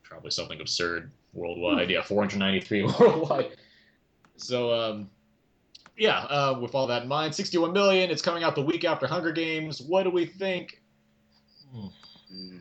probably 0.03 0.31
something 0.31 0.61
absurd 0.61 1.11
worldwide. 1.33 1.91
Yeah, 1.91 2.03
493 2.03 2.83
worldwide. 3.01 3.57
So 4.37 4.73
um, 4.73 5.11
yeah, 6.03 6.25
uh, 6.25 6.59
with 6.61 6.75
all 6.75 6.89
that 6.89 7.05
in 7.05 7.09
mind, 7.09 7.33
61 7.33 7.73
million. 7.73 8.11
It's 8.11 8.23
coming 8.23 8.43
out 8.43 8.57
the 8.57 8.63
week 8.63 8.85
after 8.85 9.07
Hunger 9.07 9.31
Games. 9.31 9.81
What 9.81 10.03
do 10.03 10.11
we 10.11 10.27
think? 10.27 10.83
Mm. 11.73 12.61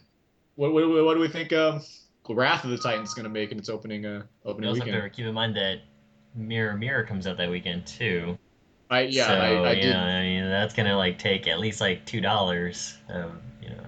What, 0.53 0.73
what, 0.73 0.87
what 0.87 1.15
do 1.15 1.19
we 1.19 1.27
think? 1.27 1.51
Um, 1.51 1.81
Wrath 2.29 2.63
of 2.63 2.69
the 2.69 2.77
Titans 2.77 3.09
is 3.09 3.15
going 3.15 3.23
to 3.23 3.31
make 3.31 3.51
in 3.51 3.57
its 3.57 3.67
opening 3.67 4.05
uh, 4.05 4.21
We 4.43 4.51
opening 4.51 4.69
also 4.69 4.81
have 4.81 4.85
weekend. 4.85 5.03
to 5.03 5.09
keep 5.09 5.25
in 5.25 5.33
mind 5.33 5.55
that 5.55 5.79
Mirror 6.35 6.77
Mirror 6.77 7.05
comes 7.05 7.25
out 7.25 7.35
that 7.37 7.49
weekend 7.49 7.87
too. 7.87 8.37
I 8.91 9.01
yeah, 9.01 9.27
so, 9.27 9.33
I, 9.33 9.47
I 9.47 9.71
you 9.71 9.81
did. 9.81 9.93
know, 9.93 9.99
I 9.99 10.21
mean, 10.21 10.43
that's 10.47 10.75
gonna 10.75 10.95
like 10.95 11.17
take 11.17 11.47
at 11.47 11.59
least 11.59 11.81
like 11.81 12.05
two 12.05 12.21
dollars. 12.21 12.99
Um, 13.09 13.41
you 13.61 13.69
know, 13.69 13.83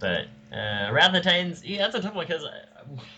but 0.00 0.28
uh, 0.56 0.90
Wrath 0.92 1.08
of 1.08 1.14
the 1.14 1.20
Titans, 1.22 1.64
yeah, 1.64 1.78
that's 1.78 1.96
a 1.96 2.00
tough 2.00 2.14
one 2.14 2.26
because 2.26 2.44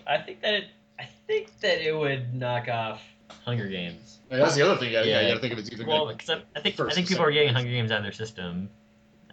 I, 0.07 0.15
I 0.15 0.17
think 0.17 0.41
that 0.41 0.53
it, 0.55 0.65
I 0.99 1.07
think 1.27 1.57
that 1.59 1.87
it 1.87 1.95
would 1.95 2.33
knock 2.33 2.67
off 2.67 3.01
Hunger 3.45 3.67
Games. 3.67 4.19
That's 4.29 4.55
the 4.55 4.61
other 4.61 4.79
thing. 4.79 4.91
Yeah, 4.91 5.03
yeah. 5.03 5.07
Yeah. 5.07 5.21
You 5.21 5.27
got 5.29 5.33
to 5.35 5.39
think 5.41 5.53
of 5.53 5.59
it. 5.59 5.73
Either 5.73 5.85
Well, 5.85 6.05
like- 6.05 6.17
because 6.17 6.29
I, 6.29 6.41
I 6.57 6.61
think 6.61 6.79
I 6.79 6.89
think 6.91 7.07
people 7.07 7.23
are 7.23 7.31
getting 7.31 7.49
place. 7.49 7.55
Hunger 7.63 7.71
Games 7.71 7.91
out 7.91 7.97
of 7.97 8.03
their 8.03 8.11
system. 8.11 8.69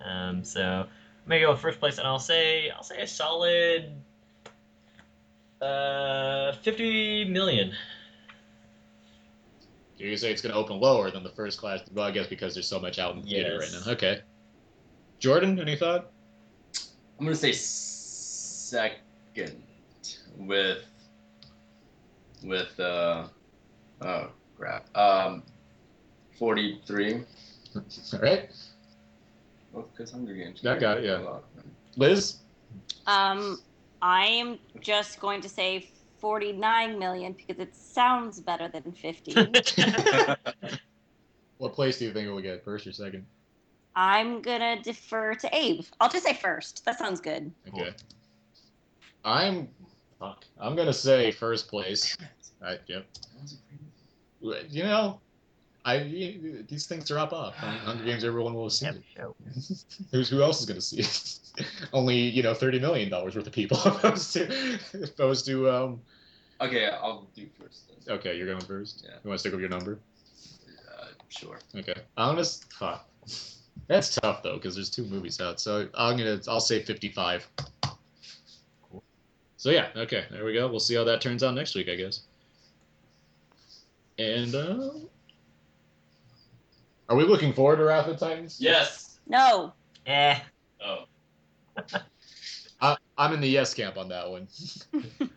Um, 0.04 0.44
so 0.44 0.62
I'm 0.62 1.28
gonna 1.28 1.40
go 1.40 1.50
with 1.52 1.60
first 1.60 1.80
place, 1.80 1.98
and 1.98 2.06
I'll 2.06 2.18
say 2.18 2.70
I'll 2.70 2.82
say 2.82 3.00
a 3.02 3.06
solid 3.06 3.92
uh, 5.60 6.52
fifty 6.62 7.24
million. 7.24 7.72
you 9.98 10.16
say 10.16 10.30
it's 10.30 10.42
going 10.42 10.52
to 10.52 10.58
open 10.58 10.78
lower 10.78 11.10
than 11.10 11.22
the 11.22 11.30
first 11.30 11.58
class. 11.58 11.80
Well, 11.92 12.06
I 12.06 12.10
guess 12.10 12.26
because 12.26 12.54
there's 12.54 12.68
so 12.68 12.78
much 12.78 12.98
out 12.98 13.14
in 13.14 13.22
the 13.22 13.28
theater 13.28 13.58
right 13.58 13.70
now. 13.72 13.92
Okay. 13.92 14.20
Jordan, 15.18 15.58
any 15.58 15.76
thought? 15.76 16.10
I'm 17.18 17.24
gonna 17.24 17.34
say 17.34 17.52
second 17.52 19.00
with 20.36 20.84
with 22.44 22.78
uh 22.78 23.26
oh 24.02 24.30
crap 24.56 24.96
um 24.96 25.42
43. 26.38 27.24
All 27.74 28.20
right, 28.20 28.50
Well, 29.72 29.88
because 29.90 30.10
Hunger 30.12 30.34
Games. 30.34 30.64
I 30.64 30.78
got 30.78 30.98
it, 30.98 31.04
yeah. 31.04 31.38
Liz. 31.96 32.38
Um, 33.06 33.58
I 34.02 34.26
am 34.26 34.58
just 34.80 35.20
going 35.20 35.40
to 35.42 35.48
say 35.48 35.88
49 36.18 36.98
million 36.98 37.32
because 37.32 37.58
it 37.58 37.74
sounds 37.74 38.40
better 38.40 38.68
than 38.68 38.92
50. 38.92 39.34
What 41.58 41.72
place 41.72 41.98
do 41.98 42.04
you 42.04 42.12
think 42.12 42.28
it 42.28 42.30
will 42.30 42.42
get? 42.42 42.64
First 42.64 42.86
or 42.86 42.92
second? 42.92 43.24
I'm 43.94 44.42
gonna 44.42 44.82
defer 44.82 45.34
to 45.34 45.56
Abe. 45.56 45.84
I'll 46.00 46.10
just 46.10 46.24
say 46.26 46.34
first. 46.34 46.84
That 46.84 46.98
sounds 46.98 47.20
good. 47.20 47.50
Okay. 47.68 47.92
I'm. 49.24 49.68
Fuck. 50.18 50.44
I'm 50.60 50.76
gonna 50.76 50.92
say 50.92 51.30
first 51.30 51.68
place. 51.68 52.14
I, 52.62 52.78
yep. 52.88 53.06
You 54.40 54.84
know, 54.84 55.20
I 55.84 55.98
these 56.68 56.86
things 56.86 57.08
drop 57.08 57.32
off. 57.32 57.54
Hunger 57.56 58.04
Games, 58.04 58.24
everyone 58.24 58.54
will 58.54 58.68
see 58.68 58.86
it. 58.86 59.02
Who's 60.10 60.28
who 60.28 60.42
else 60.42 60.60
is 60.60 60.66
gonna 60.66 60.80
see 60.80 60.98
it? 60.98 61.38
Only 61.92 62.16
you 62.16 62.42
know 62.42 62.54
thirty 62.54 62.78
million 62.80 63.08
dollars 63.08 63.36
worth 63.36 63.46
of 63.46 63.52
people 63.52 63.78
opposed 63.84 64.32
to 64.34 64.78
opposed 65.02 65.46
to 65.46 65.70
um. 65.70 66.00
Okay, 66.60 66.86
I'll 66.86 67.28
do 67.34 67.46
first. 67.60 67.88
Then. 67.88 68.16
Okay, 68.16 68.36
you're 68.36 68.46
going 68.46 68.64
first. 68.64 69.02
Yeah. 69.04 69.16
You 69.22 69.28
want 69.28 69.36
to 69.36 69.40
stick 69.40 69.52
with 69.52 69.60
your 69.60 69.70
number? 69.70 69.98
Uh, 70.98 71.06
sure. 71.28 71.58
Okay. 71.76 71.94
I'm 72.16 72.34
gonna 72.34 72.44
fuck. 72.44 73.08
That's 73.86 74.14
tough 74.16 74.42
though, 74.42 74.54
because 74.54 74.74
there's 74.74 74.90
two 74.90 75.04
movies 75.04 75.40
out. 75.40 75.60
So 75.60 75.88
I'm 75.94 76.16
gonna 76.16 76.40
I'll 76.48 76.60
say 76.60 76.82
55. 76.82 77.48
So 79.56 79.70
yeah, 79.70 79.88
okay, 79.96 80.24
there 80.30 80.44
we 80.44 80.52
go. 80.52 80.68
We'll 80.68 80.80
see 80.80 80.94
how 80.94 81.04
that 81.04 81.20
turns 81.20 81.42
out 81.42 81.54
next 81.54 81.74
week, 81.74 81.88
I 81.88 81.94
guess. 81.94 82.22
And 84.18 84.54
uh, 84.54 84.90
are 87.08 87.16
we 87.16 87.24
looking 87.24 87.52
forward 87.52 87.76
to 87.76 87.84
Wrath 87.84 88.08
of 88.08 88.18
the 88.18 88.26
Titans? 88.26 88.58
Yes. 88.60 89.18
No. 89.28 89.72
Eh. 90.06 90.38
Oh. 90.84 91.04
I, 92.80 92.96
I'm 93.18 93.32
in 93.32 93.40
the 93.40 93.48
yes 93.48 93.74
camp 93.74 93.96
on 93.96 94.08
that 94.08 94.30
one. 94.30 94.48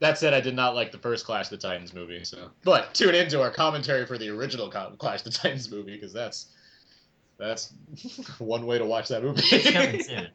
that 0.00 0.18
said, 0.18 0.34
I 0.34 0.40
did 0.40 0.54
not 0.54 0.74
like 0.74 0.92
the 0.92 0.98
first 0.98 1.26
Clash 1.26 1.46
of 1.46 1.50
the 1.50 1.56
Titans 1.56 1.94
movie. 1.94 2.24
So, 2.24 2.50
but 2.64 2.94
tune 2.94 3.14
into 3.14 3.40
our 3.40 3.50
commentary 3.50 4.06
for 4.06 4.18
the 4.18 4.28
original 4.28 4.68
Clash 4.68 5.20
of 5.20 5.24
the 5.24 5.30
Titans 5.30 5.70
movie 5.70 5.94
because 5.94 6.12
that's 6.12 6.46
that's 7.38 7.72
one 8.38 8.66
way 8.66 8.78
to 8.78 8.86
watch 8.86 9.08
that 9.08 9.22
movie. 9.22 9.42
It's 9.50 9.70
coming 9.70 10.02
soon. 10.02 10.28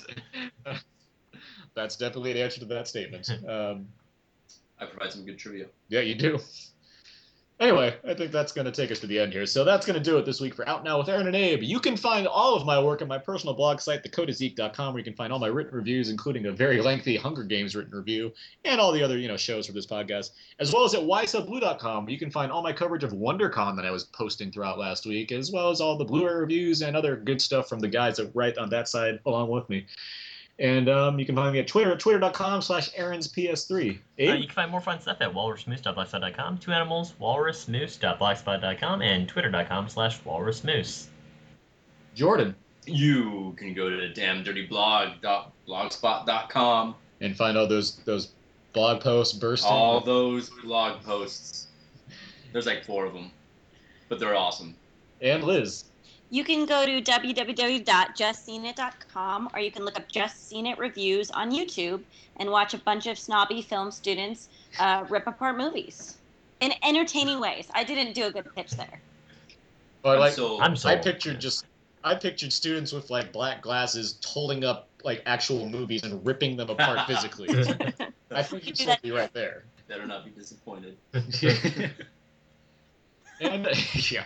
that's 1.73 1.95
definitely 1.95 2.33
the 2.33 2.43
answer 2.43 2.59
to 2.59 2.65
that 2.65 2.87
statement. 2.87 3.29
Um, 3.47 3.87
I 4.79 4.85
provide 4.85 5.11
some 5.11 5.25
good 5.25 5.37
trivia. 5.37 5.67
yeah, 5.89 6.01
you 6.01 6.15
do. 6.15 6.39
Anyway, 7.61 7.95
I 8.07 8.15
think 8.15 8.31
that's 8.31 8.51
going 8.51 8.65
to 8.65 8.71
take 8.71 8.89
us 8.89 8.97
to 9.01 9.07
the 9.07 9.19
end 9.19 9.33
here. 9.33 9.45
So 9.45 9.63
that's 9.63 9.85
going 9.85 9.93
to 9.93 10.03
do 10.03 10.17
it 10.17 10.25
this 10.25 10.41
week 10.41 10.55
for 10.55 10.67
Out 10.67 10.83
Now 10.83 10.97
with 10.97 11.09
Aaron 11.09 11.27
and 11.27 11.35
Abe. 11.35 11.61
You 11.61 11.79
can 11.79 11.95
find 11.95 12.25
all 12.25 12.55
of 12.55 12.65
my 12.65 12.81
work 12.81 13.03
on 13.03 13.07
my 13.07 13.19
personal 13.19 13.53
blog 13.53 13.79
site, 13.79 14.03
thecodeiszeek.com, 14.03 14.93
where 14.95 14.99
you 14.99 15.03
can 15.03 15.13
find 15.13 15.31
all 15.31 15.37
my 15.37 15.45
written 15.45 15.75
reviews, 15.75 16.09
including 16.09 16.47
a 16.47 16.51
very 16.51 16.81
lengthy 16.81 17.15
Hunger 17.15 17.43
Games 17.43 17.75
written 17.75 17.95
review 17.95 18.33
and 18.65 18.81
all 18.81 18.91
the 18.91 19.03
other 19.03 19.19
you 19.19 19.27
know 19.27 19.37
shows 19.37 19.67
for 19.67 19.73
this 19.73 19.85
podcast, 19.85 20.31
as 20.57 20.73
well 20.73 20.85
as 20.85 20.95
at 20.95 21.01
whysoblu.com, 21.01 22.05
where 22.05 22.11
you 22.11 22.17
can 22.17 22.31
find 22.31 22.51
all 22.51 22.63
my 22.63 22.73
coverage 22.73 23.03
of 23.03 23.11
WonderCon 23.11 23.75
that 23.75 23.85
I 23.85 23.91
was 23.91 24.05
posting 24.05 24.51
throughout 24.51 24.79
last 24.79 25.05
week, 25.05 25.31
as 25.31 25.51
well 25.51 25.69
as 25.69 25.81
all 25.81 25.95
the 25.95 26.05
Blu-ray 26.05 26.33
reviews 26.33 26.81
and 26.81 26.97
other 26.97 27.15
good 27.15 27.39
stuff 27.39 27.69
from 27.69 27.79
the 27.79 27.87
guys 27.87 28.17
that 28.17 28.31
write 28.33 28.57
on 28.57 28.71
that 28.71 28.87
side 28.87 29.19
along 29.27 29.51
with 29.51 29.69
me. 29.69 29.85
And 30.61 30.87
um, 30.89 31.17
you 31.17 31.25
can 31.25 31.35
find 31.35 31.51
me 31.51 31.59
at 31.59 31.67
Twitter 31.67 31.91
at 31.91 31.99
twitter.com 31.99 32.61
slash 32.61 32.91
Aaron's 32.95 33.27
PS3. 33.27 33.97
Uh, 33.97 33.99
you 34.17 34.45
can 34.45 34.53
find 34.53 34.69
more 34.69 34.79
fun 34.79 35.01
stuff 35.01 35.17
at 35.19 35.33
walrusmoose.blogspot.com, 35.33 36.59
two 36.59 36.71
animals, 36.71 37.15
walrusmoose.blogspot.com, 37.19 39.01
and 39.01 39.27
twitter.com 39.27 39.89
slash 39.89 40.21
walrusmoose. 40.21 41.07
Jordan. 42.13 42.53
You 42.85 43.55
can 43.57 43.73
go 43.73 43.89
to 43.89 44.13
damndirtyblog.blogspot.com. 44.13 46.95
and 47.21 47.35
find 47.35 47.57
all 47.57 47.67
those 47.67 47.95
those 48.05 48.33
blog 48.73 49.01
posts 49.01 49.35
bursting. 49.37 49.71
All 49.71 49.99
those 49.99 50.51
blog 50.63 51.03
posts. 51.03 51.67
There's 52.53 52.67
like 52.67 52.85
four 52.85 53.05
of 53.05 53.13
them, 53.13 53.31
but 54.09 54.19
they're 54.19 54.35
awesome. 54.35 54.75
and 55.21 55.43
Liz. 55.43 55.85
You 56.31 56.43
can 56.45 56.65
go 56.65 56.85
to 56.85 57.01
www.justseenit.com 57.01 59.49
or 59.53 59.59
you 59.59 59.69
can 59.69 59.83
look 59.83 59.97
up 59.97 60.07
Just 60.07 60.47
Seen 60.47 60.65
It 60.65 60.77
reviews 60.77 61.29
on 61.29 61.51
YouTube 61.51 62.03
and 62.37 62.49
watch 62.49 62.73
a 62.73 62.77
bunch 62.77 63.07
of 63.07 63.19
snobby 63.19 63.61
film 63.61 63.91
students 63.91 64.47
uh, 64.79 65.03
rip 65.09 65.27
apart 65.27 65.57
movies 65.57 66.15
in 66.61 66.71
entertaining 66.83 67.41
ways. 67.41 67.67
I 67.73 67.83
didn't 67.83 68.13
do 68.13 68.27
a 68.27 68.31
good 68.31 68.47
pitch 68.55 68.71
there. 68.71 69.01
But 70.01 70.13
I'm 70.13 70.19
like 70.21 70.31
sold. 70.31 70.61
I'm 70.61 70.77
I 70.85 70.95
pictured 70.95 71.41
just 71.41 71.65
I 72.01 72.15
pictured 72.15 72.53
students 72.53 72.93
with 72.93 73.09
like 73.09 73.33
black 73.33 73.61
glasses 73.61 74.17
holding 74.25 74.63
up 74.63 74.87
like 75.03 75.21
actual 75.25 75.67
movies 75.67 76.03
and 76.03 76.25
ripping 76.25 76.55
them 76.55 76.69
apart 76.69 77.07
physically. 77.07 77.49
I 78.31 78.41
think 78.41 78.65
you 78.67 78.71
Do 78.71 78.85
sold 78.85 78.87
that. 78.87 79.03
me 79.03 79.11
right 79.11 79.33
there. 79.33 79.65
Better 79.89 80.07
not 80.07 80.23
be 80.23 80.31
disappointed. 80.31 80.95
And 83.41 83.67
yeah, 84.11 84.23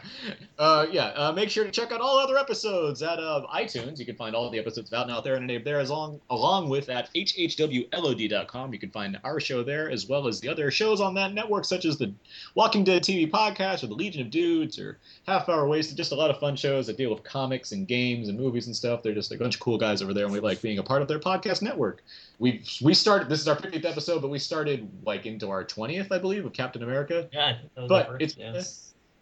uh, 0.60 0.86
yeah. 0.92 1.06
Uh, 1.16 1.32
make 1.32 1.50
sure 1.50 1.64
to 1.64 1.72
check 1.72 1.92
out 1.92 2.02
all 2.02 2.18
other 2.18 2.38
episodes 2.38 3.02
at 3.02 3.18
uh, 3.18 3.46
iTunes. 3.54 3.98
You 3.98 4.06
can 4.06 4.16
find 4.16 4.36
all 4.36 4.50
the 4.50 4.60
episodes 4.60 4.92
of 4.92 5.00
Out 5.00 5.08
Now 5.08 5.22
there 5.22 5.36
and 5.36 5.50
Abe 5.50 5.64
there, 5.64 5.80
as 5.80 5.90
long 5.90 6.20
along 6.30 6.70
with 6.70 6.90
at 6.90 7.10
hhwlod.com. 7.14 8.74
You 8.74 8.80
can 8.80 8.92
find 8.92 9.18
our 9.24 9.40
show 9.40 9.64
there 9.64 9.90
as 9.90 10.08
well 10.08 10.28
as 10.28 10.42
the 10.42 10.50
other 10.50 10.70
shows 10.70 11.00
on 11.00 11.14
that 11.16 11.34
network, 11.34 11.64
such 11.66 11.86
as 11.86 11.98
the 11.98 12.14
Walking 12.56 12.84
Dead 12.84 13.04
TV 13.04 13.30
podcast 13.30 13.84
or 13.84 13.88
the 13.88 13.96
Legion 13.96 14.22
of 14.22 14.30
Dudes 14.30 14.78
or 14.78 15.00
Half 15.26 15.48
Hour 15.48 15.68
Wasted. 15.68 15.96
Just 15.96 16.12
a 16.12 16.16
lot 16.16 16.30
of 16.30 16.40
fun 16.40 16.58
shows 16.58 16.88
that 16.88 16.98
deal 16.98 17.10
with 17.10 17.24
comics 17.24 17.72
and 17.72 17.88
games 17.88 18.28
and 18.28 18.38
movies 18.38 18.68
and 18.68 18.76
stuff. 18.76 19.02
They're 19.02 19.14
just 19.14 19.32
a 19.32 19.38
bunch 19.38 19.56
of 19.56 19.62
cool 19.62 19.78
guys 19.78 20.02
over 20.02 20.14
there, 20.14 20.26
and 20.26 20.34
we 20.34 20.42
like 20.42 20.62
being 20.62 20.80
a 20.80 20.84
part 20.84 21.02
of 21.02 21.08
their 21.08 21.20
podcast 21.20 21.62
network. 21.62 22.04
We 22.40 22.64
we 22.82 22.94
started. 22.94 23.30
This 23.30 23.40
is 23.40 23.48
our 23.48 23.56
50th 23.56 23.86
episode, 23.86 24.22
but 24.22 24.30
we 24.30 24.40
started 24.40 24.90
like 25.06 25.26
into 25.26 25.50
our 25.50 25.64
20th, 25.64 26.12
I 26.12 26.18
believe, 26.18 26.44
with 26.44 26.54
Captain 26.54 26.84
America 26.84 27.30
Yeah, 27.32 27.46
I 27.46 27.54
think 27.54 27.74
that 27.76 27.82
was 27.82 27.90
but 27.90 28.22
it's 28.22 28.38
yeah. 28.38 28.62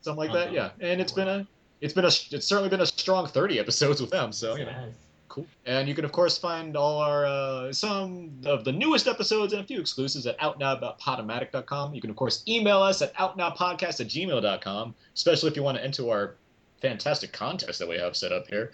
Something 0.03 0.17
like 0.17 0.33
that, 0.33 0.53
yeah. 0.53 0.69
And 0.79 1.01
it's 1.01 1.11
been 1.11 1.27
a, 1.27 1.47
it's 1.81 1.93
been 1.93 2.05
a, 2.05 2.11
it's 2.31 2.45
certainly 2.45 2.69
been 2.69 2.81
a 2.81 2.85
strong 2.85 3.27
30 3.27 3.59
episodes 3.59 4.01
with 4.01 4.11
them. 4.11 4.31
So 4.31 4.55
you 4.55 4.65
know, 4.65 4.93
cool. 5.29 5.47
And 5.65 5.87
you 5.87 5.95
can 5.95 6.05
of 6.05 6.11
course 6.11 6.37
find 6.37 6.77
all 6.77 6.99
our 6.99 7.25
uh, 7.25 7.73
some 7.73 8.31
of 8.45 8.63
the 8.63 8.71
newest 8.71 9.07
episodes 9.07 9.53
and 9.53 9.63
a 9.63 9.65
few 9.65 9.79
exclusives 9.79 10.27
at 10.27 10.37
outnow.podomatic.com. 10.39 11.95
You 11.95 12.01
can 12.01 12.09
of 12.09 12.15
course 12.15 12.43
email 12.47 12.81
us 12.81 13.01
at 13.01 13.13
outnowpodcast 13.15 14.01
at 14.01 14.07
gmail.com, 14.07 14.95
especially 15.15 15.49
if 15.49 15.55
you 15.55 15.63
want 15.63 15.77
to 15.77 15.83
enter 15.83 16.09
our 16.09 16.35
fantastic 16.81 17.31
contest 17.31 17.79
that 17.79 17.87
we 17.87 17.97
have 17.97 18.15
set 18.15 18.31
up 18.31 18.47
here. 18.47 18.71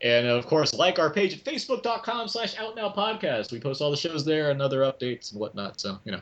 And 0.00 0.26
of 0.26 0.46
course, 0.46 0.74
like 0.74 0.98
our 0.98 1.10
page 1.10 1.34
at 1.34 1.44
facebook.com 1.44 2.26
slash 2.28 2.56
outnowpodcast. 2.56 3.52
We 3.52 3.60
post 3.60 3.80
all 3.80 3.90
the 3.90 3.96
shows 3.96 4.24
there 4.24 4.50
and 4.50 4.60
other 4.60 4.80
updates 4.80 5.30
and 5.30 5.40
whatnot. 5.40 5.80
So, 5.80 5.98
you 6.04 6.12
know, 6.12 6.20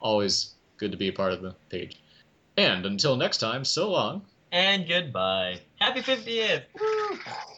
always 0.00 0.54
good 0.76 0.92
to 0.92 0.96
be 0.96 1.08
a 1.08 1.12
part 1.12 1.32
of 1.32 1.42
the 1.42 1.54
page. 1.68 1.98
And 2.56 2.86
until 2.86 3.16
next 3.16 3.38
time, 3.38 3.64
so 3.64 3.90
long. 3.90 4.22
And 4.50 4.88
goodbye. 4.88 5.60
Happy 5.78 6.00
50th! 6.00 6.62
One 6.72 7.18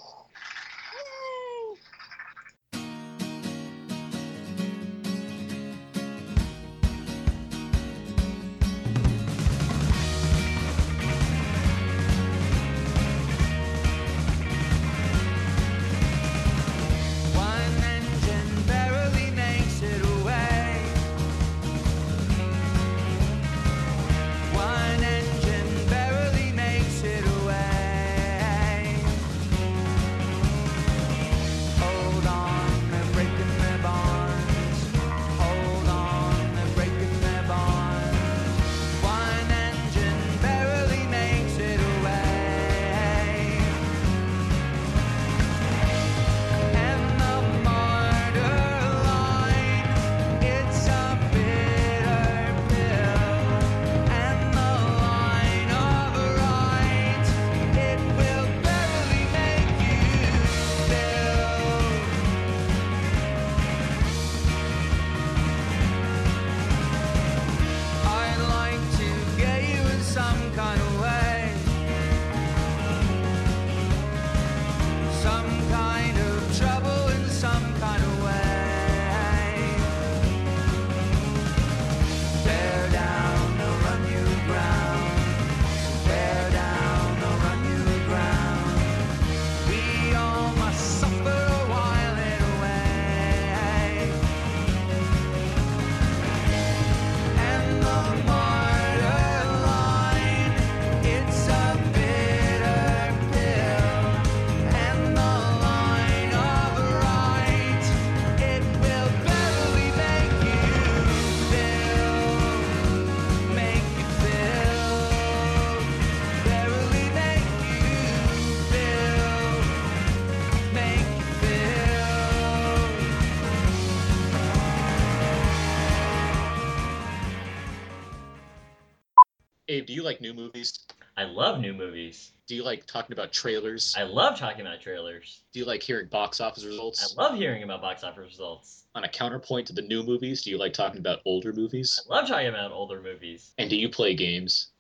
do 129.89 129.95
you 129.95 130.03
like 130.03 130.21
new 130.21 130.35
movies? 130.35 130.81
I 131.17 131.25
love 131.25 131.61
new 131.61 131.73
movies. 131.73 132.33
Do 132.47 132.55
you 132.55 132.63
like 132.63 132.85
talking 132.85 133.15
about 133.15 133.33
trailers? 133.33 133.95
I 133.97 134.03
love 134.03 134.39
talking 134.39 134.61
about 134.61 134.83
trailers. 134.83 135.45
Do 135.51 135.61
you 135.61 135.65
like 135.65 135.83
hearing 135.83 136.09
box 136.09 136.43
office 136.43 136.63
results? 136.63 137.17
I 137.17 137.23
love 137.23 137.39
hearing 137.39 137.63
about 137.63 137.81
box 137.81 138.05
office 138.05 138.27
results. 138.27 138.85
On 138.95 139.05
a 139.05 139.09
counterpoint 139.09 139.67
to 139.69 139.73
the 139.73 139.81
new 139.81 140.03
movies, 140.03 140.43
do 140.43 140.51
you 140.51 140.59
like 140.59 140.75
talking 140.75 140.99
about 140.99 141.21
older 141.25 141.55
movies? 141.55 142.05
I 142.05 142.15
love 142.15 142.29
talking 142.29 142.49
about 142.49 142.71
older 142.71 143.01
movies. 143.01 143.53
And 143.57 143.71
do 143.71 143.77
you 143.77 143.89
play 143.89 144.15
games? 144.15 144.73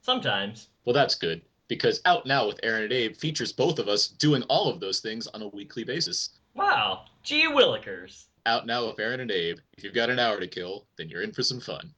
Sometimes. 0.00 0.70
Well, 0.84 0.94
that's 0.94 1.14
good 1.14 1.42
because 1.68 2.00
Out 2.04 2.26
Now 2.26 2.48
with 2.48 2.58
Aaron 2.64 2.82
and 2.82 2.92
Abe 2.92 3.14
features 3.14 3.52
both 3.52 3.78
of 3.78 3.86
us 3.86 4.08
doing 4.08 4.42
all 4.48 4.68
of 4.68 4.80
those 4.80 4.98
things 4.98 5.28
on 5.28 5.42
a 5.42 5.48
weekly 5.48 5.84
basis. 5.84 6.30
Wow. 6.56 7.04
Gee 7.22 7.46
willikers. 7.46 8.24
Out 8.46 8.66
Now 8.66 8.88
with 8.88 8.98
Aaron 8.98 9.20
and 9.20 9.30
Abe. 9.30 9.58
If 9.78 9.84
you've 9.84 9.94
got 9.94 10.10
an 10.10 10.18
hour 10.18 10.40
to 10.40 10.48
kill, 10.48 10.88
then 10.98 11.08
you're 11.08 11.22
in 11.22 11.32
for 11.32 11.44
some 11.44 11.60
fun. 11.60 11.94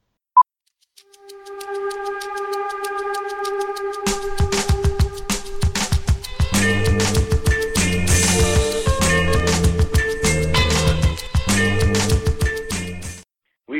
We 1.69 1.75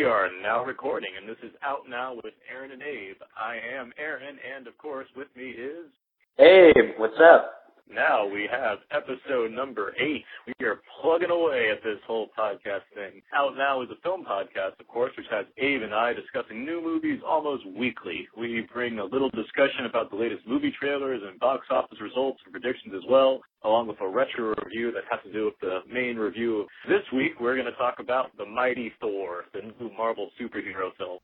are 0.03 0.29
now 0.43 0.63
recording, 0.63 1.09
and 1.19 1.27
this 1.27 1.37
is 1.41 1.51
Out 1.63 1.89
Now 1.89 2.13
with 2.13 2.35
Aaron 2.53 2.71
and 2.71 2.83
Abe. 2.83 3.15
I 3.35 3.55
am 3.75 3.91
Aaron, 3.97 4.37
and 4.55 4.67
of 4.67 4.77
course, 4.77 5.07
with 5.15 5.27
me 5.35 5.49
is. 5.49 5.89
Abe, 6.37 6.93
what's 6.99 7.17
up? 7.19 7.58
Now 7.91 8.27
we 8.27 8.47
have 8.51 8.77
episode 8.91 9.51
number 9.51 9.95
eight. 9.99 10.23
We 10.45 10.65
are 10.67 10.79
plugging 11.01 11.31
away 11.31 11.71
at 11.71 11.83
this 11.83 11.97
whole 12.05 12.29
podcast 12.37 12.85
thing. 12.93 13.23
Out 13.33 13.57
Now 13.57 13.81
is 13.81 13.89
a 13.89 13.99
film 14.03 14.23
podcast, 14.23 14.79
of 14.79 14.87
course, 14.87 15.11
which 15.17 15.25
has 15.31 15.47
Abe 15.57 15.81
and 15.81 15.93
I 15.93 16.13
discussing 16.13 16.63
new 16.63 16.83
movies 16.83 17.19
almost 17.27 17.65
weekly. 17.65 18.27
We 18.37 18.67
bring 18.71 18.99
a 18.99 19.03
little 19.05 19.31
discussion 19.31 19.87
about 19.89 20.11
the 20.11 20.17
latest 20.17 20.45
movie 20.47 20.71
trailers 20.79 21.23
and 21.25 21.39
box 21.39 21.65
office 21.71 21.99
results 21.99 22.39
and 22.45 22.53
predictions 22.53 22.93
as 22.95 23.01
well, 23.09 23.41
along 23.63 23.87
with 23.87 23.99
a 24.01 24.07
retro 24.07 24.53
review 24.63 24.91
that 24.91 25.05
has 25.09 25.19
to 25.23 25.33
do 25.33 25.45
with 25.45 25.59
the 25.59 25.79
main 25.91 26.15
review. 26.15 26.67
This 26.87 27.03
week, 27.11 27.39
we're 27.39 27.55
going 27.55 27.65
to 27.65 27.77
talk 27.77 27.95
about 27.99 28.37
The 28.37 28.45
Mighty 28.45 28.93
Thor, 29.01 29.45
the 29.51 29.61
new 29.61 29.89
Marvel 29.97 30.29
superhero 30.39 30.95
film. 30.95 31.17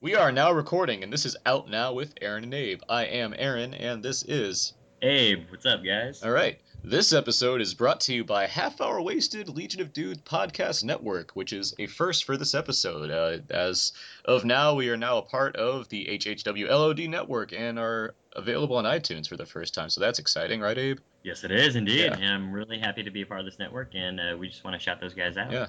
We 0.00 0.16
are 0.16 0.32
now 0.32 0.50
recording, 0.50 1.04
and 1.04 1.12
this 1.12 1.24
is 1.24 1.36
Out 1.46 1.70
Now 1.70 1.92
with 1.92 2.14
Aaron 2.20 2.42
and 2.42 2.54
Abe. 2.54 2.80
I 2.88 3.04
am 3.04 3.32
Aaron, 3.38 3.74
and 3.74 4.02
this 4.02 4.24
is. 4.24 4.72
Abe, 5.02 5.46
what's 5.48 5.64
up, 5.64 5.82
guys? 5.82 6.22
All 6.22 6.30
right. 6.30 6.60
This 6.84 7.14
episode 7.14 7.62
is 7.62 7.72
brought 7.72 8.00
to 8.02 8.14
you 8.14 8.22
by 8.22 8.46
Half 8.46 8.82
Hour 8.82 9.00
Wasted 9.00 9.48
Legion 9.48 9.80
of 9.80 9.94
Dudes 9.94 10.20
Podcast 10.22 10.84
Network, 10.84 11.30
which 11.32 11.54
is 11.54 11.74
a 11.78 11.86
first 11.86 12.24
for 12.24 12.36
this 12.36 12.54
episode. 12.54 13.10
Uh, 13.10 13.38
as 13.50 13.92
of 14.26 14.44
now, 14.44 14.74
we 14.74 14.90
are 14.90 14.98
now 14.98 15.16
a 15.16 15.22
part 15.22 15.56
of 15.56 15.88
the 15.88 16.04
HHW 16.04 16.68
LOD 16.68 17.08
network 17.08 17.54
and 17.54 17.78
are 17.78 18.14
available 18.36 18.76
on 18.76 18.84
iTunes 18.84 19.26
for 19.26 19.38
the 19.38 19.46
first 19.46 19.72
time. 19.72 19.88
So 19.88 20.02
that's 20.02 20.18
exciting, 20.18 20.60
right, 20.60 20.76
Abe? 20.76 20.98
Yes, 21.22 21.44
it 21.44 21.50
is 21.50 21.76
indeed. 21.76 22.00
Yeah. 22.00 22.14
And 22.16 22.24
I'm 22.26 22.52
really 22.52 22.78
happy 22.78 23.02
to 23.02 23.10
be 23.10 23.22
a 23.22 23.26
part 23.26 23.40
of 23.40 23.46
this 23.46 23.58
network, 23.58 23.94
and 23.94 24.20
uh, 24.20 24.36
we 24.38 24.48
just 24.48 24.64
want 24.64 24.78
to 24.78 24.80
shout 24.80 25.00
those 25.00 25.14
guys 25.14 25.38
out. 25.38 25.50
Yeah. 25.50 25.66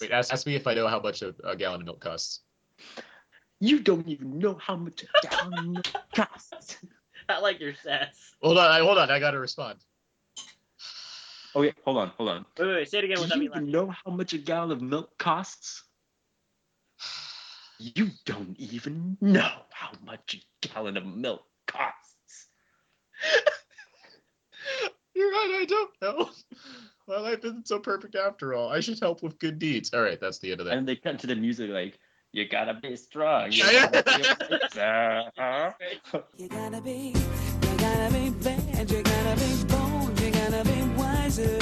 Wait, 0.00 0.12
ask, 0.12 0.32
ask 0.32 0.46
me 0.46 0.54
if 0.54 0.68
I 0.68 0.74
know 0.74 0.86
how 0.86 1.00
much 1.00 1.22
a, 1.22 1.34
a 1.42 1.56
gallon 1.56 1.80
of 1.80 1.86
milk 1.86 2.00
costs. 2.00 2.40
You 3.58 3.80
don't 3.80 4.06
even 4.06 4.38
know 4.38 4.54
how 4.54 4.76
much 4.76 5.02
a 5.02 5.26
gallon 5.26 5.58
of 5.58 5.64
milk 5.66 5.88
costs. 6.14 6.76
I 7.32 7.40
like 7.40 7.60
your 7.60 7.72
stats. 7.72 8.32
Hold 8.42 8.58
on, 8.58 8.70
I, 8.70 8.80
hold 8.80 8.98
on, 8.98 9.10
I 9.10 9.18
gotta 9.18 9.38
respond. 9.38 9.78
Oh 11.54 11.62
yeah, 11.62 11.72
hold 11.84 11.98
on, 11.98 12.08
hold 12.16 12.30
on. 12.30 12.46
Wait, 12.58 12.66
wait, 12.66 12.74
wait 12.74 12.90
say 12.90 12.98
it 12.98 13.04
again 13.04 13.16
Do 13.16 13.22
without 13.22 13.36
you 13.36 13.40
me 13.40 13.46
even 13.46 13.70
know 13.70 13.90
how 14.04 14.10
much 14.10 14.32
a 14.32 14.38
gallon 14.38 14.72
of 14.72 14.82
milk 14.82 15.18
costs? 15.18 15.84
You 17.78 18.10
don't 18.26 18.58
even 18.58 19.16
know 19.20 19.50
how 19.70 19.90
much 20.04 20.34
a 20.34 20.68
gallon 20.68 20.96
of 20.96 21.04
milk 21.04 21.44
costs. 21.66 22.48
You're 25.14 25.30
right, 25.30 25.58
I 25.60 25.64
don't 25.68 25.90
know. 26.00 26.30
My 27.08 27.18
life 27.18 27.44
isn't 27.44 27.68
so 27.68 27.78
perfect 27.80 28.14
after 28.14 28.54
all. 28.54 28.68
I 28.68 28.80
should 28.80 29.00
help 29.00 29.22
with 29.22 29.38
good 29.38 29.58
deeds. 29.58 29.92
All 29.92 30.02
right, 30.02 30.20
that's 30.20 30.38
the 30.38 30.52
end 30.52 30.60
of 30.60 30.66
that. 30.66 30.78
And 30.78 30.88
they 30.88 30.96
cut 30.96 31.18
to 31.20 31.26
the 31.26 31.34
music 31.34 31.70
like, 31.70 31.98
you 32.32 32.48
gotta 32.48 32.74
be 32.74 32.96
strong. 32.96 33.52
You 33.52 33.64
Yeah, 33.64 33.90
gotta 33.90 34.18
be 34.18 34.80
uh-huh. 34.80 35.72
You 36.38 36.48
gotta 36.48 36.80
be, 36.80 37.14
you 37.14 37.76
gotta 37.78 38.12
be 38.12 38.30
bad, 38.30 38.90
you 38.90 39.02
gotta 39.02 39.36
be 39.40 39.64
bold, 39.68 40.20
you 40.20 40.30
gotta 40.30 40.64
be 40.64 40.82
wiser. 40.96 41.58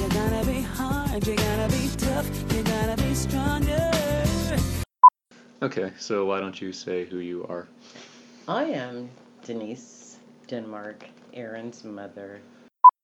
You 0.00 0.08
gotta 0.08 0.46
be 0.46 0.60
hard, 0.60 1.26
you 1.26 1.36
gotta 1.36 1.68
be 1.72 1.88
tough, 1.96 2.52
you 2.52 2.62
gotta 2.62 2.96
be 3.02 3.14
stronger. 3.14 3.90
Okay, 5.62 5.92
so 5.98 6.26
why 6.26 6.40
don't 6.40 6.60
you 6.60 6.72
say 6.72 7.04
who 7.06 7.18
you 7.18 7.46
are? 7.48 7.68
I 8.48 8.64
am 8.64 9.08
Denise 9.44 10.18
Denmark, 10.48 11.06
Aaron's 11.32 11.84
mother. 11.84 12.40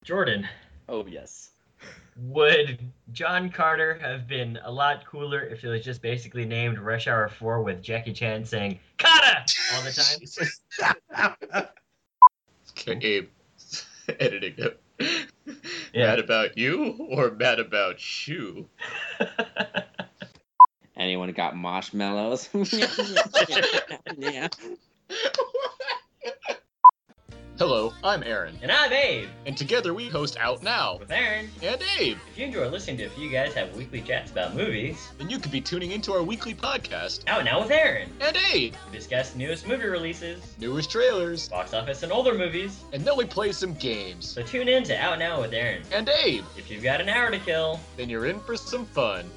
Jordan, 0.04 0.46
Oh, 0.88 1.06
yes. 1.06 1.50
Would 2.16 2.78
John 3.12 3.50
Carter 3.50 3.98
have 4.00 4.26
been 4.28 4.58
a 4.64 4.70
lot 4.70 5.04
cooler 5.06 5.40
if 5.40 5.64
it 5.64 5.68
was 5.68 5.84
just 5.84 6.02
basically 6.02 6.44
named 6.44 6.78
Rush 6.78 7.06
Hour 7.06 7.28
4 7.28 7.62
with 7.62 7.82
Jackie 7.82 8.12
Chan 8.12 8.44
saying, 8.44 8.78
Kata! 8.98 9.44
all 9.74 9.82
the 9.82 10.48
time? 10.78 11.66
Okay, 12.80 12.98
Abe. 13.02 13.28
Editing 14.18 14.54
it. 14.58 14.80
Yeah. 15.92 16.06
Mad 16.06 16.18
about 16.18 16.58
you 16.58 16.96
or 17.10 17.30
mad 17.30 17.58
about 17.60 18.28
you? 18.28 18.68
Anyone 20.96 21.32
got 21.32 21.56
marshmallows? 21.56 22.48
yeah. 24.18 24.48
Hello, 27.60 27.92
I'm 28.02 28.22
Aaron, 28.22 28.58
And 28.62 28.72
I'm 28.72 28.90
Abe, 28.90 29.28
and 29.44 29.54
together 29.54 29.92
we 29.92 30.08
host 30.08 30.38
Out 30.40 30.62
Now. 30.62 30.96
with 30.98 31.10
Aaron. 31.10 31.50
And 31.62 31.78
Abe, 31.98 32.16
If 32.32 32.38
you 32.38 32.46
enjoy 32.46 32.66
listening 32.68 32.96
to 32.96 33.04
a 33.04 33.10
few 33.10 33.30
guys 33.30 33.52
have 33.52 33.76
weekly 33.76 34.00
chats 34.00 34.30
about 34.32 34.56
movies, 34.56 34.96
then 35.18 35.28
you 35.28 35.38
could 35.38 35.52
be 35.52 35.60
tuning 35.60 35.90
into 35.90 36.14
our 36.14 36.22
weekly 36.22 36.54
podcast. 36.54 37.28
Out 37.28 37.44
Now 37.44 37.60
with 37.60 37.70
Aaron. 37.70 38.08
And 38.22 38.34
Abe, 38.50 38.72
We 38.90 38.96
discuss 38.96 39.34
newest 39.36 39.68
movie 39.68 39.84
releases, 39.88 40.42
newest 40.58 40.90
trailers, 40.90 41.50
box 41.50 41.74
office 41.74 42.02
and 42.02 42.10
older 42.12 42.32
movies. 42.32 42.80
and 42.94 43.04
then 43.04 43.14
we 43.18 43.26
play 43.26 43.52
some 43.52 43.74
games. 43.74 44.26
So 44.26 44.42
tune 44.42 44.66
in 44.68 44.82
to 44.84 44.96
Out 44.98 45.18
Now 45.18 45.42
with 45.42 45.52
Aaron. 45.52 45.82
And 45.92 46.08
Abe, 46.08 46.44
If 46.56 46.70
you've 46.70 46.82
got 46.82 47.02
an 47.02 47.10
hour 47.10 47.30
to 47.30 47.38
kill, 47.38 47.78
then 47.98 48.08
you're 48.08 48.24
in 48.24 48.40
for 48.40 48.56
some 48.56 48.86
fun. 48.86 49.30